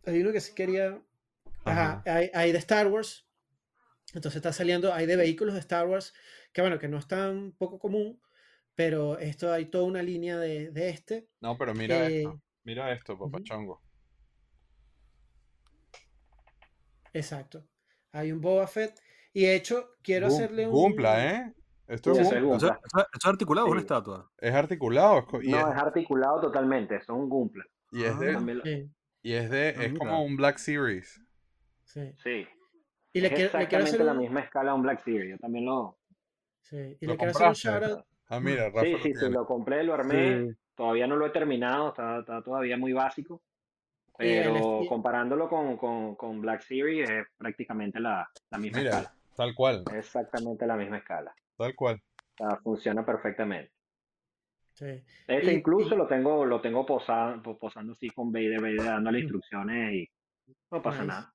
[0.05, 1.03] Hay uno que sí quería.
[1.65, 3.27] Ajá, hay, hay de Star Wars.
[4.15, 6.15] Entonces está saliendo, hay de vehículos de Star Wars,
[6.53, 8.23] que bueno, que no es tan poco común,
[8.77, 11.29] pero esto hay toda una línea de, de este.
[11.41, 13.81] No, pero mira Eh, esto, mira esto, papachongo.
[17.13, 17.65] Exacto.
[18.13, 19.01] Hay un Boba Fett.
[19.33, 20.73] Y de hecho, quiero hacerle un.
[20.73, 21.55] Gumpla, ¿eh?
[21.87, 22.73] Esto Sí, es, ese es
[23.15, 23.85] es articulado, es una Sí.
[23.85, 24.31] estatua.
[24.39, 27.65] es articulado, es No, es, es articulado totalmente, son un Gumpla.
[27.93, 28.19] y es Ah.
[28.19, 28.91] de, Sí,
[29.23, 31.21] y es de, Ah, es como un Black Series.
[31.85, 32.13] sí.
[32.23, 32.47] Sí,
[33.13, 34.19] Y le es quiero, le quiero hacer la un.
[34.19, 35.31] misma escala a un Black Series.
[35.31, 35.97] Yo también lo...
[36.63, 38.05] Sí, y ¿Lo le quiero hacer un shout out.
[38.29, 40.57] Ah, mira, Rafa Sí, lo sí, sí, lo compré, lo armé.
[40.77, 43.43] Todavía no lo he terminado, está, está todavía muy básico.
[44.19, 49.15] Pero comparándolo con, con, con Black Series es prácticamente la, la misma Mira, escala.
[49.37, 51.35] tal cual, Exactamente la misma escala.
[51.59, 52.01] tal cual.
[52.39, 53.73] O sea, funciona perfectamente.
[54.73, 55.03] Sí.
[55.27, 58.85] Este Y- incluso y- lo tengo, lo tengo posado, po- posando así con Vader, Vader
[58.85, 60.09] dándole instrucciones y
[60.71, 61.09] no pasa Nice.
[61.09, 61.35] nada.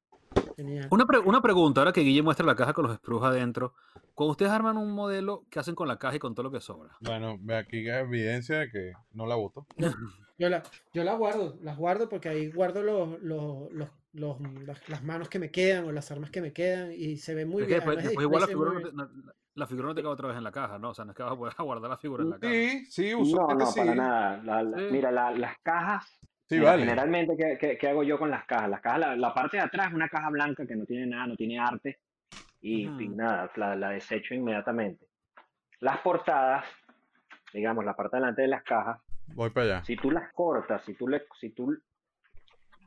[0.56, 0.88] Genial.
[0.92, 3.74] Una, pre- una pregunta, ahora que Guille muestra la caja con los sprues adentro.
[4.14, 6.60] Cuando ustedes arman un modelo, ¿qué hacen con la caja y con todo lo que
[6.60, 6.96] sobra?
[7.02, 9.66] Bueno, ve aquí hay evidencia de que no la voto.
[10.38, 14.90] Yo la, yo la guardo, las guardo porque ahí guardo los, los, los, los- las,
[14.90, 17.62] las manos que me quedan o las armas que me quedan y se ve muy
[17.62, 17.80] Es que bien.
[17.80, 18.92] después, además de después igual la figura, no te,
[19.24, 20.90] no- la figura no te queda otra vez en la caja, ¿no?
[20.90, 22.52] O sea, no es que vas a poder guardar la figura en la caja.
[22.54, 23.80] Sí, sí, No, usualmente no, sí.
[23.82, 24.38] para nada.
[24.44, 24.86] La- la- Sí.
[24.92, 26.20] Mira, la- las cajas,
[26.52, 26.84] Sí, mira, vale.
[26.84, 28.70] generalmente, ¿qué, qué, qué hago yo con las cajas?
[28.70, 31.28] Las cajas, la, la parte de atrás es una caja blanca que no tiene nada,
[31.28, 32.00] no tiene arte
[32.60, 33.02] y, Ujú.
[33.02, 35.08] y nada, la, la desecho inmediatamente.
[35.80, 36.66] Las portadas,
[37.54, 39.86] digamos, la parte delante de las cajas, Voy para allá.
[39.86, 41.74] si tú las cortas, si tú le, si tú,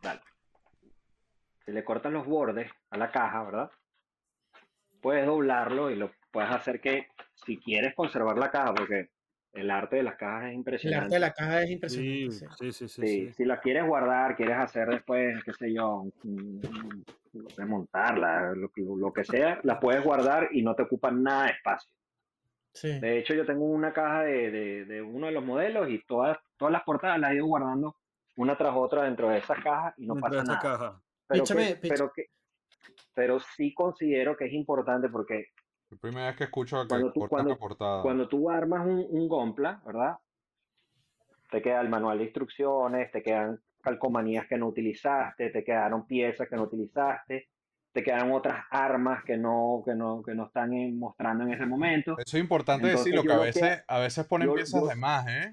[0.02, 0.20] dale.
[1.64, 3.70] si le cortas los bordes a la caja, ¿verdad?
[5.00, 9.08] Puedes doblarlo y lo puedes hacer que, si quieres conservar la caja, porque
[9.54, 11.04] el arte de las cajas es El impresionante.
[11.04, 12.30] arte de la caja es impresionante.
[12.32, 12.46] sí.
[12.58, 12.88] sí, sí, sí.
[12.88, 13.32] Sí, sí.
[13.34, 16.04] si la quieres guardar, quieres hacer después, qué sé yo,
[17.56, 21.52] desmontarla, lo, que- lo que sea, la puedes guardar y no te ocupa nada de
[21.52, 21.90] espacio.
[22.72, 22.98] Sí.
[23.00, 26.38] De hecho, yo tengo una caja de, de- de uno de los modelos y todas,
[26.56, 27.96] todas las portadas las he ido guardando
[28.36, 30.60] una tras otra dentro de esa caja y no Dentro de pasa nada.
[30.60, 31.02] caja.
[31.28, 32.26] Pero, Píchame, que- pero, que,
[33.14, 35.46] pero sí considero que es importante porque
[35.94, 38.02] La primera vez que escucho que Cuando tú- cortan cuando- portada.
[38.02, 40.16] cuando tú armas un, un Gompla, ¿verdad?
[41.50, 46.48] Te queda el manual de instrucciones, te quedan calcomanías que no utilizaste, te quedaron piezas
[46.48, 47.48] que no utilizaste,
[47.92, 51.64] te quedan otras armas que no, que no, que no están en- mostrando en ese
[51.66, 52.16] momento.
[52.18, 54.80] Eso es importante Entonces, decirlo, que a lo que- veces, a veces ponen yo- piezas
[54.80, 55.52] yo- de más, ¿eh?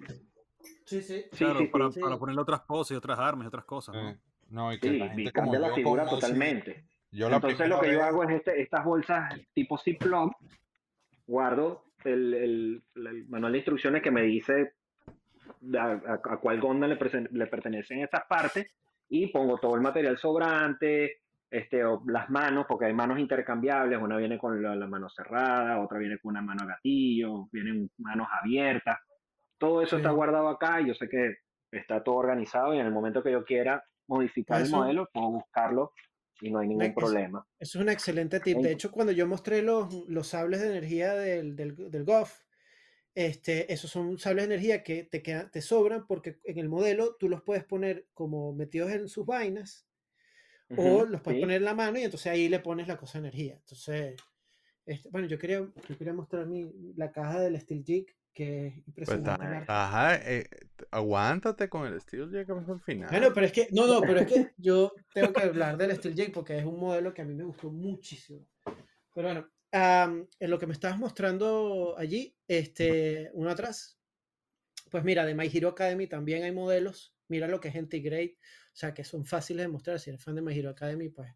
[0.85, 1.23] Sí, sí.
[1.31, 1.99] Sí, Claro, sí, para, sí.
[1.99, 4.09] para ponerle otras poses y otras armas y otras cosas, ¿no?
[4.09, 4.17] Eh,
[4.49, 6.85] no, y que Sí, la y gente como yo totalmente.
[7.11, 10.33] Yo Entonces lo que yo vez- hago es este, estas bolsas tipo Ziploc,
[11.27, 14.73] guardo el, el- el manual de instrucciones que me dice
[15.77, 16.97] a, a- a cuál Gonda le,
[17.31, 18.67] le pertenecen estas partes
[19.09, 21.17] y pongo todo el material sobrante,
[21.49, 25.81] este, o las manos, porque hay manos intercambiables, una viene con la, la mano cerrada,
[25.81, 28.99] otra viene con una mano a gatillo, vienen manos abiertas,
[29.57, 30.01] todo eso Sí.
[30.01, 31.35] está guardado acá y yo sé que
[31.71, 35.29] está todo organizado y en el momento que yo quiera modificar el Eso- modelo, puedo
[35.29, 35.91] buscarlo
[36.41, 37.45] y no hay ningún problema.
[37.59, 38.57] Eso es un excelente tip.
[38.57, 42.41] De hecho, cuando yo mostré los, los sables de energía del, del, del GOF,
[43.13, 47.29] este, esos son sables de energía que te, te sobran porque en el modelo tú
[47.29, 49.85] los puedes poner como metidos en sus vainas
[50.77, 53.27] o los puedes poner en la mano y entonces ahí le pones la cosa de
[53.27, 53.55] energía.
[53.55, 54.15] Entonces,
[54.85, 58.73] este, bueno, yo quería, yo quería mostrar mi, la caja del Steel Jig que es
[58.73, 59.65] Pues impresionante.
[59.67, 60.47] ajá, eh,
[60.91, 63.09] aguántate con el Steel Jig hasta el final.
[63.09, 66.15] Bueno, pero es que, no, no, pero es que yo tengo que hablar del Steel
[66.15, 68.47] Jig porque es un modelo que a mí me gustó muchísimo.
[69.13, 73.99] Pero bueno, en lo que me estabas mostrando allí, este, uno atrás,
[74.89, 77.15] pues mira, de My Hero Academy también hay modelos.
[77.27, 79.99] Mira lo que es Grade, o sea, que son fáciles de mostrar.
[79.99, 81.29] Si eres fan de My Hero Academy, pues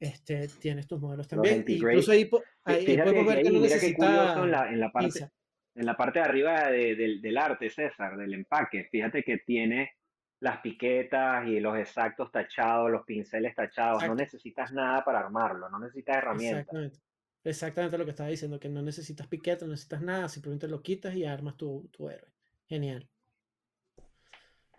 [0.00, 1.60] este, tienes tus modelos también.
[1.60, 1.92] Anti-Grade.
[1.94, 5.30] Incluso ahí, po- ahí- podemos ver que no necesita en la, en la parte.
[5.74, 8.88] En la parte de arriba de- del, del arte, César, del empaque.
[8.90, 9.92] Fíjate que tiene
[10.40, 14.04] las piquetas y los exactos tachados, los pinceles tachados.
[14.06, 16.60] No necesitas nada para armarlo, no necesitas herramientas.
[16.62, 16.98] Exactamente.
[17.44, 21.14] Exactamente lo que estaba diciendo, que no necesitas piquete, no necesitas nada, simplemente lo quitas
[21.14, 22.30] y armas tu, tu héroe.
[22.68, 23.08] Genial.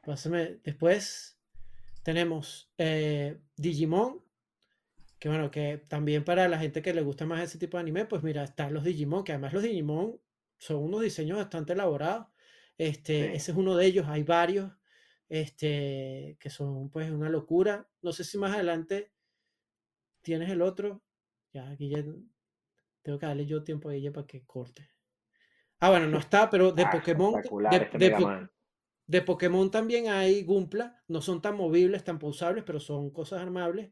[0.05, 0.59] Pásame.
[0.63, 1.37] Después
[2.03, 4.21] tenemos eh, Digimon,
[5.19, 8.05] que bueno, que también para la gente que le gusta más ese tipo de anime,
[8.05, 10.19] pues mira, están los Digimon, que además los Digimon
[10.65, 12.27] son unos diseños bastante elaborados.
[12.77, 13.35] Este, Sí.
[13.35, 14.71] ese es uno de ellos, hay varios,
[15.29, 17.87] este, que son pues una locura.
[18.01, 19.11] No sé si más adelante
[20.21, 21.03] tienes el otro.
[21.53, 22.03] Ya, aquí ya
[23.03, 24.89] tengo que darle yo tiempo a ella para que corte.
[25.79, 28.31] Ah, bueno, no está, pero de Ah, Pokémon, de, este Po-
[29.07, 33.91] de Pokémon también hay Gumpla, no son tan movibles, tan pausables, pero son cosas armables.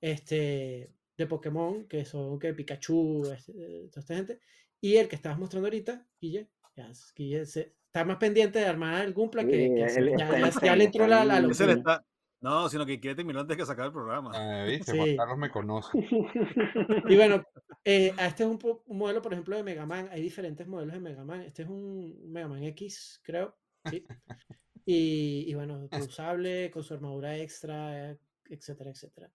[0.00, 4.40] Este, de Pokémon, que son que Pikachu, este, eh, toda esta gente.
[4.80, 9.04] Y el que estabas mostrando ahorita, Guille, ya, Guille se- está más pendiente de armar
[9.04, 10.14] el Gumpla que, Sí, que hacer- él
[10.62, 12.04] ya, le entró la, la locura.
[12.40, 14.30] No, sino que quiere terminar antes de que sacar el programa.
[14.32, 14.92] Ah, ¿viste?
[14.92, 14.96] Sí.
[14.96, 15.90] Juan Carlos me conoce.
[17.08, 17.42] Y bueno,
[17.84, 20.08] eh, este es un, modelo, por ejemplo, de Mega Man.
[20.12, 21.40] Hay diferentes modelos de Mega Man.
[21.42, 23.56] Este es un Mega Man X, creo.
[23.90, 24.04] Sí.
[24.90, 28.16] Y, y bueno, reusable, con su armadura extra,
[28.48, 29.30] etcétera, etcétera.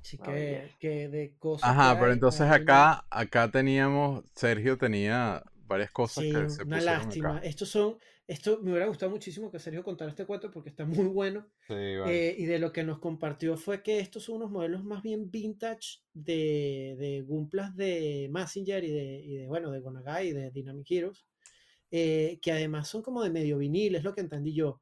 [0.00, 0.36] Así Ah,
[0.80, 1.78] que, de cosas.
[1.78, 6.26] Ajá, que pero hay, entonces hay una- acá, acá teníamos, Sergio tenía varias cosas Sí,
[6.26, 7.38] que se una lástima.
[7.38, 7.42] acá.
[7.42, 7.96] Estos son,
[8.26, 11.46] esto me hubiera gustado muchísimo que Sergio contara este cuento porque está muy bueno.
[11.68, 12.22] Sí, vale.
[12.22, 15.30] Eh, y de lo que nos compartió fue que estos son unos modelos más bien
[15.30, 20.50] vintage de, de Gumplas de Messenger y de, y de, bueno, de Gonagai y de
[20.50, 21.26] Dynamic Heroes,
[21.90, 24.80] eh, que además son como de medio vinil, es lo que entendí yo.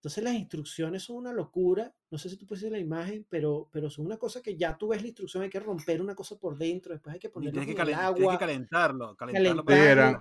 [0.00, 3.68] Entonces las instrucciones son una locura, no sé si tú puedes ver la imagen, pero,
[3.70, 6.36] pero son una cosa que ya tú ves la instrucción, hay que romper una cosa
[6.36, 8.38] por dentro, después hay que tienes que, en el calen- tienes que agua.
[8.38, 9.14] calentarlo.
[9.14, 9.62] Calentarlo.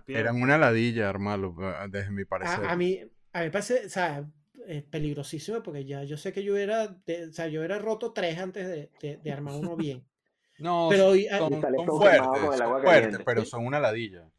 [0.05, 2.65] Sí, eran, una ladilla armarlo, eh, desde mi parecer.
[2.65, 2.99] A, a mí,
[3.31, 4.29] a mí me parece, o sea,
[4.67, 8.11] eh, peligrosísimo porque ya yo sé que yo era, de- o sea, yo era roto
[8.11, 10.03] tres antes de, de- de armar uno bien.
[10.59, 13.79] No, Pero son, ah, son- son fuertes, con el son agua fuertes, pero son una
[13.79, 14.29] ladilla.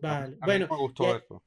[0.00, 1.42] Vale, A bueno, no me gustó y, eso.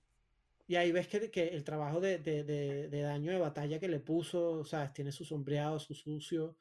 [0.72, 3.88] Y ahí ves que, que el trabajo de, de- de- de daño de batalla que
[3.89, 6.57] le puso, o sea, tiene su sombreado, su sucio,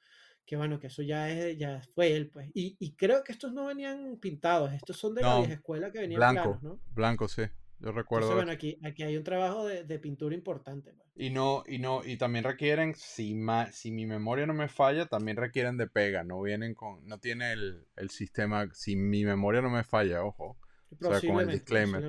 [0.46, 2.50] que bueno, que eso ya es, ya fue él, pues.
[2.54, 6.00] Y, y creo que estos no venían pintados, estos son de la vieja escuela que
[6.00, 6.80] venían Blanco, planos, ¿no?
[6.94, 7.42] blanco, sí.
[7.78, 10.92] Yo recuerdo Entonces, bueno, aquí, aquí hay un trabajo de, de pintura importante.
[10.92, 11.08] pues.
[11.16, 15.06] Y no, y no, y también requieren, si ma- si mi memoria no me falla,
[15.06, 19.60] también requieren de pega, no vienen con, no tiene el, el sistema, si mi memoria
[19.60, 20.56] no me falla, ojo.
[20.90, 22.08] O sea, con el disclaimer.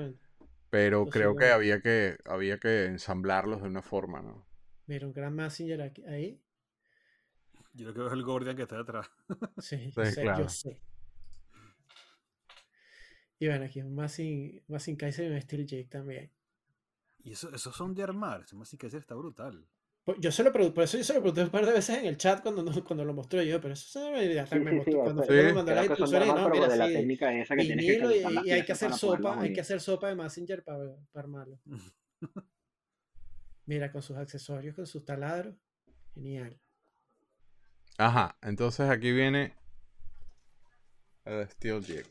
[0.72, 4.48] Pero creo que había que, había que ensamblarlos de una forma, ¿no?
[4.86, 6.40] Mira, un gran Messenger aquí, ahí.
[7.74, 9.10] Yo creo que es el Gordian que está detrás.
[9.58, 10.44] Sí, yo Sí, sé, claro.
[10.44, 10.82] yo sé.
[13.40, 16.32] Y bueno, aquí un Massing, Massing Kaiser y un Steel Jake también.
[17.24, 18.42] Y eso, esos son de armar.
[18.42, 19.66] Ese más que está brutal.
[20.04, 22.06] Por, yo se lo por eso yo se lo pregunté un par de veces en
[22.06, 24.76] el chat cuando, cuando lo mostró yo, pero eso se me hasta Sí, me sí,
[24.78, 25.32] mostró- sí, cuando Sí.
[25.32, 28.12] me mandó las instrucciones, no, mira, de la sí, técnica esa que tienes que vinilo
[28.44, 31.60] y, hay que hacer sopa, hay que hacer sopa de Messenger para, para armarlo.
[33.68, 35.56] Mira, con sus accesorios, con sus taladros.
[36.16, 36.60] Genial.
[37.98, 39.54] Ajá, entonces aquí viene
[41.26, 42.06] el Steel Jig.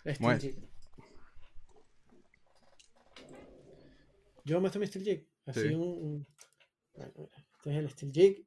[0.00, 0.40] Steel Bueno.
[0.40, 0.56] Jig.
[4.44, 5.28] Yo muestro mi Steel Jig.
[5.46, 5.74] Así Sí.
[5.74, 6.26] un, un-
[6.98, 8.46] bueno, mira, este es el Steel Jig.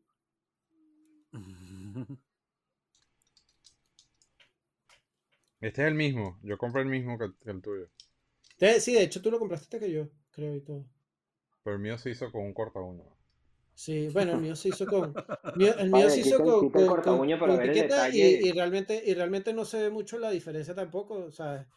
[5.61, 7.87] Este es el mismo, yo compré el mismo que, que el tuyo.
[8.79, 10.85] Sí, de hecho tú lo compraste que yo, creo y todo.
[11.63, 13.03] Pero el mío se hizo con un corta uña.
[13.73, 15.13] Sí, bueno, el mío se hizo con.
[15.55, 18.09] mío- el mío se hizo quita- con, quita con, corta con- con ver el etiqueta
[18.09, 21.15] y, y realmente, y realmente no se ve mucho la diferencia tampoco.
[21.15, 21.67] O sea,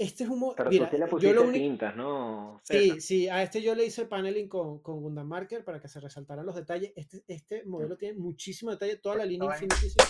[0.00, 0.54] este es un.
[0.56, 1.54] Pero Mira, tú sí le yo pusiste lo único.
[1.58, 2.60] tintas, ¿no?
[2.64, 6.00] Sí, sí, a este yo le hice paneling con, con Gundam Marker para que se
[6.00, 6.92] resaltaran los detalles.
[6.96, 10.04] Este, este modelo tiene muchísimo detalle, toda la línea infinitísima.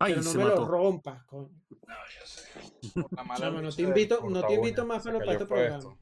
[0.00, 0.60] Ay, pero no se me mató.
[0.60, 1.50] lo rompas, coño.
[1.70, 2.48] No, yo sé.
[3.38, 5.96] Chamo, no te invito, no te invito más para, para este programa.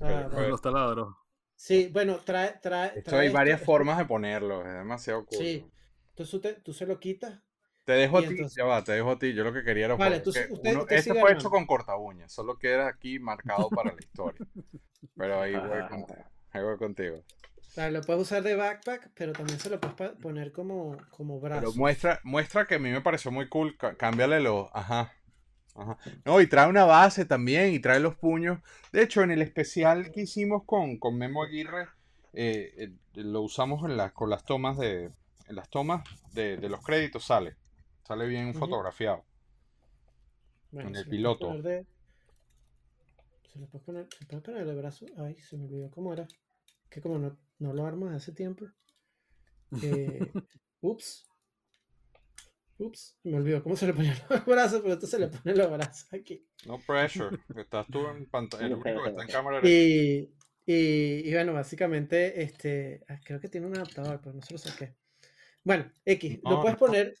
[0.00, 1.14] Ah, fue Los taladros.
[1.56, 2.88] Sí, bueno, trae, trae.
[2.98, 5.38] Esto trae hay varias esto- formas de ponerlo, es demasiado cool.
[5.38, 5.64] Sí.
[6.10, 7.40] Entonces tú, te- tú se lo quitas.
[7.84, 9.32] Te dejo Y a ti, entonces- ya va, te dejo a ti.
[9.34, 11.50] Yo lo que quería era Vale, jugar, tú- que usted- uno- usted este fue hecho
[11.50, 14.46] con corta uñas, solo queda aquí marcado para la historia.
[15.16, 15.88] Pero ahí voy Ajá.
[15.88, 16.24] contigo.
[16.52, 17.16] Ahí voy contigo.
[17.76, 21.60] Lo puedes usar de backpack, pero también se lo puedes poner como, como brazo.
[21.60, 23.78] Pero muestra, muestra que a mí me pareció muy cool.
[23.78, 24.68] cá- Cámbiale los.
[24.74, 25.10] Ajá.
[25.74, 25.96] Ajá.
[26.26, 28.58] No, y trae una base también y trae los puños.
[28.92, 31.88] De hecho, en el especial que hicimos con, con Memo Aguirre,
[32.34, 35.10] eh, eh, lo usamos en las, con las tomas de.
[35.48, 36.02] En las tomas
[36.34, 37.56] de, de los créditos sale.
[38.06, 38.58] Sale bien Ujú.
[38.58, 39.24] fotografiado.
[40.70, 41.48] Bueno, en el piloto.
[41.48, 41.86] poner de-
[43.52, 45.06] Se lo puedes poner, se puede poner de brazo.
[45.18, 46.26] Ay, se me olvidó cómo era.
[46.90, 48.66] Que como no, no lo armo desde hace tiempo.
[49.82, 50.32] Eh,
[50.82, 51.26] ups.
[52.78, 53.16] Ups.
[53.24, 56.12] Me olvidó cómo se le ponían los brazos, pero esto se le ponen los brazos
[56.12, 56.44] aquí.
[56.66, 57.38] No pressure.
[57.56, 58.66] Estás tú en pantalla.
[58.66, 60.28] El único que está en cámara Y,
[60.66, 64.58] y, y bueno, básicamente, este, ah, creo que tiene un adaptador, pero no se lo
[64.58, 64.94] saqué.
[65.64, 67.14] Bueno, X, lo puedes poner,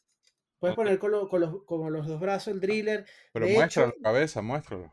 [0.62, 0.82] puedes No.
[0.84, 3.04] poner con, lo- con los, como los dos brazos, el driller.
[3.32, 4.92] Pero de muéstralo, hecho- cabeza, muéstralo.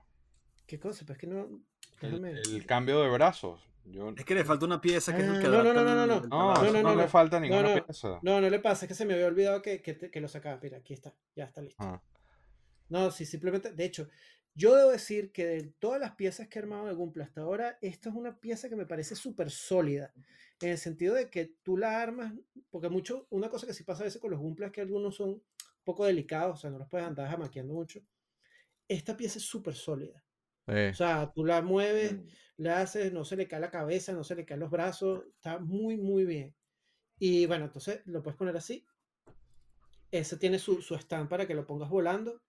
[0.65, 1.05] ¿Qué cosa?
[1.05, 1.47] Pues que no.
[2.01, 3.61] El, cambio de brazos.
[3.85, 5.83] Yo, Es que le falta una pieza que es el Ah, que no, no, no,
[5.83, 6.05] no, no.
[6.05, 7.07] no, eso no, no, no, le no.
[7.07, 7.85] falta ninguna no.
[7.85, 8.19] pieza.
[8.23, 10.27] No, no le pasa, es que se me había olvidado que, que, te- que lo
[10.27, 10.59] sacaba.
[10.61, 11.83] Mira, aquí está, ya está listo.
[11.83, 12.01] Ah.
[12.89, 14.09] No, sí, simplemente, de hecho,
[14.55, 17.77] yo debo decir que de todas las piezas que he armado de Gunpla hasta ahora,
[17.81, 20.11] esta es una pieza que me parece súper sólida,
[20.61, 22.33] en el sentido de que tú la armas,
[22.71, 25.15] porque mucho, una cosa que sí pasa a veces con los Gunpla es que algunos
[25.15, 25.41] son
[25.89, 27.99] poco delicados, o sea, no los puedes andar jamaqueando mucho.
[28.87, 30.23] Esta pieza es súper sólida.
[30.67, 30.73] Sí.
[30.91, 32.25] O sea, tú la mueves, Mm.
[32.57, 35.59] le haces, no se le cae la cabeza, no se le caen los brazos, está
[35.59, 36.53] muy, muy bien.
[37.19, 38.85] Y bueno, entonces lo puedes poner así.
[40.11, 42.41] Ese tiene su, su stand para que lo pongas volando.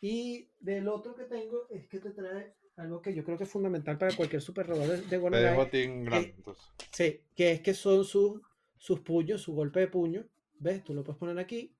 [0.00, 3.50] Y del otro que tengo es que te trae algo que yo creo que es
[3.50, 6.28] fundamental para cualquier super robot de, de Te Warner dejo a Live, ti en grande.
[6.28, 6.52] eh.
[6.90, 8.40] Sí, que es que son sus,
[8.76, 10.26] sus puños, su golpe de puño.
[10.58, 10.82] ¿Ves?
[10.84, 11.74] Tú lo puedes poner aquí.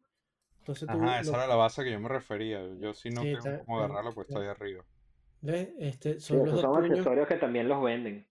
[0.62, 2.60] Entonces tú Ajá, esa lo- era la base que yo me refería.
[2.78, 4.84] Yo sí no Sí, tengo está- cómo agarrarlo, pues está ahí arriba.
[5.40, 5.70] ¿ves?
[5.80, 6.90] Este, Sí, son los dos son puños.
[6.90, 8.24] accesorios que también los venden.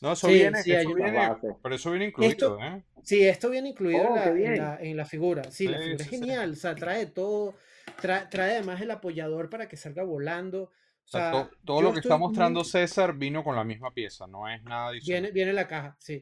[0.00, 2.82] No, eso Sí, viene, sí, eso viene, pero eso viene incluido, Esto- ¿eh?
[3.04, 5.44] Sí, esto viene incluido Oh, en, qué la, en, la, en la figura.
[5.44, 6.20] Sí, la Sí, figura es sí, sí.
[6.20, 6.50] genial.
[6.50, 7.54] O sea, trae todo.
[8.00, 10.62] Trae, trae además el apoyador para que salga volando.
[10.62, 10.72] O O
[11.04, 14.26] sea, sea, to- todo lo que está mostrando muy- César vino con la misma pieza,
[14.26, 15.22] no es nada adicional.
[15.22, 16.20] Viene, viene la caja, sí.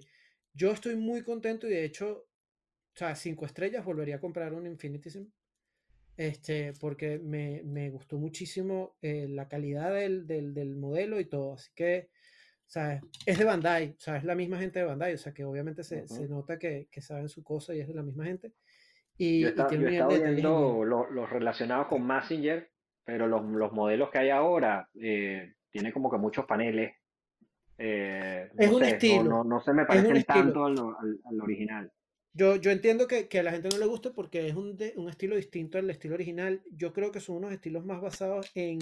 [0.53, 2.11] Yo estoy muy contento y de hecho,
[2.95, 5.31] o sea, cinco estrellas, volvería a comprar un Infinity Sim.
[6.19, 11.55] Este, porque me, me gustó muchísimo eh, la calidad del, del, del modelo y todo.
[11.55, 12.09] Así que,
[12.67, 15.15] sea, es de Bandai, o sea, es la misma gente de Bandai.
[15.15, 16.35] O sea, que obviamente se, se Ujú.
[16.35, 18.53] nota que, que saben su cosa y es de la misma gente.
[19.17, 20.89] Y, Yo y estaba, tiene yo un estaba viendo genial.
[20.89, 22.69] lo- los relacionados con Messenger,
[23.05, 26.93] pero los, los modelos que hay ahora eh, tienen como que muchos paneles.
[27.79, 30.79] eh, Es no un sé, no- estilo, No, no se me un parecen tanto al,
[30.79, 31.93] al- al original.
[32.39, 34.93] Yo, yo entiendo que, que a la gente no le guste porque es un, de-
[34.97, 36.63] un estilo distinto al estilo original.
[36.71, 38.79] Yo creo que son unos estilos más basados en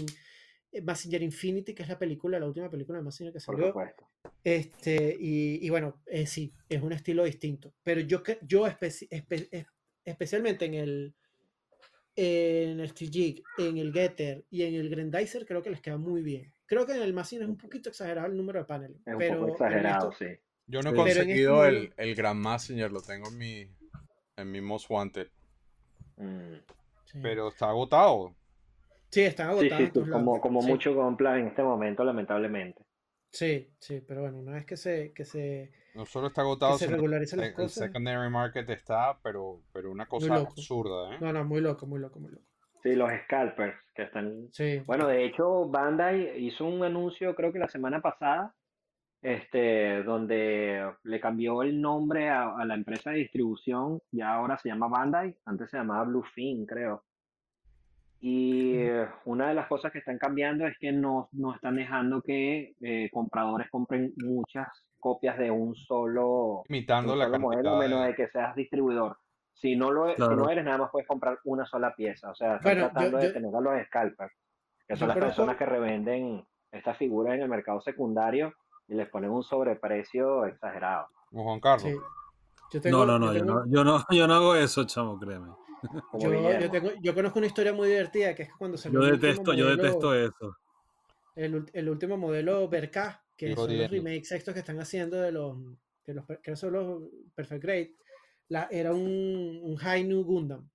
[0.73, 3.69] eh, Mazinger Infinity, que es la película, la última película de Mazinger que Por salió.
[3.69, 4.11] supuesto.
[4.45, 7.73] Este, y, y bueno, eh, sí, es un estilo distinto.
[7.83, 9.67] Pero yo, que- yo especi- espe- es-
[10.05, 11.15] especialmente en el,
[12.15, 16.23] en el Jig, en el Getter y en el Grandizer, creo que les queda muy
[16.23, 16.53] bien.
[16.67, 18.99] Creo que en el Mazinger es un poquito exagerado el número de paneles.
[19.07, 20.31] Es un pero, poco pero en exagerado, esto- sí.
[20.67, 23.67] Yo no he este conseguido el, modelo- el Grand Messenger, lo tengo en mi,
[24.37, 25.29] en mi Most Wanted,
[26.17, 26.55] Mm.
[27.05, 27.19] sí.
[27.23, 28.35] pero está agotado.
[29.11, 30.69] Sí, están Sí, agotados sí, en sí, todos como, como Sí.
[30.69, 32.83] mucho Gunpla en este momento, lamentablemente.
[33.31, 36.89] Sí, sí, pero bueno, una vez que se, que se, No solo está agotado, se
[36.89, 41.19] las el, el secondary market está, pero, pero una cosa absurda, ¿eh?
[41.21, 42.45] No, no, muy loco, muy loco, muy loco.
[42.83, 44.83] Sí, los scalpers que están Sí.
[44.87, 48.55] Bueno, de hecho, Bandai hizo un anuncio, creo que la semana pasada,
[49.23, 54.69] este, donde le cambió el nombre a, a la empresa de distribución, ya ahora se
[54.69, 57.03] llama Bandai, antes se llamaba Bluefin, creo.
[58.21, 62.23] Y eh, una de las cosas que están cambiando es que no, no están dejando
[62.23, 64.69] que eh, compradores compren muchas
[64.99, 68.09] copias de un solo, de Imitando un la solo modelo, a cantidad menos de...
[68.09, 69.19] de que seas distribuidor.
[69.53, 70.37] Si no lo e- si Claro.
[70.37, 72.31] no eres, nada más puedes comprar una sola pieza.
[72.31, 74.33] O sea, están Bueno, yo- tratando de yo- tener a los scalpers,
[74.89, 78.53] que yo son las personas que revenden estas figuras en el mercado secundario
[78.89, 81.09] y les ponen un sobreprecio exagerado.
[81.31, 81.83] Como Juan Carlos.
[81.93, 81.97] Sí.
[82.73, 84.85] Yo tengo, No, no, no, yo yo tengo- no, yo no, yo no hago eso,
[84.85, 85.49] chamo, créeme.
[86.19, 89.07] Yo, yo tengo- yo conozco una historia muy divertida que es que cuando salió Yo
[89.07, 90.57] el último detesto, yo modelo- detesto eso.
[91.37, 93.89] el, el último modelo Berka, que son los jodiendo.
[93.93, 95.57] remakes estos que están haciendo de los,
[96.07, 97.03] de los que son los
[97.35, 97.95] Perfect Grade,
[98.49, 100.69] la, era un, un New Gundam.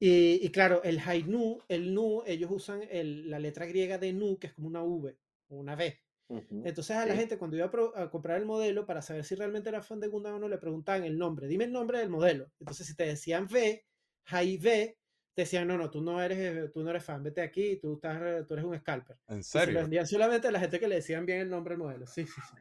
[0.00, 1.00] Y, claro, el
[1.30, 5.16] Nu, el Nu, ellos usan la letra griega de Nu, que es como una V
[5.48, 6.00] o una V.
[6.28, 9.82] Entonces a la gente cuando iba a, comprar el modelo, para saber si realmente era
[9.82, 11.46] fan de Gundam o no, le preguntaban el nombre.
[11.46, 12.50] Dime el nombre del modelo.
[12.60, 13.84] Entonces si te decían V,
[14.24, 14.98] High V,
[15.34, 18.46] te decían, no, no, tú no eres, tú no eres fan, vete aquí, tú, estás,
[18.46, 19.16] tú eres un scalper.
[19.28, 19.74] ¿En serio?
[19.74, 22.06] lo vendían solamente a la gente que le decían bien el nombre del modelo.
[22.06, 22.56] Sí, sí, sí.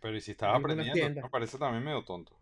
[0.00, 2.36] Pero y si estaba aprendiendo, me parece también medio tonto.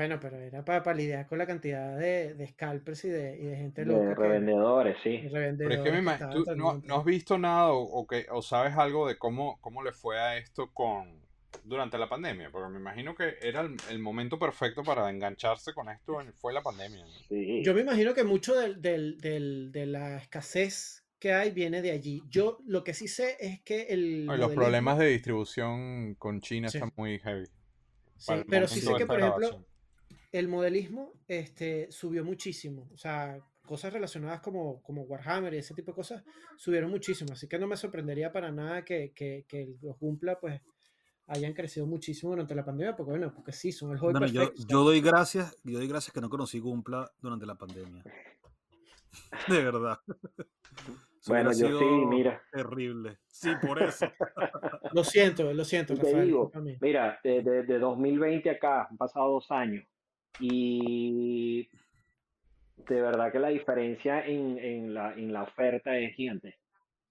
[0.00, 3.44] Bueno, pero era para, para lidiar con la cantidad de, de scalpers y de, y
[3.44, 4.06] de gente loca.
[4.06, 5.28] De revendedores, sí.
[5.30, 9.06] pero es que me ¿tú no, no, has visto nada o, que, o sabes algo
[9.06, 11.20] de cómo, cómo le fue a esto con
[11.64, 12.48] durante la pandemia?
[12.50, 17.04] Porque me imagino que era el, momento perfecto para engancharse con esto, fue la pandemia.
[17.28, 17.62] Sí.
[17.62, 21.90] Yo me imagino que mucho del, del, del, de la escasez que hay viene de
[21.90, 22.22] allí.
[22.30, 24.24] Yo lo que sí sé es que el...
[24.24, 27.44] los problemas de distribución con China están muy heavy.
[28.16, 29.66] Sí, pero sí sé que, por ejemplo,
[30.32, 32.88] el modelismo este, subió muchísimo.
[32.92, 36.24] O sea, cosas relacionadas como, como Warhammer y ese tipo de cosas
[36.56, 37.32] subieron muchísimo.
[37.32, 40.60] Así que no me sorprendería para nada que, que, que los Gumpla pues
[41.26, 44.52] hayan crecido muchísimo durante la pandemia, porque bueno, porque sí, son el hobby perfecto.
[44.56, 48.02] Yo, yo, doy gracias, yo doy gracias que no conocí Gumpla durante la pandemia.
[49.48, 49.98] De verdad.
[51.28, 52.42] bueno, yo sí, mira.
[52.50, 53.18] Terrible.
[53.28, 54.06] Sí, por eso.
[54.92, 56.26] lo siento, lo siento, Rafael.
[56.26, 56.50] digo,
[56.80, 59.84] mira, desde de 2020 acá han pasado dos años
[60.38, 61.68] y
[62.76, 66.58] de verdad que la diferencia en, en, la, en la oferta es gigante.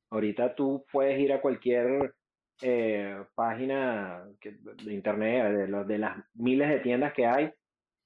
[0.10, 2.16] Ahorita tú puedes ir a cualquier
[2.62, 7.52] eh, página de internet, de, de las miles de tiendas que hay,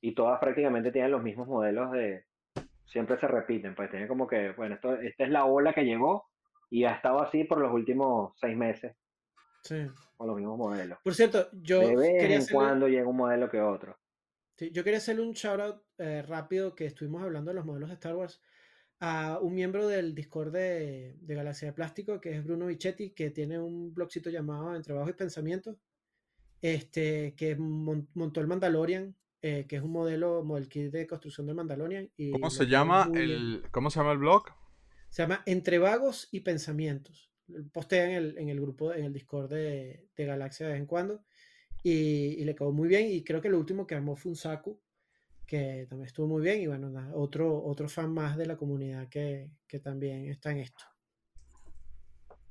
[0.01, 2.25] y todas prácticamente tienen los mismos modelos de...
[2.85, 6.27] Siempre se repiten, pues tienen como que, bueno, esto, esta es la ola que llegó
[6.69, 8.95] y ha estado así por los últimos seis meses.
[9.63, 9.87] Sí.
[10.17, 10.99] Con los mismos modelos.
[11.03, 11.79] Por cierto, yo...
[11.79, 13.97] De vez en cuando llega un modelo que otro
[14.57, 17.95] yo quería hacerle un shout out eh, rápido que estuvimos hablando de los modelos de
[17.95, 18.41] Star Wars
[18.99, 23.59] a un miembro del Discord de, Galaxia de Plástico, que es Bruno Bichetti, que tiene
[23.59, 25.77] un blogcito llamado Entre Trabajo y Pensamiento,
[26.61, 31.55] este, que montó el Mandalorian, eh, que es un modelo, model kit de construcción del
[31.57, 32.09] Mandalorian.
[32.15, 34.45] Y ¿Cómo se llama el, ¿cómo se llama el blog?
[35.09, 37.29] Se llama Entre Vagos y Pensamientos.
[37.73, 40.87] Postea en el, en el grupo, en el Discord de, de Galaxia de vez en
[40.87, 41.25] cuando
[41.83, 43.11] y, le quedó muy bien.
[43.11, 44.79] Y creo que lo último que armó fue un Saku,
[45.45, 46.61] que también estuvo muy bien.
[46.61, 50.85] Y bueno, otro, otro fan más de la comunidad que, que también está en esto.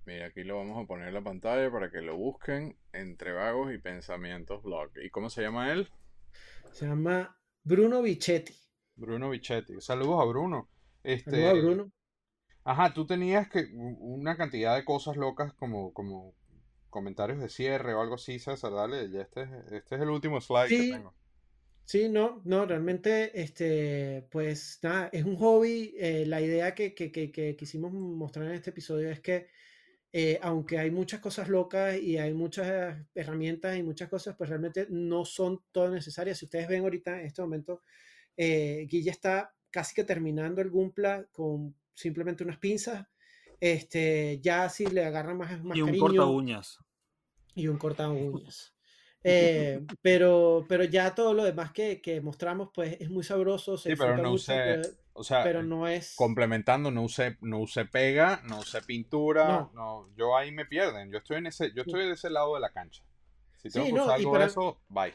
[0.05, 3.73] Mira, aquí lo vamos a poner en la pantalla para que lo busquen entre vagos
[3.73, 4.91] y pensamientos blog.
[5.03, 5.89] ¿Y cómo se llama él?
[6.73, 8.55] Se llama Bruno Bichetti.
[8.97, 9.81] Bruno Bichetti.
[9.81, 10.69] Saludos a Bruno.
[11.05, 11.93] Este, Saludos a Bruno.
[12.65, 16.35] Ajá, tú tenías que una cantidad de cosas locas como, como
[16.93, 20.69] comentarios de cierre o algo así, César, dale, ya este, este es el último slide
[20.69, 21.15] que tengo.
[21.85, 25.95] Sí, no, no, realmente, este, pues nada, es un hobby.
[25.99, 29.49] Eh, la idea que, que, que, quisimos mostrar en este episodio es que,
[30.13, 34.87] eh, aunque hay muchas cosas locas y hay muchas herramientas y muchas cosas, pues realmente
[34.91, 36.39] no son todas necesarias.
[36.39, 37.83] Si ustedes ven ahorita en este momento,
[38.37, 43.07] eh, Guilla está casi que terminando el Gumpla con simplemente unas pinzas
[43.63, 46.81] este, ya si le agarran más, más y un corta uñas.
[47.55, 48.75] Y un corta uñas.
[49.25, 53.77] Eh, pero, pero ya todo lo demás que, que, mostramos, pues es muy sabroso.
[53.77, 54.83] sí, pero no usé,
[55.13, 56.17] o sea, pero no es.
[56.17, 59.71] Complementando, no usé, no usé pega, no usé pintura.
[59.75, 60.09] No.
[60.17, 61.13] yo ahí me pierden.
[61.13, 63.05] Yo estoy en ese, yo estoy de ese lado de la cancha.
[63.59, 65.15] Si tengo que usar algo de eso, bye.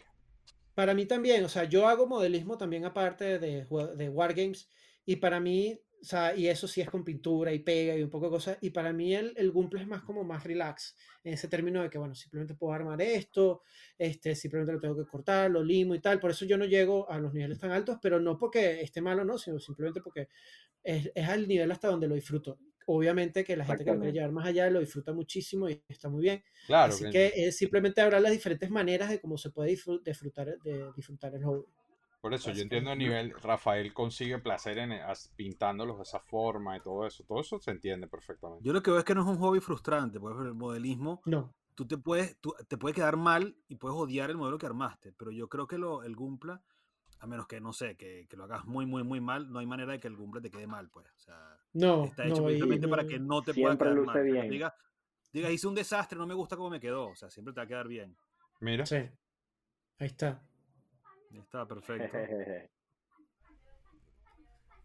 [0.73, 4.69] Para mí también, o sea, yo hago modelismo también aparte de, de Wargames.
[5.05, 8.09] Y para mí o sea, y eso sí es con pintura y pega y un
[8.09, 8.57] poco de cosas.
[8.61, 11.89] Y para mí el, el Gumple es más como más relax, en ese término de
[11.89, 13.63] que, bueno, simplemente puedo armar esto,
[13.97, 16.19] este, simplemente lo tengo que cortar, lo limo y tal.
[16.19, 19.25] Por eso yo no llego a los niveles tan altos, pero no porque esté malo,
[19.25, 20.29] no, sino simplemente porque
[20.83, 22.59] es, es al nivel hasta donde lo disfruto.
[22.89, 26.07] Obviamente que la gente que lo quiere llevar más allá lo disfruta muchísimo y está
[26.07, 26.41] muy bien.
[26.67, 30.85] Claro, Así que, es simplemente hablar las diferentes maneras de cómo se puede disfrutar, de
[30.95, 31.65] disfrutar el hobby.
[32.21, 34.91] Por eso yo entiendo a nivel, Rafael consigue placer en
[35.35, 37.23] pintándolos de esa forma y todo eso.
[37.23, 38.63] Todo eso se entiende perfectamente.
[38.65, 41.21] Yo lo que veo es que no es un hobby frustrante, por ejemplo, el modelismo.
[41.25, 41.53] No.
[41.75, 45.13] Tú te puedes, tú, te puede quedar mal y puedes odiar el modelo que armaste,
[45.13, 46.63] pero yo creo que lo, el Gumpla,
[47.19, 49.67] a menos que, no sé, que, que, lo hagas muy, muy, muy mal, no hay
[49.67, 51.05] manera de que el Gumpla te quede mal, pues.
[51.15, 54.23] O sea, no, está hecho precisamente para que no te pueda quedar mal.
[54.23, 54.49] Bien.
[54.49, 54.75] Diga,
[55.31, 57.09] diga, hice un desastre, no me gusta cómo me quedó.
[57.09, 58.17] O sea, siempre te va a quedar bien.
[58.59, 58.87] Mira.
[58.87, 58.97] Sí.
[59.99, 60.41] Ahí está.
[61.31, 62.17] Está perfecto.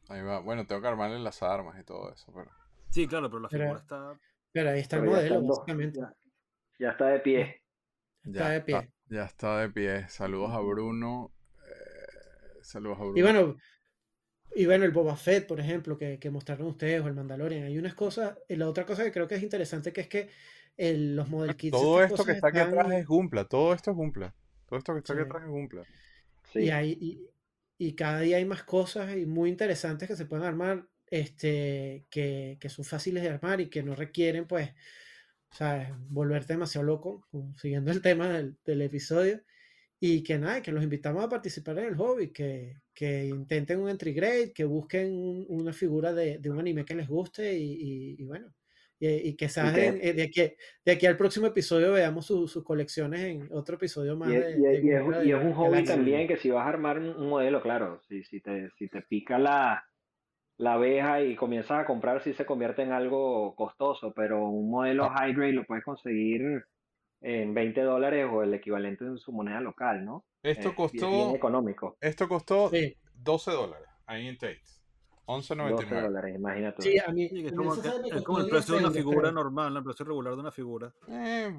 [0.09, 0.40] Ahí va.
[0.40, 2.51] Bueno, tengo que armarle las armas y todo eso, pero.
[2.90, 4.19] Sí, claro, pero la figura está.
[4.52, 6.01] Pero ahí está el modelo, básicamente.
[6.78, 7.62] Ya, está de pie.
[8.23, 8.93] Está de pie.
[9.06, 10.09] ya está de pie.
[10.09, 11.32] Saludos a Bruno.
[11.66, 13.19] Eh, saludos a Bruno.
[13.19, 13.56] Y bueno,
[14.55, 17.64] y bueno, el Boba Fett, por ejemplo, que, que, mostraron ustedes, o el Mandalorian.
[17.64, 18.39] Hay unas cosas.
[18.47, 20.28] Y la otra cosa que creo que es interesante que es que
[20.77, 21.73] el, los model kits.
[21.73, 23.47] Todo esto que está aquí atrás es Gumpla.
[23.47, 24.35] Todo esto es Gumpla.
[24.66, 25.82] Todo esto que está aquí atrás es Gumpla.
[26.53, 26.61] Sí.
[26.61, 27.31] Y, hay, y,
[27.79, 32.59] y, cada día hay más cosas y muy interesantes que se pueden armar, este, que,
[32.61, 34.70] que son fáciles de armar y que no requieren, pues,
[35.51, 37.27] o sea, volverte demasiado loco,
[37.57, 39.43] siguiendo el tema del, del episodio.
[40.05, 43.89] Y que nada, que los invitamos a participar en el hobby, que, que intenten un
[43.89, 48.24] entry grade, que busquen una figura de, de, un anime que les guste y, y,
[48.24, 48.53] bueno,
[49.05, 50.43] y, que salgan eh, de aquí,
[50.85, 54.31] de aquí al próximo episodio veamos sus colecciones en otro episodio más.
[54.31, 54.81] Y, de,
[55.24, 58.41] y es, un hobby también que si vas a armar un, modelo, claro, si, si,
[58.41, 59.85] te, si te pica la,
[60.59, 65.05] la abeja y comienzas a comprar, si se convierte en algo costoso, pero un modelo
[65.05, 65.15] ah.
[65.19, 66.65] high grade lo puedes conseguir
[67.23, 70.24] en 20 dólares o el equivalente en su moneda local, ¿no?
[70.43, 71.35] Esto costó.
[71.35, 71.97] económico.
[72.01, 72.70] Esto costó
[73.15, 74.62] 12 dólares ahí en Tate.
[75.27, 75.70] 11.99.
[75.70, 76.82] 12 dólares, imagínate.
[76.82, 80.05] Sí, a mí, es, como, es como el precio de una figura normal, el precio
[80.05, 80.93] regular de una figura.
[81.09, 81.55] Eh,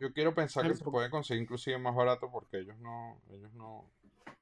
[0.00, 3.88] Yo quiero pensar que se puede conseguir inclusive más barato porque ellos no, ellos no,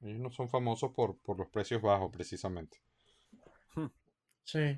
[0.01, 2.79] ellos no son famosos por, por los precios bajos, precisamente.
[4.43, 4.77] Sí.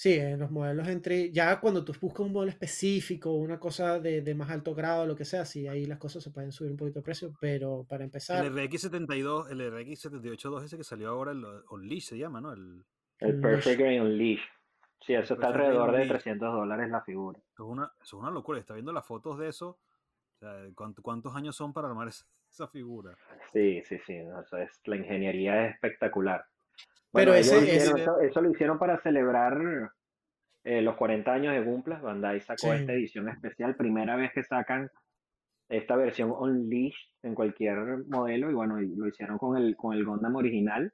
[0.00, 1.30] Sí, en los modelos entre.
[1.30, 5.14] Ya cuando tú buscas un modelo específico, una cosa de, de, más alto grado, lo
[5.14, 8.04] que sea, sí, ahí las cosas se pueden subir un poquito de precio, pero para
[8.04, 8.42] empezar.
[8.42, 12.50] El RX72, el RX782 ese que salió ahora, el Unleash se llama, ¿no?
[12.54, 12.82] El,
[13.18, 14.40] el Perfect Green Unleash.
[15.02, 17.38] Sí, eso está alrededor de 300 dólares la figura.
[17.52, 18.58] Eso es una, eso es una locura.
[18.58, 19.68] Está viendo las fotos de eso.
[19.68, 23.14] O sea, ¿cuántos, ¿Cuántos años son para armar esa, esa figura?
[23.52, 24.18] Sí, sí, sí.
[24.18, 26.46] O sea, es, la ingeniería es espectacular.
[27.12, 29.58] Pero ese, hicieron, Eso, eso, lo hicieron para celebrar
[30.64, 32.00] eh, los 40 años de Gumpla.
[32.00, 32.76] Bandai sacó sí.
[32.76, 34.88] esta edición especial, primera vez que sacan
[35.68, 37.78] esta versión Unleashed en cualquier
[38.08, 38.50] modelo.
[38.50, 40.92] Y bueno, lo hicieron con el, con el Gundam original.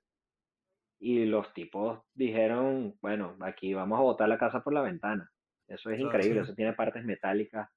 [0.98, 5.30] Y los tipos dijeron, bueno, aquí vamos a botar la casa por la ventana.
[5.68, 7.68] Eso es increíble, eso tiene partes metálicas,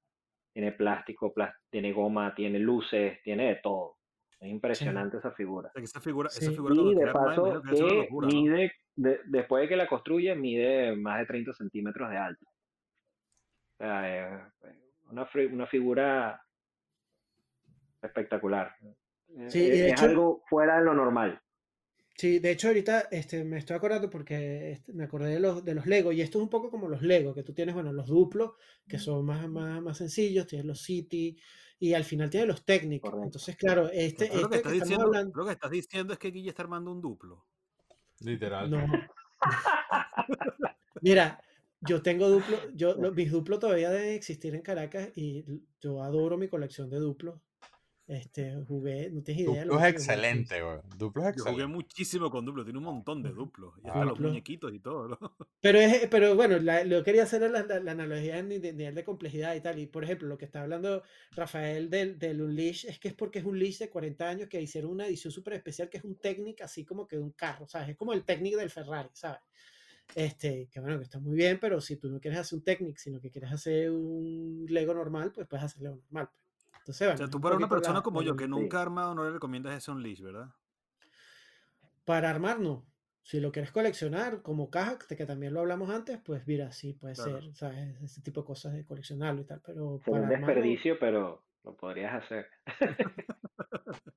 [0.54, 1.34] tiene plástico,
[1.70, 3.96] tiene goma, tiene luces, tiene de todo.
[4.40, 5.70] Es impresionante esa figura.
[5.74, 9.08] Esa figura, esa figura y de paso, que, que locura, mide, ¿no?
[9.08, 12.46] de, después de que la construye, mide más de 30 centímetros de alto.
[12.46, 14.42] O sea, es
[15.10, 16.42] una, una figura
[18.00, 18.74] espectacular.
[19.48, 21.40] Sí, es, de hecho, algo fuera de lo normal.
[22.20, 25.74] Sí, de hecho ahorita este, me estoy acordando porque este, me acordé de los, de
[25.74, 28.08] los Lego y esto es un poco como los Lego, que tú tienes, bueno, los
[28.08, 28.52] duplos,
[28.86, 31.40] que son más, más, más sencillos, tienes los City,
[31.78, 33.14] y al final tiene los técnicos.
[33.24, 35.32] Entonces, claro, este, este que, estás diciendo, hablando...
[35.34, 37.46] Lo que estás diciendo es que Guille está armando un duplo.
[38.18, 38.70] Literal.
[38.70, 38.86] No.
[41.00, 41.42] Mira,
[41.80, 45.42] yo tengo duplo, yo, los, mis duplos todavía deben existir en Caracas y
[45.80, 47.40] yo adoro mi colección de duplos.
[48.10, 49.62] Este, jugué, no tienes idea.
[49.62, 50.78] Duplo es excelente, güey.
[50.98, 51.38] Duplo es excelente.
[51.38, 53.74] Yo jugué muchísimo con Duplo, tiene un montón de Duplos.
[53.84, 55.18] Y hasta ah, los muñequitos y todo, ¿no?
[55.60, 58.48] Pero, es, pero bueno, la, lo que quería hacer es la, la, la analogía en
[58.48, 59.78] nivel de, de, complejidad y tal.
[59.78, 63.38] Y por ejemplo, lo que está hablando Rafael del, del Unleash es que es porque
[63.38, 66.16] es un Unleash de 40 años que hicieron una edición súper especial que es un
[66.16, 67.90] Technic así como que de un carro, ¿sabes?
[67.90, 69.40] Es como el Technic del Ferrari, ¿sabes?
[70.16, 72.96] Este, que bueno, que está muy bien, pero si tú no quieres hacer un Technic,
[72.96, 76.28] sino que quieres hacer un Lego normal, pues puedes hacer Lego normal.
[76.90, 79.14] Entonces, bueno, o sea, tú para una persona la, como yo que nunca ha armado
[79.14, 80.48] no le recomiendas ese Unleash, ¿verdad?
[82.04, 82.84] Para armar no.
[83.22, 87.14] Si lo quieres coleccionar como caja, que también lo hablamos antes, pues mira, sí puede
[87.14, 87.42] claro.
[87.42, 88.02] ser, ¿sabes?
[88.02, 90.00] Ese tipo de cosas de coleccionarlo y tal, pero...
[90.04, 92.48] Para un desperdicio, pero lo podrías hacer.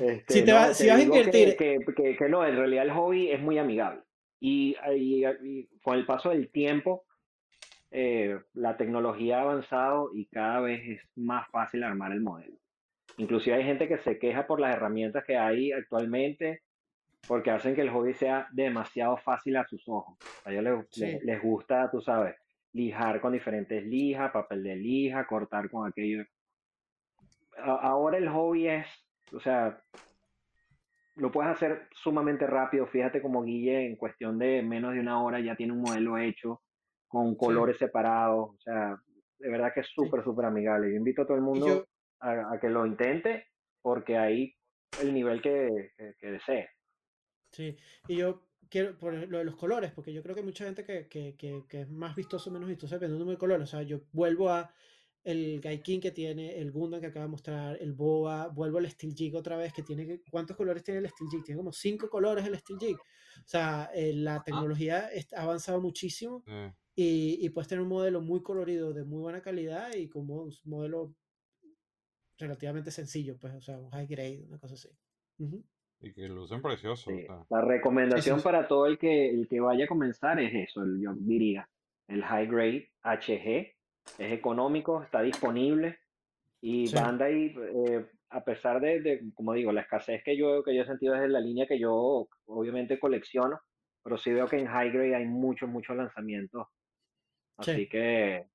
[0.00, 1.56] este, si, te no, va, te si vas a invertir...
[1.56, 4.02] Que, que, que, que, no, en realidad el hobby es muy amigable.
[4.40, 7.04] Y, y, y con el paso del tiempo,
[7.96, 12.56] eh, la tecnología ha avanzado y cada vez es más fácil armar el modelo.
[13.18, 16.62] Inclusive hay gente que se queja por las herramientas que hay actualmente
[17.28, 20.18] porque hacen que el hobby sea demasiado fácil a sus ojos.
[20.44, 21.00] A ellos les, sí.
[21.02, 22.34] les, les gusta, tú sabes,
[22.72, 26.24] lijar con diferentes lijas, papel de lija, cortar con aquello.
[27.62, 28.86] Ahora el hobby es,
[29.32, 29.80] o sea,
[31.14, 32.88] lo puedes hacer sumamente rápido.
[32.88, 36.60] Fíjate como Guille en cuestión de menos de una hora ya tiene un modelo hecho
[37.14, 37.84] con colores sí.
[37.84, 39.00] separados, o sea,
[39.38, 40.90] de verdad que es súper, súper amigable.
[40.90, 41.84] Yo invito a todo el mundo yo...
[42.18, 43.46] a, a, que lo intente
[43.80, 44.52] porque ahí
[45.00, 46.68] el nivel que, que, que, desee.
[47.52, 47.76] Sí,
[48.08, 50.84] y yo quiero, por lo de los colores, porque yo creo que hay mucha gente
[50.84, 53.60] que, que, que es más vistoso, menos vistoso, dependiendo del color.
[53.60, 54.74] O sea, yo vuelvo a
[55.22, 59.14] el Gaikin que tiene, el Gundam que acaba de mostrar, el Boa, vuelvo al Steel
[59.14, 61.44] Jig otra vez, que tiene, ¿cuántos colores tiene el Steel Jig?
[61.44, 62.96] Tiene como cinco colores el Steel Jig.
[62.96, 65.38] O sea, eh, la tecnología ah.
[65.38, 66.42] ha avanzado muchísimo.
[66.46, 70.42] Mm y, y, puedes tener un modelo muy colorido de muy buena calidad y como
[70.42, 71.14] un modelo
[72.38, 74.88] relativamente sencillo, pues, o sea, un high grade, una cosa así.
[75.38, 75.64] Uh -huh.
[76.00, 77.12] Y que lucen preciosos.
[77.48, 81.68] La recomendación para todo el que, el que vaya a comenzar es eso, yo diría.
[82.06, 83.74] El High Grade HG
[84.18, 85.98] es económico, está disponible
[86.66, 90.86] y Bandai, eh, a pesar de, como digo, la escasez que yo, que yo he
[90.86, 93.60] sentido desde la línea que yo obviamente colecciono,
[94.02, 96.66] pero sí veo que en High Grade hay muchos, muchos lanzamientos.
[97.56, 98.46] Así que,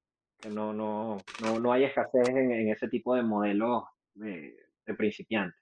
[0.51, 4.55] no, no, no, no hay escasez en, ese tipo de modelos de,
[4.85, 5.59] de principiantes.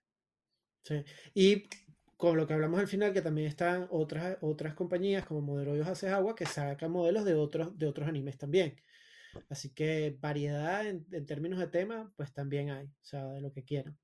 [0.84, 1.04] Sí.
[1.34, 1.68] Y
[2.18, 6.10] con lo que hablamos al final, que también están otras, otras compañías como Modelo Hace
[6.10, 8.76] Agua que sacan modelos de otros, de otros animes también.
[9.50, 13.64] Así que variedad en, términos de tema, pues también hay, o sea, de lo que
[13.64, 13.96] quieran.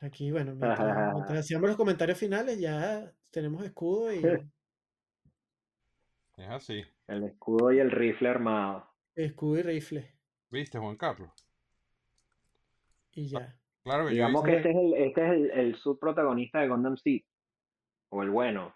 [0.00, 0.80] Aquí, bueno, mientras,
[1.38, 4.22] hacíamos los comentarios finales, ya tenemos escudo y.
[6.36, 6.84] Es así.
[7.06, 8.90] El escudo y el rifle armado.
[9.14, 10.16] Escudo y rifle.
[10.50, 11.30] ¿Viste, Juan Carlos?
[13.12, 13.56] Y ya.
[13.84, 17.22] Claro Digamos que este es el, este es el, el subprotagonista de Gundam Seed.
[18.08, 18.74] O el bueno.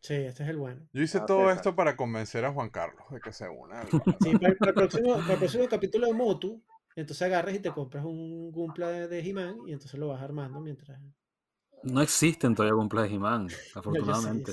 [0.00, 0.86] Sí, este es el bueno.
[0.92, 3.84] Yo hice todo esto para convencer a Juan Carlos de que se una.
[3.86, 6.62] sí, para, el próximo, para, el próximo, capítulo de Motu,
[6.94, 11.00] entonces agarras y te compras un Gumpla de, He-Man y entonces lo vas armando mientras.
[11.84, 14.52] No existen todavía Gumpla de He-Man, afortunadamente.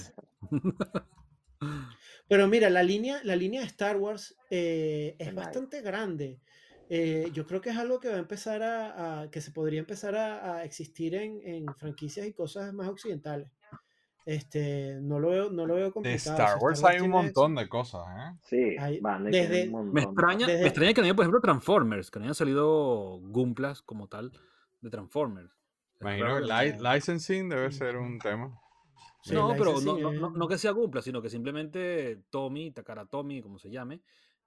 [2.28, 6.40] Pero mira, la línea, la línea de Star Wars eh, es bastante grande.
[6.90, 10.16] Eh, yo creo que es algo que va a empezar a, que se podría empezar
[10.16, 13.50] a, existir en, en, franquicias y cosas más occidentales.
[14.26, 16.38] Este, no lo veo, no lo veo complicado.
[16.38, 18.38] De Star Wars, hay un montón de cosas, ¿eh?
[18.44, 18.76] Sí,
[19.30, 23.20] desde, me extraña, me extraña que no haya, por ejemplo, Transformers, que no hayan salido
[23.22, 24.32] Gumplas como tal
[24.82, 25.61] de Transformers.
[26.02, 28.60] Imagino que licensing debe ser un tema.
[29.32, 33.70] no, pero no, no, que sea Gumpla, sino que simplemente Tommy, Takara Tommy, como se
[33.70, 34.02] llame,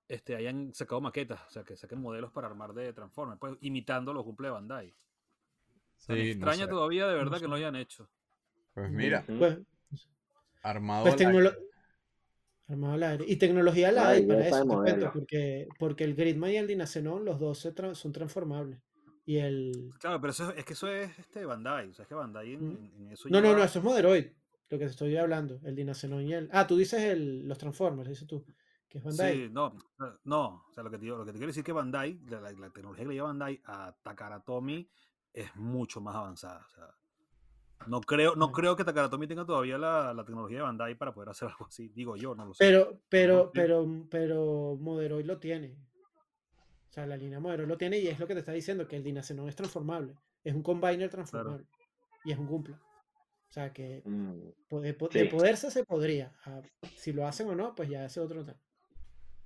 [0.08, 4.12] este, hayan sacado maquetas, o sea, que saquen modelos para armar de Transformers, pues imitando
[4.12, 4.94] los Gumpla de Bandai.
[6.08, 8.08] me extraña todavía de verdad que no hayan hecho.
[8.74, 9.58] Pues mira, pues,
[10.62, 11.56] armado pues al aire.
[12.66, 13.24] Armado al aire.
[13.28, 17.68] Y tecnología la hay para eso, porque, porque el Gridman y el Dinacenon, los dos
[17.92, 18.80] son transformables.
[19.26, 19.90] Y el...
[19.98, 21.88] Claro, pero eso, es que eso es este Bandai.
[21.88, 23.12] O sea, es que Bandai en, mm.
[23.12, 24.26] eso No, no, no, eso es Moderoid.
[24.68, 25.60] Lo que te estoy hablando.
[25.64, 26.48] El Dinacenon y el.
[26.52, 28.44] Ah, tú dices el, los Transformers, dices tú.
[28.88, 29.34] Que es Bandai.
[29.34, 29.76] Sí, no,
[30.24, 30.64] no.
[30.68, 32.70] O sea, lo que te, lo que te quiero decir es que Bandai, la, la,
[32.70, 34.88] tecnología que le lleva Bandai a Takaratomi
[35.32, 36.66] es mucho más avanzada.
[36.66, 36.94] O sea,
[37.86, 41.48] no creo, no creo que Takaratomi tenga todavía la, tecnología de Bandai para poder hacer
[41.50, 41.88] algo así.
[41.88, 42.64] Digo yo, no lo sé.
[42.64, 45.76] Pero, pero, pero, pero Moderoid lo tiene.
[46.94, 48.94] O sea, la línea Moderoid lo tiene y es lo que te está diciendo, que
[48.94, 50.14] el Dinacenon es transformable.
[50.44, 51.66] Es un combiner transformable.
[52.24, 52.76] Y es un cumple.
[52.76, 56.32] O sea que mm, de, poderse se podría.
[56.44, 56.62] Ah,
[56.94, 58.60] si lo hacen o no, pues ya ese otro tema.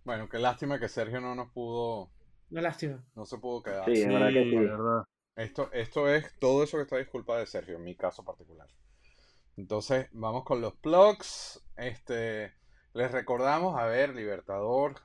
[0.05, 2.10] Bueno, qué lástima que Sergio no nos pudo.
[2.51, 3.02] Una lástima.
[3.17, 3.86] No se pudo quedar.
[3.86, 4.55] Sí, es verdad que sí.
[4.55, 5.05] Verdad.
[5.35, 8.68] Esto, esto es todo eso que está disculpa de Sergio, en mi caso particular.
[9.57, 11.67] Entonces, vamos con los plugs.
[11.78, 12.52] Este,
[12.93, 14.97] les recordamos, a ver, Libertador,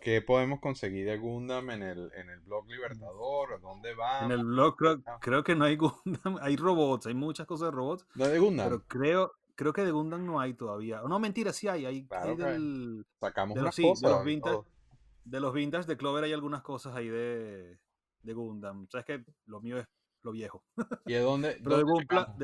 [0.00, 3.60] ¿qué podemos conseguir de Gundam en el, en el blog Libertador?
[3.60, 4.24] ¿Dónde va?
[4.24, 4.76] En el blog
[5.20, 8.06] creo, que no hay Gundam, hay robots, hay muchas cosas de robots.
[8.14, 8.68] ¿No hay de Gundam?
[8.68, 11.02] Pero creo, creo que de Gundam no hay todavía.
[11.02, 11.86] No, mentira, sí hay.
[11.86, 12.06] hay,
[12.36, 14.00] del, Sacamos de los, cosas.
[14.00, 14.62] de los vintage,
[15.24, 17.78] de los vintage de Clover hay algunas cosas ahí de
[18.22, 18.86] de Gundam.
[18.90, 19.86] Sabes que lo mío es
[20.22, 20.62] lo viejo.
[21.06, 21.58] ¿Y de dónde?
[21.62, 21.84] Pero de,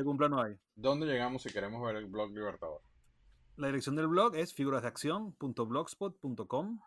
[0.03, 0.57] Gumpla, no hay.
[0.75, 2.81] ¿Dónde llegamos si queremos ver el blog Libertador?
[3.55, 6.79] La dirección del blog es figurasdeacción.blogspot.com.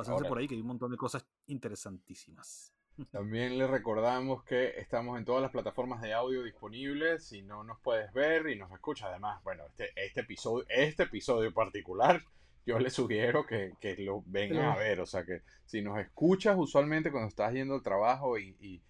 [0.00, 2.74] Pásense por ahí que hay un montón de cosas interesantísimas.
[3.12, 7.24] También les recordamos que estamos en todas las plataformas de audio disponibles.
[7.24, 11.52] Si no nos puedes ver y nos escuchas, además, bueno, este, este episodio, este episodio
[11.52, 12.22] particular
[12.66, 15.00] yo les sugiero que, lo vengan a ver.
[15.00, 18.82] O sea, que si nos escuchas usualmente cuando estás yendo al trabajo y,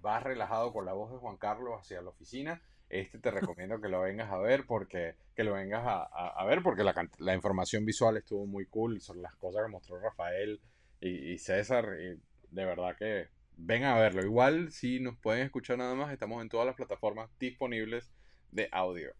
[0.00, 3.88] vas relajado con la voz de Juan Carlos hacia la oficina, este te recomiendo que
[3.88, 8.46] lo vengas a ver porque que lo vengas a, ver porque la, información visual estuvo
[8.46, 10.60] muy cool son las cosas que mostró Rafael
[11.00, 15.94] y, César y de verdad que vengan a verlo igual si nos pueden escuchar nada
[15.94, 18.10] más estamos en todas las plataformas disponibles
[18.50, 19.12] de audio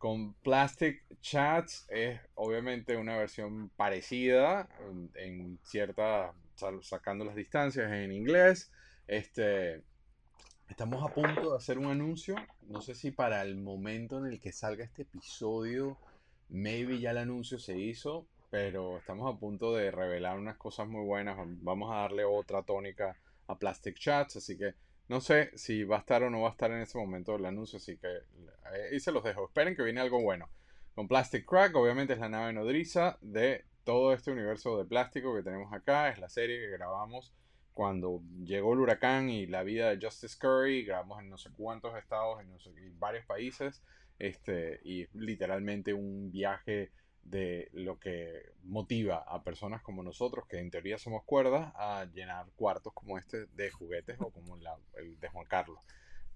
[0.00, 4.66] con Plastic Chats es obviamente una versión parecida
[5.14, 6.32] en cierta,
[6.80, 8.72] sacando las distancias en inglés.
[9.06, 9.82] Este,
[10.70, 12.36] estamos a punto de hacer un anuncio.
[12.68, 15.98] No sé si para el momento en el que salga este episodio,
[16.48, 21.04] maybe ya el anuncio se hizo, pero estamos a punto de revelar unas cosas muy
[21.04, 21.36] buenas.
[21.62, 23.16] Vamos a darle otra tónica
[23.48, 24.74] a Plastic Chats, así que
[25.08, 27.44] no sé si va a estar o no va a estar en ese momento el
[27.44, 28.08] anuncio, así que
[28.92, 29.46] ahí se los dejo.
[29.46, 30.48] Esperen que viene algo bueno.
[30.94, 35.42] Con Plastic Crack, obviamente es la nave nodriza de todo este universo de plástico que
[35.42, 36.10] tenemos acá.
[36.10, 37.32] Es la serie que grabamos
[37.74, 40.84] cuando llegó el huracán y la vida de Justice Curry.
[40.84, 43.82] Grabamos en no sé cuántos estados, en, no sé, en varios países.
[44.18, 46.90] Este, y literalmente un viaje
[47.22, 52.46] de lo que motiva a personas como nosotros, que en teoría somos cuerdas, a llenar
[52.56, 55.78] cuartos como este de juguetes o como el de Juan Carlos.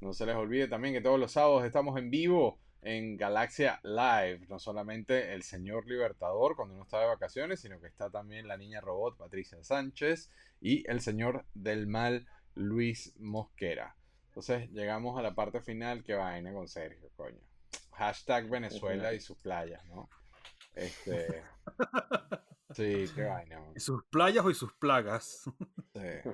[0.01, 4.47] No se les olvide también que todos los sábados estamos en vivo en Galaxia Live.
[4.49, 8.57] No solamente el señor Libertador cuando uno está de vacaciones, sino que está también la
[8.57, 10.31] niña robot Patricia Sánchez
[10.61, 13.97] y el señor del mal Luis Mosquera.
[14.29, 17.41] Entonces llegamos a la parte final que vaina con Sergio, coño.
[17.93, 20.09] Hashtag Venezuela y sus playas, ¿no?
[20.75, 21.43] Este.
[22.75, 23.61] Sí, qué vaina.
[23.77, 25.45] ¿Y sus playas o y sus plagas?
[25.95, 26.31] Sí.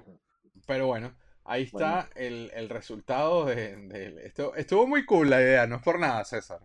[0.66, 4.54] Pero bueno, ahí está el, el, resultado de, esto.
[4.54, 6.60] Estuvo muy cool la idea, no es por nada, César.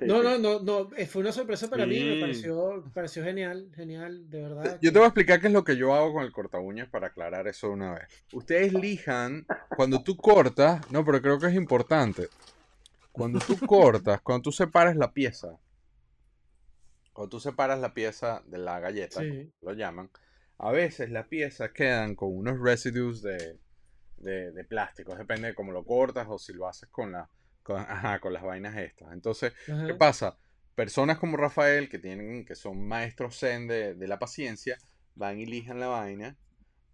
[0.00, 4.28] no, no, no, no, eh, fue una sorpresa para mí, me pareció, pareció genial, genial,
[4.28, 4.78] de verdad.
[4.82, 6.88] Yo te voy a explicar qué es lo que yo hago con el corta uñas
[6.88, 8.04] para aclarar eso una vez.
[8.32, 9.46] Ustedes lijan,
[9.76, 12.28] cuando tú cortas, no, pero creo que es importante.
[13.12, 15.58] Cuando tú cortas, cuando tú separas la pieza,
[17.12, 19.22] cuando tú separas la pieza de la galleta,
[19.62, 20.10] lo llaman,
[20.58, 23.58] a veces las piezas quedan con unos residuos de,
[24.18, 27.28] de, plástico, depende de cómo lo cortas o si lo haces con, la,
[27.62, 27.84] con,
[28.20, 29.12] con las vainas estas.
[29.12, 30.38] Entonces, ¿qué pasa?
[30.74, 34.76] Personas como Rafael, que, tienen, que son maestros zen de, de la paciencia,
[35.14, 36.36] van y lijan la vaina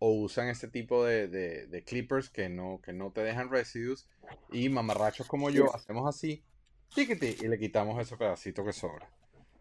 [0.05, 4.09] o usan este tipo de, de, clippers que no, que no te dejan residuos
[4.51, 6.45] y mamarrachos como yo hacemos así
[6.97, 9.09] y le quitamos ese pedacito que sobra.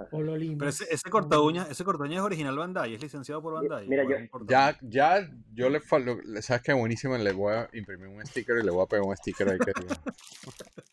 [0.10, 3.88] Pero ese, ese corta uñas, ese corta es original Bandai, es licenciado por Bandai.
[3.88, 4.16] Mira, yo,
[4.48, 8.64] ya, ya, yo le falo, sabes que buenísimo, le voy a imprimir un sticker y
[8.64, 9.72] le voy a pegar un sticker ahí que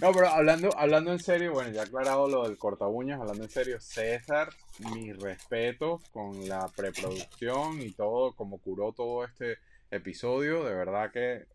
[0.00, 3.50] No, pero hablando, hablando en serio, bueno, ya aclarado lo del corta uñas, hablando en
[3.50, 4.50] serio, César,
[4.94, 9.58] mi respeto con la preproducción y todo, como curó todo este
[9.90, 11.46] episodio, de verdad que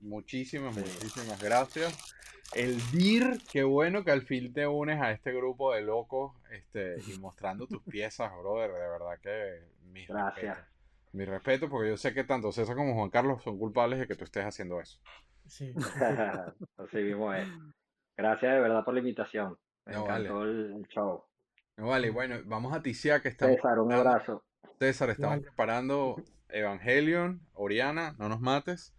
[0.00, 2.14] muchísimas, muchísimas gracias.
[2.54, 6.96] El DIR, qué bueno que al fin te unes a este grupo de locos este,
[7.06, 8.70] y mostrando tus piezas, brother.
[8.70, 10.56] De verdad que mi Gracias.
[10.56, 10.72] Respeto.
[11.12, 14.14] Mi respeto, porque yo sé que tanto César como Juan Carlos son culpables de que
[14.14, 14.98] tú estés haciendo eso.
[15.46, 15.74] Sí.
[16.76, 17.46] Así mismo es.
[18.16, 19.58] Gracias de verdad por la invitación.
[19.84, 21.24] Me encantó el, show.
[21.76, 23.56] No vale, bueno, vamos a Ticia que estamos.
[23.56, 24.44] César, un abrazo.
[24.78, 26.16] César, estamos preparando
[26.48, 28.94] Evangelion, Oriana, no nos mates.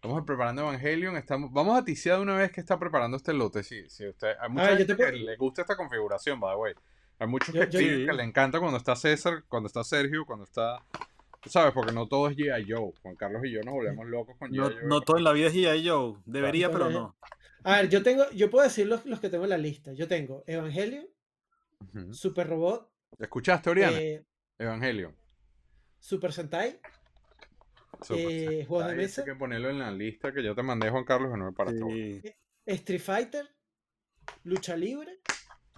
[0.00, 1.16] Estamos preparando Evangelion.
[1.16, 3.64] Estamos, vamos a ticiar de una vez que está preparando este lote.
[3.64, 6.74] Sí, sí, usted, hay mucha gente que le gusta esta configuración, by the way.
[7.18, 10.80] Hay muchos que, que le encanta cuando está César, cuando está Sergio, cuando está.
[11.40, 12.72] Tú sabes, porque no todo es G.I.
[12.72, 12.92] Joe.
[13.02, 14.56] Juan Carlos y yo nos volvemos locos con G.I.
[14.56, 14.84] No, Joe.
[14.84, 15.88] no todo en la vida es G.I.
[15.88, 16.16] Joe.
[16.26, 17.16] Debería, pero no.
[17.64, 19.92] A ver, yo tengo, yo puedo decir los, los que tengo en la lista.
[19.94, 21.08] Yo tengo Evangelion,
[22.12, 22.88] Super Robot.
[23.18, 23.98] ¿Escuchaste, Oriana?
[23.98, 24.24] Eh,
[24.58, 25.16] Evangelion.
[25.98, 26.78] Super Sentai.
[28.10, 29.22] Eh, juegos de mesa.
[29.22, 31.72] Hay que ponerlo en la lista que yo te mandé, Juan Carlos, no me para
[31.72, 32.20] sí.
[32.24, 32.36] Eh,
[32.66, 33.48] Street Fighter,
[34.44, 35.20] Lucha Libre.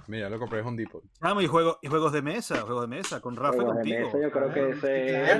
[0.08, 1.04] Mira, lo compré un Depot.
[1.20, 4.10] Ah, y, juego, y juegos de mesa, juegos de mesa, con Rafa contigo.
[4.20, 5.38] yo creo que ese...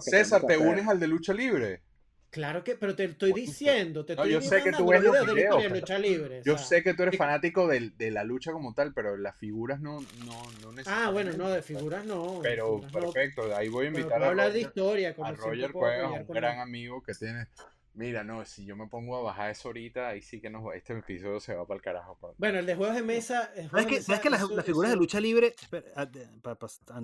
[0.00, 1.82] César, ¿te unes al de lucha libre?
[2.30, 5.62] Claro que, pero te estoy diciendo, te estoy yo sé que tú ves los videos,
[5.62, 6.42] de lucha libre.
[6.44, 9.80] Yo sé que tú eres fanático de, de, la lucha como tal, pero las figuras
[9.80, 11.08] no, no, no necesitan.
[11.08, 12.38] Ah, bueno, no, de figuras no.
[12.40, 16.60] Pero perfecto, ahí voy a invitar a, hablar de historia, a Roger Cuevas, un gran
[16.60, 17.48] amigo que tiene.
[17.94, 20.96] Mira, no, si yo me pongo a bajar eso ahorita, ahí sí que nos, este
[20.96, 22.18] episodio se va para el carajo.
[22.38, 23.50] Bueno, el de juegos de mesa.
[23.70, 25.54] ¿Sabes que, ¿sabes que las, figuras de lucha libre,
[25.96, 26.28] antes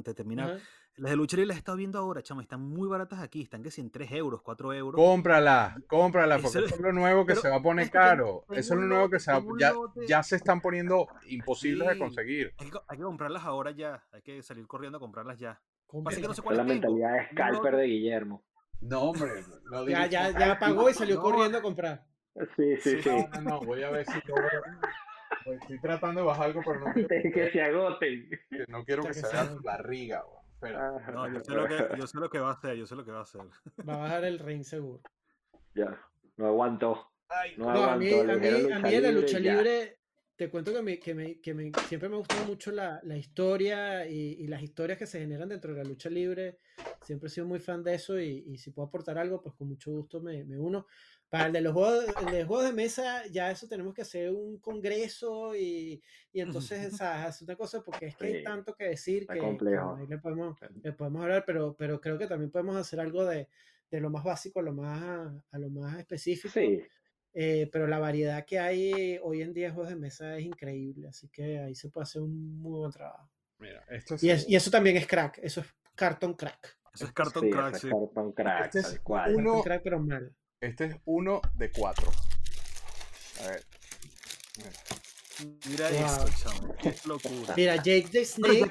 [0.05, 0.61] de terminar,
[0.97, 3.63] las de lucha libre las he estado viendo ahora, chamo, están muy baratas aquí, están
[3.63, 4.95] que si en 3 euros, 4 euros.
[4.95, 8.45] Cómprala, cómprala, porque eso, es lo nuevo que se va a poner caro.
[8.51, 9.75] Eso es lo nuevo que se va, ya,
[10.07, 12.55] ya se están poniendo imposibles de conseguir.
[12.59, 15.61] Hay que, hay que, comprarlas ahora ya, hay que salir corriendo a comprarlas ya.
[16.05, 18.43] Pasa que no sé es la mentalidad de scalper de Guillermo.
[18.81, 19.45] No, hombre.
[19.71, 22.05] No ya, ya, ya pagó y salió corriendo a comprar.
[22.57, 23.11] Sí, sí, sí.
[23.11, 24.49] No, no, voy a ver si logro.
[25.45, 28.31] Pues estoy tratando de bajar algo, pero no quiero que se agoten.
[28.69, 30.25] No quiero que, se tu barriga,
[30.61, 31.01] Pero...
[31.13, 33.05] No, yo sé, lo que, yo sé lo que va a hacer, yo sé lo
[33.05, 33.43] que va a hacer.
[33.89, 35.01] Va a bajar el ring seguro.
[35.75, 35.99] Ya,
[36.37, 37.13] no aguanto.
[37.57, 39.99] no, a mí, a mí, a mí en la lucha libre,
[40.37, 43.17] te cuento que, me, que, me, que me, siempre me ha gustado mucho la, la
[43.17, 46.59] historia y, y, las historias que se generan dentro de la lucha libre.
[47.03, 49.69] Siempre he sido muy fan de eso y, y si puedo aportar algo, pues con
[49.69, 50.87] mucho gusto me, me uno.
[51.31, 54.31] Para el de los juegos, el de juegos de mesa, ya eso tenemos que hacer
[54.31, 59.27] un congreso y, y entonces es una cosa porque es que hay tanto que decir
[59.27, 63.01] que, que ahí le podemos, le podemos hablar, pero, pero creo que también podemos hacer
[63.01, 63.49] algo de,
[63.91, 66.53] de lo más básico a lo más, a lo más específico.
[66.53, 66.83] Sí.
[67.39, 71.09] Eh, pero la variedad que hay hoy en día en juegos de mesa es increíble,
[71.09, 73.29] así que ahí se puede hacer un muy buen trabajo.
[73.59, 74.49] Mira, esto es...
[74.49, 76.79] y, eso también es crack, eso es cartón crack.
[76.95, 77.91] Eso es cartón crack, sí.
[77.91, 79.01] Cartón crack, este es
[79.35, 80.35] Uno, crack, pero mal.
[80.63, 82.11] Este es uno de cuatro.
[83.45, 83.63] A ver.
[85.69, 86.75] Mira, esto, chamo.
[86.77, 87.55] Qué locura.
[87.55, 88.71] Mira, Jake the Snake.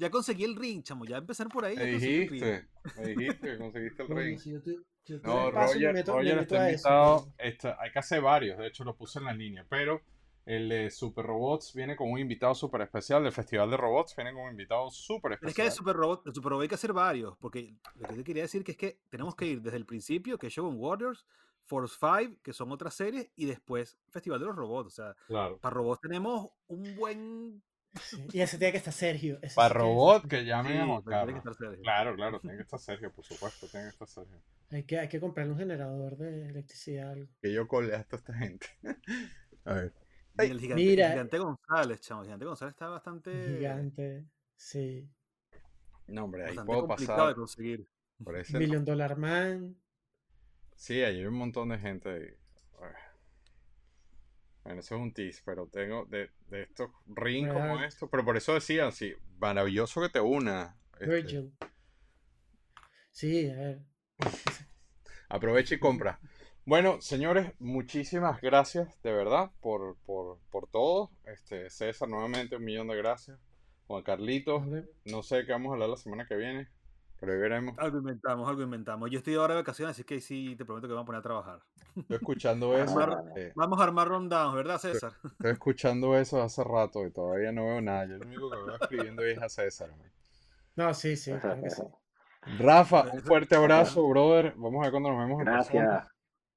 [0.00, 1.04] Ya conseguí, el ring, chamo.
[1.04, 1.76] Ya empezar por ahí.
[1.76, 4.40] Me dijiste, me dijiste que conseguiste el ring.
[5.22, 7.34] no, Roger, Roger está invitado.
[7.38, 8.58] hay que hacer varios.
[8.58, 9.66] De hecho, lo puse en la línea.
[9.68, 10.00] Pero
[10.46, 13.22] el de Super Robots viene con un invitado súper especial.
[13.22, 15.50] Del Festival de Robots viene con un invitado súper especial.
[15.50, 17.36] Es que de Super Robot, de Super Robot hay que hacer varios.
[17.36, 20.38] Porque lo que te quería decir que es que tenemos que ir desde el principio,
[20.38, 21.26] que es Shogun Warriors,
[21.66, 24.86] Force 5, que son otras series, y después Festival de los Robots.
[24.86, 25.14] O sea,
[25.60, 27.62] para robots tenemos un buen.
[28.32, 29.40] Y ese tiene que estar Sergio.
[29.54, 31.02] para robot, que llamen a
[31.82, 34.40] Claro, claro, tiene que estar Sergio, por supuesto, tiene que estar Sergio.
[34.70, 37.10] Hay que, hay que comprarle un generador de electricidad.
[37.10, 37.28] Algo.
[37.42, 38.66] Que yo cole a toda esta gente.
[39.64, 39.94] a ver.
[40.38, 42.20] Y el gigante, Mira, gigante González, chamo.
[42.20, 43.56] El gigante González está bastante.
[43.58, 45.10] Gigante, sí.
[46.06, 47.28] No, hombre, ahí puedo pasar.
[47.28, 47.88] de conseguir.
[48.22, 49.76] Por Million Dollar Man.
[50.76, 52.39] Sí, hay un montón de gente ahí.
[54.70, 58.08] Bueno, eso es un tease, pero tengo de, de estos ring como esto.
[58.08, 60.76] Pero por eso decían, sí, maravilloso que te una.
[60.92, 61.06] Este.
[61.06, 61.52] Virgil.
[63.10, 63.80] Sí, a ver.
[65.28, 66.20] Aprovecha y compra.
[66.64, 71.10] Bueno, señores, muchísimas gracias de verdad por, por, por todo.
[71.24, 73.40] Este, César, nuevamente un millón de gracias.
[73.88, 74.62] Juan Carlitos,
[75.04, 76.68] no sé qué vamos a hablar la semana que viene.
[77.20, 77.78] Pero ahí veremos.
[77.78, 79.10] Algo inventamos, algo inventamos.
[79.10, 81.22] Yo estoy ahora de vacaciones, así que sí te prometo que vamos a poner a
[81.22, 81.60] trabajar.
[81.94, 82.98] Estoy escuchando eso.
[83.36, 85.12] Eh, vamos a armar rundowns, ¿verdad, César?
[85.22, 88.06] Estoy, escuchando eso hace rato y todavía no veo nada.
[88.06, 89.90] Yo lo único que veo escribiendo es a César.
[90.76, 91.32] No, sí, sí,
[92.58, 94.54] Rafa, un fuerte abrazo, brother.
[94.56, 95.44] Vamos a ver cuando nos vemos.
[95.44, 96.06] Gracias.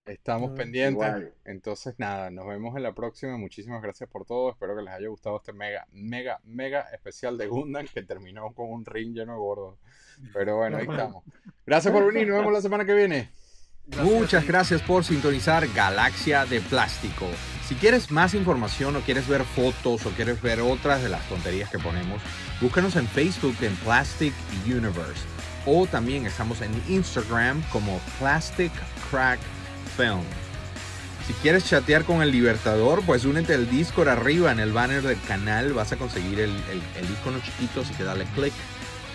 [0.06, 1.32] Estamos pendientes.
[1.46, 3.38] Entonces, nada, nos vemos en la próxima.
[3.38, 4.52] Muchísimas gracias por todo.
[4.52, 8.70] Espero que les haya gustado este mega, mega, mega especial de Gundam que terminó con
[8.70, 9.78] un ring lleno de gordos.
[10.34, 11.24] Pero bueno, ahí estamos.
[11.66, 12.28] Gracias por venir.
[12.28, 13.30] Nos vemos la semana que viene.
[14.02, 17.28] Muchas gracias por sintonizar Galaxia de Plástico.
[17.68, 21.70] Si quieres más información o quieres ver fotos o quieres ver otras de las tonterías
[21.70, 22.22] que ponemos,
[22.62, 24.34] búscanos en Facebook en Plastic
[24.66, 25.26] Universe.
[25.66, 28.72] O también estamos en Instagram como Plastic
[29.10, 29.40] Crack
[29.96, 30.24] Film.
[31.28, 35.22] Si quieres chatear con el Libertador, pues únete al Discord arriba en el banner del
[35.22, 35.72] canal.
[35.72, 38.54] Vas a conseguir el, icono chiquito, así que dale click.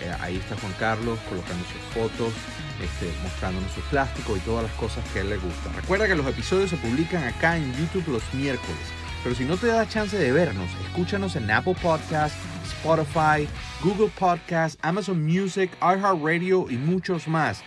[0.01, 2.33] Eh, ahí está Juan Carlos colocando sus fotos,
[2.81, 5.75] este, mostrándonos su plástico y todas las cosas que él le gustan.
[5.75, 8.87] Recuerda que los episodios se publican acá en YouTube los miércoles.
[9.23, 13.47] Pero si no te da chance de vernos, escúchanos en Apple Podcasts, Spotify,
[13.83, 17.61] Google Podcasts, Amazon Music, iHeartRadio y muchos más.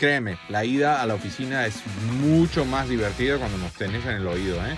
[0.00, 1.82] Créeme, la ida a la oficina es
[2.22, 4.56] mucho más divertida cuando nos tenés en el oído.
[4.64, 4.74] ¿eh?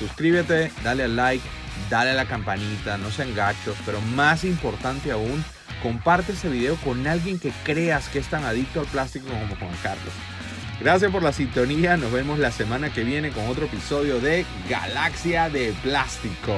[0.00, 1.44] Suscríbete, dale al like,
[1.88, 5.44] dale a la campanita, no sean gachos, pero más importante aún,
[5.84, 9.78] comparte este video con alguien que creas que es tan adicto al plástico como Juan
[9.84, 10.12] Carlos.
[10.80, 15.48] Gracias por la sintonía, nos vemos la semana que viene con otro episodio de Galaxia
[15.48, 16.54] de Plástico.